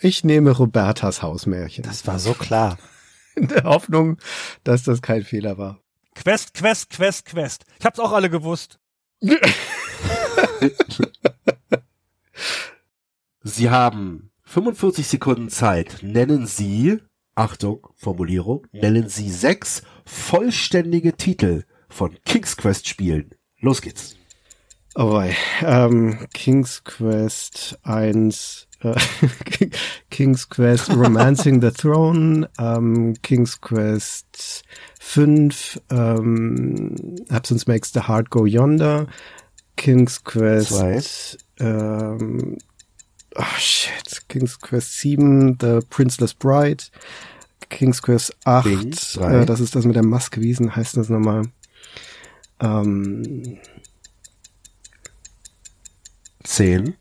Ich 0.00 0.24
nehme 0.24 0.52
Robertas 0.52 1.20
Hausmärchen. 1.22 1.84
Das 1.84 2.06
war 2.06 2.18
so 2.18 2.32
klar. 2.32 2.78
In 3.36 3.48
der 3.48 3.64
Hoffnung, 3.64 4.16
dass 4.64 4.84
das 4.84 5.02
kein 5.02 5.22
Fehler 5.22 5.58
war. 5.58 5.80
Quest, 6.14 6.54
Quest, 6.54 6.88
Quest, 6.88 7.26
Quest. 7.26 7.66
Ich 7.78 7.84
hab's 7.84 8.00
auch 8.00 8.12
alle 8.12 8.30
gewusst. 8.30 8.80
Sie 13.42 13.68
haben 13.68 14.30
45 14.44 15.06
Sekunden 15.06 15.50
Zeit. 15.50 15.98
Nennen 16.00 16.46
Sie, 16.46 17.00
Achtung, 17.34 17.86
Formulierung, 17.96 18.66
nennen 18.72 19.10
Sie 19.10 19.30
sechs 19.30 19.82
vollständige 20.04 21.14
Titel 21.16 21.64
von 21.88 22.16
King's 22.24 22.56
Quest 22.56 22.88
Spielen. 22.88 23.34
Los 23.60 23.80
geht's. 23.82 24.16
Oh 24.94 25.06
boy. 25.10 25.34
Ähm, 25.62 26.18
King's 26.34 26.84
Quest 26.84 27.78
1, 27.82 28.68
äh, 28.82 28.94
King's 30.10 30.48
Quest 30.50 30.90
Romancing 30.94 31.62
the 31.62 31.70
Throne, 31.70 32.46
ähm, 32.58 33.14
King's 33.22 33.58
Quest 33.62 34.64
5, 35.00 35.80
ähm, 35.90 37.16
Absence 37.30 37.66
Makes 37.66 37.92
the 37.94 38.00
Heart 38.06 38.28
Go 38.28 38.44
Yonder, 38.44 39.06
King's 39.76 40.22
Quest, 40.24 40.68
Zwei. 40.68 41.00
ähm, 41.60 42.58
oh 43.34 43.56
shit, 43.56 44.28
King's 44.28 44.58
Quest 44.60 45.00
7, 45.00 45.56
The 45.58 45.80
Princeless 45.88 46.34
Bride, 46.34 46.84
King's 47.72 48.00
Quest 48.02 48.36
8, 48.44 48.64
Bing, 48.64 48.90
drei. 49.14 49.40
äh, 49.42 49.46
das 49.46 49.60
ist 49.60 49.74
das 49.74 49.84
mit 49.84 49.96
der 49.96 50.04
Maske, 50.04 50.40
wie 50.40 50.52
denn 50.54 50.74
heißt 50.76 50.96
das 50.96 51.08
nochmal? 51.08 51.42
Ähm, 52.60 53.58
Zehn, 56.44 56.94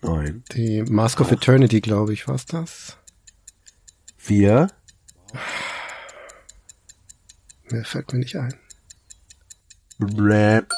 neun, 0.00 0.42
Die 0.52 0.82
Mask 0.82 1.20
of 1.20 1.30
Eternity, 1.32 1.80
glaube 1.80 2.12
ich, 2.12 2.26
war's 2.28 2.46
das? 2.46 2.96
vier, 4.16 4.68
Mir 7.70 7.84
fällt 7.84 8.12
mir 8.12 8.18
nicht 8.20 8.36
ein. 8.36 8.54
Rap. 10.00 10.70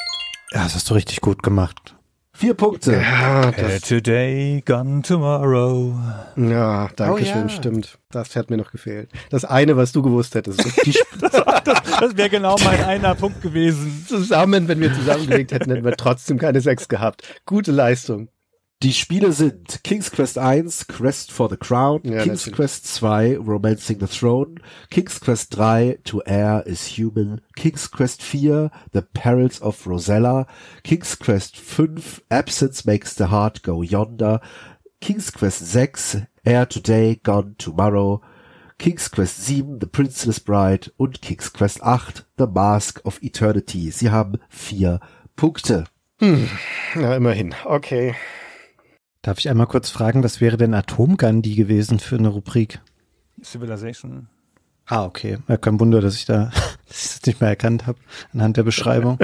Ja, 0.51 0.63
das 0.63 0.75
hast 0.75 0.89
du 0.89 0.93
richtig 0.93 1.19
gut 1.21 1.43
gemacht. 1.43 1.94
Vier 2.37 2.53
Punkte. 2.53 2.93
Ja, 3.01 3.49
das, 3.51 3.81
today, 3.81 4.61
gone 4.65 5.01
tomorrow. 5.01 5.93
ja 6.35 6.89
danke 6.95 7.13
Oh, 7.13 7.17
schön, 7.25 7.47
ja. 7.47 7.49
stimmt. 7.49 7.97
Das 8.11 8.35
hat 8.35 8.49
mir 8.49 8.57
noch 8.57 8.71
gefehlt. 8.71 9.09
Das 9.29 9.45
eine, 9.45 9.77
was 9.77 9.93
du 9.93 10.01
gewusst 10.01 10.35
hättest. 10.35 10.61
Die 10.85 10.93
Das 11.21 12.17
wäre 12.17 12.29
genau 12.29 12.57
mein 12.63 12.83
einer 12.83 13.15
Punkt 13.15 13.41
gewesen. 13.41 14.05
zusammen, 14.07 14.67
wenn 14.67 14.81
wir 14.81 14.93
zusammengelegt 14.93 15.53
hätten, 15.53 15.71
hätten 15.71 15.85
wir 15.85 15.95
trotzdem 15.95 16.37
keine 16.37 16.59
sechs 16.59 16.89
gehabt. 16.89 17.23
Gute 17.45 17.71
Leistung. 17.71 18.27
Die 18.85 18.93
Spiele 18.93 19.31
sind 19.31 19.83
King's 19.83 20.11
Quest 20.11 20.37
1, 20.37 20.85
Quest 20.87 21.31
for 21.31 21.49
the 21.49 21.57
Crown, 21.57 22.01
Ja, 22.03 22.21
King's. 22.21 22.51
Quest 22.51 22.85
2, 22.97 23.39
Romancing 23.39 23.99
the 23.99 24.05
Throne, 24.05 24.59
King's 24.91 25.19
Quest 25.19 25.55
3, 25.55 25.97
To 26.03 26.21
Err 26.27 26.61
is 26.67 26.95
Human, 26.95 27.41
King's 27.55 27.89
Quest 27.89 28.21
4, 28.21 28.69
The 28.91 29.01
Perils 29.01 29.59
of 29.59 29.87
Rosella, 29.87 30.45
King's 30.83 31.17
Quest 31.17 31.57
5, 31.57 32.21
Absence 32.29 32.85
Makes 32.85 33.15
the 33.15 33.31
Heart 33.31 33.63
Go 33.63 33.81
Yonder, 33.81 34.39
King's 35.01 35.31
Quest 35.31 35.65
6, 35.65 36.17
Air 36.45 36.67
Today, 36.67 37.19
Gone 37.23 37.55
Tomorrow, 37.57 38.21
King's 38.77 39.09
Quest 39.09 39.47
7, 39.47 39.79
The 39.79 39.87
Princess 39.87 40.39
Bride 40.39 40.91
und 40.97 41.23
King's 41.23 41.51
Quest 41.51 41.81
8, 41.81 42.23
The 42.37 42.45
Mask 42.45 43.01
of 43.03 43.17
Eternity. 43.23 43.89
Sie 43.89 44.11
haben 44.11 44.37
vier 44.47 44.99
Punkte. 45.35 45.85
Na, 46.19 47.15
immerhin. 47.15 47.55
Okay. 47.65 48.13
Darf 49.25 49.39
ich 49.39 49.49
einmal 49.49 49.65
kurz 49.65 49.89
fragen, 49.89 50.23
was 50.23 50.39
wäre 50.39 50.55
denn 50.55 50.75
Atomgandhi 50.75 51.55
gewesen 51.55 51.97
für 51.97 52.15
eine 52.15 52.27
Rubrik? 52.27 52.79
Civilization. 53.41 54.27
Ah, 54.85 55.03
okay. 55.03 55.39
Ja, 55.47 55.57
kein 55.57 55.79
Wunder, 55.79 55.99
dass 55.99 56.13
ich 56.13 56.25
da 56.25 56.51
dass 56.87 57.05
ich 57.05 57.13
das 57.13 57.25
nicht 57.25 57.41
mehr 57.41 57.49
erkannt 57.49 57.87
habe 57.87 57.97
anhand 58.33 58.55
der 58.57 58.61
Beschreibung. 58.61 59.17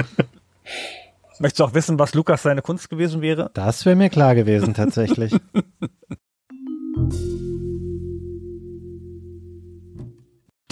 Möchtest 1.38 1.60
du 1.60 1.64
auch 1.66 1.74
wissen, 1.74 2.00
was 2.00 2.14
Lukas 2.14 2.42
seine 2.42 2.62
Kunst 2.62 2.90
gewesen 2.90 3.22
wäre? 3.22 3.52
Das 3.54 3.86
wäre 3.86 3.94
mir 3.94 4.10
klar 4.10 4.34
gewesen, 4.34 4.74
tatsächlich. 4.74 5.36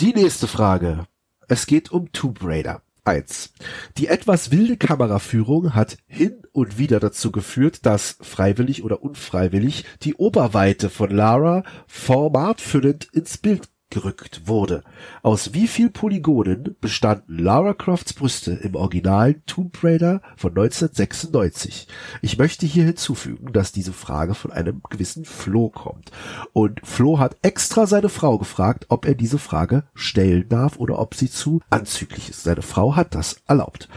Die 0.01 0.13
nächste 0.13 0.49
Frage. 0.49 1.07
Es 1.47 1.67
geht 1.67 1.93
um 1.93 2.11
Tomb 2.11 2.41
Raider 2.43 2.83
1. 3.11 3.53
Die 3.99 4.07
etwas 4.07 4.53
wilde 4.53 4.77
Kameraführung 4.77 5.75
hat 5.75 5.99
hin 6.07 6.43
und 6.53 6.79
wieder 6.79 7.01
dazu 7.01 7.33
geführt, 7.33 7.85
dass 7.85 8.17
freiwillig 8.21 8.85
oder 8.85 9.03
unfreiwillig 9.03 9.85
die 10.03 10.15
Oberweite 10.15 10.91
von 10.91 11.11
Lara 11.11 11.65
formatfüllend 11.89 13.09
ins 13.13 13.39
Bild 13.39 13.69
gerückt 13.91 14.47
wurde. 14.47 14.83
Aus 15.23 15.53
wie 15.53 15.69
viel 15.69 15.91
Polygonen 15.91 16.77
bestanden 16.81 17.39
Lara 17.39 17.75
Crofts 17.75 18.15
Brüste 18.15 18.53
im 18.53 18.75
originalen 18.77 19.43
Tomb 19.47 19.77
Raider 19.83 20.23
von 20.37 20.51
1996? 20.51 21.89
Ich 22.23 22.39
möchte 22.39 22.67
hier 22.67 22.85
hinzufügen, 22.85 23.53
dass 23.53 23.73
diese 23.73 23.93
Frage 23.93 24.35
von 24.35 24.53
einem 24.53 24.83
gewissen 24.89 25.25
Flo 25.25 25.69
kommt. 25.69 26.11
Und 26.53 26.81
Flo 26.85 27.19
hat 27.19 27.37
extra 27.43 27.87
seine 27.87 28.09
Frau 28.09 28.39
gefragt, 28.39 28.87
ob 28.89 29.05
er 29.05 29.15
diese 29.15 29.39
Frage 29.39 29.85
stellen 29.95 30.49
darf 30.49 30.79
oder 30.79 30.99
ob 30.99 31.15
sie 31.15 31.31
zu 31.31 31.61
anzüglich 31.69 32.31
ist. 32.31 32.45
Seine 32.45 32.63
Frau 32.63 32.97
hat 32.97 33.15
das 33.15 33.43
erlaubt. 33.47 33.89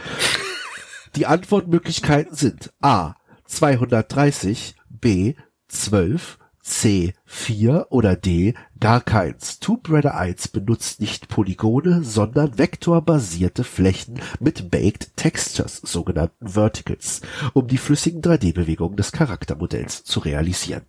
Die 1.15 1.27
Antwortmöglichkeiten 1.27 2.35
sind 2.35 2.73
A 2.81 3.15
230, 3.45 4.75
B 4.89 5.35
12, 5.67 6.39
C 6.63 7.13
4 7.25 7.87
oder 7.89 8.15
D 8.15 8.53
gar 8.79 9.01
keins. 9.01 9.59
Tomb 9.59 9.89
Raider 9.89 10.15
1 10.15 10.47
benutzt 10.47 11.01
nicht 11.01 11.27
Polygone, 11.27 12.03
sondern 12.03 12.57
vektorbasierte 12.57 13.65
Flächen 13.65 14.21
mit 14.39 14.71
Baked 14.71 15.17
Textures, 15.17 15.81
sogenannten 15.83 16.47
Verticals, 16.47 17.21
um 17.53 17.67
die 17.67 17.77
flüssigen 17.77 18.21
3D-Bewegungen 18.21 18.95
des 18.95 19.11
Charaktermodells 19.11 20.05
zu 20.05 20.21
realisieren. 20.21 20.83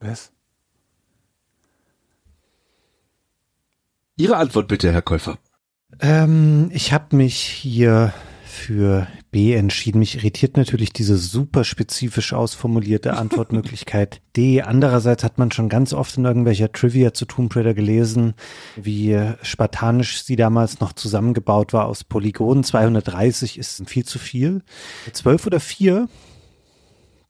Was? 0.00 0.32
Ihre 4.16 4.36
Antwort 4.36 4.68
bitte, 4.68 4.92
Herr 4.92 5.02
Käufer. 5.02 5.38
ähm, 6.00 6.70
ich 6.72 6.92
habe 6.92 7.16
mich 7.16 7.36
hier 7.36 8.12
für 8.44 9.06
B 9.32 9.54
entschieden. 9.54 9.98
Mich 9.98 10.14
irritiert 10.14 10.56
natürlich 10.56 10.92
diese 10.92 11.16
super 11.16 11.64
spezifisch 11.64 12.32
ausformulierte 12.32 13.14
Antwortmöglichkeit 13.16 14.20
D. 14.36 14.62
Andererseits 14.62 15.24
hat 15.24 15.38
man 15.38 15.50
schon 15.50 15.68
ganz 15.68 15.92
oft 15.92 16.16
in 16.16 16.24
irgendwelcher 16.24 16.70
Trivia 16.70 17.12
zu 17.12 17.24
Tomb 17.24 17.56
Raider 17.56 17.74
gelesen, 17.74 18.34
wie 18.76 19.18
spartanisch 19.42 20.22
sie 20.22 20.36
damals 20.36 20.78
noch 20.78 20.92
zusammengebaut 20.92 21.72
war 21.72 21.86
aus 21.86 22.04
Polygonen. 22.04 22.62
230 22.62 23.58
ist 23.58 23.82
viel 23.88 24.04
zu 24.04 24.20
viel. 24.20 24.62
12 25.12 25.46
oder 25.46 25.58
4? 25.58 26.08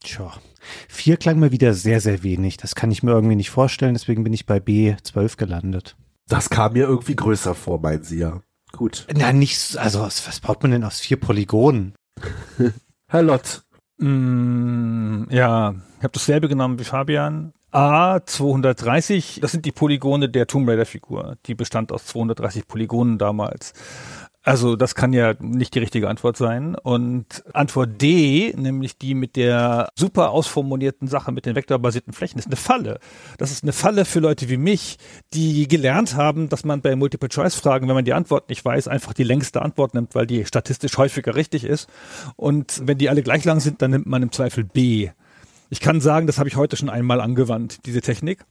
Tja. 0.01 0.33
4 0.89 1.17
klang 1.17 1.39
mir 1.39 1.53
wieder 1.53 1.73
sehr, 1.73 2.01
sehr 2.01 2.23
wenig. 2.23 2.57
Das 2.57 2.75
kann 2.75 2.91
ich 2.91 3.03
mir 3.03 3.13
irgendwie 3.13 3.37
nicht 3.37 3.51
vorstellen. 3.51 3.95
Deswegen 3.95 4.25
bin 4.25 4.33
ich 4.33 4.47
bei 4.47 4.61
B 4.61 4.95
12 5.03 5.37
gelandet. 5.37 5.97
Das 6.29 6.51
kam 6.51 6.73
mir 6.73 6.85
irgendwie 6.85 7.17
größer 7.17 7.55
vor, 7.55 7.81
meinen 7.81 8.03
Sie 8.03 8.19
ja. 8.19 8.43
Gut. 8.73 9.07
Na, 9.15 9.33
nicht, 9.33 9.59
so- 9.59 9.79
also 9.79 10.03
aus- 10.03 10.27
was 10.27 10.41
baut 10.41 10.63
man 10.63 10.73
denn 10.73 10.85
aus 10.85 11.01
vier 11.01 11.19
Polygonen? 11.19 11.95
Herr 13.09 13.23
Lott. 13.23 13.63
Mm, 13.99 15.25
ja, 15.31 15.75
ich 15.99 16.03
habe 16.05 16.13
dasselbe 16.13 16.49
genommen 16.49 16.79
wie 16.79 16.85
Fabian. 16.85 17.53
A 17.71 18.21
230, 18.27 19.39
das 19.41 19.53
sind 19.53 19.65
die 19.65 19.73
Polygone 19.73 20.29
der 20.29 20.47
Tomb 20.47 20.69
Raider 20.69 20.85
Figur. 20.85 21.37
Die 21.47 21.55
bestand 21.55 21.91
aus 21.91 22.05
230 22.07 22.67
Polygonen 22.69 23.17
damals. 23.17 23.73
Also 24.45 24.75
das 24.75 24.97
kann 24.97 25.13
ja 25.13 25.35
nicht 25.39 25.75
die 25.75 25.79
richtige 25.79 26.09
Antwort 26.09 26.37
sein. 26.37 26.75
Und 26.75 27.45
Antwort 27.53 28.03
D, 28.03 28.53
nämlich 28.57 28.99
die 28.99 29.15
mit 29.15 29.37
der 29.37 29.89
super 29.95 30.31
ausformulierten 30.31 31.07
Sache 31.07 31.31
mit 31.31 31.47
den 31.47 31.55
vektorbasierten 31.55 32.13
Flächen, 32.13 32.39
ist 32.39 32.47
eine 32.47 32.57
Falle. 32.57 32.99
Das 33.39 33.53
ist 33.53 33.63
eine 33.63 33.73
Falle 33.73 34.05
für 34.05 34.19
Leute 34.19 34.49
wie 34.49 34.57
mich, 34.57 34.99
die 35.33 35.69
gelernt 35.69 36.17
haben, 36.17 36.49
dass 36.49 36.65
man 36.65 36.81
bei 36.81 36.97
Multiple-Choice-Fragen, 36.97 37.87
wenn 37.87 37.95
man 37.95 38.05
die 38.05 38.15
Antwort 38.15 38.49
nicht 38.49 38.65
weiß, 38.65 38.89
einfach 38.89 39.13
die 39.13 39.23
längste 39.23 39.63
Antwort 39.63 39.95
nimmt, 39.95 40.17
weil 40.17 40.27
die 40.27 40.45
statistisch 40.45 40.99
häufiger 40.99 41.37
richtig 41.37 41.65
ist. 41.65 41.89
Und 42.35 42.83
wenn 42.85 42.99
die 42.99 43.09
alle 43.09 43.23
gleich 43.23 43.45
lang 43.45 43.61
sind, 43.61 43.81
dann 43.81 43.93
nimmt 43.93 44.07
man 44.07 44.23
im 44.23 44.33
Zweifel 44.33 44.65
B. 44.65 45.11
Ich 45.71 45.81
kann 45.81 46.01
sagen, 46.01 46.27
das 46.27 46.39
habe 46.39 46.49
ich 46.49 46.57
heute 46.57 46.77
schon 46.77 46.91
einmal 46.91 47.21
angewandt, 47.21 47.87
diese 47.87 48.01
Technik. 48.01 48.45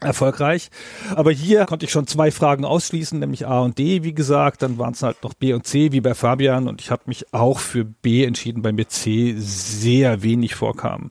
Erfolgreich. 0.00 0.70
Aber 1.14 1.32
hier 1.32 1.66
konnte 1.66 1.84
ich 1.84 1.90
schon 1.90 2.06
zwei 2.06 2.30
Fragen 2.30 2.64
ausschließen, 2.64 3.18
nämlich 3.18 3.46
A 3.46 3.60
und 3.60 3.78
D, 3.78 4.04
wie 4.04 4.14
gesagt. 4.14 4.62
Dann 4.62 4.78
waren 4.78 4.92
es 4.92 5.02
halt 5.02 5.22
noch 5.22 5.34
B 5.34 5.52
und 5.52 5.66
C, 5.66 5.92
wie 5.92 6.00
bei 6.00 6.14
Fabian. 6.14 6.68
Und 6.68 6.80
ich 6.80 6.90
habe 6.90 7.02
mich 7.06 7.32
auch 7.34 7.58
für 7.58 7.84
B 7.84 8.24
entschieden, 8.24 8.62
bei 8.62 8.72
mir 8.72 8.88
C 8.88 9.34
sehr 9.36 10.22
wenig 10.22 10.54
vorkam. 10.54 11.10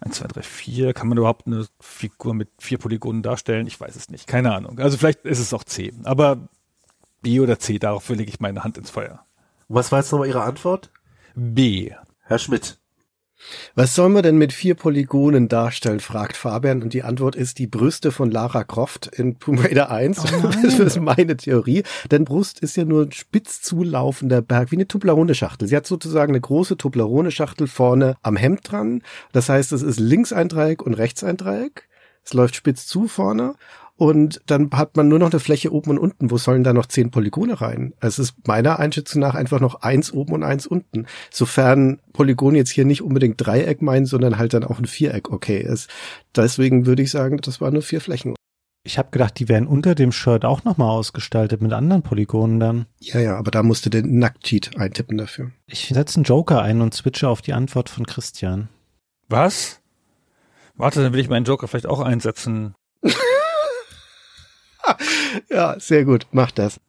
1, 0.00 0.16
2, 0.16 0.28
3, 0.28 0.42
4. 0.42 0.94
Kann 0.94 1.08
man 1.08 1.18
überhaupt 1.18 1.46
eine 1.46 1.66
Figur 1.80 2.34
mit 2.34 2.48
vier 2.58 2.78
Polygonen 2.78 3.22
darstellen? 3.22 3.66
Ich 3.66 3.80
weiß 3.80 3.96
es 3.96 4.10
nicht. 4.10 4.28
Keine 4.28 4.54
Ahnung. 4.54 4.78
Also 4.78 4.96
vielleicht 4.96 5.24
ist 5.24 5.40
es 5.40 5.52
auch 5.52 5.64
C. 5.64 5.92
Aber 6.04 6.48
B 7.22 7.40
oder 7.40 7.58
C, 7.58 7.78
darauf 7.78 8.08
lege 8.08 8.30
ich 8.30 8.38
meine 8.38 8.62
Hand 8.62 8.78
ins 8.78 8.90
Feuer. 8.90 9.24
Was 9.68 9.90
war 9.90 9.98
jetzt 9.98 10.12
nochmal 10.12 10.28
Ihre 10.28 10.42
Antwort? 10.42 10.90
B. 11.34 11.92
Herr 12.22 12.38
Schmidt. 12.38 12.78
Was 13.74 13.94
soll 13.94 14.08
man 14.08 14.22
denn 14.22 14.36
mit 14.36 14.52
vier 14.52 14.74
Polygonen 14.74 15.48
darstellen, 15.48 16.00
fragt 16.00 16.36
Fabian. 16.36 16.82
Und 16.82 16.92
die 16.92 17.02
Antwort 17.02 17.36
ist 17.36 17.58
die 17.58 17.66
Brüste 17.66 18.10
von 18.12 18.30
Lara 18.30 18.64
Croft 18.64 19.06
in 19.06 19.38
Tomb 19.38 19.62
Raider 19.62 19.90
1. 19.90 20.22
das 20.62 20.78
ist 20.78 21.00
meine 21.00 21.36
Theorie. 21.36 21.82
Denn 22.10 22.24
Brust 22.24 22.60
ist 22.60 22.76
ja 22.76 22.84
nur 22.84 23.04
ein 23.04 23.12
spitz 23.12 23.62
zulaufender 23.62 24.42
Berg, 24.42 24.70
wie 24.72 24.76
eine 24.76 24.88
Toblerone-Schachtel. 24.88 25.68
Sie 25.68 25.76
hat 25.76 25.86
sozusagen 25.86 26.32
eine 26.32 26.40
große 26.40 26.76
Toblerone-Schachtel 26.76 27.66
vorne 27.66 28.16
am 28.22 28.36
Hemd 28.36 28.60
dran. 28.70 29.02
Das 29.32 29.48
heißt, 29.48 29.72
es 29.72 29.82
ist 29.82 30.00
links 30.00 30.32
ein 30.32 30.48
Dreieck 30.48 30.82
und 30.82 30.94
rechts 30.94 31.22
ein 31.24 31.36
Dreieck. 31.36 31.88
Es 32.24 32.34
läuft 32.34 32.56
spitz 32.56 32.86
zu 32.86 33.08
vorne. 33.08 33.54
Und 33.98 34.40
dann 34.46 34.70
hat 34.70 34.96
man 34.96 35.08
nur 35.08 35.18
noch 35.18 35.32
eine 35.32 35.40
Fläche 35.40 35.72
oben 35.72 35.90
und 35.90 35.98
unten. 35.98 36.30
Wo 36.30 36.38
sollen 36.38 36.62
da 36.62 36.72
noch 36.72 36.86
zehn 36.86 37.10
Polygone 37.10 37.60
rein? 37.60 37.94
Es 37.98 38.20
ist 38.20 38.46
meiner 38.46 38.78
Einschätzung 38.78 39.20
nach 39.20 39.34
einfach 39.34 39.58
noch 39.58 39.82
eins 39.82 40.12
oben 40.12 40.34
und 40.34 40.44
eins 40.44 40.68
unten. 40.68 41.06
Sofern 41.32 41.98
Polygon 42.12 42.54
jetzt 42.54 42.70
hier 42.70 42.84
nicht 42.84 43.02
unbedingt 43.02 43.44
Dreieck 43.44 43.82
meint, 43.82 44.06
sondern 44.06 44.38
halt 44.38 44.54
dann 44.54 44.62
auch 44.62 44.78
ein 44.78 44.86
Viereck 44.86 45.32
okay 45.32 45.60
ist. 45.60 45.90
Deswegen 46.36 46.86
würde 46.86 47.02
ich 47.02 47.10
sagen, 47.10 47.38
das 47.38 47.60
waren 47.60 47.72
nur 47.72 47.82
vier 47.82 48.00
Flächen. 48.00 48.36
Ich 48.84 48.98
habe 48.98 49.10
gedacht, 49.10 49.36
die 49.40 49.48
wären 49.48 49.66
unter 49.66 49.96
dem 49.96 50.12
Shirt 50.12 50.44
auch 50.44 50.62
nochmal 50.62 50.90
ausgestaltet 50.90 51.60
mit 51.60 51.72
anderen 51.72 52.02
Polygonen 52.02 52.60
dann. 52.60 52.86
Ja, 53.00 53.18
ja, 53.18 53.36
aber 53.36 53.50
da 53.50 53.64
musste 53.64 53.90
der 53.90 54.06
Nackt-Cheat 54.06 54.78
eintippen 54.78 55.18
dafür. 55.18 55.50
Ich 55.66 55.88
setze 55.88 56.18
einen 56.18 56.24
Joker 56.24 56.62
ein 56.62 56.80
und 56.82 56.94
switche 56.94 57.28
auf 57.28 57.42
die 57.42 57.52
Antwort 57.52 57.90
von 57.90 58.06
Christian. 58.06 58.68
Was? 59.28 59.80
Warte, 60.76 61.02
dann 61.02 61.12
will 61.12 61.20
ich 61.20 61.28
meinen 61.28 61.44
Joker 61.44 61.66
vielleicht 61.66 61.88
auch 61.88 61.98
einsetzen. 61.98 62.76
Ja, 65.50 65.78
sehr 65.78 66.04
gut. 66.04 66.26
Mach 66.32 66.50
das. 66.50 66.80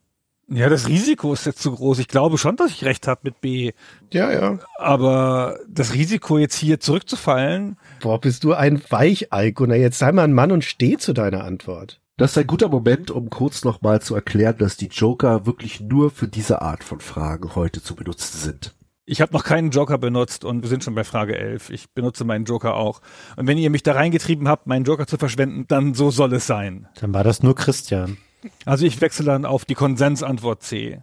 Ja, 0.52 0.68
das 0.68 0.88
Risiko 0.88 1.32
ist 1.32 1.46
jetzt 1.46 1.62
zu 1.62 1.72
groß. 1.72 2.00
Ich 2.00 2.08
glaube 2.08 2.36
schon, 2.36 2.56
dass 2.56 2.72
ich 2.72 2.84
recht 2.84 3.06
habe 3.06 3.20
mit 3.22 3.40
B. 3.40 3.70
Ja, 4.12 4.32
ja. 4.32 4.58
Aber 4.78 5.60
das 5.68 5.94
Risiko, 5.94 6.38
jetzt 6.38 6.56
hier 6.56 6.80
zurückzufallen, 6.80 7.76
Boah, 8.00 8.20
bist 8.20 8.42
du 8.42 8.52
ein 8.52 8.82
Weichei, 8.88 9.52
Gunnar. 9.52 9.76
Jetzt 9.76 10.00
sei 10.00 10.10
mal 10.10 10.24
ein 10.24 10.32
Mann 10.32 10.50
und 10.50 10.64
steh 10.64 10.96
zu 10.96 11.12
deiner 11.12 11.44
Antwort. 11.44 12.00
Das 12.16 12.32
ist 12.32 12.38
ein 12.38 12.48
guter 12.48 12.68
Moment, 12.68 13.12
um 13.12 13.30
kurz 13.30 13.64
nochmal 13.64 14.02
zu 14.02 14.16
erklären, 14.16 14.56
dass 14.58 14.76
die 14.76 14.88
Joker 14.88 15.46
wirklich 15.46 15.80
nur 15.80 16.10
für 16.10 16.26
diese 16.26 16.60
Art 16.60 16.82
von 16.82 17.00
Fragen 17.00 17.54
heute 17.54 17.80
zu 17.80 17.94
benutzen 17.94 18.36
sind. 18.36 18.74
Ich 19.10 19.20
habe 19.20 19.32
noch 19.32 19.42
keinen 19.42 19.70
Joker 19.70 19.98
benutzt 19.98 20.44
und 20.44 20.62
wir 20.62 20.68
sind 20.68 20.84
schon 20.84 20.94
bei 20.94 21.02
Frage 21.02 21.36
11. 21.36 21.70
Ich 21.70 21.90
benutze 21.90 22.24
meinen 22.24 22.44
Joker 22.44 22.76
auch. 22.76 23.00
Und 23.36 23.48
wenn 23.48 23.58
ihr 23.58 23.68
mich 23.68 23.82
da 23.82 23.92
reingetrieben 23.92 24.46
habt, 24.46 24.68
meinen 24.68 24.84
Joker 24.84 25.06
zu 25.06 25.18
verschwenden, 25.18 25.64
dann 25.66 25.94
so 25.94 26.12
soll 26.12 26.32
es 26.32 26.46
sein. 26.46 26.86
Dann 27.00 27.12
war 27.12 27.24
das 27.24 27.42
nur 27.42 27.56
Christian. 27.56 28.18
Also 28.64 28.86
ich 28.86 29.00
wechsle 29.00 29.26
dann 29.26 29.44
auf 29.44 29.64
die 29.64 29.74
Konsensantwort 29.74 30.62
C. 30.62 31.02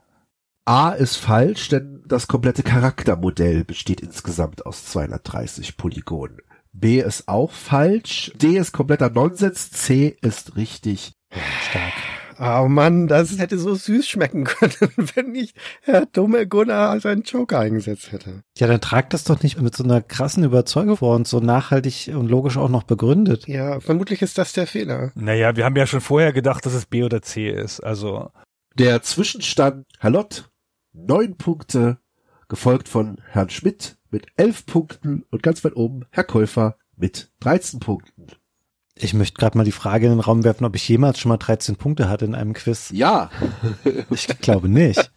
A 0.63 0.91
ist 0.91 1.17
falsch, 1.17 1.67
denn 1.67 2.03
das 2.07 2.27
komplette 2.27 2.63
Charaktermodell 2.63 3.65
besteht 3.65 3.99
insgesamt 3.99 4.65
aus 4.65 4.85
230 4.85 5.75
Polygonen. 5.75 6.39
B 6.71 7.01
ist 7.01 7.27
auch 7.27 7.51
falsch. 7.51 8.31
D 8.35 8.57
ist 8.57 8.71
kompletter 8.71 9.09
Nonsens. 9.09 9.71
C 9.71 10.17
ist 10.21 10.55
richtig. 10.55 11.11
Stark. 11.69 11.93
Oh 12.39 12.67
Mann, 12.67 13.07
das 13.07 13.37
hätte 13.39 13.57
so 13.57 13.73
süß 13.73 14.07
schmecken 14.07 14.43
können, 14.43 14.73
wenn 15.15 15.31
nicht 15.31 15.55
Herr 15.81 16.05
dumme 16.05 16.47
Gunnar 16.47 16.99
seinen 16.99 17.23
Joker 17.23 17.59
eingesetzt 17.59 18.11
hätte. 18.11 18.43
Ja, 18.57 18.67
dann 18.67 18.81
tragt 18.81 19.13
das 19.13 19.23
doch 19.23 19.41
nicht 19.41 19.59
mit 19.61 19.75
so 19.75 19.83
einer 19.83 20.01
krassen 20.01 20.43
Überzeugung 20.43 20.97
vor 20.97 21.15
und 21.15 21.27
so 21.27 21.39
nachhaltig 21.39 22.11
und 22.13 22.27
logisch 22.27 22.57
auch 22.57 22.69
noch 22.69 22.83
begründet. 22.83 23.47
Ja, 23.47 23.79
vermutlich 23.79 24.21
ist 24.21 24.37
das 24.37 24.53
der 24.53 24.67
Fehler. 24.67 25.11
Naja, 25.15 25.55
wir 25.55 25.65
haben 25.65 25.75
ja 25.75 25.87
schon 25.87 26.01
vorher 26.01 26.33
gedacht, 26.33 26.65
dass 26.65 26.73
es 26.73 26.85
B 26.85 27.03
oder 27.03 27.21
C 27.21 27.49
ist. 27.49 27.79
Also 27.79 28.29
Der 28.75 29.01
Zwischenstand, 29.01 29.85
Herr 29.99 30.11
Lott, 30.11 30.49
neun 30.93 31.37
Punkte, 31.37 31.97
gefolgt 32.49 32.87
von 32.87 33.21
Herrn 33.29 33.49
Schmidt 33.49 33.97
mit 34.09 34.27
elf 34.37 34.65
Punkten 34.65 35.23
und 35.31 35.43
ganz 35.43 35.63
weit 35.63 35.75
oben 35.75 36.05
Herr 36.11 36.23
Käufer 36.23 36.77
mit 36.95 37.31
13 37.41 37.79
Punkten. 37.79 38.27
Ich 38.99 39.13
möchte 39.13 39.37
gerade 39.39 39.57
mal 39.57 39.63
die 39.63 39.71
Frage 39.71 40.07
in 40.07 40.13
den 40.13 40.19
Raum 40.19 40.43
werfen, 40.43 40.65
ob 40.65 40.75
ich 40.75 40.87
jemals 40.87 41.19
schon 41.19 41.29
mal 41.29 41.37
13 41.37 41.75
Punkte 41.75 42.09
hatte 42.09 42.25
in 42.25 42.35
einem 42.35 42.53
Quiz. 42.53 42.89
Ja, 42.93 43.29
Ich 44.09 44.27
glaube 44.39 44.69
nicht. 44.69 45.11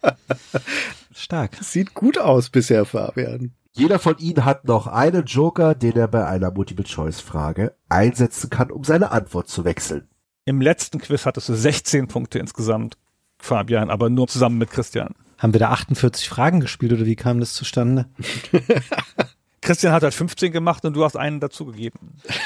Stark. 1.13 1.57
Sieht 1.61 1.93
gut 1.93 2.17
aus 2.17 2.49
bisher, 2.49 2.85
Fabian. 2.85 3.51
jeder 3.73 3.99
von 3.99 4.17
Ihnen 4.17 4.45
hat 4.45 4.65
noch 4.65 4.87
einen 4.87 5.25
Joker, 5.25 5.75
den 5.75 5.93
er 5.97 6.07
bei 6.07 6.25
einer 6.27 6.51
Multiple-Choice-Frage 6.51 7.73
einsetzen 7.89 8.49
kann, 8.49 8.71
um 8.71 8.83
seine 8.83 9.11
Antwort 9.11 9.49
zu 9.49 9.65
wechseln. 9.65 10.07
im 10.45 10.61
letzten 10.61 10.99
Quiz 10.99 11.25
hattest 11.25 11.49
du 11.49 11.53
16 11.55 12.07
Punkte 12.07 12.39
insgesamt, 12.39 12.97
Fabian, 13.39 13.89
aber 13.89 14.09
nur 14.09 14.27
zusammen 14.27 14.57
mit 14.57 14.71
Christian. 14.71 15.15
Haben 15.37 15.53
wir 15.53 15.59
da 15.59 15.69
48 15.71 16.29
Fragen 16.29 16.59
gespielt 16.59 16.93
oder 16.93 17.05
wie 17.05 17.15
kam 17.15 17.39
das 17.39 17.53
zustande? 17.55 18.05
Christian 19.61 19.93
hat 19.93 20.03
halt 20.03 20.13
15 20.13 20.51
gemacht 20.51 20.83
und 20.85 20.93
du 20.95 21.03
hast 21.03 21.15
einen 21.15 21.39
dazugegeben. 21.39 21.99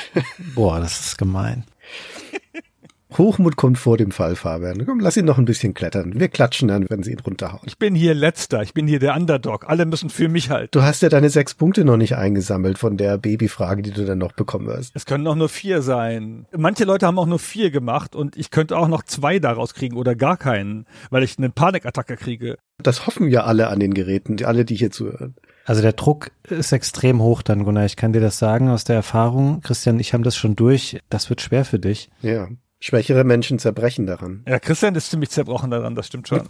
Boah, 0.56 0.80
das 0.80 1.00
ist 1.00 1.18
gemein. 1.18 1.64
Hochmut 3.18 3.56
kommt 3.56 3.78
vor 3.78 3.96
dem 3.96 4.12
Fall, 4.12 4.36
Fabian. 4.36 4.86
Komm, 4.86 5.00
lass 5.00 5.16
ihn 5.16 5.24
noch 5.24 5.38
ein 5.38 5.46
bisschen 5.46 5.74
klettern. 5.74 6.20
Wir 6.20 6.28
klatschen 6.28 6.68
dann, 6.68 6.90
wenn 6.90 7.02
sie 7.02 7.12
ihn 7.14 7.20
runterhauen. 7.20 7.62
Ich 7.66 7.78
bin 7.78 7.96
hier 7.96 8.14
letzter, 8.14 8.62
ich 8.62 8.74
bin 8.74 8.88
hier 8.88 9.00
der 9.00 9.16
Underdog. 9.16 9.70
Alle 9.70 9.86
müssen 9.86 10.10
für 10.10 10.28
mich 10.28 10.50
halten. 10.50 10.72
Du 10.72 10.82
hast 10.82 11.02
ja 11.02 11.08
deine 11.08 11.30
sechs 11.30 11.54
Punkte 11.54 11.86
noch 11.86 11.96
nicht 11.96 12.18
eingesammelt 12.18 12.78
von 12.78 12.98
der 12.98 13.18
Babyfrage, 13.18 13.84
die 13.84 13.92
du 13.92 14.04
dann 14.04 14.18
noch 14.18 14.34
bekommen 14.34 14.68
wirst. 14.68 14.94
Es 14.96 15.06
können 15.06 15.26
auch 15.28 15.36
nur 15.36 15.48
vier 15.48 15.82
sein. 15.82 16.46
Manche 16.58 16.84
Leute 16.84 17.06
haben 17.08 17.18
auch 17.20 17.28
nur 17.28 17.40
vier 17.40 17.72
gemacht 17.72 18.16
und 18.16 18.36
ich 18.36 18.52
könnte 18.52 18.76
auch 18.78 18.90
noch 18.90 19.04
zwei 19.04 19.40
daraus 19.40 19.74
kriegen 19.74 19.96
oder 19.96 20.14
gar 20.16 20.36
keinen, 20.36 20.86
weil 21.10 21.24
ich 21.24 21.38
eine 21.38 21.50
Panikattacke 21.52 22.18
kriege. 22.18 22.58
Das 22.80 23.08
hoffen 23.08 23.30
ja 23.30 23.46
alle 23.46 23.70
an 23.70 23.80
den 23.80 23.94
Geräten, 23.94 24.36
die- 24.36 24.46
alle, 24.46 24.66
die 24.66 24.76
hier 24.76 24.92
zuhören. 24.92 25.36
Also 25.66 25.82
der 25.82 25.94
Druck 25.94 26.32
ist 26.44 26.72
extrem 26.72 27.22
hoch 27.22 27.42
dann, 27.42 27.66
Gunnar. 27.66 27.86
Ich 27.86 27.96
kann 27.96 28.14
dir 28.14 28.22
das 28.22 28.38
sagen 28.38 28.70
aus 28.70 28.84
der 28.84 28.96
Erfahrung. 28.96 29.62
Christian, 29.62 30.00
ich 30.00 30.14
habe 30.14 30.24
das 30.24 30.36
schon 30.36 30.56
durch. 30.56 31.00
Das 31.10 31.30
wird 31.30 31.42
schwer 31.42 31.66
für 31.66 31.80
dich. 31.80 32.10
Ja. 32.22 32.48
Schwächere 32.80 33.24
Menschen 33.24 33.58
zerbrechen 33.58 34.06
daran. 34.06 34.44
Ja, 34.48 34.60
Christian 34.60 34.94
ist 34.94 35.10
ziemlich 35.10 35.32
zerbrochen 35.32 35.72
daran, 35.72 35.96
das 35.96 36.06
stimmt 36.08 36.28
schon. 36.28 36.44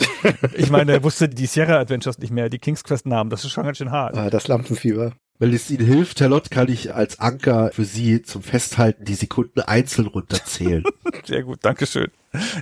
ich 0.53 0.69
meine, 0.69 0.91
er 0.91 1.03
wusste 1.03 1.29
die 1.29 1.45
Sierra 1.45 1.79
Adventures 1.79 2.17
nicht 2.17 2.31
mehr, 2.31 2.49
die 2.49 2.57
King's 2.57 2.83
Quest 2.83 3.05
Namen, 3.05 3.29
das 3.29 3.45
ist 3.45 3.51
schon 3.51 3.63
ganz 3.63 3.77
schön 3.77 3.91
hart. 3.91 4.17
Ah, 4.17 4.29
das 4.29 4.49
Lampenfieber. 4.49 5.13
Wenn 5.37 5.53
es 5.53 5.69
Ihnen 5.69 5.85
hilft, 5.85 6.19
Herr 6.19 6.29
Lott, 6.29 6.51
kann 6.51 6.69
ich 6.69 6.93
als 6.93 7.19
Anker 7.19 7.69
für 7.73 7.85
Sie 7.85 8.21
zum 8.21 8.41
Festhalten 8.41 9.05
die 9.05 9.15
Sekunden 9.15 9.61
einzeln 9.61 10.07
runterzählen. 10.07 10.83
Sehr 11.25 11.43
gut, 11.43 11.59
Dankeschön. 11.61 12.07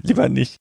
Lieber 0.03 0.29
nicht. 0.29 0.57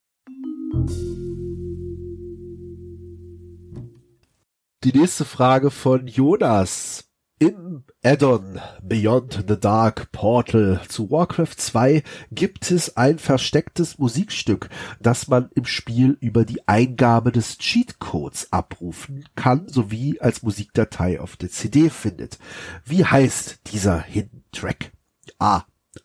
Die 4.84 4.98
nächste 4.98 5.24
Frage 5.24 5.70
von 5.70 6.08
Jonas. 6.08 7.04
Im 7.38 7.84
Addon 8.02 8.60
Beyond 8.82 9.44
the 9.46 9.56
Dark 9.58 10.10
Portal 10.10 10.80
zu 10.88 11.08
Warcraft 11.08 11.54
2 11.56 12.02
gibt 12.32 12.68
es 12.68 12.96
ein 12.96 13.20
verstecktes 13.20 13.98
Musikstück, 13.98 14.70
das 15.00 15.28
man 15.28 15.50
im 15.54 15.66
Spiel 15.66 16.16
über 16.18 16.44
die 16.44 16.66
Eingabe 16.66 17.30
des 17.30 17.58
Cheatcodes 17.58 18.52
abrufen 18.52 19.24
kann, 19.36 19.68
sowie 19.68 20.18
als 20.18 20.42
Musikdatei 20.42 21.20
auf 21.20 21.36
der 21.36 21.50
CD 21.50 21.88
findet. 21.88 22.40
Wie 22.84 23.04
heißt 23.04 23.60
dieser 23.72 24.00
Hidden 24.00 24.42
Track? 24.50 24.90
A. 25.38 25.62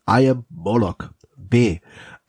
I 0.08 0.30
am 0.30 0.44
Moloch. 0.50 1.10
B. 1.36 1.80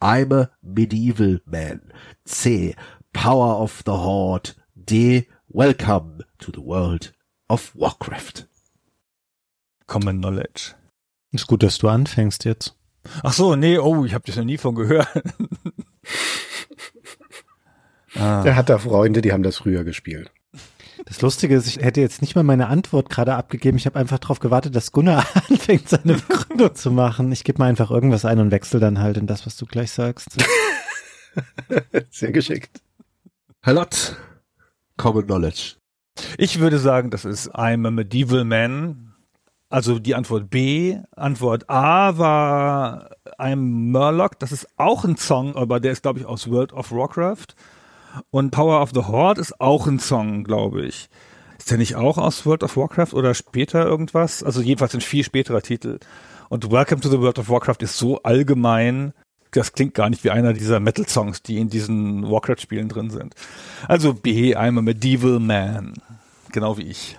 I'm 0.01 0.33
a 0.33 0.49
Medieval 0.63 1.43
Man. 1.45 1.93
C. 2.25 2.75
Power 3.13 3.61
of 3.61 3.83
the 3.85 3.91
Horde. 3.91 4.53
D. 4.73 5.27
Welcome 5.51 6.19
to 6.37 6.51
the 6.51 6.61
World 6.61 7.11
of 7.49 7.75
Warcraft. 7.75 8.45
Common 9.87 10.19
Knowledge. 10.19 10.75
Ist 11.31 11.47
gut, 11.47 11.63
dass 11.63 11.79
du 11.79 11.87
anfängst 11.87 12.45
jetzt. 12.45 12.75
Ach 13.23 13.33
so, 13.33 13.55
nee, 13.55 13.79
oh, 13.79 14.05
ich 14.05 14.13
habe 14.13 14.23
das 14.27 14.35
noch 14.35 14.43
nie 14.43 14.59
von 14.59 14.75
gehört. 14.75 15.07
ah. 18.15 18.43
Er 18.45 18.55
hat 18.55 18.69
da 18.69 18.77
Freunde, 18.77 19.21
die 19.21 19.31
haben 19.31 19.41
das 19.41 19.57
früher 19.57 19.83
gespielt. 19.83 20.31
Das 21.05 21.19
Lustige 21.23 21.55
ist, 21.55 21.65
ich 21.65 21.77
hätte 21.77 21.99
jetzt 21.99 22.21
nicht 22.21 22.35
mal 22.35 22.43
meine 22.43 22.67
Antwort 22.67 23.09
gerade 23.09 23.33
abgegeben. 23.33 23.79
Ich 23.79 23.87
habe 23.87 23.97
einfach 23.97 24.19
darauf 24.19 24.39
gewartet, 24.39 24.75
dass 24.75 24.91
Gunnar 24.91 25.25
anfängt, 25.49 25.89
seine 25.89 26.13
Begründung 26.13 26.75
zu 26.75 26.91
machen. 26.91 27.31
Ich 27.31 27.43
gebe 27.43 27.57
mal 27.57 27.69
einfach 27.69 27.89
irgendwas 27.89 28.23
ein 28.23 28.37
und 28.37 28.51
wechsle 28.51 28.79
dann 28.79 28.99
halt 28.99 29.17
in 29.17 29.25
das, 29.25 29.47
was 29.47 29.57
du 29.57 29.65
gleich 29.65 29.89
sagst. 29.89 30.29
Sehr 32.11 32.31
geschickt. 32.31 32.83
Herr 33.61 33.73
Lott, 33.73 34.15
Common 34.99 35.25
Knowledge. 35.25 35.77
Ich 36.37 36.59
würde 36.59 36.77
sagen, 36.77 37.09
das 37.09 37.23
ist 37.23 37.55
I'm 37.55 37.87
a 37.87 37.91
Medieval 37.91 38.43
Man. 38.43 39.13
Also 39.69 39.97
die 39.97 40.13
Antwort 40.13 40.49
B. 40.49 40.97
Antwort 41.15 41.69
A 41.69 42.17
war 42.17 43.09
I'm 43.37 43.91
Murloc. 43.91 44.37
Das 44.39 44.51
ist 44.51 44.67
auch 44.75 45.05
ein 45.05 45.15
Song, 45.15 45.55
aber 45.55 45.79
der 45.79 45.93
ist, 45.93 46.01
glaube 46.01 46.19
ich, 46.19 46.25
aus 46.25 46.49
World 46.49 46.73
of 46.73 46.91
Warcraft. 46.91 47.55
Und 48.29 48.51
Power 48.51 48.81
of 48.81 48.91
the 48.93 49.03
Horde 49.03 49.39
ist 49.39 49.61
auch 49.61 49.87
ein 49.87 49.99
Song, 49.99 50.43
glaube 50.43 50.85
ich. 50.85 51.09
Ist 51.57 51.71
der 51.71 51.77
nicht 51.77 51.95
auch 51.95 52.17
aus 52.17 52.45
World 52.45 52.63
of 52.63 52.75
Warcraft 52.75 53.13
oder 53.13 53.33
später 53.33 53.85
irgendwas? 53.85 54.43
Also 54.43 54.61
jedenfalls 54.61 54.95
ein 54.95 55.01
viel 55.01 55.23
späterer 55.23 55.61
Titel. 55.61 55.99
Und 56.49 56.71
Welcome 56.71 56.99
to 56.99 57.09
the 57.09 57.21
World 57.21 57.39
of 57.39 57.47
Warcraft 57.47 57.77
ist 57.81 57.97
so 57.97 58.21
allgemein, 58.23 59.13
das 59.51 59.73
klingt 59.73 59.93
gar 59.93 60.09
nicht 60.09 60.23
wie 60.23 60.31
einer 60.31 60.53
dieser 60.53 60.79
Metal-Songs, 60.79 61.41
die 61.41 61.57
in 61.57 61.69
diesen 61.69 62.29
Warcraft-Spielen 62.29 62.89
drin 62.89 63.09
sind. 63.09 63.35
Also 63.87 64.13
B, 64.13 64.55
I'm 64.55 64.77
a 64.77 64.81
Medieval 64.81 65.39
Man. 65.39 65.93
Genau 66.51 66.77
wie 66.77 66.83
ich. 66.83 67.17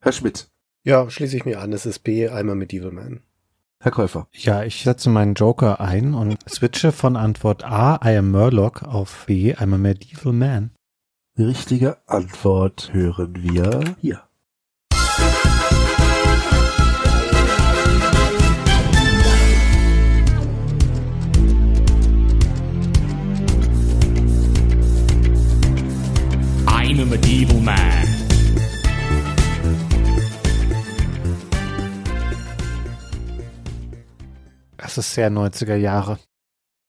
Herr 0.00 0.12
Schmidt, 0.12 0.48
Ja, 0.84 1.10
schließe 1.10 1.36
ich 1.36 1.44
mir 1.44 1.60
an. 1.60 1.72
Es 1.72 1.86
ist 1.86 2.00
B, 2.00 2.28
einmal 2.28 2.56
Medieval 2.56 2.92
Man. 2.92 3.20
Herr 3.80 3.92
Käufer. 3.92 4.28
Ja, 4.32 4.62
ich 4.64 4.82
setze 4.82 5.10
meinen 5.10 5.34
Joker 5.34 5.80
ein 5.80 6.14
und 6.14 6.38
switche 6.48 6.92
von 6.92 7.16
Antwort 7.16 7.64
A, 7.64 8.00
I 8.04 8.16
am 8.16 8.30
Murloc, 8.30 8.82
auf 8.82 9.26
B, 9.26 9.54
I'm 9.54 9.74
a 9.74 9.78
Medieval 9.78 10.32
Man. 10.32 10.70
Die 11.36 11.44
richtige 11.44 11.98
Antwort 12.06 12.90
hören 12.92 13.42
wir 13.42 13.96
hier. 14.00 14.22
Das 34.96 35.08
ist 35.08 35.14
sehr 35.14 35.30
90er 35.30 35.76
Jahre. 35.76 36.18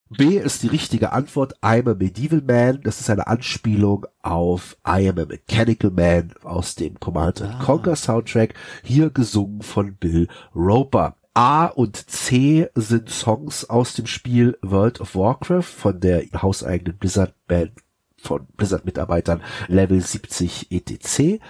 B 0.10 0.38
ist 0.38 0.64
die 0.64 0.68
richtige 0.68 1.12
Antwort. 1.12 1.62
I'm 1.62 1.91
a 1.91 1.93
Medieval 1.93 2.41
Man. 2.41 2.80
Das 2.82 3.01
ist 3.01 3.10
eine 3.10 3.28
Anspielung 3.28 4.05
auf 4.22 4.78
I 4.88 5.10
am 5.10 5.20
a 5.20 5.26
Mechanical 5.26 5.91
Man 5.91 6.34
aus 6.43 6.76
dem 6.76 6.97
Command 7.01 7.41
Ah. 7.41 7.62
Conquer 7.62 7.97
Soundtrack. 7.97 8.53
Hier 8.82 9.10
gesungen 9.10 9.62
von 9.62 9.95
Bill 9.95 10.30
Roper. 10.55 11.18
A 11.34 11.66
und 11.66 12.10
C 12.10 12.70
sind 12.76 13.10
Songs 13.10 13.70
aus 13.70 13.93
dem 13.93 14.08
Spiel 14.08 14.58
World 14.62 15.01
of 15.01 15.14
Warcraft 15.14 15.64
von 15.64 15.99
der 15.99 16.24
hauseigenen 16.41 16.97
Blizzard 16.97 17.34
Band 17.45 17.74
von 18.16 18.47
Blizzard 18.55 18.86
Mitarbeitern 18.86 19.43
Level 19.68 19.99
70 19.99 20.72
etc. 20.72 21.43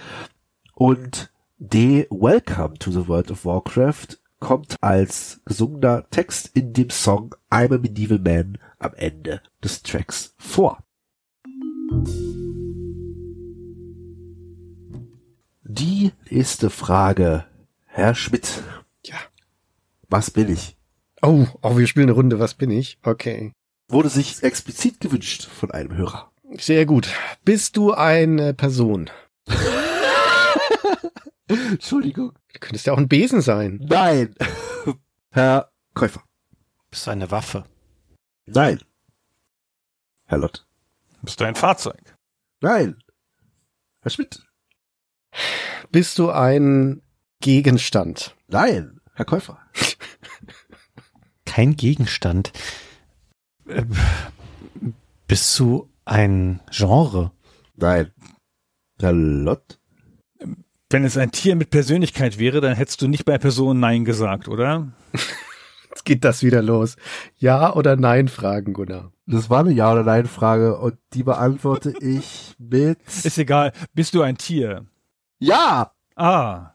Und 0.74 1.30
D 1.58 2.08
Welcome 2.10 2.78
to 2.80 2.90
the 2.90 3.06
World 3.06 3.30
of 3.30 3.44
Warcraft 3.44 4.18
kommt 4.40 4.76
als 4.80 5.40
gesungener 5.44 6.08
Text 6.10 6.50
in 6.54 6.72
dem 6.72 6.90
Song 6.90 7.34
I'm 7.50 7.74
a 7.74 7.78
Medieval 7.78 8.18
Man 8.18 8.58
am 8.78 8.94
Ende 8.94 9.42
des 9.62 9.82
Tracks 9.82 10.34
vor. 10.38 10.78
Die 15.64 16.12
nächste 16.30 16.70
Frage. 16.70 17.44
Herr 17.86 18.14
Schmidt. 18.14 18.62
Ja. 19.04 19.16
Was 20.08 20.30
bin 20.30 20.48
ich? 20.50 20.76
Oh, 21.22 21.46
oh, 21.62 21.76
wir 21.76 21.86
spielen 21.86 22.06
eine 22.06 22.12
Runde. 22.12 22.38
Was 22.38 22.54
bin 22.54 22.70
ich? 22.70 22.98
Okay. 23.02 23.52
Wurde 23.88 24.08
sich 24.08 24.42
explizit 24.42 25.00
gewünscht 25.00 25.48
von 25.48 25.70
einem 25.70 25.96
Hörer. 25.96 26.30
Sehr 26.58 26.86
gut. 26.86 27.08
Bist 27.44 27.76
du 27.76 27.92
eine 27.92 28.54
Person? 28.54 29.10
Entschuldigung. 31.70 32.32
Du 32.52 32.58
könntest 32.60 32.86
ja 32.86 32.92
auch 32.92 32.98
ein 32.98 33.08
Besen 33.08 33.40
sein. 33.40 33.80
Nein. 33.88 34.34
Herr 35.30 35.70
Käufer. 35.94 36.22
Bist 36.90 37.06
du 37.06 37.10
eine 37.10 37.30
Waffe? 37.30 37.64
Nein. 38.46 38.80
Herr 40.26 40.38
Lott. 40.38 40.66
Bist 41.22 41.40
du 41.40 41.44
ein 41.44 41.54
Fahrzeug? 41.54 42.16
Nein. 42.60 43.02
Herr 44.00 44.10
Schmidt. 44.10 44.42
Bist 45.90 46.18
du 46.18 46.30
ein 46.30 47.02
Gegenstand? 47.40 48.36
Nein. 48.48 49.00
Herr 49.14 49.24
Käufer. 49.24 49.58
Kein 51.44 51.76
Gegenstand. 51.76 52.52
Äh, 53.66 53.84
Bist 55.26 55.58
du 55.58 55.90
ein 56.04 56.60
Genre? 56.70 57.32
Nein. 57.76 58.12
Herr 59.00 59.12
Lott. 59.12 59.77
Wenn 60.90 61.04
es 61.04 61.18
ein 61.18 61.30
Tier 61.30 61.54
mit 61.54 61.70
Persönlichkeit 61.70 62.38
wäre, 62.38 62.60
dann 62.60 62.74
hättest 62.74 63.02
du 63.02 63.08
nicht 63.08 63.24
bei 63.24 63.36
Person 63.38 63.78
Nein 63.78 64.04
gesagt, 64.04 64.48
oder? 64.48 64.88
Jetzt 65.90 66.04
geht 66.04 66.24
das 66.24 66.42
wieder 66.42 66.62
los. 66.62 66.96
Ja 67.36 67.74
oder 67.74 67.96
Nein 67.96 68.28
Fragen, 68.28 68.72
Gunnar. 68.72 69.12
Das 69.26 69.50
war 69.50 69.60
eine 69.60 69.72
Ja- 69.72 69.92
oder 69.92 70.04
Nein-Frage 70.04 70.78
und 70.78 70.96
die 71.12 71.22
beantworte 71.22 71.92
ich 72.00 72.54
mit 72.58 72.98
Ist 73.24 73.36
egal. 73.36 73.72
Bist 73.92 74.14
du 74.14 74.22
ein 74.22 74.38
Tier? 74.38 74.86
Ja. 75.38 75.92
Ah. 76.16 76.72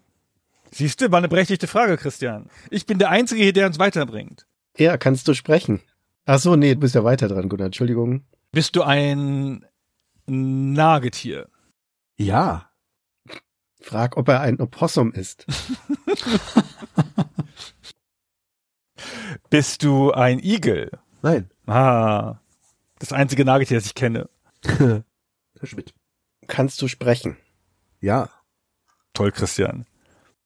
Siehst 0.69 1.01
du, 1.01 1.11
war 1.11 1.17
eine 1.17 1.29
berechtigte 1.29 1.65
Frage, 1.65 1.97
Christian. 1.97 2.49
Ich 2.69 2.85
bin 2.85 2.99
der 2.99 3.09
Einzige 3.09 3.41
hier, 3.41 3.53
der 3.53 3.65
uns 3.65 3.79
weiterbringt. 3.79 4.45
Ja, 4.77 4.97
kannst 4.97 5.27
du 5.27 5.33
sprechen? 5.33 5.81
Ach 6.25 6.37
so, 6.37 6.55
nee, 6.55 6.75
du 6.75 6.81
bist 6.81 6.93
ja 6.93 7.03
weiter 7.03 7.27
dran, 7.27 7.49
Gunnar. 7.49 7.65
Entschuldigung. 7.65 8.23
Bist 8.51 8.75
du 8.75 8.83
ein 8.83 9.65
Nagetier? 10.27 11.47
Ja. 12.17 12.69
Frag, 13.83 14.15
ob 14.15 14.29
er 14.29 14.39
ein 14.39 14.61
Opossum 14.61 15.11
ist. 15.11 15.45
Bist 19.49 19.83
du 19.83 20.11
ein 20.11 20.39
Igel? 20.39 20.89
Nein. 21.21 21.51
Ah. 21.67 22.39
Das 22.97 23.11
einzige 23.11 23.43
Nagetier, 23.43 23.77
das 23.77 23.85
ich 23.87 23.93
kenne. 23.93 24.29
Herr 24.63 25.03
Schmidt. 25.63 25.93
Kannst 26.47 26.81
du 26.81 26.87
sprechen? 26.87 27.35
Ja. 27.99 28.29
Toll, 29.11 29.33
Christian. 29.33 29.85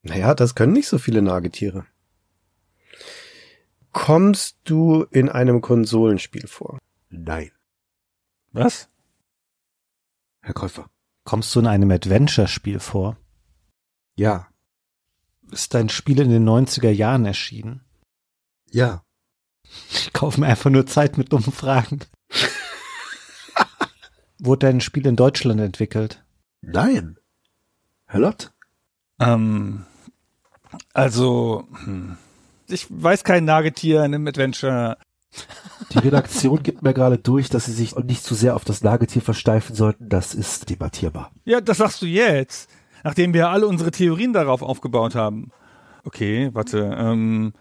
Naja, 0.02 0.34
das 0.34 0.56
können 0.56 0.74
nicht 0.74 0.88
so 0.88 0.98
viele 0.98 1.22
Nagetiere. 1.22 1.86
Kommst 3.92 4.58
du 4.64 5.04
in 5.12 5.30
einem 5.30 5.62
Konsolenspiel 5.62 6.48
vor? 6.48 6.80
Nein. 7.10 7.52
Was? 8.52 8.90
Herr 10.42 10.56
Käufer. 10.56 10.90
Kommst 11.24 11.54
du 11.56 11.60
in 11.60 11.68
einem 11.68 11.92
Adventure-Spiel 11.92 12.80
vor? 12.80 13.18
Ja. 14.18 14.48
Ist 15.52 15.74
dein 15.74 15.90
Spiel 15.90 16.20
in 16.20 16.30
den 16.30 16.48
90er 16.48 16.90
Jahren 16.90 17.26
erschienen? 17.26 17.82
Ja. 18.70 19.04
Ich 19.92 20.12
kaufe 20.12 20.42
mir 20.42 20.48
einfach 20.48 20.70
nur 20.70 20.86
Zeit 20.86 21.18
mit 21.18 21.32
dummen 21.32 21.52
Fragen. 21.52 22.00
Wurde 24.40 24.68
dein 24.68 24.82
Spiel 24.82 25.08
in 25.08 25.16
Deutschland 25.16 25.62
entwickelt? 25.62 26.24
Nein. 26.62 27.18
Herr 28.06 28.20
Lott. 28.20 28.52
Ähm, 29.20 29.86
also, 30.94 31.68
hm. 31.84 32.18
ich 32.68 32.88
weiß 32.90 33.24
kein 33.24 33.46
Nagetier 33.46 34.00
in 34.00 34.16
einem 34.16 34.28
Adventure. 34.28 34.98
Die 35.92 36.00
Redaktion 36.00 36.64
gibt 36.64 36.82
mir 36.82 36.94
gerade 36.94 37.18
durch, 37.18 37.50
dass 37.50 37.66
Sie 37.66 37.74
sich 37.74 37.96
nicht 37.96 38.24
zu 38.24 38.36
sehr 38.36 38.56
auf 38.56 38.66
das 38.66 38.84
Nagetier 38.84 39.22
versteifen 39.22 39.76
sollten. 39.76 40.10
Das 40.10 40.34
ist 40.34 40.70
debattierbar. 40.70 41.32
Ja, 41.46 41.62
das 41.62 41.78
sagst 41.78 42.02
du 42.02 42.06
jetzt, 42.06 42.70
nachdem 43.04 43.34
wir 43.34 43.50
alle 43.50 43.68
unsere 43.68 43.92
Theorien 43.92 44.34
darauf 44.34 44.62
aufgebaut 44.62 45.16
haben. 45.16 45.52
Okay, 46.04 46.50
warte. 46.54 46.96
Ähm, 46.98 47.54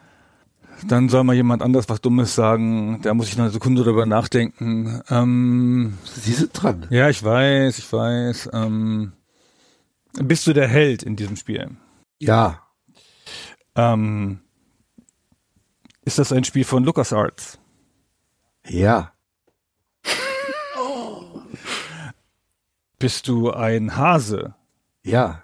dann 0.86 1.08
soll 1.08 1.24
mal 1.24 1.34
jemand 1.34 1.62
anders 1.62 1.88
was 1.88 2.00
Dummes 2.00 2.34
sagen. 2.34 3.00
Da 3.02 3.14
muss 3.14 3.28
ich 3.28 3.36
noch 3.36 3.44
eine 3.44 3.52
Sekunde 3.52 3.82
drüber 3.82 4.06
nachdenken. 4.06 5.02
Ähm, 5.08 5.98
Sie 6.04 6.32
sind 6.32 6.50
dran. 6.52 6.86
ja, 6.90 7.08
ich 7.08 7.22
weiß, 7.22 7.78
ich 7.78 7.92
weiß. 7.92 8.50
Ähm, 8.52 9.12
bist 10.14 10.46
du 10.46 10.52
der 10.52 10.68
Held 10.68 11.02
in 11.02 11.16
diesem 11.16 11.36
Spiel? 11.36 11.70
Ja. 12.18 12.62
Ähm, 13.74 14.40
ist 16.04 16.18
das 16.18 16.32
ein 16.32 16.44
Spiel 16.44 16.64
von 16.64 16.84
LucasArts? 16.84 17.58
Ja. 18.66 19.12
Bist 22.98 23.28
du 23.28 23.50
ein 23.50 23.96
Hase? 23.96 24.54
Ja. 25.06 25.42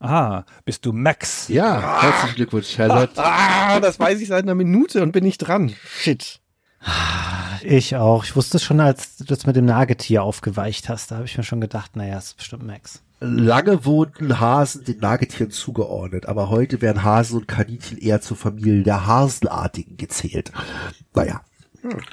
Aha, 0.00 0.44
bist 0.64 0.84
du 0.84 0.92
Max? 0.92 1.48
Ja. 1.48 2.02
Herzlichen 2.02 2.34
Glückwunsch, 2.36 2.76
Herr 2.76 2.88
Lott. 2.88 3.10
Ah, 3.16 3.80
das 3.80 3.98
weiß 3.98 4.20
ich 4.20 4.28
seit 4.28 4.44
einer 4.44 4.54
Minute 4.54 5.02
und 5.02 5.12
bin 5.12 5.24
nicht 5.24 5.38
dran. 5.38 5.72
Shit. 5.84 6.40
Ich 7.62 7.96
auch. 7.96 8.24
Ich 8.24 8.36
wusste 8.36 8.58
schon, 8.58 8.80
als 8.80 9.16
du 9.16 9.24
das 9.24 9.46
mit 9.46 9.56
dem 9.56 9.64
Nagetier 9.64 10.22
aufgeweicht 10.22 10.88
hast. 10.88 11.10
Da 11.10 11.16
habe 11.16 11.26
ich 11.26 11.36
mir 11.36 11.44
schon 11.44 11.60
gedacht, 11.60 11.96
naja, 11.96 12.18
ist 12.18 12.36
bestimmt 12.36 12.64
Max. 12.66 13.02
Lange 13.20 13.84
wurden 13.84 14.38
Hasen 14.40 14.84
den 14.84 14.98
Nagetieren 14.98 15.50
zugeordnet, 15.50 16.26
aber 16.26 16.50
heute 16.50 16.82
werden 16.82 17.02
Hasen 17.02 17.38
und 17.38 17.48
Kaninchen 17.48 17.98
eher 17.98 18.20
zur 18.20 18.36
Familie 18.36 18.82
der 18.82 19.06
Hasenartigen 19.06 19.96
gezählt. 19.96 20.52
Naja, 21.14 21.40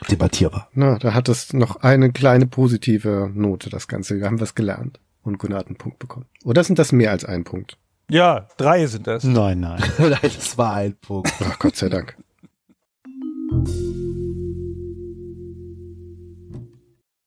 debattierbar. 0.10 0.70
Na, 0.74 0.98
da 0.98 1.14
hat 1.14 1.28
es 1.28 1.54
noch 1.54 1.78
eine 1.78 2.12
kleine 2.12 2.48
positive 2.48 3.30
Note, 3.34 3.70
das 3.70 3.88
Ganze. 3.88 4.18
Wir 4.20 4.26
haben 4.26 4.40
was 4.40 4.56
gelernt. 4.56 5.00
Und 5.24 5.40
Gunnar 5.40 5.60
hat 5.60 5.68
einen 5.68 5.78
Punkt 5.78 6.00
bekommen. 6.00 6.26
Oder 6.44 6.64
sind 6.64 6.80
das 6.80 6.92
mehr 6.92 7.12
als 7.12 7.26
ein 7.26 7.44
Punkt? 7.44 7.78
Ja, 8.10 8.48
drei 8.58 8.86
sind 8.86 9.08
das. 9.08 9.24
Nein, 9.24 9.62
nein. 9.62 9.82
Nein, 9.98 10.20
das 10.22 10.58
war 10.58 10.74
ein 10.74 10.96
Punkt. 10.98 11.34
Ach, 11.40 11.58
Gott 11.60 11.76
sei 11.76 11.90
Dank. 11.90 12.18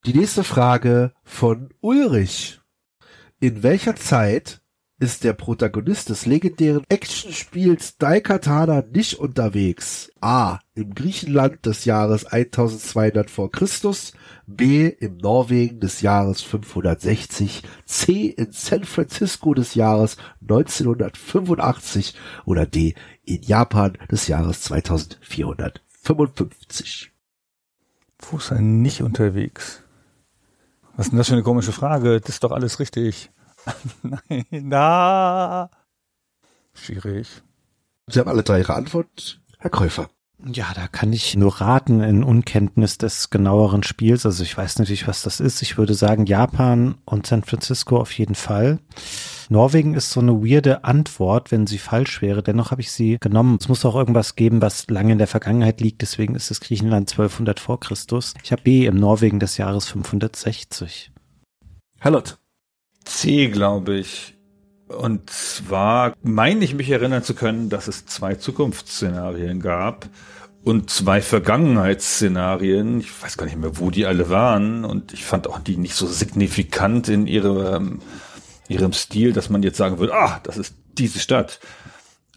Die 0.05 0.15
nächste 0.15 0.45
Frage 0.45 1.13
von 1.25 1.71
Ulrich. 1.81 2.61
In 3.41 3.63
welcher 3.63 3.97
Zeit 3.97 4.61
ist 4.99 5.25
der 5.25 5.35
Protagonist 5.35 6.09
des 6.09 6.25
legendären 6.25 6.83
Actionspiels 6.89 7.99
Daikatana 7.99 8.83
nicht 8.93 9.19
unterwegs? 9.19 10.11
A. 10.21 10.61
Im 10.75 10.95
Griechenland 10.95 11.67
des 11.67 11.85
Jahres 11.85 12.25
1200 12.25 13.29
vor 13.29 13.51
Christus, 13.51 14.15
B. 14.47 14.89
im 14.89 15.19
Norwegen 15.19 15.81
des 15.81 16.01
Jahres 16.01 16.41
560, 16.43 17.63
C. 17.85 18.27
in 18.27 18.53
San 18.53 18.85
Francisco 18.85 19.53
des 19.53 19.75
Jahres 19.75 20.17
1985 20.41 22.15
oder 22.47 22.65
D. 22.65 22.95
in 23.25 23.43
Japan 23.43 23.99
des 24.11 24.29
Jahres 24.29 24.63
2455. 24.63 27.13
Wo 28.19 28.39
ist 28.39 28.51
er 28.51 28.63
nicht 28.63 29.03
unterwegs? 29.03 29.83
Was 30.97 31.07
ist 31.07 31.13
denn 31.13 31.19
das 31.19 31.29
für 31.29 31.35
eine 31.35 31.43
komische 31.43 31.73
Frage? 31.73 32.19
Das 32.21 32.31
ist 32.31 32.45
doch 32.45 32.53
alles 32.53 32.81
richtig. 32.81 33.31
Nein, 34.03 34.45
na. 34.51 35.71
Schwierig. 36.75 37.43
Sie 38.09 38.21
haben 38.21 38.29
alle 38.29 38.43
drei 38.43 38.59
Ihre 38.61 38.75
Antwort, 38.75 39.41
Herr 39.59 39.71
Käufer. 39.71 40.09
Ja, 40.45 40.67
da 40.75 40.87
kann 40.87 41.15
ich 41.15 41.35
nur 41.35 41.61
raten 41.63 42.01
in 42.01 42.23
Unkenntnis 42.23 42.99
des 42.99 43.31
genaueren 43.31 43.83
Spiels. 43.83 44.27
Also 44.27 44.43
ich 44.43 44.57
weiß 44.57 44.79
natürlich, 44.79 45.09
was 45.09 45.23
das 45.23 45.41
ist. 45.41 45.63
Ich 45.63 45.79
würde 45.79 45.95
sagen 45.95 46.27
Japan 46.27 46.97
und 47.07 47.27
San 47.27 47.43
Francisco 47.43 47.99
auf 47.99 48.13
jeden 48.13 48.35
Fall. 48.35 48.79
Norwegen 49.49 49.95
ist 49.95 50.11
so 50.11 50.21
eine 50.21 50.43
weirde 50.45 50.85
Antwort, 50.85 51.53
wenn 51.53 51.67
sie 51.67 51.79
falsch 51.79 52.21
wäre. 52.21 52.43
Dennoch 52.43 52.71
habe 52.71 52.83
ich 52.83 52.93
sie 52.93 53.17
genommen. 53.19 53.57
Es 53.59 53.69
muss 53.69 53.85
auch 53.87 53.97
irgendwas 53.97 54.37
geben, 54.37 54.61
was 54.61 54.89
lange 54.89 55.13
in 55.13 55.19
der 55.19 55.27
Vergangenheit 55.27 55.81
liegt. 55.81 56.03
Deswegen 56.03 56.35
ist 56.35 56.51
es 56.51 56.61
Griechenland 56.61 57.11
1200 57.11 57.59
vor 57.59 57.81
Christus. 57.81 58.35
Ich 58.43 58.53
habe 58.53 58.63
B 58.63 58.85
im 58.85 58.97
Norwegen 58.97 59.41
des 59.41 59.57
Jahres 59.57 59.89
560. 59.89 61.13
Herr 61.99 62.11
Lott. 62.11 62.39
C, 63.07 63.49
glaube 63.49 63.97
ich. 63.97 64.35
Und 64.89 65.31
zwar 65.31 66.15
meine 66.23 66.65
ich 66.65 66.75
mich 66.75 66.91
erinnern 66.91 67.23
zu 67.23 67.35
können, 67.35 67.71
dass 67.71 67.89
es 67.89 68.07
zwei 68.07 68.35
Zukunftsszenarien 68.35 69.61
gab 69.61 70.09
und 70.63 70.91
zwei 70.91 71.21
Vergangenheitsszenarien. 71.21 73.01
Ich 73.01 73.23
weiß 73.23 73.37
gar 73.37 73.47
nicht 73.47 73.57
mehr, 73.57 73.79
wo 73.79 73.91
die 73.91 74.07
alle 74.07 74.31
waren. 74.31 74.85
Und 74.85 75.13
ich 75.13 75.25
fand 75.25 75.49
auch 75.49 75.59
die 75.59 75.77
nicht 75.77 75.95
so 75.95 76.07
signifikant 76.07 77.09
in 77.09 77.27
ihrem, 77.27 78.01
ihrem 78.69 78.93
Stil, 78.93 79.33
dass 79.33 79.51
man 79.51 79.63
jetzt 79.63 79.77
sagen 79.77 79.99
würde, 79.99 80.15
ah, 80.15 80.41
das 80.43 80.57
ist 80.57 80.75
diese 80.99 81.19
Stadt. 81.19 81.59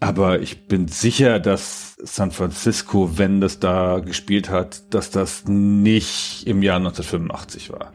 Aber 0.00 0.40
ich 0.40 0.66
bin 0.66 0.88
sicher, 0.88 1.38
dass 1.38 1.96
San 2.02 2.30
Francisco, 2.30 3.18
wenn 3.18 3.40
das 3.40 3.60
da 3.60 3.98
gespielt 4.00 4.48
hat, 4.48 4.94
dass 4.94 5.10
das 5.10 5.44
nicht 5.46 6.46
im 6.46 6.62
Jahr 6.62 6.76
1985 6.76 7.70
war. 7.70 7.92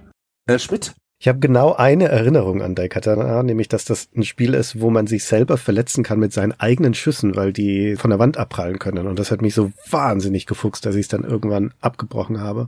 Herr 0.47 0.59
Schmidt. 0.59 0.93
Ich 1.17 1.27
habe 1.29 1.39
genau 1.39 1.73
eine 1.73 2.09
Erinnerung 2.09 2.61
an 2.61 2.75
Daikatana, 2.75 3.41
nämlich 3.41 3.69
dass 3.69 3.85
das 3.85 4.09
ein 4.15 4.23
Spiel 4.23 4.53
ist, 4.53 4.81
wo 4.81 4.89
man 4.89 5.07
sich 5.07 5.23
selber 5.23 5.57
verletzen 5.57 6.03
kann 6.03 6.19
mit 6.19 6.33
seinen 6.33 6.51
eigenen 6.59 6.93
Schüssen, 6.93 7.35
weil 7.35 7.53
die 7.53 7.95
von 7.95 8.09
der 8.09 8.19
Wand 8.19 8.37
abprallen 8.37 8.79
können. 8.79 9.07
Und 9.07 9.17
das 9.17 9.31
hat 9.31 9.41
mich 9.41 9.55
so 9.55 9.71
wahnsinnig 9.89 10.45
gefuchst, 10.45 10.85
dass 10.85 10.95
ich 10.95 11.01
es 11.01 11.07
dann 11.07 11.23
irgendwann 11.23 11.73
abgebrochen 11.79 12.41
habe. 12.41 12.67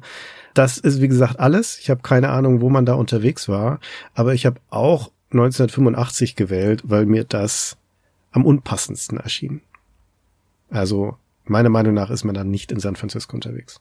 Das 0.53 0.77
ist, 0.77 1.01
wie 1.01 1.07
gesagt, 1.07 1.39
alles. 1.39 1.77
Ich 1.79 1.89
habe 1.89 2.01
keine 2.01 2.29
Ahnung, 2.29 2.61
wo 2.61 2.69
man 2.69 2.85
da 2.85 2.93
unterwegs 2.93 3.49
war, 3.49 3.79
aber 4.13 4.33
ich 4.33 4.45
habe 4.45 4.59
auch 4.69 5.11
1985 5.31 6.35
gewählt, 6.35 6.83
weil 6.85 7.05
mir 7.05 7.25
das 7.25 7.77
am 8.31 8.45
unpassendsten 8.45 9.19
erschien. 9.19 9.61
Also 10.69 11.17
Meiner 11.49 11.69
Meinung 11.69 11.93
nach 11.93 12.09
ist 12.09 12.23
man 12.23 12.35
dann 12.35 12.49
nicht 12.49 12.71
in 12.71 12.79
San 12.79 12.95
Francisco 12.95 13.35
unterwegs. 13.35 13.79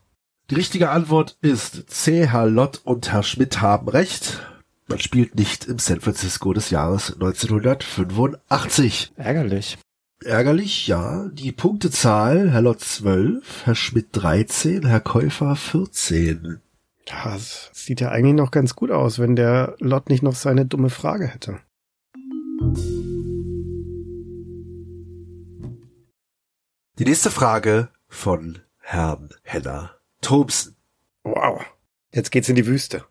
Die 0.51 0.55
richtige 0.55 0.91
Antwort 0.91 1.37
ist 1.41 1.91
C. 1.91 2.29
Herr 2.29 2.47
Lott 2.47 2.81
und 2.85 3.13
Herr 3.13 3.25
Schmidt 3.25 3.61
haben 3.61 3.89
recht. 3.89 4.41
Man 4.89 5.01
spielt 5.01 5.35
nicht 5.35 5.67
im 5.67 5.81
San 5.81 6.01
Francisco 6.01 6.53
des 6.53 6.71
Jahres 6.71 7.13
1985. 7.15 9.13
Ärgerlich. 9.17 9.79
Ärgerlich, 10.25 10.87
ja. 10.87 11.29
Die 11.33 11.51
Punktezahl, 11.51 12.53
Herr 12.53 12.63
Lott 12.63 12.81
12, 12.81 13.67
Herr 13.67 13.75
Schmidt 13.75 14.09
13, 14.13 14.87
Herr 14.87 15.01
Käufer 15.01 15.57
14. 15.57 16.61
Ja, 17.09 17.33
das 17.33 17.71
sieht 17.73 18.01
ja 18.01 18.11
eigentlich 18.11 18.35
noch 18.35 18.53
ganz 18.53 18.77
gut 18.77 18.93
aus, 18.93 19.19
wenn 19.19 19.35
der 19.35 19.75
Lott 19.81 20.09
nicht 20.09 20.23
noch 20.23 20.37
seine 20.37 20.67
dumme 20.67 20.91
Frage 20.91 21.27
hätte. 21.27 21.59
Die 26.99 27.05
nächste 27.05 27.31
Frage 27.31 27.89
von 28.09 28.61
Herrn 28.79 29.31
Henner 29.43 29.97
Thompson. 30.21 30.77
Wow. 31.25 31.65
Jetzt 32.13 32.31
geht's 32.31 32.49
in 32.49 32.57
die 32.57 32.67
Wüste. 32.67 33.05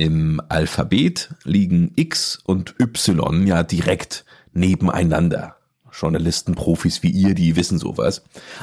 Im 0.00 0.40
Alphabet 0.48 1.34
liegen 1.44 1.92
X 1.94 2.38
und 2.42 2.74
Y 2.80 3.46
ja 3.46 3.62
direkt 3.62 4.24
nebeneinander. 4.54 5.58
Journalistenprofis 5.92 7.02
wie 7.02 7.10
ihr, 7.10 7.34
die 7.34 7.54
wissen 7.54 7.78
sowas. 7.78 8.22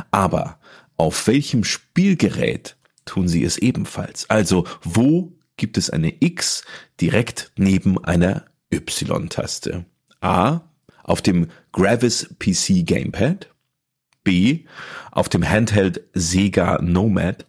Aber 0.09 0.57
auf 0.95 1.27
welchem 1.27 1.63
Spielgerät 1.63 2.75
tun 3.05 3.27
sie 3.27 3.43
es 3.43 3.59
ebenfalls? 3.59 4.27
Also 4.31 4.65
wo 4.81 5.31
gibt 5.57 5.77
es 5.77 5.91
eine 5.91 6.11
X 6.21 6.63
direkt 6.99 7.51
neben 7.55 8.03
einer 8.03 8.45
Y-Taste? 8.73 9.85
A. 10.21 10.61
Auf 11.03 11.21
dem 11.21 11.49
Gravis 11.71 12.33
PC 12.39 12.83
Gamepad. 12.83 13.53
B. 14.23 14.65
Auf 15.11 15.29
dem 15.29 15.47
Handheld 15.47 16.01
Sega 16.15 16.81
Nomad. 16.81 17.45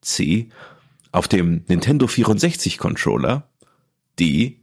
C. 0.00 0.50
Auf 1.16 1.28
dem 1.28 1.64
Nintendo 1.66 2.08
64 2.08 2.76
Controller. 2.76 3.48
D. 4.20 4.60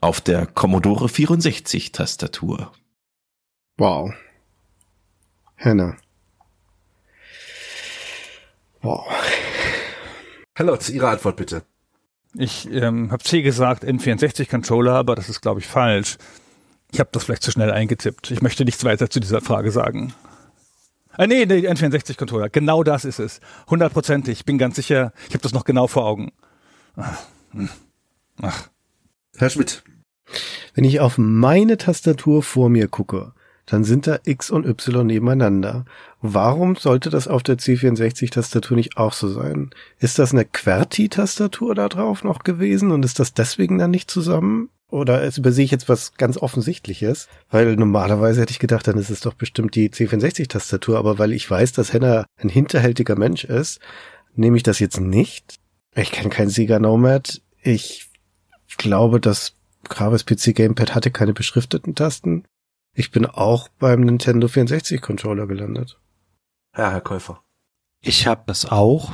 Auf 0.00 0.20
der 0.20 0.46
Commodore 0.46 1.08
64 1.08 1.90
Tastatur. 1.90 2.70
Wow. 3.78 4.12
Hannah. 5.56 5.96
Wow. 8.80 9.08
Herr 10.54 10.66
Lotz, 10.66 10.88
Ihre 10.88 11.08
Antwort 11.08 11.34
bitte. 11.34 11.64
Ich 12.32 12.70
ähm, 12.70 13.10
habe 13.10 13.24
C 13.24 13.42
gesagt, 13.42 13.82
N64-Controller, 13.82 14.92
aber 14.92 15.16
das 15.16 15.28
ist, 15.28 15.40
glaube 15.40 15.58
ich, 15.58 15.66
falsch. 15.66 16.16
Ich 16.92 17.00
habe 17.00 17.10
das 17.10 17.24
vielleicht 17.24 17.42
zu 17.42 17.50
schnell 17.50 17.72
eingetippt. 17.72 18.30
Ich 18.30 18.40
möchte 18.40 18.64
nichts 18.64 18.84
weiter 18.84 19.10
zu 19.10 19.18
dieser 19.18 19.40
Frage 19.40 19.72
sagen. 19.72 20.14
Ah, 21.18 21.26
nee, 21.26 21.46
nee, 21.46 21.68
N64-Controller. 21.68 22.48
Genau 22.48 22.84
das 22.84 23.04
ist 23.04 23.18
es. 23.18 23.40
Hundertprozentig. 23.68 24.38
Ich 24.38 24.44
bin 24.44 24.56
ganz 24.56 24.76
sicher. 24.76 25.12
Ich 25.26 25.34
habe 25.34 25.42
das 25.42 25.52
noch 25.52 25.64
genau 25.64 25.88
vor 25.88 26.06
Augen. 26.06 26.30
Ach. 26.96 27.18
hm. 27.50 27.68
Ach. 28.40 28.68
Herr 29.36 29.50
Schmidt. 29.50 29.82
Wenn 30.74 30.84
ich 30.84 31.00
auf 31.00 31.18
meine 31.18 31.76
Tastatur 31.76 32.44
vor 32.44 32.68
mir 32.68 32.86
gucke, 32.86 33.32
dann 33.66 33.82
sind 33.82 34.06
da 34.06 34.20
X 34.24 34.48
und 34.50 34.64
Y 34.64 35.04
nebeneinander. 35.04 35.84
Warum 36.22 36.76
sollte 36.76 37.10
das 37.10 37.26
auf 37.26 37.42
der 37.42 37.58
C64-Tastatur 37.58 38.76
nicht 38.76 38.96
auch 38.96 39.12
so 39.12 39.28
sein? 39.28 39.70
Ist 39.98 40.20
das 40.20 40.32
eine 40.32 40.44
QWERTY-Tastatur 40.44 41.74
da 41.74 41.88
drauf 41.88 42.22
noch 42.22 42.44
gewesen 42.44 42.92
und 42.92 43.04
ist 43.04 43.18
das 43.18 43.34
deswegen 43.34 43.78
dann 43.78 43.90
nicht 43.90 44.08
zusammen? 44.08 44.70
Oder 44.90 45.22
es 45.22 45.36
übersehe 45.36 45.64
ich 45.64 45.70
jetzt 45.70 45.88
was 45.88 46.14
ganz 46.14 46.38
Offensichtliches? 46.38 47.28
Weil 47.50 47.76
normalerweise 47.76 48.40
hätte 48.40 48.52
ich 48.52 48.58
gedacht, 48.58 48.86
dann 48.86 48.96
ist 48.96 49.10
es 49.10 49.20
doch 49.20 49.34
bestimmt 49.34 49.74
die 49.74 49.90
C64-Tastatur, 49.90 50.98
aber 50.98 51.18
weil 51.18 51.32
ich 51.32 51.48
weiß, 51.50 51.72
dass 51.72 51.92
Henner 51.92 52.24
ein 52.36 52.48
hinterhältiger 52.48 53.16
Mensch 53.16 53.44
ist, 53.44 53.80
nehme 54.34 54.56
ich 54.56 54.62
das 54.62 54.78
jetzt 54.78 55.00
nicht. 55.00 55.56
Ich 55.94 56.10
kenne 56.10 56.30
kein 56.30 56.48
Sega 56.48 56.78
Nomad. 56.78 57.42
Ich 57.60 58.10
glaube, 58.78 59.20
das 59.20 59.54
Gravis 59.84 60.24
PC 60.24 60.54
Gamepad 60.54 60.94
hatte 60.94 61.10
keine 61.10 61.34
beschrifteten 61.34 61.94
Tasten. 61.94 62.44
Ich 62.94 63.10
bin 63.10 63.26
auch 63.26 63.68
beim 63.78 64.00
Nintendo 64.00 64.48
64 64.48 65.02
Controller 65.02 65.46
gelandet. 65.46 66.00
Ja, 66.76 66.90
Herr 66.90 67.00
Käufer. 67.00 67.42
Ich 68.00 68.26
habe 68.26 68.44
das 68.46 68.66
auch. 68.66 69.12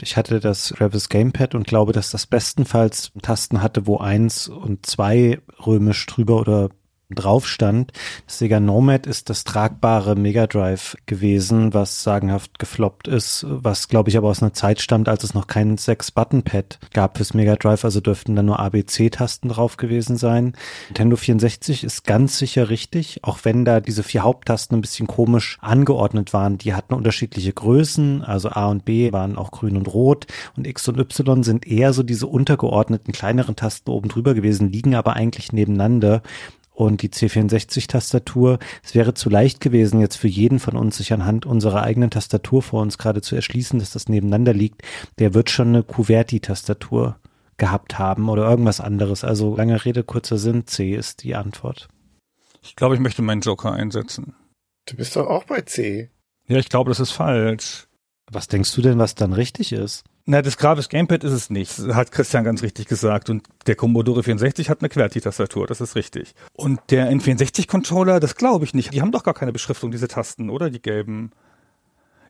Ich 0.00 0.16
hatte 0.16 0.38
das 0.40 0.80
Revis 0.80 1.08
Gamepad 1.08 1.54
und 1.54 1.66
glaube, 1.66 1.92
dass 1.92 2.10
das 2.10 2.26
bestenfalls 2.26 3.10
Tasten 3.20 3.62
hatte, 3.62 3.86
wo 3.86 3.98
eins 3.98 4.48
und 4.48 4.86
zwei 4.86 5.40
römisch 5.66 6.06
drüber 6.06 6.36
oder 6.36 6.70
drauf 7.10 7.48
stand. 7.48 7.92
Sega 8.26 8.60
Nomad 8.60 9.06
ist 9.06 9.30
das 9.30 9.44
tragbare 9.44 10.14
Mega 10.14 10.46
Drive 10.46 10.96
gewesen, 11.06 11.72
was 11.72 12.02
sagenhaft 12.02 12.58
gefloppt 12.58 13.08
ist, 13.08 13.46
was 13.48 13.88
glaube 13.88 14.10
ich 14.10 14.18
aber 14.18 14.28
aus 14.28 14.42
einer 14.42 14.52
Zeit 14.52 14.80
stammt, 14.80 15.08
als 15.08 15.24
es 15.24 15.32
noch 15.32 15.46
kein 15.46 15.78
Sechs-Button-Pad 15.78 16.78
gab 16.92 17.16
fürs 17.16 17.32
Mega 17.32 17.56
Drive, 17.56 17.84
also 17.84 18.00
dürften 18.00 18.36
da 18.36 18.42
nur 18.42 18.60
ABC-Tasten 18.60 19.48
drauf 19.48 19.78
gewesen 19.78 20.18
sein. 20.18 20.52
Nintendo 20.88 21.16
64 21.16 21.82
ist 21.82 22.04
ganz 22.04 22.36
sicher 22.36 22.68
richtig, 22.68 23.20
auch 23.22 23.38
wenn 23.42 23.64
da 23.64 23.80
diese 23.80 24.02
vier 24.02 24.22
Haupttasten 24.22 24.76
ein 24.76 24.82
bisschen 24.82 25.06
komisch 25.06 25.56
angeordnet 25.62 26.34
waren. 26.34 26.58
Die 26.58 26.74
hatten 26.74 26.92
unterschiedliche 26.92 27.54
Größen, 27.54 28.22
also 28.22 28.50
A 28.50 28.66
und 28.66 28.84
B 28.84 29.12
waren 29.12 29.38
auch 29.38 29.50
grün 29.50 29.78
und 29.78 29.88
rot 29.88 30.26
und 30.58 30.66
X 30.66 30.86
und 30.88 30.98
Y 30.98 31.42
sind 31.42 31.66
eher 31.66 31.94
so 31.94 32.02
diese 32.02 32.26
untergeordneten 32.26 33.14
kleineren 33.14 33.56
Tasten 33.56 33.90
oben 33.90 34.10
drüber 34.10 34.34
gewesen, 34.34 34.70
liegen 34.70 34.94
aber 34.94 35.14
eigentlich 35.14 35.52
nebeneinander 35.52 36.22
und 36.78 37.02
die 37.02 37.08
C64-Tastatur. 37.08 38.60
Es 38.84 38.94
wäre 38.94 39.12
zu 39.12 39.28
leicht 39.28 39.60
gewesen, 39.60 40.00
jetzt 40.00 40.14
für 40.14 40.28
jeden 40.28 40.60
von 40.60 40.76
uns 40.76 40.98
sich 40.98 41.12
anhand 41.12 41.44
unserer 41.44 41.82
eigenen 41.82 42.10
Tastatur 42.10 42.62
vor 42.62 42.82
uns 42.82 42.98
gerade 42.98 43.20
zu 43.20 43.34
erschließen, 43.34 43.80
dass 43.80 43.90
das 43.90 44.08
nebeneinander 44.08 44.54
liegt. 44.54 44.82
Der 45.18 45.34
wird 45.34 45.50
schon 45.50 45.68
eine 45.68 45.82
QWERTY-Tastatur 45.82 47.18
gehabt 47.56 47.98
haben 47.98 48.28
oder 48.28 48.48
irgendwas 48.48 48.80
anderes. 48.80 49.24
Also 49.24 49.56
lange 49.56 49.84
Rede, 49.84 50.04
kurzer 50.04 50.38
Sinn, 50.38 50.68
C 50.68 50.94
ist 50.94 51.24
die 51.24 51.34
Antwort. 51.34 51.88
Ich 52.62 52.76
glaube, 52.76 52.94
ich 52.94 53.00
möchte 53.00 53.22
meinen 53.22 53.40
Joker 53.40 53.72
einsetzen. 53.72 54.36
Du 54.86 54.96
bist 54.96 55.16
doch 55.16 55.26
auch 55.26 55.44
bei 55.44 55.62
C. 55.62 56.10
Ja, 56.46 56.58
ich 56.58 56.68
glaube, 56.68 56.90
das 56.90 57.00
ist 57.00 57.10
falsch. 57.10 57.88
Was 58.30 58.46
denkst 58.46 58.72
du 58.76 58.82
denn, 58.82 58.98
was 58.98 59.16
dann 59.16 59.32
richtig 59.32 59.72
ist? 59.72 60.04
Na, 60.30 60.42
das 60.42 60.58
Gravis 60.58 60.90
Gamepad 60.90 61.24
ist 61.24 61.32
es 61.32 61.48
nicht, 61.48 61.78
hat 61.78 62.12
Christian 62.12 62.44
ganz 62.44 62.62
richtig 62.62 62.86
gesagt. 62.86 63.30
Und 63.30 63.46
der 63.66 63.76
Commodore 63.76 64.22
64 64.22 64.68
hat 64.68 64.82
eine 64.82 64.90
QWERTY-Tastatur, 64.90 65.66
das 65.66 65.80
ist 65.80 65.96
richtig. 65.96 66.34
Und 66.52 66.80
der 66.90 67.10
N64-Controller, 67.10 68.20
das 68.20 68.34
glaube 68.34 68.66
ich 68.66 68.74
nicht. 68.74 68.92
Die 68.92 69.00
haben 69.00 69.10
doch 69.10 69.22
gar 69.24 69.32
keine 69.32 69.54
Beschriftung, 69.54 69.90
diese 69.90 70.06
Tasten, 70.06 70.50
oder? 70.50 70.68
Die 70.68 70.82
gelben. 70.82 71.32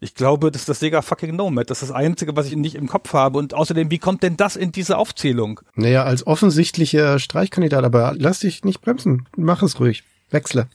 Ich 0.01 0.14
glaube, 0.14 0.53
das 0.53 0.62
ist 0.62 0.68
das 0.68 0.78
Sega 0.78 1.03
fucking 1.03 1.34
Nomad. 1.34 1.70
Das 1.70 1.82
ist 1.82 1.88
das 1.88 1.96
Einzige, 1.96 2.36
was 2.36 2.46
ich 2.46 2.55
nicht 2.55 2.76
im 2.76 2.86
Kopf 2.86 3.12
habe. 3.14 3.36
Und 3.36 3.53
außerdem, 3.53 3.90
wie 3.90 3.99
kommt 3.99 4.22
denn 4.22 4.36
das 4.36 4.55
in 4.55 4.70
diese 4.70 4.96
Aufzählung? 4.96 5.59
Naja, 5.74 6.05
als 6.05 6.24
offensichtlicher 6.24 7.18
Streichkandidat, 7.18 7.82
aber 7.82 8.14
lass 8.16 8.38
dich 8.38 8.62
nicht 8.62 8.80
bremsen. 8.80 9.26
Mach 9.36 9.61
es 9.64 9.80
ruhig. 9.80 10.05
Wechsle. 10.30 10.68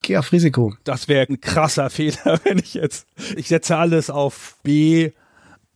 Geh 0.00 0.16
auf 0.16 0.30
Risiko. 0.30 0.74
Das 0.84 1.08
wäre 1.08 1.26
ein 1.28 1.40
krasser 1.40 1.90
Fehler, 1.90 2.38
wenn 2.44 2.58
ich 2.58 2.74
jetzt. 2.74 3.08
Ich 3.34 3.48
setze 3.48 3.76
alles 3.76 4.10
auf 4.10 4.58
B 4.62 5.10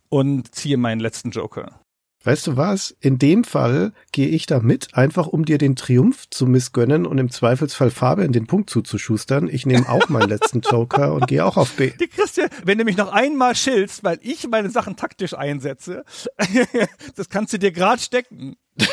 und 0.09 0.53
ziehe 0.53 0.77
meinen 0.77 0.99
letzten 0.99 1.31
Joker. 1.31 1.79
Weißt 2.27 2.47
du 2.47 2.57
was? 2.57 2.91
In 2.99 3.19
dem 3.19 3.45
Fall 3.45 3.93
gehe 4.11 4.27
ich 4.27 4.47
da 4.47 4.59
mit, 4.59 4.95
einfach 4.95 5.27
um 5.27 5.45
dir 5.45 5.57
den 5.57 5.77
Triumph 5.77 6.29
zu 6.29 6.45
missgönnen 6.45 7.05
und 7.05 7.19
im 7.19 7.31
Zweifelsfall 7.31 7.89
Fabian 7.89 8.33
den 8.33 8.47
Punkt 8.47 8.69
zuzuschustern. 8.69 9.47
Ich 9.47 9.65
nehme 9.65 9.87
auch 9.87 10.09
meinen 10.09 10.27
letzten 10.27 10.59
Joker 10.69 11.13
und 11.13 11.27
gehe 11.27 11.45
auch 11.45 11.55
auf 11.55 11.77
B. 11.77 11.91
Die 11.99 12.07
Christian, 12.07 12.49
wenn 12.65 12.79
du 12.79 12.83
mich 12.83 12.97
noch 12.97 13.13
einmal 13.13 13.55
schiltst, 13.55 14.03
weil 14.03 14.19
ich 14.21 14.45
meine 14.49 14.69
Sachen 14.69 14.97
taktisch 14.97 15.35
einsetze, 15.35 16.03
das 17.15 17.29
kannst 17.29 17.53
du 17.53 17.59
dir 17.59 17.71
gerade 17.71 18.01
stecken. 18.01 18.57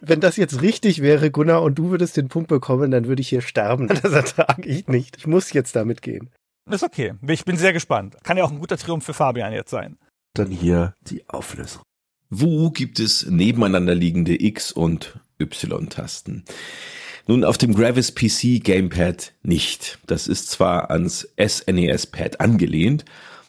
Wenn 0.00 0.20
das 0.20 0.36
jetzt 0.36 0.60
richtig 0.62 1.02
wäre, 1.02 1.30
Gunnar, 1.30 1.62
und 1.62 1.76
du 1.76 1.90
würdest 1.90 2.16
den 2.16 2.28
Punkt 2.28 2.48
bekommen, 2.48 2.90
dann 2.90 3.06
würde 3.06 3.20
ich 3.20 3.28
hier 3.28 3.40
sterben. 3.40 3.88
Das 3.88 4.12
ertrage 4.12 4.68
ich 4.68 4.86
nicht. 4.86 5.16
Ich 5.16 5.26
muss 5.26 5.52
jetzt 5.52 5.74
damit 5.74 6.02
gehen. 6.02 6.30
ist 6.70 6.84
okay. 6.84 7.14
Ich 7.26 7.44
bin 7.44 7.56
sehr 7.56 7.72
gespannt. 7.72 8.16
Kann 8.22 8.36
ja 8.36 8.44
auch 8.44 8.52
ein 8.52 8.60
guter 8.60 8.76
Triumph 8.76 9.04
für 9.04 9.14
Fabian 9.14 9.52
jetzt 9.52 9.70
sein. 9.70 9.98
Dann 10.38 10.50
hier 10.52 10.94
die 11.02 11.28
Auflösung. 11.28 11.82
Wo 12.30 12.70
gibt 12.70 13.00
es 13.00 13.26
nebeneinander 13.26 13.94
liegende 13.94 14.40
X- 14.40 14.70
und 14.70 15.18
Y-Tasten? 15.40 16.44
Nun, 17.26 17.42
auf 17.42 17.58
dem 17.58 17.74
Gravis 17.74 18.14
PC 18.14 18.62
Gamepad 18.62 19.34
nicht. 19.42 19.98
Das 20.06 20.28
ist 20.28 20.48
zwar 20.48 20.92
ans 20.92 21.28
SNES-Pad 21.36 22.40
angelehnt 22.40 23.04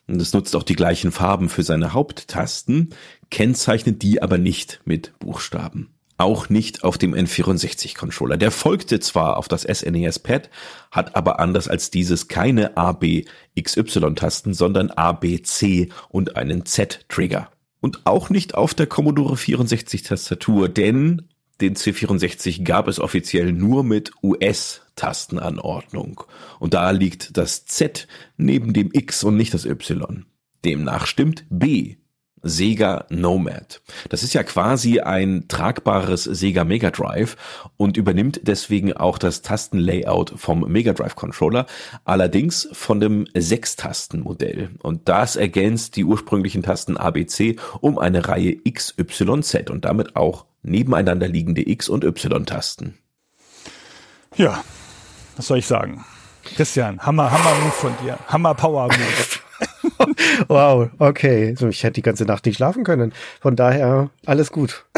und 0.08 0.20
es 0.20 0.34
nutzt 0.34 0.56
auch 0.56 0.64
die 0.64 0.76
gleichen 0.76 1.12
Farben 1.12 1.50
für 1.50 1.62
seine 1.62 1.94
Haupttasten, 1.94 2.90
kennzeichnet 3.30 4.02
die 4.02 4.24
aber 4.24 4.40
nicht 4.40 4.82
mit 4.86 5.14
Buchstaben. 5.20 5.94
Auch 6.20 6.50
nicht 6.50 6.84
auf 6.84 6.98
dem 6.98 7.16
N64-Controller. 7.16 8.36
Der 8.36 8.52
folgte 8.52 9.00
zwar 9.00 9.38
auf 9.38 9.48
das 9.48 9.62
SNES-Pad, 9.62 10.50
hat 10.92 11.16
aber 11.16 11.40
anders 11.40 11.70
als 11.70 11.92
dieses 11.92 12.28
keine 12.28 12.76
A-B-XY-Tasten, 12.76 14.54
sondern 14.54 14.92
A-B-C 14.92 15.88
und 16.10 16.36
einen 16.36 16.66
Z-Trigger. 16.66 17.50
Und 17.80 18.06
auch 18.06 18.30
nicht 18.30 18.54
auf 18.54 18.74
der 18.74 18.88
Commodore 18.88 19.38
64 19.38 20.04
Tastatur, 20.04 20.68
denn 20.68 21.30
Den 21.62 21.76
C64 21.76 22.64
gab 22.64 22.90
es 22.90 23.00
offiziell 23.00 23.54
nur 23.54 23.86
mit 23.86 24.12
US-Tastenanordnung. 24.24 26.24
Und 26.60 26.74
da 26.74 26.92
liegt 26.92 27.38
das 27.38 27.66
Z 27.66 28.08
neben 28.38 28.74
dem 28.74 28.90
X 28.92 29.24
und 29.24 29.38
nicht 29.38 29.54
das 29.54 29.66
Y. 29.66 30.26
Demnach 30.64 31.06
stimmt 31.06 31.46
B 31.50 31.99
Sega 32.44 33.06
Nomad. 33.10 33.82
Das 34.10 34.24
ist 34.24 34.34
ja 34.34 34.44
quasi 34.44 35.00
ein 35.00 35.48
tragbares 35.48 36.24
Sega 36.24 36.64
Mega 36.64 36.92
Drive 36.92 37.38
und 37.78 37.98
übernimmt 37.98 38.42
deswegen 38.44 38.94
auch 38.94 39.18
das 39.18 39.42
Tastenlayout 39.42 40.34
vom 40.36 40.62
Mega 40.72 40.94
Drive 40.94 41.16
Controller, 41.16 41.66
allerdings 42.06 42.70
von 42.72 43.00
dem 43.00 43.28
Sechstastenmodell. 43.36 44.70
Und 44.82 45.10
das 45.10 45.36
ergänzt 45.36 45.96
die 45.96 46.06
ursprünglichen 46.06 46.64
Tasten 46.64 46.98
ABC 46.98 47.58
um 47.82 47.98
eine 47.98 48.28
Reihe 48.28 48.58
XYZ 48.58 49.70
und 49.70 49.86
damit 49.86 50.16
auch 50.16 50.46
nebeneinander 50.62 51.28
liegende 51.28 51.68
X- 51.68 51.90
und 51.90 52.04
Y-Tasten. 52.04 52.98
Ja, 54.36 54.64
was 55.36 55.48
soll 55.48 55.60
ich 55.60 55.68
sagen? 55.68 56.06
Christian, 56.56 57.00
Hammer, 57.06 57.32
Hammer 57.32 57.56
Move 57.62 57.72
von 57.72 57.94
dir. 58.04 58.18
Hammer 58.28 58.54
Power 58.54 58.88
Move. 58.88 59.39
Wow, 60.47 60.89
okay. 61.00 61.56
So, 61.58 61.68
ich 61.68 61.84
hätte 61.84 61.95
die 61.95 62.02
ganze 62.02 62.26
Nacht 62.26 62.45
nicht 62.45 62.56
schlafen 62.56 62.84
können. 62.84 63.14
Von 63.41 63.56
daher 63.56 64.10
alles 64.26 64.52
gut. 64.52 64.86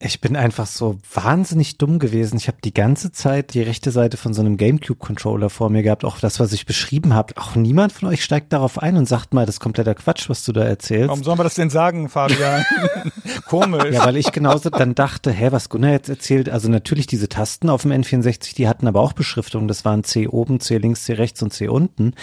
Ich 0.00 0.20
bin 0.20 0.36
einfach 0.36 0.66
so 0.68 0.96
wahnsinnig 1.12 1.76
dumm 1.76 1.98
gewesen. 1.98 2.36
Ich 2.36 2.46
habe 2.46 2.58
die 2.62 2.72
ganze 2.72 3.10
Zeit 3.10 3.52
die 3.52 3.62
rechte 3.62 3.90
Seite 3.90 4.16
von 4.16 4.32
so 4.32 4.40
einem 4.40 4.56
GameCube-Controller 4.56 5.50
vor 5.50 5.70
mir 5.70 5.82
gehabt, 5.82 6.04
auch 6.04 6.20
das, 6.20 6.38
was 6.38 6.52
ich 6.52 6.66
beschrieben 6.66 7.14
habe. 7.14 7.36
Auch 7.36 7.56
niemand 7.56 7.92
von 7.92 8.08
euch 8.08 8.22
steigt 8.22 8.52
darauf 8.52 8.80
ein 8.80 8.96
und 8.96 9.06
sagt 9.06 9.34
mal, 9.34 9.44
das 9.44 9.56
ist 9.56 9.60
kompletter 9.60 9.96
Quatsch, 9.96 10.28
was 10.28 10.44
du 10.44 10.52
da 10.52 10.62
erzählst. 10.62 11.08
Warum 11.08 11.24
sollen 11.24 11.38
wir 11.40 11.42
das 11.42 11.56
denn 11.56 11.68
sagen, 11.68 12.08
Fabian? 12.08 12.64
Komisch. 13.48 13.92
Ja, 13.92 14.06
weil 14.06 14.16
ich 14.16 14.30
genauso 14.30 14.70
dann 14.70 14.94
dachte, 14.94 15.32
hä, 15.32 15.48
was 15.50 15.68
Gunnar 15.68 15.90
jetzt 15.90 16.08
erzählt, 16.08 16.48
also 16.48 16.68
natürlich 16.68 17.08
diese 17.08 17.28
Tasten 17.28 17.68
auf 17.68 17.82
dem 17.82 17.90
N64, 17.90 18.54
die 18.54 18.68
hatten 18.68 18.86
aber 18.86 19.00
auch 19.00 19.14
Beschriftung. 19.14 19.66
Das 19.66 19.84
waren 19.84 20.04
C 20.04 20.28
oben, 20.28 20.60
C 20.60 20.78
links, 20.78 21.06
C 21.06 21.14
rechts 21.14 21.42
und 21.42 21.52
C 21.52 21.66
unten. 21.66 22.14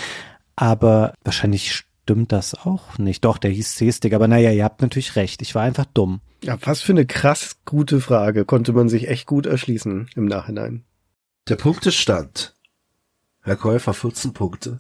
Aber 0.56 1.14
wahrscheinlich 1.24 1.86
stimmt 2.06 2.32
das 2.32 2.54
auch 2.54 2.98
nicht. 2.98 3.26
Doch, 3.26 3.38
der 3.38 3.52
hieß 3.52 3.76
C-Stick, 3.76 4.14
aber 4.14 4.28
naja, 4.28 4.52
ihr 4.52 4.64
habt 4.64 4.82
natürlich 4.82 5.16
recht. 5.16 5.42
Ich 5.42 5.56
war 5.56 5.64
einfach 5.64 5.86
dumm. 5.86 6.22
Ja, 6.44 6.58
was 6.62 6.82
für 6.82 6.94
eine 6.94 7.06
krass 7.06 7.58
gute 7.66 8.00
Frage. 8.00 8.46
Konnte 8.46 8.74
man 8.74 8.90
sich 8.90 9.08
echt 9.08 9.26
gut 9.26 9.46
erschließen 9.46 10.10
im 10.16 10.26
Nachhinein. 10.26 10.84
Der 11.50 11.56
Punktestand. 11.56 12.56
Herr 13.42 13.56
Käufer 13.56 13.94
14 13.94 14.34
Punkte. 14.34 14.80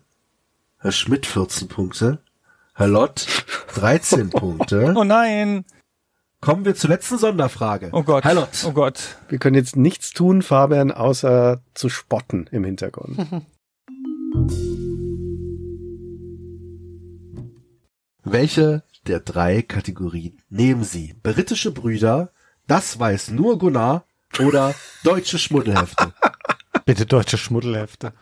Herr 0.79 0.91
Schmidt 0.91 1.25
14 1.25 1.67
Punkte. 1.67 2.19
Herr 2.75 2.87
Lott 2.87 3.27
13 3.75 4.29
Punkte. 4.29 4.93
Oh 4.97 5.03
nein. 5.03 5.65
Kommen 6.41 6.65
wir 6.65 6.75
zur 6.75 6.91
letzten 6.91 7.17
Sonderfrage. 7.17 7.89
Oh 7.91 8.03
Gott. 8.03 8.23
Herr 8.23 8.35
Lott. 8.35 8.63
Oh 8.67 8.71
Gott. 8.71 9.17
Wir 9.29 9.39
können 9.39 9.55
jetzt 9.55 9.75
nichts 9.75 10.11
tun, 10.11 10.43
Fabian, 10.43 10.91
außer 10.91 11.61
zu 11.73 11.89
spotten 11.89 12.47
im 12.51 12.63
Hintergrund. 12.63 13.45
Welche 18.27 18.81
der 19.05 19.19
drei 19.19 19.61
Kategorien 19.61 20.41
nehmen 20.49 20.83
Sie? 20.83 21.13
Britische 21.21 21.71
Brüder, 21.71 22.31
das 22.65 22.99
weiß 22.99 23.29
nur 23.29 23.59
Gunnar 23.59 24.05
oder 24.39 24.73
deutsche 25.03 25.37
Schmuddelhefte? 25.37 26.11
Bitte 26.85 27.05
deutsche 27.05 27.37
Schmuddelhefte. 27.37 28.13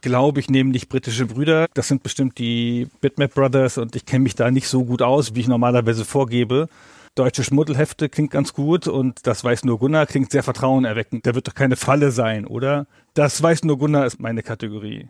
Glaube 0.00 0.40
ich, 0.40 0.50
nehme 0.50 0.70
nicht 0.70 0.88
britische 0.88 1.26
Brüder. 1.26 1.68
Das 1.74 1.86
sind 1.86 2.02
bestimmt 2.02 2.38
die 2.38 2.88
Bitmap 3.00 3.34
Brothers 3.34 3.78
und 3.78 3.94
ich 3.94 4.04
kenne 4.04 4.24
mich 4.24 4.34
da 4.34 4.50
nicht 4.50 4.66
so 4.66 4.84
gut 4.84 5.00
aus, 5.00 5.36
wie 5.36 5.40
ich 5.40 5.48
normalerweise 5.48 6.04
vorgebe. 6.04 6.68
Deutsche 7.14 7.44
Schmuddelhefte 7.44 8.08
klingt 8.08 8.32
ganz 8.32 8.54
gut 8.54 8.88
und 8.88 9.28
das 9.28 9.44
weiß 9.44 9.64
nur 9.64 9.78
Gunnar 9.78 10.06
klingt 10.06 10.32
sehr 10.32 10.42
vertrauenerweckend. 10.42 11.24
Da 11.24 11.36
wird 11.36 11.46
doch 11.46 11.54
keine 11.54 11.76
Falle 11.76 12.10
sein, 12.10 12.48
oder? 12.48 12.88
Das 13.14 13.40
weiß 13.40 13.62
nur 13.62 13.78
Gunnar 13.78 14.06
ist 14.06 14.18
meine 14.18 14.42
Kategorie. 14.42 15.08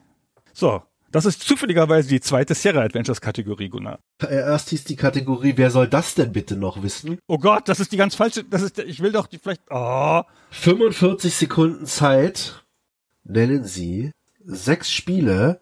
So, 0.52 0.82
das 1.12 1.26
ist 1.26 1.42
zufälligerweise 1.42 2.08
die 2.08 2.20
zweite 2.20 2.54
Sierra 2.54 2.80
Adventures 2.80 3.20
Kategorie, 3.20 3.68
Gunnar. 3.68 4.00
Erst 4.20 4.70
hieß 4.70 4.84
die 4.84 4.96
Kategorie, 4.96 5.52
wer 5.56 5.70
soll 5.70 5.86
das 5.86 6.14
denn 6.14 6.32
bitte 6.32 6.56
noch 6.56 6.82
wissen? 6.82 7.18
Oh 7.26 7.38
Gott, 7.38 7.68
das 7.68 7.80
ist 7.80 7.92
die 7.92 7.96
ganz 7.96 8.14
falsche, 8.14 8.44
das 8.44 8.62
ist, 8.62 8.78
ich 8.78 9.00
will 9.00 9.12
doch 9.12 9.26
die 9.26 9.38
vielleicht, 9.38 9.62
oh. 9.70 10.22
45 10.50 11.34
Sekunden 11.34 11.86
Zeit. 11.86 12.64
Nennen 13.24 13.64
Sie 13.64 14.10
sechs 14.44 14.90
Spiele, 14.90 15.60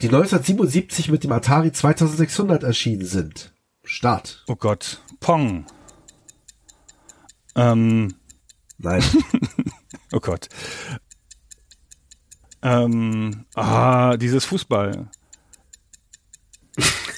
die 0.00 0.06
1977 0.06 1.10
mit 1.10 1.24
dem 1.24 1.32
Atari 1.32 1.72
2600 1.72 2.62
erschienen 2.62 3.04
sind. 3.04 3.52
Start. 3.82 4.44
Oh 4.46 4.54
Gott. 4.54 5.00
Pong. 5.18 5.66
Ähm, 7.56 8.14
Nein. 8.78 9.02
oh 10.12 10.20
Gott. 10.20 10.48
Ähm, 12.62 13.44
ah, 13.54 14.16
dieses 14.16 14.44
Fußball. 14.44 15.08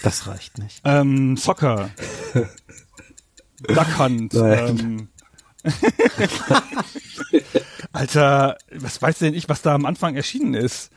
Das 0.02 0.26
reicht 0.26 0.58
nicht. 0.58 0.80
Ähm, 0.84 1.36
Soccer. 1.36 1.90
Duck 3.62 3.98
Hunt. 3.98 4.32
Nein. 4.32 4.78
Ähm. 4.78 5.08
Alter, 7.92 8.56
was 8.72 9.02
weiß 9.02 9.18
denn 9.18 9.34
ich, 9.34 9.48
was 9.48 9.62
da 9.62 9.74
am 9.74 9.84
Anfang 9.84 10.16
erschienen 10.16 10.54
ist? 10.54 10.90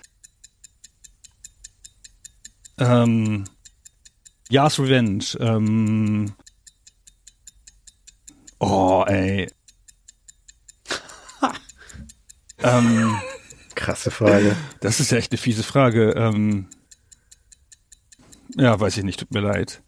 Ähm, 2.77 3.43
Yas 4.49 4.79
Revenge. 4.79 5.25
Ähm, 5.39 6.33
oh, 8.59 9.03
ey. 9.07 9.49
ähm, 12.59 13.15
Krasse 13.75 14.11
Frage. 14.11 14.55
das 14.79 14.99
ist 14.99 15.11
ja 15.11 15.17
echt 15.17 15.31
eine 15.31 15.37
fiese 15.37 15.63
Frage. 15.63 16.11
Ähm, 16.11 16.67
ja, 18.55 18.79
weiß 18.79 18.97
ich 18.97 19.03
nicht, 19.03 19.19
tut 19.19 19.31
mir 19.31 19.41
leid. 19.41 19.81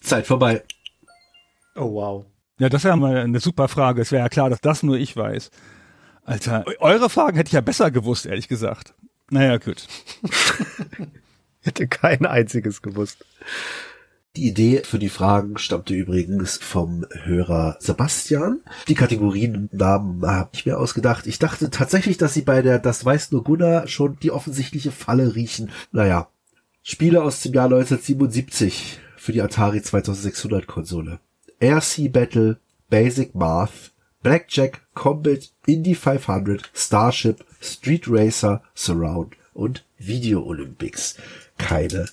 Zeit 0.00 0.26
vorbei. 0.26 0.64
Oh 1.76 1.92
wow. 1.92 2.26
Ja, 2.58 2.68
das 2.68 2.84
wäre 2.84 2.96
mal 2.96 3.16
eine 3.16 3.40
super 3.40 3.68
Frage. 3.68 4.02
Es 4.02 4.12
wäre 4.12 4.22
ja 4.22 4.28
klar, 4.28 4.50
dass 4.50 4.60
das 4.60 4.82
nur 4.82 4.98
ich 4.98 5.16
weiß. 5.16 5.50
Alter, 6.24 6.64
eure 6.80 7.08
Fragen 7.08 7.36
hätte 7.36 7.48
ich 7.48 7.54
ja 7.54 7.60
besser 7.60 7.90
gewusst, 7.90 8.26
ehrlich 8.26 8.48
gesagt. 8.48 8.94
Naja, 9.30 9.56
gut. 9.58 9.86
Hätte 11.60 11.88
kein 11.88 12.26
einziges 12.26 12.82
gewusst. 12.82 13.24
Die 14.36 14.46
Idee 14.46 14.82
für 14.84 15.00
die 15.00 15.08
Fragen 15.08 15.58
stammte 15.58 15.92
übrigens 15.92 16.56
vom 16.56 17.04
Hörer 17.24 17.76
Sebastian. 17.80 18.60
Die 18.86 18.94
Kategoriennamen 18.94 20.24
habe 20.24 20.50
ich 20.52 20.64
mir 20.64 20.78
ausgedacht. 20.78 21.26
Ich 21.26 21.40
dachte 21.40 21.68
tatsächlich, 21.70 22.16
dass 22.16 22.34
sie 22.34 22.42
bei 22.42 22.62
der 22.62 22.78
Das 22.78 23.04
weiß 23.04 23.32
nur 23.32 23.42
Gunnar 23.42 23.88
schon 23.88 24.18
die 24.22 24.30
offensichtliche 24.30 24.92
Falle 24.92 25.34
riechen. 25.34 25.70
Naja, 25.90 26.28
Spiele 26.82 27.24
aus 27.24 27.40
dem 27.42 27.54
Jahr 27.54 27.64
1977 27.64 29.00
für 29.16 29.32
die 29.32 29.42
Atari 29.42 29.82
2600 29.82 30.68
Konsole. 30.68 31.18
RC 31.60 32.12
Battle, 32.12 32.60
Basic 32.88 33.34
Math, 33.34 33.92
Blackjack, 34.22 34.82
Combat, 34.94 35.50
Indy 35.66 35.96
500, 35.96 36.70
Starship, 36.72 37.44
Street 37.60 38.04
Racer, 38.06 38.62
Surround 38.74 39.34
und 39.54 39.84
Video 39.98 40.44
Olympics. 40.44 41.16
Keine 41.58 42.06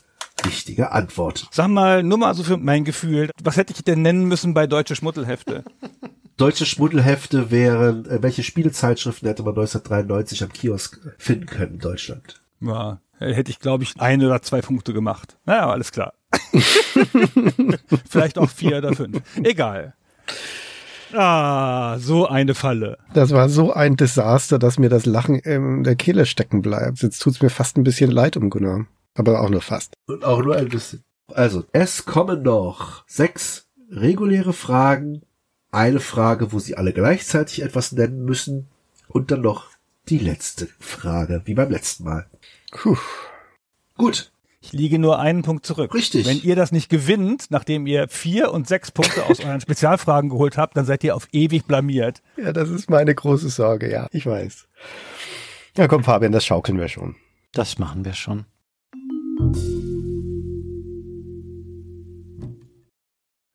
richtige 0.45 0.91
Antwort. 0.91 1.47
Sag 1.51 1.67
mal, 1.69 2.03
nur 2.03 2.17
mal 2.17 2.33
so 2.35 2.43
für 2.43 2.57
mein 2.57 2.83
Gefühl, 2.83 3.31
was 3.41 3.57
hätte 3.57 3.73
ich 3.73 3.83
denn 3.83 4.01
nennen 4.01 4.25
müssen 4.25 4.53
bei 4.53 4.67
Deutsche 4.67 4.95
Schmuddelhefte? 4.95 5.63
Deutsche 6.37 6.67
Schmuddelhefte 6.67 7.49
wären, 7.49 8.05
äh, 8.05 8.21
welche 8.21 8.43
Spielezeitschriften 8.43 9.27
hätte 9.27 9.43
man 9.43 9.55
1993 9.55 10.43
am 10.43 10.53
Kiosk 10.53 10.99
finden 11.17 11.47
können 11.47 11.73
in 11.73 11.79
Deutschland? 11.79 12.41
Ja, 12.61 12.99
hätte 13.17 13.49
ich, 13.49 13.59
glaube 13.59 13.83
ich, 13.83 13.99
ein 13.99 14.23
oder 14.23 14.41
zwei 14.41 14.61
Punkte 14.61 14.93
gemacht. 14.93 15.37
Naja, 15.45 15.69
alles 15.69 15.91
klar. 15.91 16.13
Vielleicht 18.09 18.37
auch 18.37 18.49
vier 18.49 18.77
oder 18.77 18.93
fünf. 18.93 19.21
Egal. 19.43 19.95
Ah, 21.13 21.97
so 21.99 22.27
eine 22.27 22.53
Falle. 22.53 22.97
Das 23.13 23.31
war 23.31 23.49
so 23.49 23.71
ein 23.71 23.95
Desaster, 23.95 24.59
dass 24.59 24.77
mir 24.77 24.89
das 24.89 25.05
Lachen 25.05 25.35
in 25.35 25.83
der 25.83 25.95
Kehle 25.95 26.25
stecken 26.25 26.61
bleibt. 26.61 27.01
Jetzt 27.01 27.19
tut's 27.19 27.41
mir 27.41 27.49
fast 27.49 27.77
ein 27.77 27.83
bisschen 27.83 28.11
leid 28.11 28.35
um 28.37 28.49
Gunnar. 28.49 28.85
Aber 29.17 29.41
auch 29.41 29.49
nur 29.49 29.61
fast. 29.61 29.93
Und 30.07 30.23
auch 30.23 30.41
nur 30.41 30.55
ein 30.55 30.69
bisschen. 30.69 31.03
Also, 31.33 31.65
es 31.73 32.05
kommen 32.05 32.43
noch 32.43 33.03
sechs 33.07 33.67
reguläre 33.91 34.53
Fragen, 34.53 35.23
eine 35.71 35.99
Frage, 35.99 36.53
wo 36.53 36.59
Sie 36.59 36.77
alle 36.77 36.93
gleichzeitig 36.93 37.61
etwas 37.61 37.91
nennen 37.91 38.23
müssen 38.23 38.67
und 39.09 39.31
dann 39.31 39.41
noch 39.41 39.65
die 40.07 40.19
letzte 40.19 40.69
Frage, 40.79 41.41
wie 41.45 41.53
beim 41.53 41.69
letzten 41.69 42.05
Mal. 42.05 42.27
Puh. 42.71 42.95
Gut, 43.97 44.31
Ich 44.61 44.71
liege 44.73 44.99
nur 44.99 45.19
einen 45.19 45.41
Punkt 45.41 45.65
zurück. 45.65 45.93
Richtig. 45.93 46.25
Wenn 46.27 46.41
ihr 46.41 46.55
das 46.55 46.71
nicht 46.71 46.89
gewinnt, 46.89 47.47
nachdem 47.49 47.87
ihr 47.87 48.07
vier 48.07 48.51
und 48.51 48.67
sechs 48.67 48.91
Punkte 48.91 49.25
aus 49.25 49.39
euren 49.39 49.61
Spezialfragen 49.61 50.29
geholt 50.29 50.57
habt, 50.57 50.77
dann 50.77 50.85
seid 50.85 51.03
ihr 51.03 51.15
auf 51.15 51.27
ewig 51.31 51.65
blamiert. 51.65 52.21
Ja, 52.37 52.53
das 52.53 52.69
ist 52.69 52.89
meine 52.89 53.13
große 53.15 53.49
Sorge, 53.49 53.91
ja. 53.91 54.07
Ich 54.11 54.25
weiß. 54.25 54.67
Ja, 55.75 55.87
komm, 55.87 56.03
Fabian, 56.03 56.31
das 56.31 56.45
schaukeln 56.45 56.79
wir 56.79 56.87
schon. 56.87 57.15
Das 57.53 57.77
machen 57.79 58.05
wir 58.05 58.13
schon. 58.13 58.45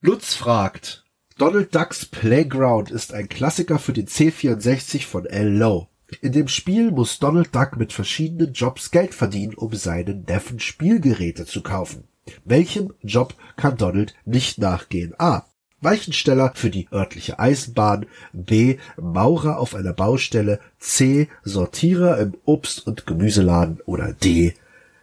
Lutz 0.04 0.34
fragt, 0.34 1.04
Donald 1.38 1.74
Ducks 1.74 2.06
Playground 2.06 2.90
ist 2.90 3.14
ein 3.14 3.28
Klassiker 3.28 3.78
für 3.78 3.92
den 3.92 4.06
C64 4.06 5.06
von 5.06 5.26
L. 5.26 5.48
Lowe. 5.56 5.86
In 6.20 6.32
dem 6.32 6.48
Spiel 6.48 6.90
muss 6.90 7.18
Donald 7.18 7.54
Duck 7.54 7.76
mit 7.76 7.92
verschiedenen 7.92 8.52
Jobs 8.52 8.90
Geld 8.90 9.14
verdienen, 9.14 9.54
um 9.54 9.72
seinen 9.74 10.24
Neffen 10.24 10.60
Spielgeräte 10.60 11.46
zu 11.46 11.62
kaufen. 11.62 12.04
Welchem 12.44 12.92
Job 13.02 13.34
kann 13.56 13.76
Donald 13.76 14.14
nicht 14.24 14.58
nachgehen? 14.58 15.14
A. 15.18 15.46
Weichensteller 15.80 16.52
für 16.54 16.70
die 16.70 16.88
örtliche 16.92 17.38
Eisenbahn, 17.38 18.06
B. 18.32 18.78
Maurer 19.00 19.58
auf 19.58 19.74
einer 19.74 19.92
Baustelle, 19.92 20.60
C. 20.78 21.28
Sortierer 21.42 22.18
im 22.18 22.34
Obst- 22.44 22.86
und 22.86 23.06
Gemüseladen 23.06 23.80
oder 23.86 24.12
D. 24.12 24.54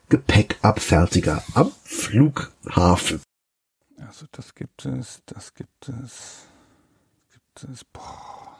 Gepäckabfertiger 0.10 1.44
am 1.54 1.72
Flughafen. 1.84 3.22
Also 3.98 4.26
das 4.32 4.56
gibt 4.56 4.86
es, 4.86 5.22
das 5.26 5.54
gibt 5.54 5.90
es, 5.90 6.48
gibt 7.32 7.70
es. 7.72 7.86
Boah. 7.86 8.58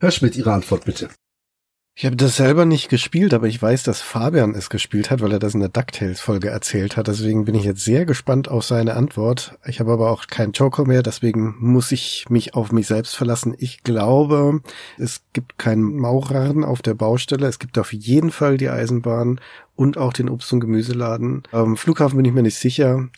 Herr 0.00 0.10
Schmidt, 0.10 0.36
Ihre 0.36 0.52
Antwort 0.52 0.84
bitte. 0.84 1.08
Ich 1.98 2.04
habe 2.04 2.14
das 2.14 2.36
selber 2.36 2.66
nicht 2.66 2.90
gespielt, 2.90 3.32
aber 3.32 3.46
ich 3.46 3.62
weiß, 3.62 3.82
dass 3.82 4.02
Fabian 4.02 4.54
es 4.54 4.68
gespielt 4.68 5.10
hat, 5.10 5.22
weil 5.22 5.32
er 5.32 5.38
das 5.38 5.54
in 5.54 5.60
der 5.60 5.70
DuckTales-Folge 5.70 6.50
erzählt 6.50 6.98
hat. 6.98 7.08
Deswegen 7.08 7.46
bin 7.46 7.54
ich 7.54 7.64
jetzt 7.64 7.82
sehr 7.82 8.04
gespannt 8.04 8.50
auf 8.50 8.66
seine 8.66 8.92
Antwort. 8.96 9.58
Ich 9.64 9.80
habe 9.80 9.92
aber 9.92 10.10
auch 10.10 10.26
keinen 10.26 10.52
Joker 10.52 10.84
mehr, 10.84 11.02
deswegen 11.02 11.54
muss 11.58 11.92
ich 11.92 12.26
mich 12.28 12.52
auf 12.52 12.70
mich 12.70 12.86
selbst 12.86 13.16
verlassen. 13.16 13.54
Ich 13.56 13.82
glaube, 13.82 14.60
es 14.98 15.22
gibt 15.32 15.56
keinen 15.56 15.96
Maurern 15.96 16.64
auf 16.64 16.82
der 16.82 16.92
Baustelle. 16.92 17.46
Es 17.46 17.58
gibt 17.58 17.78
auf 17.78 17.94
jeden 17.94 18.30
Fall 18.30 18.58
die 18.58 18.68
Eisenbahn 18.68 19.40
und 19.74 19.96
auch 19.96 20.12
den 20.12 20.28
Obst- 20.28 20.52
und 20.52 20.60
Gemüseladen. 20.60 21.44
Am 21.50 21.78
Flughafen 21.78 22.18
bin 22.18 22.26
ich 22.26 22.34
mir 22.34 22.42
nicht 22.42 22.58
sicher. 22.58 23.08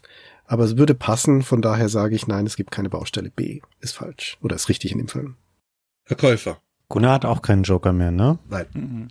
Aber 0.46 0.62
es 0.62 0.76
würde 0.76 0.94
passen, 0.94 1.42
von 1.42 1.62
daher 1.62 1.88
sage 1.88 2.14
ich 2.14 2.28
nein, 2.28 2.46
es 2.46 2.54
gibt 2.54 2.70
keine 2.70 2.90
Baustelle. 2.90 3.32
B 3.34 3.60
ist 3.80 3.96
falsch. 3.96 4.38
Oder 4.40 4.54
ist 4.54 4.68
richtig 4.68 4.92
in 4.92 4.98
dem 4.98 5.08
Fall. 5.08 5.34
Herr 6.04 6.16
Käufer. 6.16 6.60
Gunnar 6.90 7.12
hat 7.12 7.24
auch 7.26 7.42
keinen 7.42 7.64
Joker 7.64 7.92
mehr, 7.92 8.10
ne? 8.10 8.38
Nein. 8.48 8.66
Mhm. 8.72 9.08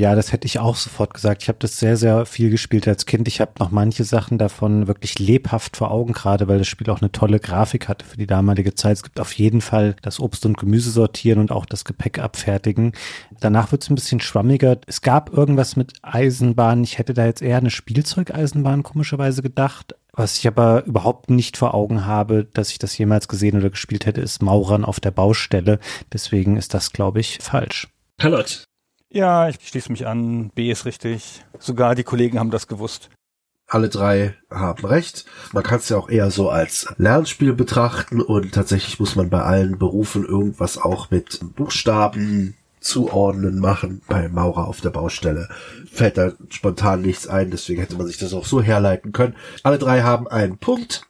Ja, 0.00 0.14
das 0.14 0.32
hätte 0.32 0.46
ich 0.46 0.60
auch 0.60 0.76
sofort 0.76 1.12
gesagt. 1.12 1.42
Ich 1.42 1.48
habe 1.48 1.58
das 1.58 1.78
sehr, 1.78 1.96
sehr 1.96 2.24
viel 2.24 2.48
gespielt 2.48 2.88
als 2.88 3.04
Kind. 3.04 3.28
Ich 3.28 3.40
habe 3.40 3.52
noch 3.58 3.70
manche 3.70 4.04
Sachen 4.04 4.38
davon 4.38 4.86
wirklich 4.86 5.18
lebhaft 5.18 5.76
vor 5.76 5.90
Augen, 5.90 6.12
gerade 6.12 6.48
weil 6.48 6.58
das 6.58 6.68
Spiel 6.68 6.88
auch 6.88 7.02
eine 7.02 7.12
tolle 7.12 7.38
Grafik 7.38 7.88
hatte 7.88 8.06
für 8.06 8.16
die 8.16 8.28
damalige 8.28 8.74
Zeit. 8.74 8.96
Es 8.96 9.02
gibt 9.02 9.20
auf 9.20 9.32
jeden 9.32 9.60
Fall 9.60 9.96
das 10.00 10.20
Obst 10.20 10.46
und 10.46 10.56
Gemüse 10.56 10.90
sortieren 10.90 11.40
und 11.40 11.52
auch 11.52 11.66
das 11.66 11.84
Gepäck 11.84 12.18
abfertigen. 12.18 12.92
Danach 13.40 13.72
wird 13.72 13.82
es 13.82 13.90
ein 13.90 13.96
bisschen 13.96 14.20
schwammiger. 14.20 14.78
Es 14.86 15.02
gab 15.02 15.30
irgendwas 15.36 15.76
mit 15.76 15.94
Eisenbahn. 16.00 16.82
Ich 16.84 16.96
hätte 16.96 17.12
da 17.12 17.26
jetzt 17.26 17.42
eher 17.42 17.58
eine 17.58 17.70
Spielzeugeisenbahn 17.70 18.84
komischerweise 18.84 19.42
gedacht. 19.42 19.96
Was 20.18 20.36
ich 20.36 20.48
aber 20.48 20.84
überhaupt 20.84 21.30
nicht 21.30 21.56
vor 21.56 21.74
Augen 21.74 22.04
habe, 22.04 22.44
dass 22.52 22.72
ich 22.72 22.80
das 22.80 22.98
jemals 22.98 23.28
gesehen 23.28 23.56
oder 23.56 23.70
gespielt 23.70 24.04
hätte, 24.04 24.20
ist 24.20 24.42
Maurern 24.42 24.84
auf 24.84 24.98
der 24.98 25.12
Baustelle. 25.12 25.78
Deswegen 26.12 26.56
ist 26.56 26.74
das, 26.74 26.92
glaube 26.92 27.20
ich, 27.20 27.38
falsch. 27.40 27.86
Herr 28.18 28.30
Lott. 28.30 28.64
Ja, 29.10 29.48
ich 29.48 29.58
schließe 29.62 29.92
mich 29.92 30.08
an. 30.08 30.50
B 30.56 30.72
ist 30.72 30.86
richtig. 30.86 31.44
Sogar 31.60 31.94
die 31.94 32.02
Kollegen 32.02 32.40
haben 32.40 32.50
das 32.50 32.66
gewusst. 32.66 33.10
Alle 33.68 33.88
drei 33.88 34.34
haben 34.50 34.84
recht. 34.84 35.24
Man 35.52 35.62
kann 35.62 35.78
es 35.78 35.88
ja 35.88 35.96
auch 35.96 36.08
eher 36.08 36.32
so 36.32 36.50
als 36.50 36.92
Lernspiel 36.96 37.52
betrachten 37.52 38.20
und 38.20 38.52
tatsächlich 38.52 38.98
muss 38.98 39.14
man 39.14 39.30
bei 39.30 39.42
allen 39.42 39.78
Berufen 39.78 40.24
irgendwas 40.24 40.78
auch 40.78 41.12
mit 41.12 41.38
Buchstaben 41.54 42.56
zuordnen 42.88 43.58
machen. 43.58 44.00
Bei 44.08 44.28
Maurer 44.28 44.66
auf 44.66 44.80
der 44.80 44.90
Baustelle 44.90 45.48
fällt 45.90 46.16
da 46.16 46.32
spontan 46.48 47.02
nichts 47.02 47.28
ein, 47.28 47.50
deswegen 47.50 47.80
hätte 47.80 47.96
man 47.96 48.06
sich 48.06 48.16
das 48.16 48.32
auch 48.32 48.46
so 48.46 48.62
herleiten 48.62 49.12
können. 49.12 49.36
Alle 49.62 49.78
drei 49.78 50.02
haben 50.02 50.26
einen 50.26 50.58
Punkt. 50.58 51.02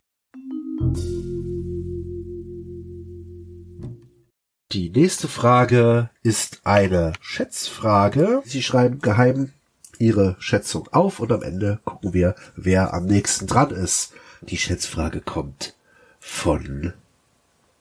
Die 4.72 4.90
nächste 4.90 5.28
Frage 5.28 6.10
ist 6.22 6.60
eine 6.64 7.12
Schätzfrage. 7.20 8.42
Sie 8.44 8.62
schreiben 8.62 8.98
geheim 8.98 9.52
Ihre 9.98 10.36
Schätzung 10.38 10.88
auf 10.92 11.20
und 11.20 11.32
am 11.32 11.42
Ende 11.42 11.80
gucken 11.84 12.12
wir, 12.12 12.34
wer 12.54 12.92
am 12.92 13.06
nächsten 13.06 13.46
dran 13.46 13.70
ist. 13.70 14.12
Die 14.42 14.58
Schätzfrage 14.58 15.20
kommt 15.20 15.74
von 16.20 16.92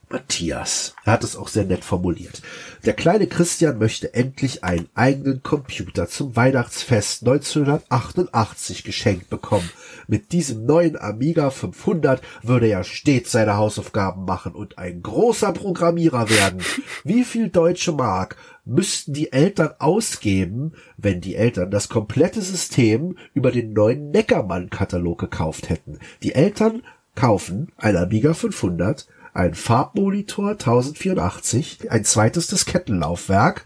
Matthias. 0.08 0.94
Er 1.04 1.12
hat 1.12 1.24
es 1.24 1.36
auch 1.36 1.48
sehr 1.48 1.64
nett 1.64 1.84
formuliert. 1.84 2.42
Der 2.88 2.96
kleine 2.96 3.26
Christian 3.26 3.76
möchte 3.76 4.14
endlich 4.14 4.64
einen 4.64 4.88
eigenen 4.94 5.42
Computer 5.42 6.08
zum 6.08 6.34
Weihnachtsfest 6.36 7.20
1988 7.20 8.82
geschenkt 8.82 9.28
bekommen. 9.28 9.68
Mit 10.06 10.32
diesem 10.32 10.64
neuen 10.64 10.96
Amiga 10.96 11.50
500 11.50 12.22
würde 12.42 12.68
er 12.68 12.84
stets 12.84 13.32
seine 13.32 13.58
Hausaufgaben 13.58 14.24
machen 14.24 14.54
und 14.54 14.78
ein 14.78 15.02
großer 15.02 15.52
Programmierer 15.52 16.30
werden. 16.30 16.62
Wie 17.04 17.24
viel 17.24 17.50
deutsche 17.50 17.92
Mark 17.92 18.36
müssten 18.64 19.12
die 19.12 19.34
Eltern 19.34 19.72
ausgeben, 19.80 20.72
wenn 20.96 21.20
die 21.20 21.34
Eltern 21.34 21.70
das 21.70 21.90
komplette 21.90 22.40
System 22.40 23.18
über 23.34 23.50
den 23.50 23.74
neuen 23.74 24.12
Neckermann-Katalog 24.12 25.18
gekauft 25.20 25.68
hätten? 25.68 25.98
Die 26.22 26.34
Eltern 26.34 26.82
kaufen 27.14 27.70
ein 27.76 27.98
Amiga 27.98 28.32
500, 28.32 29.06
ein 29.34 29.54
Farbmonitor 29.54 30.50
1084, 30.52 31.90
ein 31.90 32.04
zweites 32.04 32.46
Diskettenlaufwerk 32.48 33.64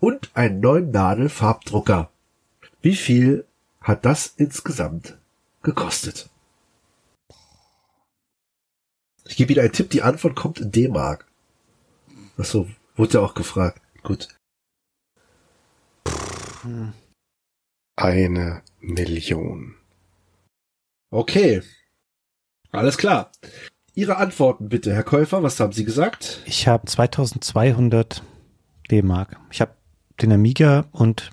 und 0.00 0.30
einen 0.34 0.60
neuen 0.60 0.90
Nadelfarbdrucker. 0.90 2.10
Wie 2.82 2.96
viel 2.96 3.46
hat 3.80 4.04
das 4.04 4.34
insgesamt 4.36 5.16
gekostet? 5.62 6.28
Ich 9.26 9.36
gebe 9.36 9.52
Ihnen 9.52 9.62
einen 9.62 9.72
Tipp, 9.72 9.90
die 9.90 10.02
Antwort 10.02 10.36
kommt 10.36 10.60
in 10.60 10.70
D-Mark. 10.70 11.26
Achso, 12.36 12.68
wurde 12.96 13.14
ja 13.14 13.20
auch 13.20 13.34
gefragt. 13.34 13.80
Gut. 14.02 14.28
Eine 17.96 18.62
Million. 18.80 19.76
Okay. 21.10 21.62
Alles 22.70 22.98
klar. 22.98 23.30
Ihre 23.96 24.16
Antworten 24.16 24.68
bitte, 24.68 24.92
Herr 24.92 25.04
Käufer, 25.04 25.44
was 25.44 25.60
haben 25.60 25.72
Sie 25.72 25.84
gesagt? 25.84 26.42
Ich 26.46 26.66
habe 26.66 26.84
2200 26.84 28.24
D-Mark. 28.90 29.36
Ich 29.52 29.60
habe 29.60 29.70
den 30.20 30.32
Amiga 30.32 30.86
und 30.90 31.30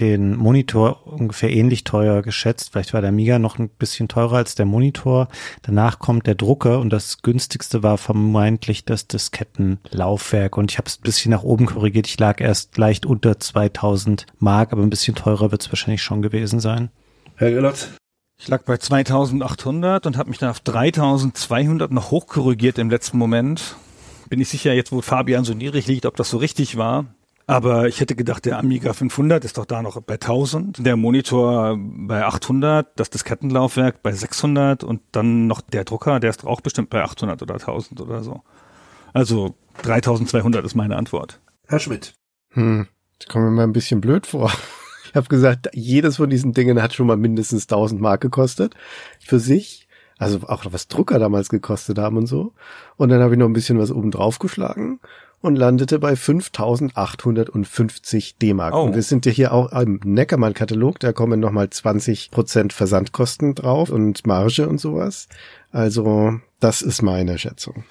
den 0.00 0.34
Monitor 0.34 1.06
ungefähr 1.06 1.50
ähnlich 1.50 1.84
teuer 1.84 2.22
geschätzt. 2.22 2.70
Vielleicht 2.72 2.94
war 2.94 3.00
der 3.00 3.10
Amiga 3.10 3.38
noch 3.38 3.58
ein 3.58 3.68
bisschen 3.68 4.08
teurer 4.08 4.38
als 4.38 4.56
der 4.56 4.66
Monitor. 4.66 5.28
Danach 5.62 6.00
kommt 6.00 6.26
der 6.26 6.34
Drucker 6.34 6.80
und 6.80 6.90
das 6.90 7.22
günstigste 7.22 7.84
war 7.84 7.96
vermeintlich 7.96 8.84
das 8.84 9.06
Diskettenlaufwerk. 9.06 10.56
Und 10.56 10.72
ich 10.72 10.78
habe 10.78 10.88
es 10.88 10.98
ein 10.98 11.02
bisschen 11.02 11.30
nach 11.30 11.44
oben 11.44 11.66
korrigiert. 11.66 12.08
Ich 12.08 12.18
lag 12.18 12.40
erst 12.40 12.76
leicht 12.76 13.06
unter 13.06 13.38
2000 13.38 14.26
Mark, 14.38 14.72
aber 14.72 14.82
ein 14.82 14.90
bisschen 14.90 15.14
teurer 15.14 15.52
wird 15.52 15.62
es 15.62 15.70
wahrscheinlich 15.70 16.02
schon 16.02 16.22
gewesen 16.22 16.58
sein. 16.58 16.90
Herr 17.36 17.50
Gellert? 17.50 17.90
Ich 18.42 18.48
lag 18.48 18.62
bei 18.62 18.78
2800 18.78 20.06
und 20.06 20.16
habe 20.16 20.30
mich 20.30 20.38
dann 20.38 20.48
auf 20.48 20.60
3200 20.60 21.92
noch 21.92 22.10
hochkorrigiert 22.10 22.78
im 22.78 22.88
letzten 22.88 23.18
Moment. 23.18 23.76
Bin 24.30 24.38
nicht 24.38 24.48
sicher 24.48 24.72
jetzt, 24.72 24.92
wo 24.92 25.02
Fabian 25.02 25.44
so 25.44 25.52
niedrig 25.52 25.86
liegt, 25.86 26.06
ob 26.06 26.16
das 26.16 26.30
so 26.30 26.38
richtig 26.38 26.78
war. 26.78 27.04
Aber 27.46 27.86
ich 27.86 28.00
hätte 28.00 28.16
gedacht, 28.16 28.46
der 28.46 28.58
Amiga 28.58 28.94
500 28.94 29.44
ist 29.44 29.58
doch 29.58 29.66
da 29.66 29.82
noch 29.82 30.00
bei 30.00 30.14
1000, 30.14 30.86
der 30.86 30.96
Monitor 30.96 31.76
bei 31.78 32.24
800, 32.24 32.98
das 32.98 33.10
Diskettenlaufwerk 33.10 34.02
bei 34.02 34.12
600 34.12 34.84
und 34.84 35.02
dann 35.12 35.46
noch 35.46 35.60
der 35.60 35.84
Drucker, 35.84 36.18
der 36.18 36.30
ist 36.30 36.46
auch 36.46 36.62
bestimmt 36.62 36.88
bei 36.88 37.02
800 37.02 37.42
oder 37.42 37.54
1000 37.56 38.00
oder 38.00 38.22
so. 38.22 38.40
Also 39.12 39.54
3200 39.82 40.64
ist 40.64 40.74
meine 40.74 40.96
Antwort. 40.96 41.40
Herr 41.66 41.78
Schmidt. 41.78 42.14
Hm, 42.52 42.86
das 43.18 43.28
kommt 43.28 43.44
mir 43.44 43.50
mal 43.50 43.64
ein 43.64 43.74
bisschen 43.74 44.00
blöd 44.00 44.26
vor. 44.26 44.50
Ich 45.10 45.16
habe 45.16 45.28
gesagt, 45.28 45.68
jedes 45.72 46.16
von 46.16 46.30
diesen 46.30 46.52
Dingen 46.52 46.82
hat 46.82 46.94
schon 46.94 47.06
mal 47.06 47.16
mindestens 47.16 47.64
1000 47.64 48.00
Mark 48.00 48.20
gekostet 48.20 48.74
für 49.20 49.38
sich. 49.38 49.86
Also 50.18 50.40
auch 50.46 50.64
was 50.70 50.88
Drucker 50.88 51.18
damals 51.18 51.48
gekostet 51.48 51.98
haben 51.98 52.18
und 52.18 52.26
so. 52.26 52.52
Und 52.96 53.08
dann 53.08 53.22
habe 53.22 53.34
ich 53.34 53.38
noch 53.38 53.46
ein 53.46 53.54
bisschen 53.54 53.78
was 53.78 53.90
oben 53.90 54.10
drauf 54.10 54.38
geschlagen 54.38 55.00
und 55.40 55.56
landete 55.56 55.98
bei 55.98 56.14
5850 56.14 58.36
D-Mark. 58.36 58.74
Oh. 58.74 58.82
Und 58.82 58.94
wir 58.94 59.02
sind 59.02 59.26
ja 59.26 59.32
hier 59.32 59.52
auch 59.52 59.72
im 59.72 59.98
Neckermann-Katalog, 60.04 61.00
da 61.00 61.12
kommen 61.12 61.40
nochmal 61.40 61.70
20 61.70 62.30
Prozent 62.30 62.74
Versandkosten 62.74 63.54
drauf 63.54 63.90
und 63.90 64.26
Marge 64.26 64.68
und 64.68 64.78
sowas. 64.78 65.28
Also 65.72 66.38
das 66.60 66.82
ist 66.82 67.02
meine 67.02 67.38
Schätzung. 67.38 67.84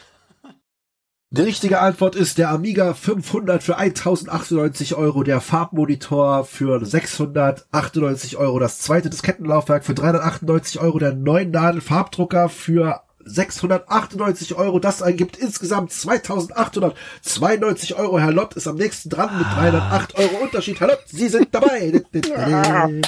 Die 1.32 1.43
richtige 1.43 1.80
Antwort 1.80 2.15
ist 2.15 2.39
der 2.39 2.49
Amiga 2.49 2.95
500 2.95 3.61
für 3.61 3.77
1098 3.77 4.95
Euro, 4.95 5.21
der 5.21 5.41
Farbmonitor 5.41 6.43
für 6.43 6.84
698 6.84 8.38
Euro, 8.38 8.57
das 8.57 8.80
zweite 8.80 9.11
Diskettenlaufwerk 9.11 9.86
für 9.86 9.93
398 9.93 10.82
Euro, 10.82 10.97
der 10.97 11.13
neuen 11.13 11.51
Nadelfarbdrucker 11.51 12.49
für 12.49 13.03
698 13.23 14.55
Euro. 14.55 14.80
Das 14.80 15.01
ergibt 15.01 15.38
insgesamt 15.38 15.91
2892 15.91 17.95
Euro. 17.95 18.17
Herr 18.17 18.32
Lott 18.32 18.55
ist 18.55 18.67
am 18.67 18.77
nächsten 18.77 19.11
dran 19.11 19.38
mit 19.38 19.45
308 19.45 20.17
Euro 20.17 20.38
Unterschied. 20.41 20.80
Herr 20.80 20.88
Lott, 20.88 21.03
Sie 21.05 21.27
sind 21.27 21.49
dabei. 21.51 22.01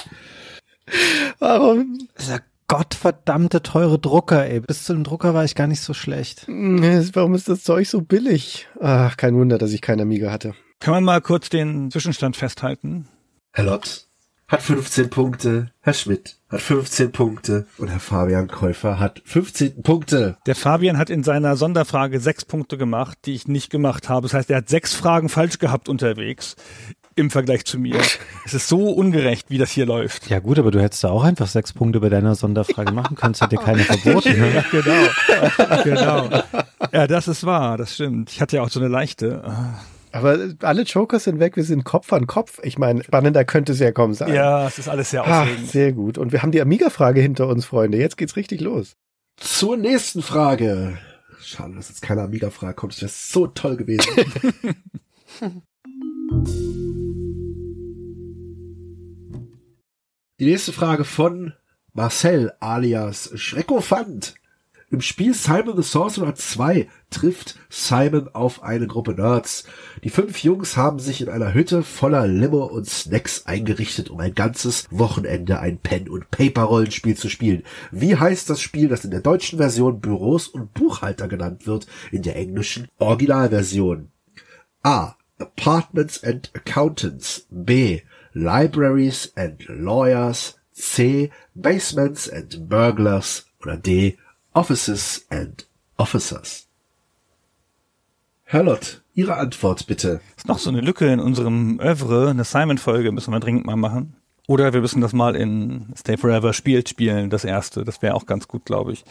Warum? 1.40 2.08
Gottverdammte 2.72 3.62
teure 3.64 4.00
Drucker, 4.00 4.46
ey. 4.46 4.62
Bis 4.62 4.86
zu 4.86 4.94
dem 4.94 5.04
Drucker 5.04 5.34
war 5.34 5.44
ich 5.44 5.56
gar 5.56 5.68
nicht 5.68 5.82
so 5.82 5.94
schlecht. 5.94 6.48
Warum 6.48 7.36
ist 7.36 7.50
das 7.50 7.66
Zeug 7.66 7.90
so 7.90 8.00
billig? 8.00 8.70
Ach, 8.80 9.18
kein 9.18 9.36
Wunder, 9.36 9.58
dass 9.58 9.74
ich 9.74 9.82
kein 9.82 10.00
Amiga 10.00 10.32
hatte. 10.32 10.56
Kann 10.80 10.94
man 10.94 11.04
mal 11.04 11.20
kurz 11.20 11.50
den 11.50 11.92
Zwischenstand 11.92 12.38
festhalten? 12.38 13.10
Herr 13.52 13.66
Lott 13.66 14.08
hat 14.48 14.62
15 14.62 15.10
Punkte, 15.10 15.72
Herr 15.82 15.94
Schmidt 15.94 16.38
hat 16.50 16.62
15 16.62 17.12
Punkte 17.12 17.68
und 17.78 17.90
Herr 17.90 18.00
Fabian 18.00 18.48
Käufer 18.48 19.00
hat 19.00 19.22
15 19.26 19.82
Punkte. 19.82 20.38
Der 20.46 20.56
Fabian 20.56 20.98
hat 20.98 21.10
in 21.10 21.24
seiner 21.24 21.58
Sonderfrage 21.58 22.22
sechs 22.22 22.46
Punkte 22.46 22.78
gemacht, 22.78 23.18
die 23.26 23.34
ich 23.34 23.50
nicht 23.50 23.70
gemacht 23.70 24.08
habe. 24.08 24.24
Das 24.24 24.34
heißt, 24.34 24.50
er 24.50 24.58
hat 24.58 24.70
sechs 24.70 24.94
Fragen 24.94 25.28
falsch 25.28 25.60
gehabt 25.60 25.90
unterwegs 25.90 26.56
im 27.16 27.30
Vergleich 27.30 27.66
zu 27.66 27.80
mir. 27.80 28.00
es 28.46 28.54
ist 28.54 28.68
so 28.68 28.90
ungerecht, 28.90 29.50
wie 29.50 29.58
das 29.58 29.72
hier 29.72 29.86
läuft. 29.86 30.30
Ja 30.30 30.40
gut, 30.40 30.60
aber 30.60 30.72
du 30.72 30.82
hättest 30.82 31.04
da 31.04 31.10
auch 31.10 31.24
einfach 31.24 31.48
sechs 31.48 31.74
Punkte 31.74 32.00
bei 32.00 32.10
deiner 32.10 32.36
Sonderfrage 32.36 32.92
machen 32.92 33.16
können. 33.16 33.34
Es 33.34 33.42
hat 33.42 33.52
dir 33.52 33.60
keine 33.60 33.84
verboten. 33.84 34.40
Ne? 34.40 34.64
genau, 35.84 35.84
genau. 35.84 36.44
Ja, 36.92 37.08
das 37.08 37.28
ist 37.28 37.46
wahr, 37.46 37.78
das 37.78 37.96
stimmt. 37.96 38.32
Ich 38.32 38.42
hatte 38.42 38.58
ja 38.58 38.64
auch 38.64 38.70
so 38.70 38.80
eine 38.80 38.90
leichte. 38.90 39.44
Aber 40.12 40.38
alle 40.62 40.82
Jokers 40.84 41.24
sind 41.24 41.40
weg, 41.40 41.56
wir 41.56 41.64
sind 41.64 41.84
Kopf 41.84 42.12
an 42.12 42.28
Kopf. 42.28 42.60
Ich 42.64 42.78
meine, 42.78 43.04
spannender 43.04 43.46
könnte 43.46 43.72
es 43.72 43.80
ja 43.80 43.92
kommen 43.92 44.14
sein. 44.14 44.34
Ja, 44.34 44.68
es 44.68 44.78
ist 44.78 44.90
alles 44.90 45.12
sehr 45.12 45.24
Ach, 45.26 45.44
aufregend. 45.44 45.70
sehr 45.70 45.94
gut. 45.94 46.18
Und 46.18 46.32
wir 46.34 46.42
haben 46.42 46.52
die 46.52 46.62
Amiga-Frage 46.62 47.22
hinter 47.22 47.48
uns, 47.48 47.66
Freunde. 47.66 47.98
Jetzt 47.98 48.18
geht's 48.18 48.36
richtig 48.36 48.62
los. 48.62 48.98
Zur 49.38 49.78
nächsten 49.78 50.22
Frage. 50.22 50.98
Schade, 51.42 51.76
dass 51.76 51.90
jetzt 51.90 52.02
keine 52.02 52.24
Amiga-Frage 52.24 52.74
kommt. 52.74 52.94
Das 52.94 53.02
wäre 53.02 53.12
so 53.12 53.48
toll 53.48 53.78
gewesen. 53.78 54.12
Die 60.42 60.48
nächste 60.48 60.74
Frage 60.74 61.04
von 61.04 61.54
Marcel 61.94 62.52
alias 62.60 63.30
Schreckofant. 63.36 64.34
Im 64.90 65.00
Spiel 65.00 65.36
Simon 65.36 65.76
the 65.76 65.88
Sorcerer 65.88 66.34
2 66.34 66.90
trifft 67.12 67.60
Simon 67.70 68.28
auf 68.34 68.64
eine 68.64 68.88
Gruppe 68.88 69.14
Nerds. 69.14 69.66
Die 70.04 70.10
fünf 70.10 70.42
Jungs 70.42 70.76
haben 70.76 70.98
sich 70.98 71.22
in 71.22 71.30
einer 71.30 71.54
Hütte 71.54 71.84
voller 71.84 72.26
Limo 72.26 72.66
und 72.66 72.90
Snacks 72.90 73.46
eingerichtet, 73.46 74.10
um 74.10 74.20
ein 74.20 74.34
ganzes 74.34 74.88
Wochenende 74.90 75.60
ein 75.60 75.78
Pen- 75.78 76.10
und 76.10 76.32
Paper-Rollenspiel 76.32 77.16
zu 77.16 77.30
spielen. 77.30 77.62
Wie 77.92 78.16
heißt 78.16 78.50
das 78.50 78.62
Spiel, 78.62 78.88
das 78.88 79.06
in 79.06 79.12
der 79.12 79.22
deutschen 79.22 79.60
Version 79.60 80.02
Büros 80.02 80.48
und 80.48 80.74
Buchhalter 80.74 81.28
genannt 81.28 81.68
wird, 81.68 81.86
in 82.12 82.24
der 82.24 82.36
englischen 82.36 82.88
Originalversion? 82.98 84.10
A. 84.82 85.14
Apartments 85.38 86.24
and 86.24 86.50
Accountants. 86.56 87.46
B. 87.52 88.02
Libraries 88.34 89.32
and 89.36 89.64
Lawyers. 89.68 90.58
C. 90.74 91.32
Basements 91.54 92.30
and 92.30 92.70
Burglars. 92.70 93.46
Oder 93.62 93.78
D. 93.78 94.18
Offices 94.54 95.26
and 95.30 95.68
Officers. 95.98 96.68
Herr 98.44 98.64
Lott, 98.64 99.02
Ihre 99.14 99.38
Antwort 99.38 99.88
bitte. 99.88 100.22
Ist 100.38 100.48
noch 100.48 100.60
so 100.60 100.70
eine 100.70 100.82
Lücke 100.82 101.12
in 101.12 101.20
unserem 101.20 101.80
Oeuvre, 101.80 102.30
eine 102.30 102.44
Simon-Folge 102.44 103.12
müssen 103.12 103.32
wir 103.32 103.40
dringend 103.40 103.66
mal 103.66 103.76
machen. 103.76 104.16
Oder 104.48 104.74
wir 104.74 104.82
müssen 104.82 105.02
das 105.02 105.14
mal 105.14 105.36
in 105.36 105.94
Stay 105.98 106.18
Forever 106.18 106.54
spielt 106.54 106.90
spielen, 106.90 107.30
das 107.30 107.46
erste. 107.46 107.86
Das 107.86 108.02
wäre 108.02 108.16
auch 108.16 108.26
ganz 108.26 108.48
gut, 108.48 108.66
glaube 108.66 108.94
ich. 108.94 109.04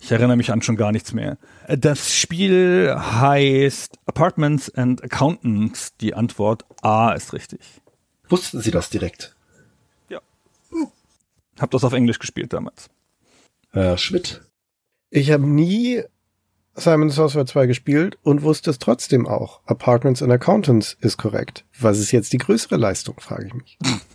Ich 0.00 0.10
erinnere 0.10 0.36
mich 0.36 0.50
an 0.50 0.62
schon 0.62 0.76
gar 0.76 0.90
nichts 0.90 1.12
mehr. 1.12 1.38
Das 1.68 2.12
Spiel 2.12 2.92
heißt 2.96 3.98
Apartments 4.06 4.74
and 4.74 5.04
Accountants. 5.04 5.96
Die 5.98 6.14
Antwort 6.14 6.64
A 6.82 7.12
ist 7.12 7.32
richtig. 7.32 7.60
Wussten 8.32 8.62
Sie 8.62 8.70
das 8.70 8.88
direkt? 8.88 9.36
Hab 11.58 11.70
das 11.70 11.84
auf 11.84 11.92
Englisch 11.92 12.18
gespielt 12.18 12.54
damals. 12.54 12.88
Herr 13.70 13.98
Schmidt. 13.98 14.40
Ich 15.10 15.30
habe 15.30 15.46
nie 15.46 16.02
Simon 16.74 17.10
the 17.10 17.16
Sorcerer 17.16 17.44
2 17.44 17.66
gespielt 17.66 18.18
und 18.22 18.42
wusste 18.42 18.70
es 18.70 18.78
trotzdem 18.78 19.28
auch. 19.28 19.60
Apartments 19.66 20.22
and 20.22 20.32
Accountants 20.32 20.96
ist 21.00 21.18
korrekt. 21.18 21.66
Was 21.78 21.98
ist 21.98 22.10
jetzt 22.10 22.32
die 22.32 22.38
größere 22.38 22.76
Leistung, 22.76 23.20
frage 23.20 23.48
ich 23.48 23.54
mich. 23.54 23.78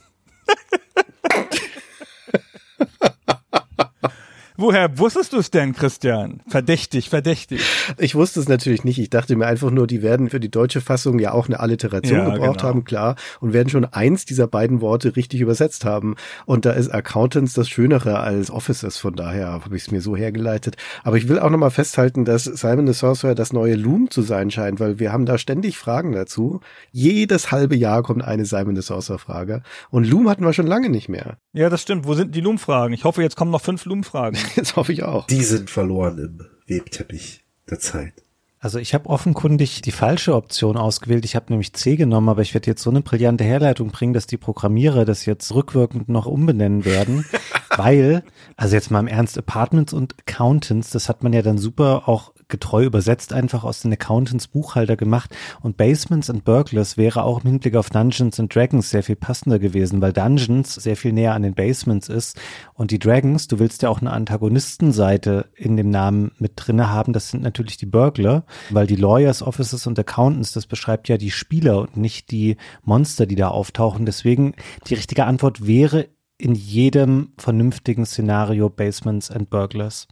Woher 4.60 4.98
wusstest 4.98 5.34
du 5.34 5.38
es 5.38 5.52
denn, 5.52 5.74
Christian? 5.74 6.42
Verdächtig, 6.48 7.10
verdächtig. 7.10 7.62
Ich 8.00 8.16
wusste 8.16 8.40
es 8.40 8.50
natürlich 8.50 8.84
nicht. 8.84 8.98
Ich 8.98 9.12
dachte 9.12 9.36
mir 9.36 9.46
einfach 9.46 9.70
nur, 9.70 9.86
die 9.86 10.02
werden 10.02 10.32
für 10.32 10.40
die 10.40 10.50
deutsche 10.50 10.82
Fassung 10.82 11.20
ja 11.20 11.32
auch 11.32 11.46
eine 11.48 11.60
Alliteration 11.60 12.18
Ja, 12.18 12.30
gebraucht 12.32 12.58
genau. 12.60 12.70
haben, 12.70 12.84
klar, 12.84 13.16
und 13.40 13.54
werden 13.54 13.70
schon 13.70 13.86
eins 13.86 14.26
dieser 14.26 14.48
beiden 14.48 14.82
Worte 14.82 15.16
richtig 15.16 15.42
übersetzt 15.42 15.86
haben. 15.86 16.16
Und 16.48 16.66
da 16.66 16.72
ist 16.72 16.90
Accountants 16.90 17.54
das 17.54 17.70
Schönere 17.70 18.20
als 18.20 18.50
Officers. 18.50 18.98
Von 18.98 19.16
daher 19.16 19.52
habe 19.52 19.76
ich 19.76 19.84
es 19.84 19.92
mir 19.92 20.02
so 20.02 20.18
hergeleitet. 20.18 20.76
Aber 21.04 21.18
ich 21.18 21.30
will 21.30 21.38
auch 21.38 21.52
nochmal 21.52 21.70
festhalten, 21.72 22.26
dass 22.26 22.46
Simon 22.46 22.88
the 22.88 22.94
Sorcerer 22.94 23.36
das 23.36 23.54
neue 23.54 23.76
Loom 23.76 24.10
zu 24.10 24.24
sein 24.24 24.50
scheint, 24.50 24.80
weil 24.80 24.98
wir 24.98 25.14
haben 25.14 25.28
da 25.28 25.38
ständig 25.38 25.78
Fragen 25.78 26.14
dazu. 26.14 26.62
Jedes 26.92 27.52
halbe 27.52 27.76
Jahr 27.76 28.02
kommt 28.02 28.24
eine 28.24 28.46
Simon 28.46 28.76
the 28.76 28.82
Sorcerer 28.82 29.20
Frage. 29.20 29.62
Und 29.92 30.10
Loom 30.10 30.28
hatten 30.30 30.44
wir 30.44 30.54
schon 30.54 30.66
lange 30.66 30.90
nicht 30.90 31.10
mehr. 31.10 31.38
Ja, 31.58 31.72
das 31.72 31.82
stimmt. 31.82 32.06
Wo 32.06 32.14
sind 32.14 32.36
die 32.36 32.42
Loom-Fragen? 32.42 32.94
Ich 32.94 33.04
hoffe, 33.04 33.24
jetzt 33.24 33.36
kommen 33.36 33.50
noch 33.50 33.62
fünf 33.62 33.86
Loom-Fragen. 33.86 34.38
Das 34.56 34.76
hoffe 34.76 34.94
ich 34.94 35.02
auch. 35.02 35.26
Die 35.26 35.44
sind 35.44 35.72
verloren 35.72 36.20
im 36.20 36.46
Webteppich 36.68 37.44
der 37.68 37.80
Zeit. 37.80 38.14
Also 38.60 38.78
ich 38.78 38.94
habe 38.94 39.10
offenkundig 39.10 39.82
die 39.82 39.92
falsche 39.92 40.36
Option 40.36 40.78
ausgewählt. 40.78 41.26
Ich 41.26 41.36
habe 41.36 41.48
nämlich 41.50 41.74
C 41.74 41.96
genommen, 41.96 42.30
aber 42.30 42.44
ich 42.44 42.54
werde 42.54 42.70
jetzt 42.70 42.84
so 42.84 42.92
eine 42.92 43.02
brillante 43.02 43.44
Herleitung 43.44 43.90
bringen, 43.90 44.14
dass 44.14 44.28
die 44.28 44.38
Programmierer 44.38 45.04
das 45.04 45.26
jetzt 45.26 45.52
rückwirkend 45.52 46.10
noch 46.10 46.28
umbenennen 46.28 46.86
werden. 46.86 47.26
weil, 47.76 48.24
also 48.56 48.76
jetzt 48.76 48.92
mal 48.92 49.00
im 49.00 49.08
Ernst, 49.08 49.36
Apartments 49.40 49.94
und 49.94 50.16
Accountants, 50.20 50.92
das 50.92 51.10
hat 51.10 51.24
man 51.24 51.34
ja 51.34 51.42
dann 51.42 51.58
super 51.58 52.08
auch 52.08 52.34
getreu 52.48 52.86
übersetzt 52.86 53.34
einfach 53.34 53.64
aus 53.64 53.82
den 53.82 53.94
Accountants 53.94 54.48
Buchhalter 54.48 54.96
gemacht 54.96 55.36
und 55.62 55.78
Basements 55.78 56.30
and 56.30 56.44
Burglars 56.44 56.98
wäre 56.98 57.24
auch 57.24 57.44
im 57.44 57.52
Hinblick 57.52 57.76
auf 57.76 57.90
Dungeons 57.90 58.40
and 58.40 58.54
Dragons 58.54 58.90
sehr 58.90 59.04
viel 59.04 59.16
passender 59.16 59.60
gewesen, 59.60 60.02
weil 60.02 60.14
Dungeons 60.14 60.76
sehr 60.76 60.96
viel 60.96 61.14
näher 61.14 61.34
an 61.34 61.44
den 61.44 61.54
Basements 61.54 62.10
ist 62.10 62.40
und 62.74 62.92
die 62.92 63.00
Dragons, 63.00 63.48
du 63.48 63.60
willst 63.60 63.82
ja 63.82 63.90
auch 63.90 64.02
eine 64.02 64.12
Antagonistenseite 64.12 65.50
in 65.56 65.78
dem 65.78 65.90
Namen 65.90 66.32
mit 66.40 66.54
drinne 66.56 66.90
haben, 66.90 67.14
das 67.14 67.30
sind 67.30 67.44
natürlich 67.44 67.78
die 67.78 67.86
Burglar, 67.86 68.46
weil 68.70 68.88
die 68.88 68.96
Lawyers, 68.96 69.42
Officers 69.42 69.88
und 69.88 70.00
Accountants, 70.00 70.52
das 70.54 70.66
beschreibt 70.66 71.10
ja 71.10 71.18
die 71.18 71.32
Spieler 71.32 71.80
und 71.80 71.98
nicht 71.98 72.32
die 72.32 72.58
Monster, 72.84 73.26
die 73.26 73.36
da 73.36 73.50
auftauchen. 73.50 74.06
Deswegen 74.06 74.54
die 74.88 74.96
richtige 74.96 75.26
Antwort 75.26 75.66
wäre 75.66 76.08
in 76.38 76.54
jedem 76.54 77.34
vernünftigen 77.38 78.06
Szenario 78.06 78.70
Basements 78.70 79.32
and 79.32 79.50
Burglars. 79.50 80.08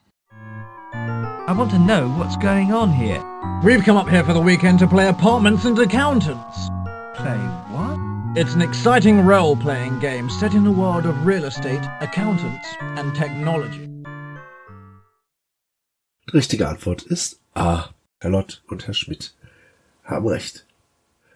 I 1.48 1.54
want 1.54 1.70
to 1.72 1.78
know 1.78 2.10
what's 2.18 2.36
going 2.38 2.74
on 2.74 2.92
here. 2.92 3.24
We've 3.64 3.84
come 3.84 3.98
up 3.98 4.10
here 4.10 4.24
for 4.24 4.34
the 4.34 4.42
weekend 4.42 4.80
to 4.80 4.88
play 4.88 5.08
Apartments 5.08 5.64
and 5.66 5.78
Accountants. 5.78 6.72
Play 7.14 7.38
what? 7.70 8.00
It's 8.36 8.56
an 8.56 8.64
exciting 8.64 9.24
role 9.24 9.56
playing 9.56 10.00
game 10.00 10.28
set 10.28 10.56
in 10.56 10.64
the 10.64 10.72
world 10.72 11.06
of 11.06 11.24
real 11.24 11.44
estate, 11.44 11.84
accountants, 12.02 12.68
and 12.98 13.14
technology. 13.16 13.88
Richtige 16.34 16.68
Antwort 16.68 17.04
ist 17.04 17.40
A. 17.54 17.90
Herr 18.20 18.32
Lott 18.32 18.64
und 18.68 18.88
Herr 18.88 18.96
Schmidt 18.96 19.36
haben 20.04 20.28
recht. 20.28 20.66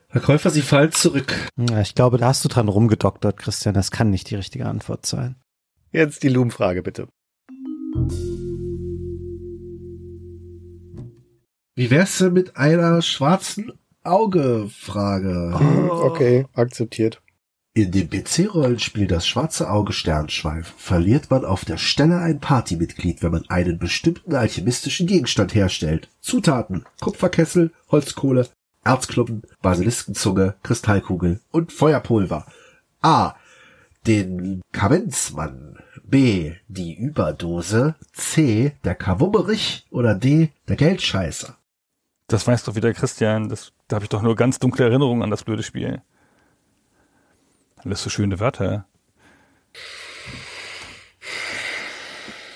Herr 0.07 0.22
Käufer, 0.22 0.49
Sie 0.49 0.64
fallen 0.64 0.91
zurück. 0.91 1.36
Ja, 1.56 1.81
ich 1.81 1.94
glaube, 1.94 2.18
da 2.18 2.30
hast 2.30 2.44
du 2.44 2.49
dran 2.49 2.68
rumgedoktert, 2.68 3.38
Christian. 3.38 3.76
Das 3.76 3.91
kann 3.91 4.10
nicht 4.10 4.31
die 4.31 4.36
richtige 4.36 4.65
Antwort 4.65 5.06
sein. 5.06 5.36
Jetzt 5.91 6.23
die 6.23 6.30
Loom-Frage 6.30 6.81
bitte. 6.81 7.07
Wie 11.80 11.91
wär's 11.91 12.18
denn 12.18 12.34
mit 12.34 12.57
einer 12.57 13.01
schwarzen 13.01 13.72
Auge-Frage? 14.03 15.57
Okay, 15.89 16.45
akzeptiert. 16.53 17.22
In 17.73 17.91
dem 17.91 18.10
PC-Rollenspiel 18.10 19.07
Das 19.07 19.26
schwarze 19.26 19.72
Auge 19.72 19.93
Sternschweif 19.93 20.73
verliert 20.76 21.31
man 21.31 21.45
auf 21.45 21.64
der 21.64 21.77
Stelle 21.77 22.19
ein 22.19 22.41
Partymitglied, 22.41 23.23
wenn 23.23 23.31
man 23.31 23.49
einen 23.49 23.80
bestimmten 23.80 24.35
alchemistischen 24.35 25.07
Gegenstand 25.07 25.56
herstellt. 25.56 26.10
Zutaten, 26.19 26.84
Kupferkessel, 26.99 27.72
Holzkohle, 27.89 28.49
Erzklumpen, 28.84 29.43
Basiliskenzunge, 29.61 30.56
Kristallkugel 30.64 31.39
und 31.51 31.72
Feuerpulver. 31.72 32.45
A. 33.01 33.35
Den 34.06 34.61
Kavenzmann. 34.73 35.77
B. 36.03 36.56
Die 36.68 36.95
Überdose. 36.95 37.95
C. 38.11 38.73
Der 38.84 38.95
Kawummerich. 38.95 39.88
Oder 39.91 40.14
D. 40.14 40.49
Der 40.68 40.76
Geldscheißer. 40.76 41.56
Das 42.30 42.45
weiß 42.45 42.64
doch 42.64 42.76
wieder 42.76 42.93
Christian. 42.93 43.49
Das, 43.49 43.73
da 43.88 43.95
habe 43.95 44.06
ich 44.06 44.10
doch 44.10 44.22
nur 44.22 44.35
ganz 44.35 44.60
dunkle 44.60 44.85
Erinnerungen 44.85 45.23
an 45.23 45.31
das 45.31 45.43
blöde 45.43 45.64
Spiel. 45.64 46.01
Alles 47.77 48.03
so 48.03 48.10
schöne 48.10 48.39
Wörter. 48.39 48.85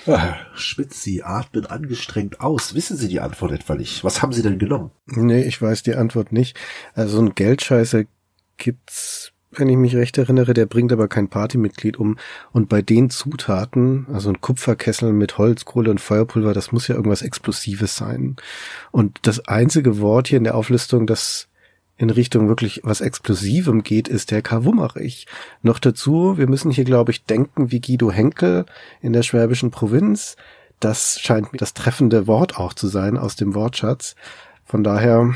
Ah, 0.06 0.36
Sie 0.90 1.22
atmen 1.24 1.66
angestrengt 1.66 2.40
aus. 2.40 2.74
Wissen 2.74 2.96
Sie 2.96 3.08
die 3.08 3.20
Antwort 3.20 3.52
etwa 3.52 3.74
nicht? 3.74 4.04
Was 4.04 4.22
haben 4.22 4.32
Sie 4.32 4.42
denn 4.42 4.58
genommen? 4.58 4.92
Nee, 5.06 5.42
ich 5.42 5.60
weiß 5.60 5.82
die 5.82 5.94
Antwort 5.94 6.30
nicht. 6.30 6.56
Also 6.94 7.20
ein 7.20 7.34
Geldscheißer 7.34 8.04
gibt's 8.56 9.33
wenn 9.58 9.68
ich 9.68 9.76
mich 9.76 9.96
recht 9.96 10.18
erinnere, 10.18 10.54
der 10.54 10.66
bringt 10.66 10.92
aber 10.92 11.08
kein 11.08 11.28
Partymitglied 11.28 11.98
um. 11.98 12.18
Und 12.52 12.68
bei 12.68 12.82
den 12.82 13.10
Zutaten, 13.10 14.06
also 14.12 14.30
ein 14.30 14.40
Kupferkessel 14.40 15.12
mit 15.12 15.38
Holz, 15.38 15.64
Kohle 15.64 15.90
und 15.90 16.00
Feuerpulver, 16.00 16.52
das 16.52 16.72
muss 16.72 16.88
ja 16.88 16.94
irgendwas 16.94 17.22
Explosives 17.22 17.96
sein. 17.96 18.36
Und 18.90 19.18
das 19.22 19.46
einzige 19.46 20.00
Wort 20.00 20.28
hier 20.28 20.38
in 20.38 20.44
der 20.44 20.54
Auflistung, 20.54 21.06
das 21.06 21.48
in 21.96 22.10
Richtung 22.10 22.48
wirklich 22.48 22.80
was 22.82 23.00
Explosivem 23.00 23.82
geht, 23.82 24.08
ist 24.08 24.30
der 24.30 24.42
Kawummerich. 24.42 25.26
Noch 25.62 25.78
dazu, 25.78 26.36
wir 26.36 26.48
müssen 26.48 26.70
hier, 26.70 26.84
glaube 26.84 27.12
ich, 27.12 27.24
denken 27.24 27.70
wie 27.70 27.80
Guido 27.80 28.10
Henkel 28.10 28.66
in 29.00 29.12
der 29.12 29.22
schwäbischen 29.22 29.70
Provinz. 29.70 30.36
Das 30.80 31.20
scheint 31.20 31.52
mir 31.52 31.58
das 31.58 31.74
treffende 31.74 32.26
Wort 32.26 32.58
auch 32.58 32.72
zu 32.72 32.88
sein 32.88 33.16
aus 33.16 33.36
dem 33.36 33.54
Wortschatz. 33.54 34.16
Von 34.64 34.82
daher, 34.82 35.34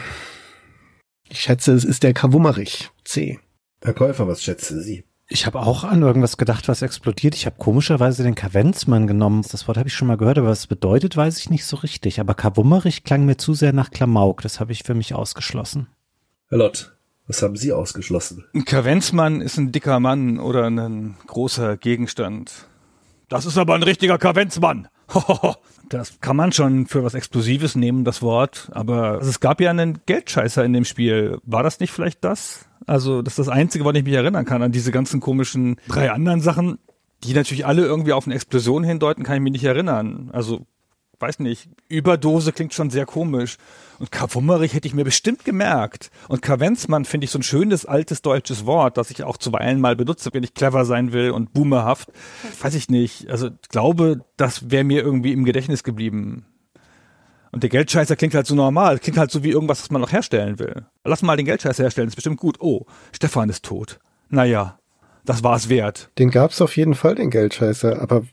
ich 1.28 1.40
schätze, 1.40 1.72
es 1.72 1.84
ist 1.84 2.02
der 2.02 2.12
Kawummerich. 2.12 2.90
C. 3.04 3.38
Herr 3.82 3.94
Käufer, 3.94 4.26
was 4.26 4.42
schätzen 4.42 4.82
Sie? 4.82 5.04
Ich 5.30 5.44
habe 5.44 5.60
auch 5.60 5.84
an 5.84 6.00
irgendwas 6.00 6.38
gedacht, 6.38 6.68
was 6.68 6.80
explodiert. 6.80 7.34
Ich 7.34 7.44
habe 7.44 7.56
komischerweise 7.58 8.22
den 8.22 8.34
Kavenzmann 8.34 9.06
genommen. 9.06 9.44
Das 9.50 9.68
Wort 9.68 9.76
habe 9.76 9.88
ich 9.88 9.94
schon 9.94 10.08
mal 10.08 10.16
gehört, 10.16 10.38
aber 10.38 10.48
was 10.48 10.60
es 10.60 10.66
bedeutet, 10.66 11.16
weiß 11.16 11.38
ich 11.38 11.50
nicht 11.50 11.66
so 11.66 11.76
richtig. 11.76 12.18
Aber 12.18 12.34
Kawummerich 12.34 13.04
klang 13.04 13.26
mir 13.26 13.36
zu 13.36 13.52
sehr 13.52 13.74
nach 13.74 13.90
Klamauk. 13.90 14.40
Das 14.40 14.58
habe 14.58 14.72
ich 14.72 14.84
für 14.84 14.94
mich 14.94 15.14
ausgeschlossen. 15.14 15.88
Herr 16.48 16.58
Lott, 16.58 16.96
was 17.26 17.42
haben 17.42 17.56
Sie 17.56 17.74
ausgeschlossen? 17.74 18.46
Ein 18.54 18.64
Kavenzmann 18.64 19.42
ist 19.42 19.58
ein 19.58 19.70
dicker 19.70 20.00
Mann 20.00 20.40
oder 20.40 20.64
ein 20.68 21.16
großer 21.26 21.76
Gegenstand. 21.76 22.66
Das 23.28 23.44
ist 23.44 23.58
aber 23.58 23.74
ein 23.74 23.82
richtiger 23.82 24.18
Kavenzmann. 24.18 24.88
Das 25.90 26.20
kann 26.20 26.36
man 26.36 26.52
schon 26.52 26.86
für 26.86 27.02
was 27.02 27.14
Explosives 27.14 27.74
nehmen, 27.74 28.04
das 28.04 28.20
Wort. 28.20 28.68
Aber 28.72 29.22
es 29.22 29.40
gab 29.40 29.58
ja 29.58 29.70
einen 29.70 30.00
Geldscheißer 30.04 30.62
in 30.62 30.74
dem 30.74 30.84
Spiel. 30.84 31.38
War 31.44 31.62
das 31.62 31.80
nicht 31.80 31.92
vielleicht 31.92 32.22
das? 32.24 32.67
Also, 32.88 33.22
das 33.22 33.32
ist 33.32 33.46
das 33.46 33.48
Einzige, 33.48 33.84
woran 33.84 33.96
ich 33.96 34.04
mich 34.04 34.14
erinnern 34.14 34.44
kann, 34.44 34.62
an 34.62 34.72
diese 34.72 34.92
ganzen 34.92 35.20
komischen 35.20 35.76
drei 35.88 36.10
anderen 36.10 36.40
Sachen, 36.40 36.78
die 37.22 37.34
natürlich 37.34 37.66
alle 37.66 37.82
irgendwie 37.82 38.12
auf 38.12 38.26
eine 38.26 38.34
Explosion 38.34 38.82
hindeuten, 38.84 39.24
kann 39.24 39.36
ich 39.36 39.42
mich 39.42 39.52
nicht 39.52 39.64
erinnern. 39.64 40.30
Also, 40.32 40.66
weiß 41.20 41.40
nicht, 41.40 41.68
Überdose 41.88 42.52
klingt 42.52 42.74
schon 42.74 42.90
sehr 42.90 43.06
komisch. 43.06 43.56
Und 43.98 44.12
Kavummerich 44.12 44.74
hätte 44.74 44.86
ich 44.86 44.94
mir 44.94 45.04
bestimmt 45.04 45.44
gemerkt. 45.44 46.10
Und 46.28 46.42
Kavenzmann 46.42 47.04
finde 47.04 47.24
ich 47.24 47.30
so 47.30 47.40
ein 47.40 47.42
schönes 47.42 47.84
altes 47.84 48.22
deutsches 48.22 48.66
Wort, 48.66 48.96
das 48.96 49.10
ich 49.10 49.24
auch 49.24 49.36
zuweilen 49.36 49.80
mal 49.80 49.96
benutze, 49.96 50.30
wenn 50.32 50.44
ich 50.44 50.54
clever 50.54 50.84
sein 50.84 51.12
will 51.12 51.32
und 51.32 51.52
boomerhaft. 51.52 52.10
Weiß 52.62 52.74
ich 52.74 52.88
nicht. 52.88 53.28
Also 53.28 53.48
ich 53.48 53.68
glaube, 53.68 54.24
das 54.36 54.70
wäre 54.70 54.84
mir 54.84 55.02
irgendwie 55.02 55.32
im 55.32 55.44
Gedächtnis 55.44 55.82
geblieben. 55.82 56.46
Und 57.52 57.62
der 57.62 57.70
Geldscheißer 57.70 58.16
klingt 58.16 58.34
halt 58.34 58.46
so 58.46 58.54
normal. 58.54 58.98
Klingt 58.98 59.18
halt 59.18 59.30
so 59.30 59.42
wie 59.42 59.50
irgendwas, 59.50 59.82
was 59.82 59.90
man 59.90 60.00
noch 60.00 60.12
herstellen 60.12 60.58
will. 60.58 60.86
Lass 61.04 61.22
mal 61.22 61.36
den 61.36 61.46
Geldscheißer 61.46 61.82
herstellen, 61.82 62.08
ist 62.08 62.14
bestimmt 62.14 62.38
gut. 62.38 62.60
Oh, 62.60 62.86
Stefan 63.12 63.48
ist 63.48 63.64
tot. 63.64 63.98
Naja, 64.28 64.78
das 65.24 65.42
war 65.42 65.56
es 65.56 65.68
wert. 65.68 66.10
Den 66.18 66.30
gab's 66.30 66.60
auf 66.60 66.76
jeden 66.76 66.94
Fall, 66.94 67.14
den 67.14 67.30
Geldscheißer, 67.30 68.00
aber 68.00 68.24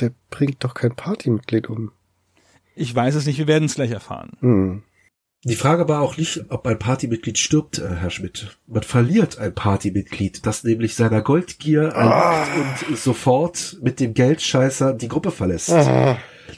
der 0.00 0.12
bringt 0.30 0.64
doch 0.64 0.74
kein 0.74 0.94
Partymitglied 0.94 1.68
um. 1.68 1.92
Ich 2.74 2.94
weiß 2.94 3.16
es 3.16 3.26
nicht, 3.26 3.38
wir 3.38 3.48
werden 3.48 3.64
es 3.64 3.74
gleich 3.74 3.90
erfahren. 3.90 4.32
Hm. 4.40 4.82
Die 5.44 5.54
Frage 5.54 5.88
war 5.88 6.02
auch 6.02 6.16
nicht, 6.16 6.46
ob 6.48 6.66
ein 6.66 6.78
Partymitglied 6.78 7.38
stirbt, 7.38 7.78
äh, 7.78 7.94
Herr 7.94 8.10
Schmidt. 8.10 8.58
Man 8.66 8.82
verliert 8.82 9.38
ein 9.38 9.54
Partymitglied, 9.54 10.44
das 10.44 10.64
nämlich 10.64 10.96
seiner 10.96 11.22
Goldgier 11.22 11.82
erliegt 11.82 12.88
und 12.88 12.98
sofort 12.98 13.78
mit 13.80 14.00
dem 14.00 14.14
Geldscheißer 14.14 14.94
die 14.94 15.08
Gruppe 15.08 15.30
verlässt. 15.30 15.70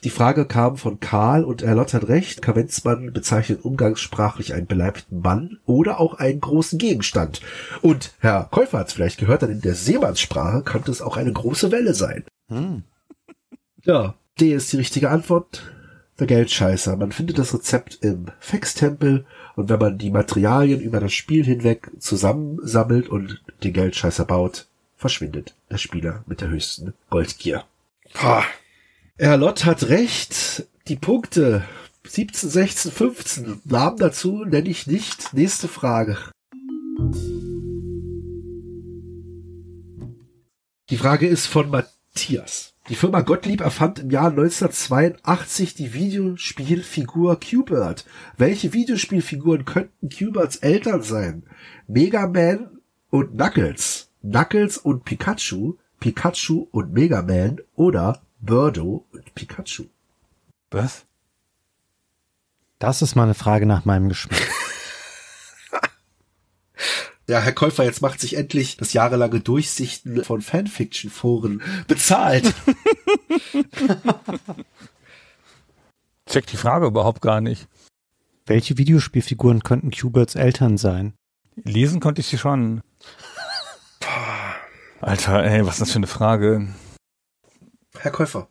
Die 0.05 0.11
Frage 0.11 0.47
kam 0.47 0.77
von 0.77 0.99
Karl 0.99 1.45
und 1.45 1.63
er 1.63 1.75
Lott 1.75 1.93
hat 1.93 2.09
recht. 2.09 2.41
Kavenzmann 2.41 3.13
bezeichnet 3.13 3.65
umgangssprachlich 3.65 4.55
einen 4.55 4.67
beleibten 4.67 5.21
Mann 5.21 5.59
oder 5.67 6.01
auch 6.01 6.15
einen 6.15 6.41
großen 6.41 6.79
Gegenstand. 6.79 7.41
Und 7.83 8.15
Herr 8.21 8.49
Käufer 8.51 8.79
hat 8.79 8.89
es 8.89 8.95
vielleicht 8.95 9.19
gehört, 9.19 9.43
denn 9.43 9.51
in 9.51 9.61
der 9.61 9.75
Seemannssprache 9.75 10.63
könnte 10.63 10.91
es 10.91 11.03
auch 11.03 11.17
eine 11.17 11.33
große 11.33 11.71
Welle 11.71 11.95
sein. 11.95 12.25
Ja, 13.83 14.15
D 14.41 14.53
ist 14.55 14.73
die 14.73 14.79
richtige 14.79 15.11
Antwort. 15.11 15.71
Der 16.19 16.27
Geldscheißer. 16.27 16.97
Man 16.97 17.13
findet 17.13 17.39
das 17.39 17.55
Rezept 17.55 17.99
im 18.03 18.27
Fextempel 18.41 19.25
und 19.57 19.71
wenn 19.71 19.79
man 19.79 19.97
die 19.97 20.11
Materialien 20.11 20.81
über 20.81 21.01
das 21.01 21.15
Spiel 21.15 21.45
hinweg 21.47 21.91
zusammensammelt 21.99 23.09
und 23.09 23.43
den 23.65 23.73
Geldscheißer 23.73 24.27
baut, 24.27 24.67
verschwindet 24.99 25.55
der 25.71 25.79
Spieler 25.79 26.23
mit 26.27 26.43
der 26.43 26.49
höchsten 26.49 26.93
Goldgier. 27.09 27.65
Pah. 28.13 28.45
Herr 29.23 29.37
Lott 29.37 29.67
hat 29.67 29.91
recht. 29.91 30.67
Die 30.89 30.97
Punkte 30.97 31.63
17, 32.07 32.49
16, 32.49 32.91
15. 32.91 33.61
Namen 33.67 33.99
dazu 33.99 34.47
nenne 34.47 34.71
ich 34.71 34.87
nicht. 34.87 35.35
Nächste 35.35 35.69
Frage. 35.69 36.17
Die 40.89 40.97
Frage 40.97 41.27
ist 41.27 41.49
von 41.49 41.69
Matthias. 41.69 42.73
Die 42.89 42.95
Firma 42.95 43.21
Gottlieb 43.21 43.61
erfand 43.61 43.99
im 43.99 44.09
Jahr 44.09 44.31
1982 44.31 45.75
die 45.75 45.93
Videospielfigur 45.93 47.39
Q-Bird. 47.39 48.07
Welche 48.39 48.73
Videospielfiguren 48.73 49.67
könnten 49.67 50.09
Q-Birds 50.09 50.57
Eltern 50.57 51.03
sein? 51.03 51.43
Mega 51.87 52.27
Man 52.27 52.71
und 53.11 53.33
Knuckles. 53.33 54.09
Knuckles 54.23 54.79
und 54.79 55.05
Pikachu. 55.05 55.77
Pikachu 56.01 56.69
und 56.71 56.95
Mega 56.95 57.21
Man 57.21 57.61
oder 57.75 58.23
Birdo 58.41 59.07
und 59.13 59.35
Pikachu. 59.35 59.85
Was? 60.71 61.05
Das 62.79 63.03
ist 63.03 63.15
mal 63.15 63.25
eine 63.25 63.35
Frage 63.35 63.67
nach 63.67 63.85
meinem 63.85 64.09
Geschmack. 64.09 64.41
Ja, 67.29 67.39
Herr 67.39 67.53
Käufer, 67.53 67.85
jetzt 67.85 68.03
macht 68.03 68.19
sich 68.19 68.37
endlich 68.37 68.77
das 68.77 68.93
jahrelange 68.93 69.39
Durchsichten 69.39 70.25
von 70.25 70.43
Fanfiction-Foren 70.43 71.63
bezahlt. 71.87 72.53
Check 76.27 76.49
die 76.49 76.57
Frage 76.57 76.87
überhaupt 76.87 77.23
gar 77.23 77.41
nicht. 77.41 77.69
Welche 78.47 78.79
Videospielfiguren 78.79 79.63
könnten 79.63 79.93
Q-Birds 79.93 80.35
Eltern 80.35 80.77
sein? 80.77 81.15
Lesen 81.55 82.01
konnte 82.01 82.21
ich 82.21 82.27
sie 82.27 82.39
schon. 82.39 82.83
Alter, 85.01 85.45
ey, 85.45 85.65
was 85.65 85.75
ist 85.75 85.83
das 85.83 85.91
für 85.93 85.99
eine 85.99 86.09
Frage? 86.09 86.67
Herr 88.03 88.13
Käufer. 88.13 88.49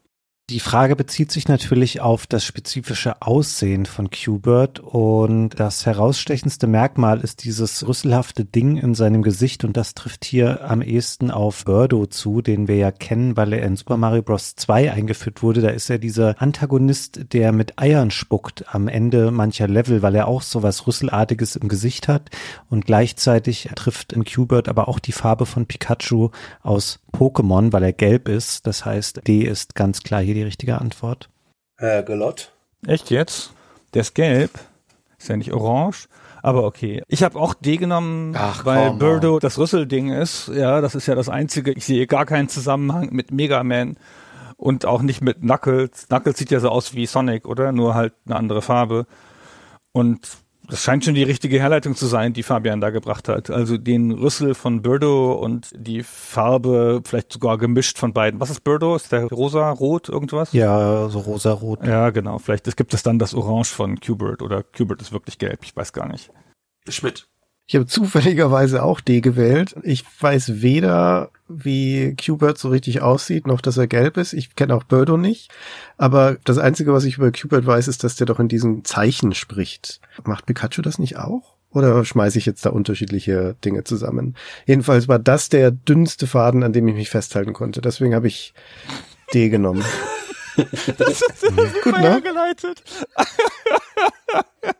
Die 0.50 0.60
Frage 0.60 0.96
bezieht 0.96 1.32
sich 1.32 1.48
natürlich 1.48 2.02
auf 2.02 2.26
das 2.26 2.44
spezifische 2.44 3.22
Aussehen 3.22 3.86
von 3.86 4.10
Q-Bird 4.10 4.80
und 4.80 5.52
das 5.60 5.86
herausstechendste 5.86 6.66
Merkmal 6.66 7.20
ist 7.20 7.44
dieses 7.44 7.88
rüsselhafte 7.88 8.46
Ding 8.46 8.78
in 8.78 8.96
seinem 8.96 9.22
Gesicht 9.22 9.64
und 9.64 9.78
das 9.78 9.94
trifft 9.94 10.26
hier 10.26 10.68
am 10.68 10.82
ehesten 10.82 11.30
auf 11.30 11.66
Birdo 11.66 12.08
zu, 12.08 12.42
den 12.42 12.68
wir 12.68 12.78
ja 12.78 12.90
kennen, 12.90 13.38
weil 13.38 13.54
er 13.54 13.62
in 13.62 13.76
Super 13.76 13.98
Mario 13.98 14.24
Bros. 14.24 14.56
2 14.56 14.92
eingeführt 14.92 15.44
wurde. 15.44 15.62
Da 15.62 15.70
ist 15.70 15.88
er 15.92 16.00
dieser 16.00 16.42
Antagonist, 16.42 17.32
der 17.32 17.52
mit 17.52 17.78
Eiern 17.80 18.10
spuckt 18.10 18.74
am 18.74 18.88
Ende 18.88 19.30
mancher 19.30 19.68
Level, 19.68 20.02
weil 20.02 20.16
er 20.16 20.28
auch 20.28 20.42
so 20.42 20.64
was 20.64 20.88
Rüsselartiges 20.88 21.58
im 21.58 21.68
Gesicht 21.68 22.08
hat 22.08 22.32
und 22.72 22.88
gleichzeitig 22.88 23.70
trifft 23.76 24.14
in 24.14 24.26
Q-Bird 24.26 24.68
aber 24.68 24.88
auch 24.88 24.98
die 24.98 25.12
Farbe 25.12 25.46
von 25.46 25.68
Pikachu 25.68 26.32
aus 26.64 27.02
Pokémon, 27.12 27.72
weil 27.72 27.84
er 27.84 27.94
gelb 27.94 28.28
ist. 28.28 28.66
Das 28.66 28.84
heißt, 28.86 29.28
D 29.28 29.42
ist 29.42 29.76
ganz 29.76 30.02
klar 30.02 30.22
hier 30.22 30.39
die 30.40 30.46
richtige 30.46 30.80
Antwort. 30.80 31.30
Herr 31.78 32.04
Gelott. 32.04 32.52
Echt 32.88 33.10
jetzt? 33.10 33.52
Der 33.94 34.02
ist 34.02 34.16
gelb. 34.16 34.52
Ist 35.18 35.28
ja 35.28 35.36
nicht 35.36 35.52
orange. 35.52 36.08
Aber 36.42 36.64
okay. 36.64 37.04
Ich 37.10 37.24
habe 37.24 37.38
auch 37.38 37.54
D 37.54 37.76
genommen, 37.76 38.34
Ach, 38.38 38.64
weil 38.64 38.88
komm, 38.88 39.00
Birdo 39.00 39.40
das 39.40 39.58
Rüsselding 39.58 40.10
ist. 40.10 40.48
Ja, 40.48 40.80
das 40.80 40.96
ist 40.96 41.08
ja 41.08 41.16
das 41.16 41.28
Einzige. 41.28 41.74
Ich 41.74 41.86
sehe 41.86 42.08
gar 42.08 42.26
keinen 42.26 42.48
Zusammenhang 42.48 43.10
mit 43.12 43.32
Mega 43.32 43.64
Man 43.64 43.98
und 44.56 44.86
auch 44.86 45.02
nicht 45.02 45.22
mit 45.22 45.42
Knuckles. 45.42 46.08
Knuckles 46.08 46.38
sieht 46.38 46.52
ja 46.52 46.62
so 46.62 46.70
aus 46.70 46.94
wie 46.94 47.06
Sonic, 47.06 47.46
oder? 47.46 47.74
Nur 47.74 47.96
halt 47.96 48.14
eine 48.26 48.38
andere 48.38 48.62
Farbe. 48.62 49.06
Und 49.92 50.30
das 50.70 50.84
scheint 50.84 51.04
schon 51.04 51.16
die 51.16 51.24
richtige 51.24 51.60
Herleitung 51.60 51.96
zu 51.96 52.06
sein, 52.06 52.34
die 52.34 52.44
Fabian 52.44 52.80
da 52.80 52.92
gebracht 52.92 53.28
hat. 53.28 53.50
Also 53.50 53.78
den 53.78 54.12
Rüssel 54.12 54.54
von 54.54 54.82
Birdo 54.82 55.34
und 55.34 55.72
die 55.76 56.04
Farbe 56.04 57.02
vielleicht 57.04 57.34
sogar 57.34 57.58
gemischt 57.58 57.98
von 57.98 58.14
beiden. 58.14 58.40
Was 58.40 58.52
ist 58.52 58.64
Birdo? 58.64 58.96
Ist 58.96 59.12
der 59.12 59.26
rosa, 59.26 59.72
rot, 59.72 60.10
irgendwas? 60.10 60.54
Ja, 60.54 61.10
so 61.10 61.20
rosa-rot. 61.20 61.86
Ja, 61.86 62.12
genau. 62.12 62.38
Vielleicht 62.38 62.68
es 62.68 62.76
gibt 62.76 62.94
es 62.94 63.04
dann 63.04 63.18
das 63.20 63.34
Orange 63.34 63.74
von 63.74 64.00
Qbert 64.00 64.42
oder 64.42 64.64
Qbert 64.64 65.02
ist 65.02 65.12
wirklich 65.12 65.38
gelb. 65.40 65.60
Ich 65.64 65.76
weiß 65.76 65.92
gar 65.92 66.08
nicht. 66.08 66.32
Schmidt. 66.88 67.28
Ich 67.66 67.76
habe 67.76 67.86
zufälligerweise 67.86 68.84
auch 68.84 69.00
D 69.00 69.22
gewählt. 69.22 69.76
Ich 69.84 70.04
weiß 70.20 70.62
weder, 70.62 71.30
wie 71.50 72.16
Qbert 72.16 72.58
so 72.58 72.70
richtig 72.70 73.02
aussieht, 73.02 73.48
noch 73.48 73.60
dass 73.60 73.78
er 73.78 73.88
gelb 73.88 74.18
ist. 74.18 74.34
Ich 74.34 74.56
kenne 74.56 74.76
auch 74.76 74.84
Birdo 74.84 75.18
nicht. 75.18 75.52
Aber 75.98 76.38
das 76.46 76.58
Einzige, 76.58 76.94
was 76.94 77.04
ich 77.04 77.18
über 77.18 77.32
Qbert 77.32 77.66
weiß, 77.66 77.88
ist, 77.88 78.04
dass 78.04 78.16
der 78.16 78.28
doch 78.28 78.40
in 78.40 78.48
diesen 78.48 78.86
Zeichen 78.86 79.34
spricht. 79.34 80.00
Macht 80.24 80.46
Pikachu 80.46 80.82
das 80.82 81.00
nicht 81.00 81.18
auch? 81.18 81.58
Oder 81.72 82.04
schmeiße 82.04 82.38
ich 82.38 82.46
jetzt 82.46 82.66
da 82.66 82.70
unterschiedliche 82.70 83.56
Dinge 83.64 83.84
zusammen? 83.84 84.36
Jedenfalls 84.66 85.08
war 85.08 85.20
das 85.20 85.50
der 85.50 85.72
dünnste 85.72 86.26
Faden, 86.26 86.64
an 86.64 86.74
dem 86.74 86.88
ich 86.88 86.96
mich 86.96 87.10
festhalten 87.10 87.54
konnte. 87.54 87.82
Deswegen 87.82 88.16
habe 88.16 88.28
ich 88.28 88.54
D 89.34 89.50
genommen. 89.50 89.84
Das 90.98 91.22
ist 91.22 91.56
Gut, 91.84 91.98
ne? 92.00 92.22
geleitet. 92.22 92.84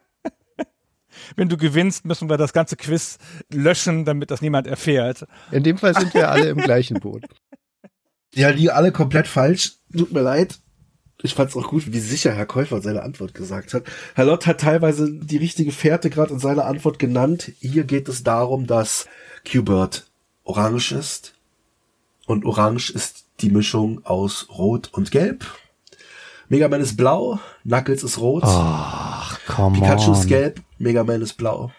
wenn 1.36 1.50
du 1.50 1.58
gewinnst, 1.58 2.06
müssen 2.06 2.30
wir 2.30 2.38
das 2.38 2.54
ganze 2.54 2.76
Quiz 2.76 3.18
löschen, 3.52 4.06
damit 4.06 4.32
das 4.32 4.42
niemand 4.42 4.68
erfährt. 4.68 5.26
In 5.52 5.64
dem 5.64 5.78
Fall 5.78 5.94
sind 5.94 6.14
wir 6.14 6.30
alle 6.30 6.50
im 6.50 6.58
gleichen 6.58 7.00
Boot. 7.00 7.24
Ja, 8.34 8.52
die 8.52 8.72
alle 8.72 8.92
komplett 8.92 9.28
falsch. 9.28 9.74
Tut 9.96 10.12
mir 10.12 10.22
leid. 10.22 10.60
Ich 11.22 11.34
fand's 11.34 11.56
auch 11.58 11.68
gut, 11.68 11.92
wie 11.92 12.00
sicher 12.00 12.32
Herr 12.32 12.46
Käufer 12.46 12.82
seine 12.82 13.02
Antwort 13.04 13.34
gesagt 13.34 13.74
hat. 13.74 13.84
Herr 14.16 14.26
Lott 14.26 14.48
hat 14.48 14.62
teilweise 14.62 15.12
die 15.12 15.38
richtige 15.38 15.72
Fährte 15.72 16.10
gerade 16.10 16.34
in 16.34 16.40
seiner 16.40 16.66
Antwort 16.66 16.98
genannt. 17.00 17.52
Hier 17.60 17.84
geht 17.84 18.08
es 18.08 18.24
darum, 18.24 18.68
dass 18.68 19.08
Q-Bird 19.50 20.06
orange 20.44 20.94
ist. 20.94 21.34
Und 22.26 22.46
orange 22.46 22.92
ist 22.92 23.26
die 23.42 23.50
Mischung 23.50 24.06
aus 24.06 24.48
Rot 24.50 24.90
und 24.94 25.12
Gelb. 25.12 25.46
Mega 26.48 26.68
Man 26.68 26.82
ist 26.82 26.98
blau, 26.98 27.40
Knuckles 27.64 28.04
ist 28.04 28.18
rot, 28.20 28.44
Ach, 28.46 29.40
come 29.46 29.78
Pikachu 29.80 30.12
on. 30.12 30.18
ist 30.18 30.28
gelb, 30.28 30.62
Mega 30.82 31.04
Man 31.04 31.22
ist 31.22 31.34
blau, 31.34 31.72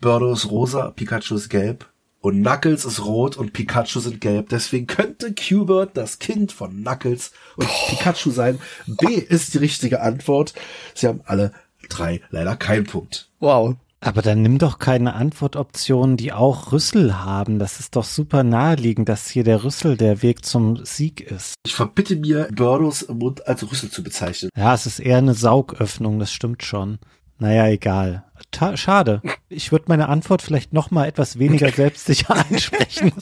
Birdo 0.00 0.32
ist 0.32 0.50
rosa, 0.50 0.90
Pikachu 0.90 1.36
ist 1.36 1.48
gelb 1.48 1.88
und 2.20 2.42
Knuckles 2.42 2.84
ist 2.84 3.04
rot 3.04 3.36
und 3.36 3.52
Pikachu 3.52 4.00
sind 4.00 4.20
gelb. 4.20 4.48
Deswegen 4.48 4.88
könnte 4.88 5.32
Q-Bird 5.32 5.96
das 5.96 6.18
Kind 6.18 6.50
von 6.50 6.82
Knuckles 6.82 7.30
und 7.56 7.68
Pikachu 7.88 8.32
sein. 8.32 8.58
B 8.88 9.14
ist 9.14 9.54
die 9.54 9.58
richtige 9.58 10.02
Antwort. 10.02 10.54
Sie 10.94 11.06
haben 11.06 11.20
alle 11.24 11.52
drei 11.88 12.20
leider 12.30 12.56
keinen 12.56 12.84
Punkt. 12.84 13.30
Wow. 13.38 13.76
Aber 14.00 14.22
dann 14.22 14.42
nimm 14.42 14.58
doch 14.58 14.78
keine 14.78 15.14
Antwortoptionen, 15.14 16.16
die 16.16 16.32
auch 16.32 16.72
Rüssel 16.72 17.24
haben. 17.24 17.60
Das 17.60 17.78
ist 17.78 17.94
doch 17.94 18.04
super 18.04 18.42
naheliegend, 18.42 19.08
dass 19.08 19.28
hier 19.28 19.42
der 19.42 19.62
Rüssel 19.62 19.96
der 19.96 20.22
Weg 20.22 20.44
zum 20.44 20.84
Sieg 20.84 21.20
ist. 21.20 21.54
Ich 21.64 21.74
verbitte 21.74 22.16
mir, 22.16 22.48
Birdos 22.52 23.08
Mund 23.08 23.46
als 23.46 23.68
Rüssel 23.68 23.90
zu 23.90 24.02
bezeichnen. 24.04 24.50
Ja, 24.56 24.74
es 24.74 24.86
ist 24.86 25.00
eher 25.00 25.18
eine 25.18 25.34
Saugöffnung, 25.34 26.18
das 26.18 26.32
stimmt 26.32 26.64
schon. 26.64 26.98
Naja, 27.38 27.68
egal. 27.68 28.24
Ta 28.50 28.76
schade. 28.76 29.22
Ich 29.48 29.72
würde 29.72 29.86
meine 29.88 30.08
Antwort 30.08 30.42
vielleicht 30.42 30.72
noch 30.72 30.90
mal 30.90 31.06
etwas 31.06 31.38
weniger 31.38 31.70
selbstsicher 31.72 32.34
einsprechen. 32.50 33.12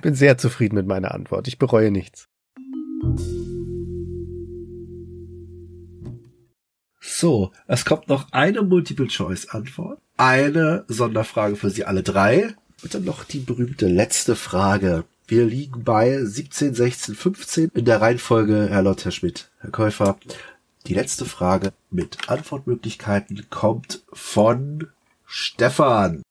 Bin 0.00 0.14
sehr 0.14 0.38
zufrieden 0.38 0.76
mit 0.76 0.86
meiner 0.86 1.12
Antwort. 1.12 1.48
Ich 1.48 1.58
bereue 1.58 1.90
nichts. 1.90 2.28
So, 7.00 7.52
es 7.66 7.84
kommt 7.84 8.08
noch 8.08 8.32
eine 8.32 8.62
Multiple-Choice-Antwort, 8.62 10.00
eine 10.16 10.84
Sonderfrage 10.88 11.56
für 11.56 11.70
Sie 11.70 11.84
alle 11.84 12.02
drei 12.02 12.54
und 12.82 12.94
dann 12.94 13.04
noch 13.04 13.24
die 13.24 13.38
berühmte 13.38 13.86
letzte 13.86 14.36
Frage. 14.36 15.04
Wir 15.28 15.44
liegen 15.44 15.82
bei 15.84 16.22
17, 16.22 16.74
16, 16.74 17.14
15 17.14 17.70
in 17.74 17.84
der 17.84 18.00
Reihenfolge 18.00 18.68
Herr 18.70 18.82
Lott, 18.82 19.04
Herr 19.04 19.12
Schmidt, 19.12 19.50
Herr 19.60 19.70
Käufer. 19.70 20.18
Die 20.86 20.94
letzte 20.94 21.24
Frage 21.24 21.72
mit 21.90 22.28
Antwortmöglichkeiten 22.28 23.50
kommt 23.50 24.04
von 24.12 24.86
Stefan. 25.24 26.22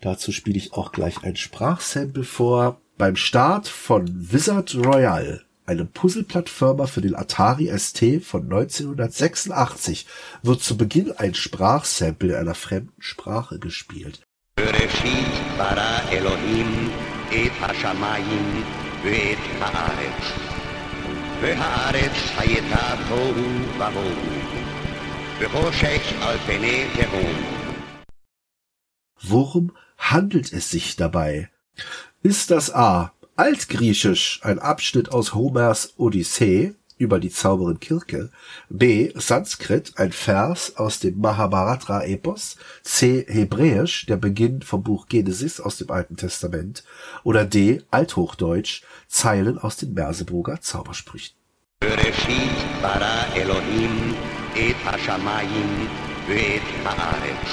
Dazu 0.00 0.32
spiele 0.32 0.56
ich 0.56 0.72
auch 0.72 0.92
gleich 0.92 1.24
ein 1.24 1.36
Sprachsample 1.36 2.24
vor. 2.24 2.80
Beim 2.96 3.16
Start 3.16 3.68
von 3.68 4.32
Wizard 4.32 4.74
Royale, 4.74 5.42
einem 5.66 5.88
Puzzle-Plattformer 5.88 6.86
für 6.86 7.02
den 7.02 7.14
Atari 7.14 7.70
ST 7.78 8.24
von 8.24 8.44
1986, 8.44 10.06
wird 10.42 10.62
zu 10.62 10.78
Beginn 10.78 11.12
ein 11.12 11.34
Sprachsample 11.34 12.30
in 12.30 12.34
einer 12.36 12.54
fremden 12.54 13.00
Sprache 13.00 13.58
gespielt. 13.58 14.22
Bereshit 14.56 15.58
bara 15.58 16.00
Elohim 16.10 16.90
et 17.30 17.52
והארץ 21.41 22.11
הייתה 22.37 22.95
תוהו 23.07 23.33
ובוהו, 23.75 24.11
וחושך 25.39 26.13
על 26.21 26.37
פני 26.37 26.85
תהום. 26.95 27.63
Worum 29.29 29.71
handelt 29.97 30.51
es 30.51 30.69
sich 30.69 30.97
dabei? 30.97 31.49
Ist 32.23 32.51
das 32.51 32.73
A. 32.73 33.13
Altgriechisch, 33.35 34.41
ein 34.43 34.59
Abschnitt 34.59 35.11
aus 35.11 35.33
Homers 35.33 35.93
Odyssee 35.97 36.75
über 36.97 37.19
die 37.19 37.29
Zauberin 37.29 37.79
Kirke, 37.79 38.29
B. 38.69 39.11
Sanskrit, 39.15 39.93
ein 39.97 40.11
Vers 40.11 40.77
aus 40.77 40.99
dem 40.99 41.19
Mahabharata-Epos, 41.19 42.57
C. 42.83 43.25
Hebräisch, 43.27 44.05
der 44.05 44.17
Beginn 44.17 44.61
vom 44.61 44.83
Buch 44.83 45.07
Genesis 45.07 45.59
aus 45.59 45.77
dem 45.77 45.91
Alten 45.91 46.15
Testament 46.15 46.83
oder 47.23 47.45
D. 47.45 47.81
Althochdeutsch, 47.91 48.83
Zeilen 49.07 49.57
aus 49.57 49.77
den 49.77 49.93
Merseburger 49.93 50.61
Zaubersprüchen. 50.61 51.35
בראשית 51.83 52.51
ברא 52.81 53.23
אלוהים 53.35 54.13
את 54.53 54.75
השמיים 54.85 55.87
ואת 56.27 56.61
הארץ. 56.85 57.47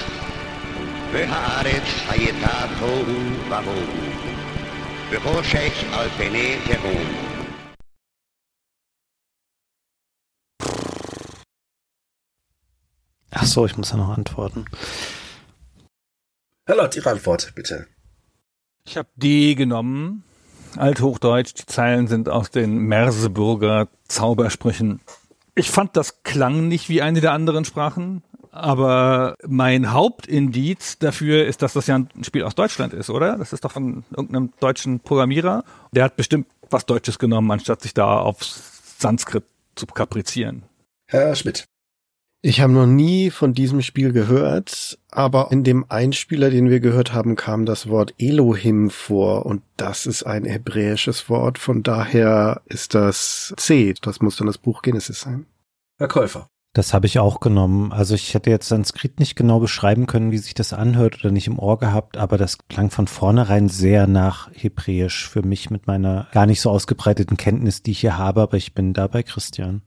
והארץ 1.12 1.82
הייתה 2.09 2.66
תוהו 2.78 3.20
ובוהו, 3.47 3.84
וחושך 5.10 5.84
על 5.92 6.09
פני 6.09 6.56
תהום. 6.64 7.23
Ach 13.37 13.45
so, 13.45 13.65
ich 13.65 13.75
muss 13.77 13.91
ja 13.91 13.97
noch 13.97 14.17
antworten. 14.17 14.65
Herr 16.65 16.77
Lott, 16.77 16.95
Ihre 16.95 17.11
Antwort, 17.11 17.51
bitte. 17.53 17.85
Ich 18.85 18.97
habe 18.97 19.09
D 19.15 19.55
genommen. 19.55 20.23
Althochdeutsch, 20.77 21.53
die 21.53 21.65
Zeilen 21.65 22.07
sind 22.07 22.29
aus 22.29 22.49
den 22.49 22.77
Merseburger 22.77 23.87
Zaubersprüchen. 24.07 25.01
Ich 25.53 25.69
fand, 25.69 25.95
das 25.95 26.23
klang 26.23 26.67
nicht 26.67 26.89
wie 26.89 27.01
eine 27.01 27.21
der 27.21 27.33
anderen 27.33 27.65
Sprachen, 27.65 28.23
aber 28.51 29.35
mein 29.45 29.91
Hauptindiz 29.91 30.97
dafür 30.99 31.45
ist, 31.45 31.61
dass 31.61 31.73
das 31.73 31.87
ja 31.87 31.95
ein 31.95 32.23
Spiel 32.23 32.43
aus 32.43 32.55
Deutschland 32.55 32.93
ist, 32.93 33.09
oder? 33.09 33.37
Das 33.37 33.53
ist 33.53 33.65
doch 33.65 33.71
von 33.71 34.05
irgendeinem 34.11 34.53
deutschen 34.59 35.01
Programmierer. 35.01 35.63
Der 35.91 36.05
hat 36.05 36.15
bestimmt 36.15 36.47
was 36.69 36.85
Deutsches 36.85 37.19
genommen, 37.19 37.51
anstatt 37.51 37.81
sich 37.81 37.93
da 37.93 38.19
auf 38.19 38.43
Sanskrit 38.43 39.43
zu 39.75 39.85
kaprizieren. 39.87 40.63
Herr 41.07 41.35
Schmidt. 41.35 41.67
Ich 42.47 42.61
habe 42.61 42.73
noch 42.73 42.85
nie 42.85 43.31
von 43.31 43.55
diesem 43.55 43.81
Spiel 43.81 44.13
gehört, 44.13 44.99
aber 45.09 45.47
in 45.49 45.63
dem 45.63 45.84
Einspieler, 45.89 46.51
den 46.51 46.69
wir 46.69 46.80
gehört 46.80 47.11
haben, 47.11 47.35
kam 47.35 47.65
das 47.65 47.89
Wort 47.89 48.13
Elohim 48.19 48.91
vor 48.91 49.47
und 49.47 49.63
das 49.77 50.05
ist 50.05 50.27
ein 50.27 50.45
hebräisches 50.45 51.27
Wort, 51.27 51.57
von 51.57 51.81
daher 51.81 52.61
ist 52.67 52.93
das 52.93 53.51
C. 53.57 53.95
Das 53.99 54.22
muss 54.22 54.35
dann 54.35 54.45
das 54.45 54.59
Buch 54.59 54.84
Genesis 54.84 55.22
sein. 55.22 55.47
Herr 55.97 56.07
Käufer. 56.07 56.47
Das 56.73 56.93
habe 56.93 57.07
ich 57.07 57.17
auch 57.17 57.39
genommen. 57.39 57.91
Also 57.91 58.13
ich 58.13 58.35
hätte 58.35 58.51
jetzt 58.51 58.67
Sanskrit 58.67 59.19
nicht 59.19 59.35
genau 59.35 59.59
beschreiben 59.59 60.05
können, 60.05 60.31
wie 60.31 60.38
sich 60.38 60.53
das 60.53 60.72
anhört 60.72 61.22
oder 61.22 61.31
nicht 61.31 61.47
im 61.47 61.57
Ohr 61.57 61.80
gehabt, 61.80 62.15
aber 62.15 62.38
das 62.38 62.59
klang 62.67 62.91
von 62.91 63.07
vornherein 63.07 63.69
sehr 63.69 64.05
nach 64.05 64.51
Hebräisch 64.53 65.27
für 65.27 65.41
mich 65.41 65.72
mit 65.72 65.88
meiner 65.88 66.27
gar 66.31 66.45
nicht 66.45 66.61
so 66.61 66.69
ausgebreiteten 66.69 67.38
Kenntnis, 67.38 67.81
die 67.81 67.89
ich 67.89 68.01
hier 68.01 68.19
habe, 68.19 68.43
aber 68.43 68.57
ich 68.57 68.76
bin 68.76 68.93
da 68.93 69.07
bei 69.07 69.23
Christian. 69.23 69.81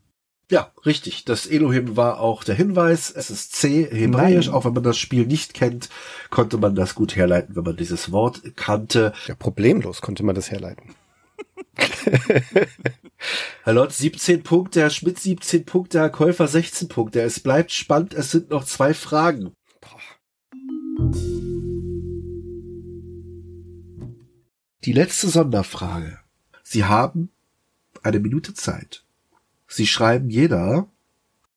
Ja, 0.50 0.72
richtig. 0.86 1.26
Das 1.26 1.46
Elohim 1.46 1.96
war 1.96 2.20
auch 2.20 2.42
der 2.42 2.54
Hinweis. 2.54 3.10
Es 3.10 3.28
ist 3.28 3.54
C, 3.54 3.84
Hebräisch. 3.84 4.46
Nein. 4.46 4.54
Auch 4.54 4.64
wenn 4.64 4.72
man 4.72 4.82
das 4.82 4.96
Spiel 4.96 5.26
nicht 5.26 5.52
kennt, 5.52 5.90
konnte 6.30 6.56
man 6.56 6.74
das 6.74 6.94
gut 6.94 7.16
herleiten, 7.16 7.54
wenn 7.54 7.64
man 7.64 7.76
dieses 7.76 8.12
Wort 8.12 8.40
kannte. 8.56 9.12
Ja, 9.26 9.34
problemlos 9.34 10.00
konnte 10.00 10.22
man 10.22 10.34
das 10.34 10.50
herleiten. 10.50 10.94
Herr 13.64 13.72
Lott 13.74 13.92
17 13.92 14.42
Punkte, 14.42 14.80
Herr 14.80 14.90
Schmidt 14.90 15.18
17 15.18 15.66
Punkte, 15.66 15.98
Herr 16.00 16.08
Käufer 16.10 16.48
16 16.48 16.88
Punkte. 16.88 17.20
Es 17.20 17.40
bleibt 17.40 17.70
spannend. 17.70 18.14
Es 18.14 18.30
sind 18.30 18.48
noch 18.48 18.64
zwei 18.64 18.94
Fragen. 18.94 19.52
Die 24.84 24.92
letzte 24.92 25.28
Sonderfrage. 25.28 26.20
Sie 26.62 26.84
haben 26.84 27.30
eine 28.02 28.20
Minute 28.20 28.54
Zeit. 28.54 29.04
Sie 29.68 29.86
schreiben 29.86 30.30
jeder 30.30 30.88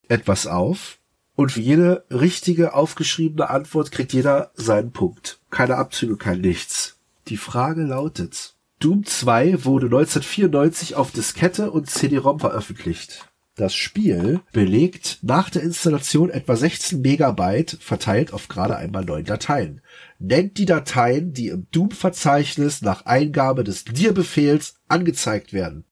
etwas 0.09 0.45
auf 0.45 0.99
und 1.35 1.53
für 1.53 1.61
jede 1.61 2.05
richtige 2.11 2.73
aufgeschriebene 2.73 3.49
Antwort 3.49 3.91
kriegt 3.91 4.13
jeder 4.13 4.51
seinen 4.53 4.91
Punkt. 4.91 5.39
Keine 5.49 5.77
Abzüge, 5.77 6.17
kein 6.17 6.41
Nichts. 6.41 6.97
Die 7.27 7.37
Frage 7.37 7.83
lautet, 7.83 8.55
Doom 8.79 9.05
2 9.05 9.63
wurde 9.63 9.85
1994 9.85 10.95
auf 10.95 11.11
Diskette 11.11 11.71
und 11.71 11.89
CD-ROM 11.89 12.39
veröffentlicht. 12.39 13.31
Das 13.55 13.75
Spiel 13.75 14.39
belegt 14.53 15.19
nach 15.21 15.49
der 15.49 15.61
Installation 15.61 16.29
etwa 16.29 16.55
16 16.55 17.01
Megabyte 17.01 17.77
verteilt 17.79 18.33
auf 18.33 18.47
gerade 18.47 18.77
einmal 18.77 19.05
neun 19.05 19.25
Dateien. 19.25 19.81
Nennt 20.19 20.57
die 20.57 20.65
Dateien, 20.65 21.33
die 21.33 21.49
im 21.49 21.67
Doom-Verzeichnis 21.71 22.81
nach 22.81 23.05
Eingabe 23.05 23.63
des 23.63 23.83
Dir-Befehls 23.83 24.75
angezeigt 24.87 25.53
werden. 25.53 25.85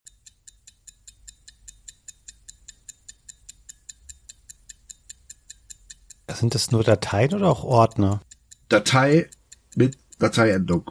Sind 6.39 6.55
das 6.55 6.71
nur 6.71 6.85
Dateien 6.85 7.33
oder 7.33 7.49
auch 7.49 7.65
Ordner? 7.65 8.21
Datei 8.69 9.29
mit 9.75 9.97
Dateiendung. 10.19 10.89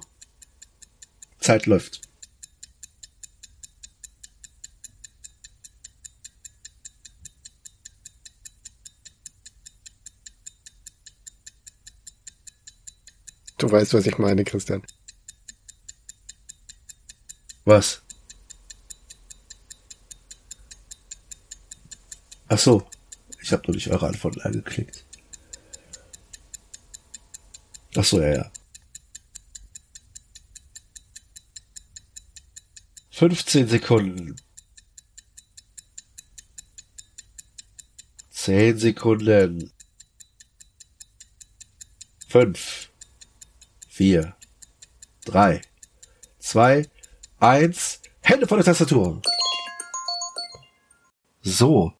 Zeit 1.41 1.65
läuft. 1.65 2.03
Du 13.57 13.73
weißt, 13.73 13.95
was 13.95 14.07
ich 14.07 14.19
meine, 14.19 14.45
Christian. 14.45 14.83
Was? 17.65 18.03
Ach 22.49 22.59
so. 22.59 22.87
Ich 23.41 23.51
habe 23.53 23.63
noch 23.67 23.75
nicht 23.75 23.91
eure 23.91 24.09
Antworten 24.09 24.43
angeklickt. 24.43 25.08
Ach 27.97 28.05
so, 28.05 28.21
ja, 28.21 28.35
ja. 28.35 28.53
15 33.11 33.67
Sekunden. 33.67 34.37
10 38.31 38.79
Sekunden. 38.79 39.73
5, 42.29 42.93
4, 43.89 44.37
3, 45.25 45.63
2, 46.39 46.89
1. 47.41 48.03
Hände 48.21 48.47
von 48.47 48.59
der 48.59 48.65
Tastatur. 48.67 49.21
So. 51.43 51.93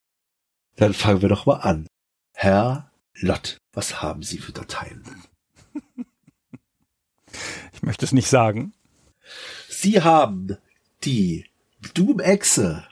Dann 0.77 0.95
fangen 0.95 1.23
wir 1.23 1.29
doch 1.29 1.47
mal 1.47 1.57
an. 1.57 1.89
Herr 2.35 2.93
Lott, 3.15 3.59
was 3.73 4.01
haben 4.01 4.23
Sie 4.23 4.39
für 4.39 4.53
Dateien? 4.53 5.03
Ich 7.75 7.83
möchte 7.83 8.05
es 8.05 8.13
nicht 8.13 8.29
sagen. 8.29 8.73
Sie 9.69 10.03
haben 10.03 10.57
die 11.05 11.47
Doom-Exe. 11.95 12.89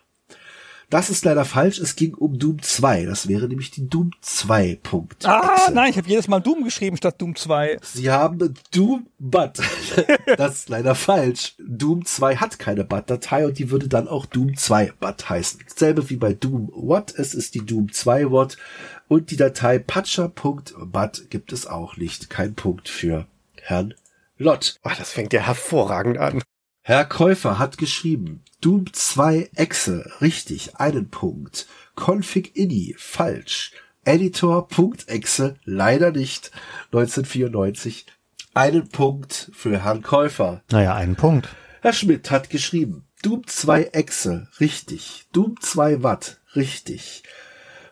Das 0.88 1.10
ist 1.10 1.24
leider 1.24 1.44
falsch. 1.44 1.78
Es 1.78 1.96
ging 1.96 2.14
um 2.14 2.38
Doom 2.38 2.62
2. 2.62 3.06
Das 3.06 3.26
wäre 3.26 3.48
nämlich 3.48 3.72
die 3.72 3.88
Doom 3.88 4.12
2 4.20 4.78
Punkt. 4.82 5.26
Ah, 5.26 5.70
nein, 5.72 5.90
ich 5.90 5.98
habe 5.98 6.08
jedes 6.08 6.28
Mal 6.28 6.40
Doom 6.40 6.62
geschrieben 6.62 6.96
statt 6.96 7.20
Doom 7.20 7.34
2. 7.34 7.78
Sie 7.82 8.10
haben 8.10 8.54
Doom 8.70 9.08
But. 9.18 9.58
das 10.36 10.54
ist 10.54 10.68
leider 10.68 10.94
falsch. 10.94 11.56
Doom 11.58 12.04
2 12.04 12.36
hat 12.36 12.60
keine 12.60 12.84
But-Datei 12.84 13.46
und 13.46 13.58
die 13.58 13.70
würde 13.70 13.88
dann 13.88 14.06
auch 14.06 14.26
Doom 14.26 14.56
2 14.56 14.92
But 15.00 15.28
heißen. 15.28 15.60
Selbe 15.74 16.08
wie 16.08 16.16
bei 16.16 16.34
Doom 16.34 16.70
What. 16.72 17.14
Es 17.16 17.34
ist 17.34 17.56
die 17.56 17.66
Doom 17.66 17.90
2 17.90 18.30
What. 18.30 18.56
Und 19.08 19.32
die 19.32 19.36
Datei 19.36 19.80
patcher.but 19.80 21.30
gibt 21.30 21.52
es 21.52 21.66
auch 21.66 21.96
nicht. 21.96 22.30
Kein 22.30 22.54
Punkt 22.54 22.88
für 22.88 23.26
Herrn 23.60 23.94
Lott. 24.38 24.76
Oh, 24.84 24.90
das 24.96 25.10
fängt 25.10 25.32
ja 25.32 25.40
hervorragend 25.40 26.18
an. 26.18 26.42
Herr 26.88 27.04
Käufer 27.04 27.58
hat 27.58 27.78
geschrieben, 27.78 28.44
Doom 28.60 28.92
2 28.92 29.50
Exe, 29.56 30.08
richtig, 30.20 30.76
einen 30.76 31.10
Punkt. 31.10 31.66
Config 31.96 32.54
ini, 32.54 32.94
falsch. 32.96 33.72
Editor.exe, 34.04 35.56
leider 35.64 36.12
nicht. 36.12 36.52
1994, 36.92 38.06
einen 38.54 38.88
Punkt 38.88 39.50
für 39.52 39.82
Herrn 39.82 40.02
Käufer. 40.02 40.62
Naja, 40.70 40.94
einen 40.94 41.16
Punkt. 41.16 41.48
Herr 41.80 41.92
Schmidt 41.92 42.30
hat 42.30 42.50
geschrieben, 42.50 43.04
Doom 43.20 43.44
2 43.48 43.86
Exe, 43.86 44.46
richtig. 44.60 45.26
Doom 45.32 45.60
2 45.60 46.04
Watt, 46.04 46.38
richtig. 46.54 47.24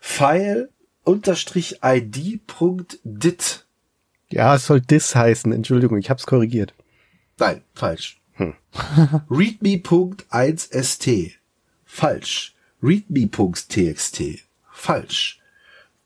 File 0.00 0.70
unterstrich 1.02 1.80
id.dit. 1.82 3.66
Ja, 4.28 4.54
es 4.54 4.66
soll 4.66 4.80
dis 4.80 5.16
heißen. 5.16 5.52
Entschuldigung, 5.52 5.98
ich 5.98 6.10
hab's 6.10 6.26
korrigiert. 6.26 6.74
Nein, 7.40 7.64
falsch. 7.74 8.20
Hm. 8.34 8.54
readme.1st. 9.30 11.32
Falsch. 11.84 12.54
readme.txt. 12.82 14.22
Falsch. 14.72 15.40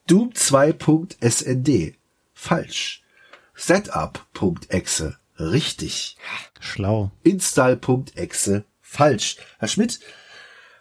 doom2.snd. 0.07 1.95
Falsch. 2.33 3.03
setup.exe. 3.55 5.17
Richtig. 5.37 6.17
Schlau. 6.59 7.11
install.exe. 7.23 8.65
Falsch. 8.81 9.37
Herr 9.57 9.67
Schmidt 9.67 9.99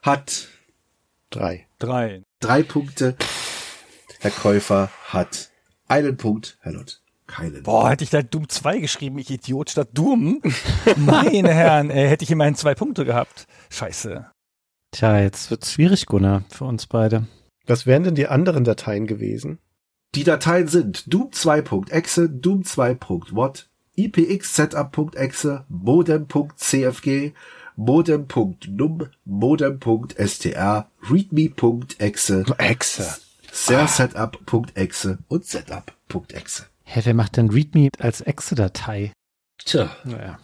hat 0.02 0.48
Drei. 1.30 1.66
Drei. 1.78 2.22
drei 2.40 2.62
Punkte. 2.62 3.16
Herr 4.20 4.30
Käufer 4.30 4.90
hat 5.08 5.50
einen 5.86 6.16
Punkt. 6.16 6.56
Herr 6.60 6.72
Lott 6.72 7.02
keinen. 7.28 7.62
Boah, 7.62 7.90
hätte 7.90 8.02
ich 8.02 8.10
da 8.10 8.22
Doom 8.22 8.48
2 8.48 8.80
geschrieben, 8.80 9.18
ich 9.18 9.30
Idiot, 9.30 9.70
statt 9.70 9.90
Doom. 9.92 10.42
Meine 10.96 11.54
Herren, 11.54 11.90
ey, 11.90 12.08
hätte 12.08 12.24
ich 12.24 12.30
immerhin 12.32 12.56
zwei 12.56 12.74
Punkte 12.74 13.04
gehabt. 13.04 13.46
Scheiße. 13.70 14.26
Tja, 14.90 15.20
jetzt 15.20 15.50
wird's 15.50 15.72
schwierig, 15.72 16.06
Gunnar, 16.06 16.42
für 16.48 16.64
uns 16.64 16.86
beide. 16.86 17.26
Was 17.66 17.86
wären 17.86 18.02
denn 18.02 18.14
die 18.14 18.26
anderen 18.26 18.64
Dateien 18.64 19.06
gewesen? 19.06 19.58
Die 20.14 20.24
Dateien 20.24 20.68
sind 20.68 21.04
doom2.exe, 21.08 22.24
doom2.what, 22.24 23.68
ipxsetup.exe, 23.94 25.66
modem.cfg, 25.68 27.34
modem.num, 27.76 29.06
modem.str, 29.24 30.90
readme.exe, 31.10 32.44
Exe. 32.58 33.16
sersetup.exe 33.52 35.18
und 35.28 35.44
setup.exe. 35.44 36.66
Hä, 36.90 37.02
wer 37.04 37.14
macht 37.14 37.36
denn 37.36 37.50
README 37.50 37.90
als 37.98 38.22
Exe-Datei? 38.22 39.12
Tja, 39.58 39.94
Naja. 40.04 40.38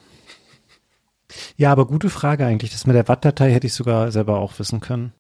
Ja, 1.57 1.73
aber 1.73 1.87
gute 1.87 2.11
Frage 2.11 2.45
eigentlich. 2.45 2.71
Das 2.71 2.87
mit 2.87 2.95
der 2.95 3.09
Watt-Datei 3.09 3.51
hätte 3.51 3.67
ich 3.67 3.73
sogar 3.73 4.13
selber 4.13 4.39
auch 4.39 4.59
wissen 4.59 4.81
können. 4.81 5.13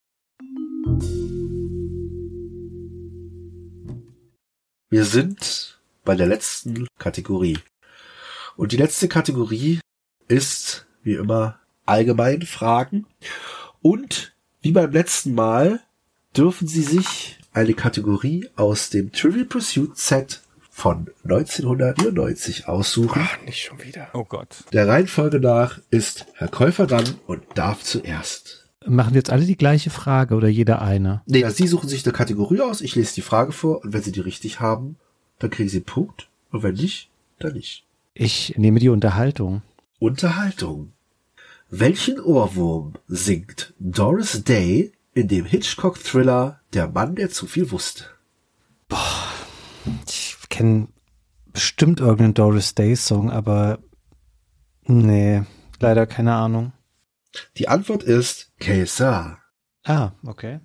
wir 4.94 5.04
sind 5.04 5.80
bei 6.04 6.14
der 6.14 6.28
letzten 6.28 6.86
Kategorie. 7.00 7.58
Und 8.54 8.70
die 8.70 8.76
letzte 8.76 9.08
Kategorie 9.08 9.80
ist, 10.28 10.86
wie 11.02 11.14
immer, 11.14 11.58
allgemein 11.84 12.42
Fragen. 12.42 13.04
Und 13.82 14.36
wie 14.60 14.70
beim 14.70 14.92
letzten 14.92 15.34
Mal 15.34 15.80
dürfen 16.36 16.68
Sie 16.68 16.84
sich 16.84 17.40
eine 17.52 17.74
Kategorie 17.74 18.48
aus 18.54 18.90
dem 18.90 19.10
Trivial 19.10 19.46
Pursuit 19.46 19.98
Set 19.98 20.43
von 20.74 21.06
1994 21.22 22.66
aussuchen. 22.66 23.22
Ach, 23.24 23.40
nicht 23.46 23.62
schon 23.62 23.80
wieder. 23.80 24.08
Oh 24.12 24.24
Gott. 24.24 24.64
Der 24.72 24.88
Reihenfolge 24.88 25.38
nach 25.38 25.78
ist 25.90 26.26
Herr 26.34 26.48
Käufer 26.48 26.88
dran 26.88 27.04
und 27.28 27.44
darf 27.54 27.84
zuerst. 27.84 28.68
Machen 28.84 29.14
wir 29.14 29.20
jetzt 29.20 29.30
alle 29.30 29.46
die 29.46 29.56
gleiche 29.56 29.90
Frage 29.90 30.34
oder 30.34 30.48
jeder 30.48 30.82
eine? 30.82 31.22
Nee, 31.26 31.44
also 31.44 31.56
Sie 31.56 31.68
suchen 31.68 31.88
sich 31.88 32.04
eine 32.04 32.12
Kategorie 32.12 32.60
aus, 32.60 32.80
ich 32.80 32.96
lese 32.96 33.14
die 33.14 33.22
Frage 33.22 33.52
vor 33.52 33.84
und 33.84 33.92
wenn 33.92 34.02
Sie 34.02 34.10
die 34.10 34.20
richtig 34.20 34.58
haben, 34.58 34.96
dann 35.38 35.50
kriegen 35.50 35.68
Sie 35.68 35.78
einen 35.78 35.86
Punkt 35.86 36.28
und 36.50 36.64
wenn 36.64 36.74
nicht, 36.74 37.08
dann 37.38 37.52
nicht. 37.54 37.84
Ich 38.12 38.54
nehme 38.58 38.80
die 38.80 38.88
Unterhaltung. 38.88 39.62
Unterhaltung. 40.00 40.90
Welchen 41.70 42.20
Ohrwurm 42.20 42.94
singt 43.06 43.74
Doris 43.78 44.42
Day 44.42 44.92
in 45.14 45.28
dem 45.28 45.44
Hitchcock-Thriller 45.44 46.60
Der 46.74 46.88
Mann, 46.88 47.14
der 47.14 47.30
zu 47.30 47.46
viel 47.46 47.70
wusste? 47.70 48.04
Ich 50.06 50.33
kenne 50.48 50.88
bestimmt 51.46 52.00
irgendeinen 52.00 52.34
Doris 52.34 52.74
Day 52.74 52.96
Song, 52.96 53.30
aber 53.30 53.78
nee, 54.82 55.42
leider 55.80 56.06
keine 56.06 56.34
Ahnung. 56.34 56.72
Die 57.56 57.68
Antwort 57.68 58.02
ist 58.02 58.52
Caesar. 58.58 59.38
Ah, 59.84 60.12
okay. 60.24 60.60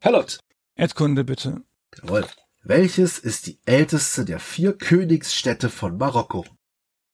Hellot. 0.00 0.38
Erdkunde 0.74 1.24
bitte. 1.24 1.62
Jawohl. 1.96 2.24
Welches 2.62 3.18
ist 3.18 3.46
die 3.46 3.58
älteste 3.66 4.24
der 4.24 4.40
vier 4.40 4.72
Königsstädte 4.72 5.68
von 5.68 5.98
Marokko? 5.98 6.46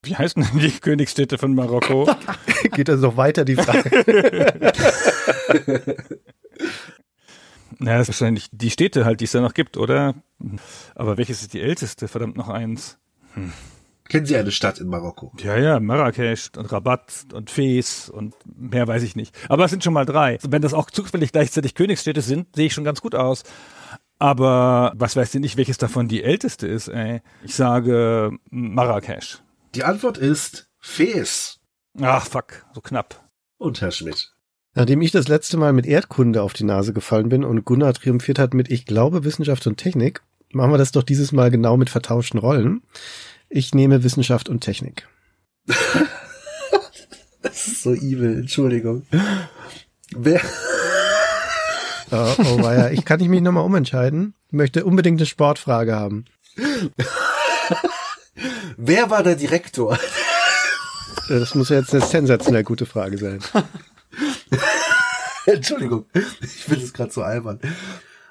Wie 0.03 0.17
heißen 0.17 0.43
denn 0.43 0.61
die 0.61 0.71
Königsstädte 0.71 1.39
von 1.39 1.55
Marokko? 1.55 2.09
Geht 2.73 2.89
also 2.89 3.09
noch 3.09 3.17
weiter 3.17 3.45
die 3.45 3.57
Frage? 3.57 4.55
naja, 7.81 7.98
das 7.98 8.09
ist 8.09 8.20
wahrscheinlich 8.20 8.48
die 8.52 8.70
Städte 8.70 9.05
halt, 9.05 9.20
die 9.20 9.24
es 9.24 9.32
da 9.32 9.40
noch 9.40 9.55
gibt, 9.55 9.77
oder? 9.77 10.15
Aber 10.94 11.16
welches 11.16 11.43
ist 11.43 11.55
die 11.55 11.61
älteste? 11.61 12.09
Verdammt 12.09 12.36
noch 12.36 12.48
eins. 12.48 12.98
Kennen 14.09 14.27
Sie 14.27 14.36
eine 14.36 14.51
Stadt 14.51 14.81
in 14.81 14.89
Marokko? 14.89 15.32
Ja, 15.39 15.57
ja, 15.57 15.81
Marrakesch 15.81 16.51
und 16.57 16.70
Rabat 16.73 17.27
und 17.32 17.48
Fes 17.48 18.11
und 18.11 18.35
mehr 18.44 18.89
weiß 18.89 19.02
ich 19.02 19.16
nicht. 19.16 19.35
Aber 19.48 19.65
es 19.65 19.70
sind 19.70 19.85
schon 19.85 19.93
mal 19.93 20.05
drei. 20.05 20.39
Wenn 20.43 20.62
das 20.62 20.74
auch 20.74 20.90
zufällig 20.90 21.32
gleichzeitig 21.32 21.74
Königsstädte 21.74 22.20
sind, 22.20 22.55
sehe 22.55 22.66
ich 22.66 22.74
schon 22.74 22.85
ganz 22.85 23.01
gut 23.01 23.15
aus. 23.15 23.44
Aber 24.19 24.93
was 24.97 25.16
weiß 25.16 25.35
ich 25.36 25.40
nicht, 25.40 25.57
welches 25.57 25.78
davon 25.78 26.09
die 26.09 26.23
älteste 26.23 26.66
ist, 26.66 26.89
ey. 26.89 27.23
Ich 27.44 27.55
sage 27.55 28.32
Marrakesch. 28.51 29.39
Die 29.74 29.85
Antwort 29.85 30.19
ist 30.19 30.69
Fes. 30.78 31.61
Ach, 32.01 32.27
fuck, 32.27 32.66
so 32.74 32.81
knapp. 32.81 33.28
Und 33.59 33.81
Herr 33.81 33.93
Schmidt. 33.93 34.35
Nachdem 34.75 35.03
ich 35.03 35.11
das 35.11 35.29
letzte 35.29 35.57
Mal 35.57 35.73
mit 35.73 35.87
Erdkunde 35.87 36.43
auf 36.43 36.53
die 36.53 36.65
Nase 36.65 36.93
gefallen 36.93 37.29
bin 37.29 37.45
und 37.45 37.65
Gunnar 37.65 37.93
triumphiert 37.95 38.39
hat 38.39 38.55
mit 38.55 38.71
Ich 38.71 38.87
glaube 38.87 39.25
Wissenschaft 39.25 39.67
und 39.67 39.77
Technik, 39.77 40.23
machen 40.53 40.73
wir 40.73 40.79
das 40.79 40.93
doch 40.93 41.03
dieses 41.03 41.33
Mal 41.33 41.51
genau 41.51 41.77
mit 41.77 41.91
vertauschten 41.91 42.39
Rollen. 42.39 42.83
Ich 43.49 43.75
nehme 43.75 44.05
Wissenschaft 44.05 44.49
und 44.49 44.61
Technik. 44.61 45.09
Das 47.43 47.67
ist 47.67 47.83
so 47.83 47.95
evil, 47.95 48.41
Entschuldigung. 48.41 49.07
Wer, 50.15 50.43
Oh, 52.13 52.35
oh 52.39 52.63
weia. 52.63 52.91
Ich 52.91 53.05
kann 53.05 53.21
nicht 53.21 53.29
mich 53.29 53.41
nochmal 53.41 53.65
umentscheiden. 53.65 54.35
Ich 54.49 54.53
möchte 54.53 54.85
unbedingt 54.85 55.21
eine 55.21 55.27
Sportfrage 55.27 55.95
haben. 55.95 56.25
Wer 58.77 59.11
war 59.11 59.23
der 59.23 59.37
Direktor? 59.37 59.99
Das 61.29 61.55
muss 61.55 61.69
ja 61.69 61.77
jetzt 61.79 61.95
eine 61.95 62.05
sensationell 62.05 62.65
gute 62.65 62.87
Frage 62.87 63.19
sein. 63.19 63.39
Entschuldigung, 65.47 66.07
ich 66.41 66.65
finde 66.65 66.85
es 66.85 66.93
gerade 66.93 67.12
so 67.12 67.23
albern. 67.23 67.61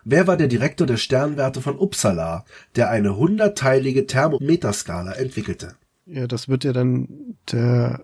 Wer 0.03 0.27
war 0.27 0.37
der 0.37 0.47
Direktor 0.47 0.87
der 0.87 0.97
Sternwerte 0.97 1.61
von 1.61 1.77
Uppsala, 1.77 2.45
der 2.75 2.89
eine 2.89 3.17
hundertteilige 3.17 4.07
Thermometerskala 4.07 5.13
entwickelte? 5.13 5.75
Ja, 6.05 6.25
das 6.27 6.49
wird 6.49 6.63
ja 6.63 6.73
dann 6.73 7.35
der 7.51 8.03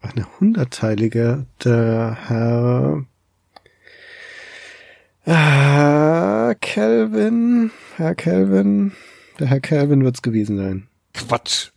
eine 0.00 0.26
hundertteilige, 0.38 1.46
der 1.64 2.16
Herr 2.28 3.04
Ah, 5.26 6.54
Kelvin, 6.60 7.70
Herr 7.96 8.14
Kelvin, 8.14 8.92
der 9.38 9.48
Herr 9.48 9.60
Kelvin 9.60 10.02
wird's 10.02 10.22
gewesen 10.22 10.56
sein. 10.56 10.88
Quatsch. 11.12 11.70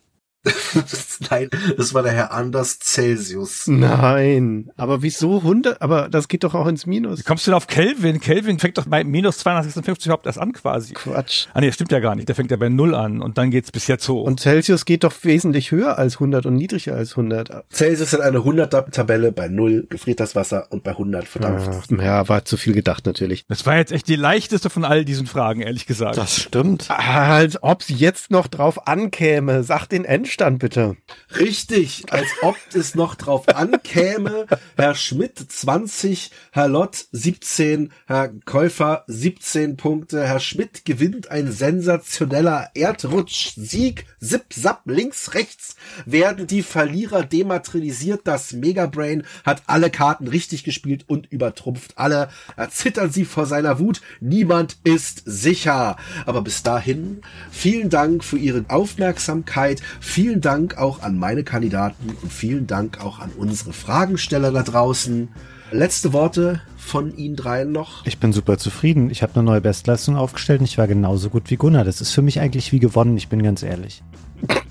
Nein, 1.29 1.49
das 1.77 1.93
war 1.93 2.03
der 2.03 2.11
Herr 2.11 2.33
Anders 2.33 2.79
Celsius. 2.79 3.67
Nein, 3.67 4.71
aber 4.75 5.01
wieso 5.01 5.37
100? 5.37 5.81
Aber 5.81 6.09
das 6.09 6.27
geht 6.27 6.43
doch 6.43 6.53
auch 6.53 6.67
ins 6.67 6.85
Minus. 6.85 7.19
Wie 7.19 7.23
kommst 7.23 7.47
du 7.47 7.51
denn 7.51 7.55
auf 7.55 7.67
Kelvin? 7.67 8.19
Kelvin 8.19 8.59
fängt 8.59 8.77
doch 8.77 8.85
bei 8.85 9.05
minus 9.05 9.37
256 9.37 10.07
überhaupt 10.07 10.25
erst 10.25 10.39
an 10.39 10.51
quasi. 10.51 10.93
Quatsch. 10.93 11.47
Ah 11.53 11.61
nee, 11.61 11.67
das 11.67 11.75
stimmt 11.75 11.93
ja 11.93 11.99
gar 11.99 12.15
nicht. 12.15 12.27
Der 12.27 12.35
fängt 12.35 12.51
ja 12.51 12.57
bei 12.57 12.67
Null 12.67 12.93
an 12.93 13.21
und 13.21 13.37
dann 13.37 13.51
geht's 13.51 13.71
bis 13.71 13.87
jetzt 13.87 14.07
hoch. 14.09 14.23
Und 14.25 14.41
Celsius 14.41 14.83
geht 14.83 15.05
doch 15.05 15.13
wesentlich 15.23 15.71
höher 15.71 15.97
als 15.97 16.15
100 16.15 16.45
und 16.45 16.55
niedriger 16.55 16.95
als 16.95 17.11
100. 17.11 17.63
Celsius 17.71 18.11
hat 18.11 18.21
eine 18.21 18.39
100er-Tabelle 18.39 19.31
bei 19.31 19.47
0 19.47 19.87
gefriert 19.89 20.19
das 20.19 20.35
Wasser 20.35 20.67
und 20.71 20.83
bei 20.83 20.91
100 20.91 21.25
verdampft. 21.25 21.69
Ah, 21.97 22.03
ja, 22.03 22.27
war 22.27 22.43
zu 22.43 22.57
viel 22.57 22.73
gedacht 22.73 23.05
natürlich. 23.05 23.45
das 23.47 23.65
war 23.65 23.77
jetzt 23.77 23.93
echt 23.93 24.09
die 24.09 24.17
leichteste 24.17 24.69
von 24.69 24.83
all 24.83 25.05
diesen 25.05 25.25
Fragen, 25.25 25.61
ehrlich 25.61 25.85
gesagt. 25.85 26.17
Das 26.17 26.35
stimmt. 26.35 26.89
Als 26.89 27.63
ob's 27.63 27.87
jetzt 27.87 28.29
noch 28.29 28.47
drauf 28.47 28.87
ankäme. 28.87 29.63
Sag 29.63 29.87
den 29.87 30.03
Endstand 30.03 30.32
bitte. 30.37 30.97
Richtig, 31.37 32.05
als 32.11 32.27
ob 32.41 32.57
es 32.73 32.95
noch 32.95 33.15
drauf 33.15 33.47
ankäme. 33.47 34.47
Herr 34.75 34.95
Schmidt 34.95 35.37
20, 35.37 36.31
Herr 36.51 36.67
Lott 36.67 37.05
17, 37.11 37.91
Herr 38.07 38.29
Käufer 38.45 39.03
17 39.07 39.77
Punkte. 39.77 40.25
Herr 40.25 40.39
Schmidt 40.39 40.85
gewinnt 40.85 41.29
ein 41.29 41.51
sensationeller 41.51 42.71
Erdrutsch-Sieg. 42.73 44.05
Zip, 44.19 44.45
zap, 44.51 44.81
links, 44.85 45.33
rechts 45.35 45.75
werden 46.05 46.47
die 46.47 46.63
Verlierer 46.63 47.23
dematerialisiert. 47.23 48.21
Das 48.25 48.53
Megabrain 48.53 49.23
hat 49.45 49.63
alle 49.67 49.89
Karten 49.89 50.27
richtig 50.27 50.63
gespielt 50.63 51.05
und 51.07 51.31
übertrumpft 51.31 51.97
alle. 51.97 52.29
Erzittern 52.57 53.11
sie 53.11 53.25
vor 53.25 53.45
seiner 53.45 53.79
Wut. 53.79 54.01
Niemand 54.19 54.77
ist 54.83 55.21
sicher. 55.25 55.97
Aber 56.25 56.41
bis 56.41 56.63
dahin, 56.63 57.21
vielen 57.51 57.89
Dank 57.89 58.23
für 58.23 58.37
Ihre 58.37 58.65
Aufmerksamkeit. 58.69 59.81
Vielen 59.99 60.22
Dank 60.41 60.77
auch 60.77 61.01
an 61.01 61.17
meine 61.17 61.43
Kandidaten 61.43 62.15
und 62.21 62.31
vielen 62.31 62.65
Dank 62.65 63.03
auch 63.03 63.19
an 63.19 63.31
unsere 63.37 63.73
Fragensteller 63.73 64.51
da 64.51 64.63
draußen. 64.63 65.27
Letzte 65.71 66.13
Worte 66.13 66.61
von 66.77 67.15
Ihnen 67.17 67.35
dreien 67.35 67.71
noch. 67.71 68.05
Ich 68.05 68.19
bin 68.19 68.31
super 68.31 68.57
zufrieden. 68.57 69.09
Ich 69.09 69.21
habe 69.21 69.35
eine 69.35 69.43
neue 69.43 69.61
Bestleistung 69.61 70.15
aufgestellt 70.15 70.61
und 70.61 70.65
ich 70.65 70.77
war 70.77 70.87
genauso 70.87 71.29
gut 71.29 71.49
wie 71.49 71.57
Gunnar. 71.57 71.83
Das 71.83 71.99
ist 71.99 72.11
für 72.11 72.21
mich 72.21 72.39
eigentlich 72.39 72.71
wie 72.71 72.79
gewonnen, 72.79 73.17
ich 73.17 73.27
bin 73.27 73.43
ganz 73.43 73.63
ehrlich. 73.63 74.01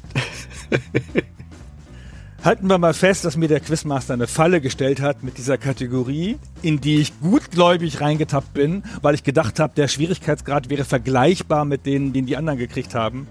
Halten 2.44 2.66
wir 2.68 2.78
mal 2.78 2.94
fest, 2.94 3.24
dass 3.24 3.36
mir 3.36 3.46
der 3.46 3.60
Quizmaster 3.60 4.14
eine 4.14 4.26
Falle 4.26 4.60
gestellt 4.60 5.00
hat 5.00 5.22
mit 5.22 5.38
dieser 5.38 5.58
Kategorie, 5.58 6.38
in 6.60 6.80
die 6.80 6.96
ich 6.96 7.12
gutgläubig 7.20 8.00
reingetappt 8.00 8.52
bin, 8.52 8.82
weil 9.00 9.14
ich 9.14 9.22
gedacht 9.22 9.60
habe, 9.60 9.74
der 9.76 9.86
Schwierigkeitsgrad 9.86 10.68
wäre 10.68 10.84
vergleichbar 10.84 11.64
mit 11.64 11.86
denen, 11.86 12.12
den 12.12 12.26
die 12.26 12.36
anderen 12.36 12.58
gekriegt 12.58 12.96
haben. 12.96 13.28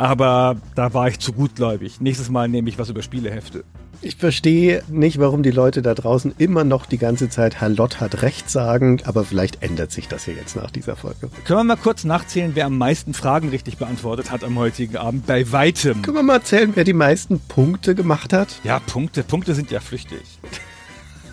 Aber 0.00 0.56
da 0.76 0.94
war 0.94 1.08
ich 1.08 1.18
zu 1.18 1.34
gutgläubig. 1.34 2.00
Nächstes 2.00 2.30
Mal 2.30 2.48
nehme 2.48 2.70
ich 2.70 2.78
was 2.78 2.88
über 2.88 3.02
Spielehefte. 3.02 3.64
Ich 4.00 4.16
verstehe 4.16 4.82
nicht, 4.88 5.20
warum 5.20 5.42
die 5.42 5.50
Leute 5.50 5.82
da 5.82 5.92
draußen 5.92 6.32
immer 6.38 6.64
noch 6.64 6.86
die 6.86 6.96
ganze 6.96 7.28
Zeit 7.28 7.60
Herr 7.60 7.68
Lott 7.68 8.00
hat 8.00 8.22
recht 8.22 8.48
sagen, 8.48 9.02
aber 9.04 9.26
vielleicht 9.26 9.62
ändert 9.62 9.92
sich 9.92 10.08
das 10.08 10.24
ja 10.24 10.32
jetzt 10.32 10.56
nach 10.56 10.70
dieser 10.70 10.96
Folge. 10.96 11.28
Können 11.44 11.58
wir 11.58 11.64
mal 11.64 11.76
kurz 11.76 12.04
nachzählen, 12.04 12.52
wer 12.54 12.64
am 12.64 12.78
meisten 12.78 13.12
Fragen 13.12 13.50
richtig 13.50 13.76
beantwortet 13.76 14.30
hat 14.30 14.42
am 14.42 14.58
heutigen 14.58 14.96
Abend? 14.96 15.26
Bei 15.26 15.52
weitem. 15.52 16.00
Können 16.00 16.16
wir 16.16 16.22
mal 16.22 16.36
erzählen, 16.36 16.72
wer 16.74 16.84
die 16.84 16.94
meisten 16.94 17.38
Punkte 17.38 17.94
gemacht 17.94 18.32
hat? 18.32 18.58
Ja, 18.64 18.78
Punkte. 18.78 19.22
Punkte 19.22 19.54
sind 19.54 19.70
ja 19.70 19.80
flüchtig. 19.80 20.22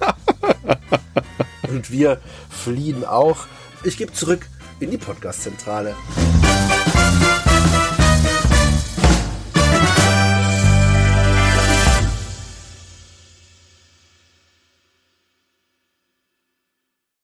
Und 1.69 1.89
wir 1.89 2.19
fliehen 2.49 3.05
auch. 3.05 3.45
Ich 3.85 3.95
gebe 3.95 4.11
zurück 4.11 4.45
in 4.81 4.91
die 4.91 4.97
Podcast-Zentrale. 4.97 5.95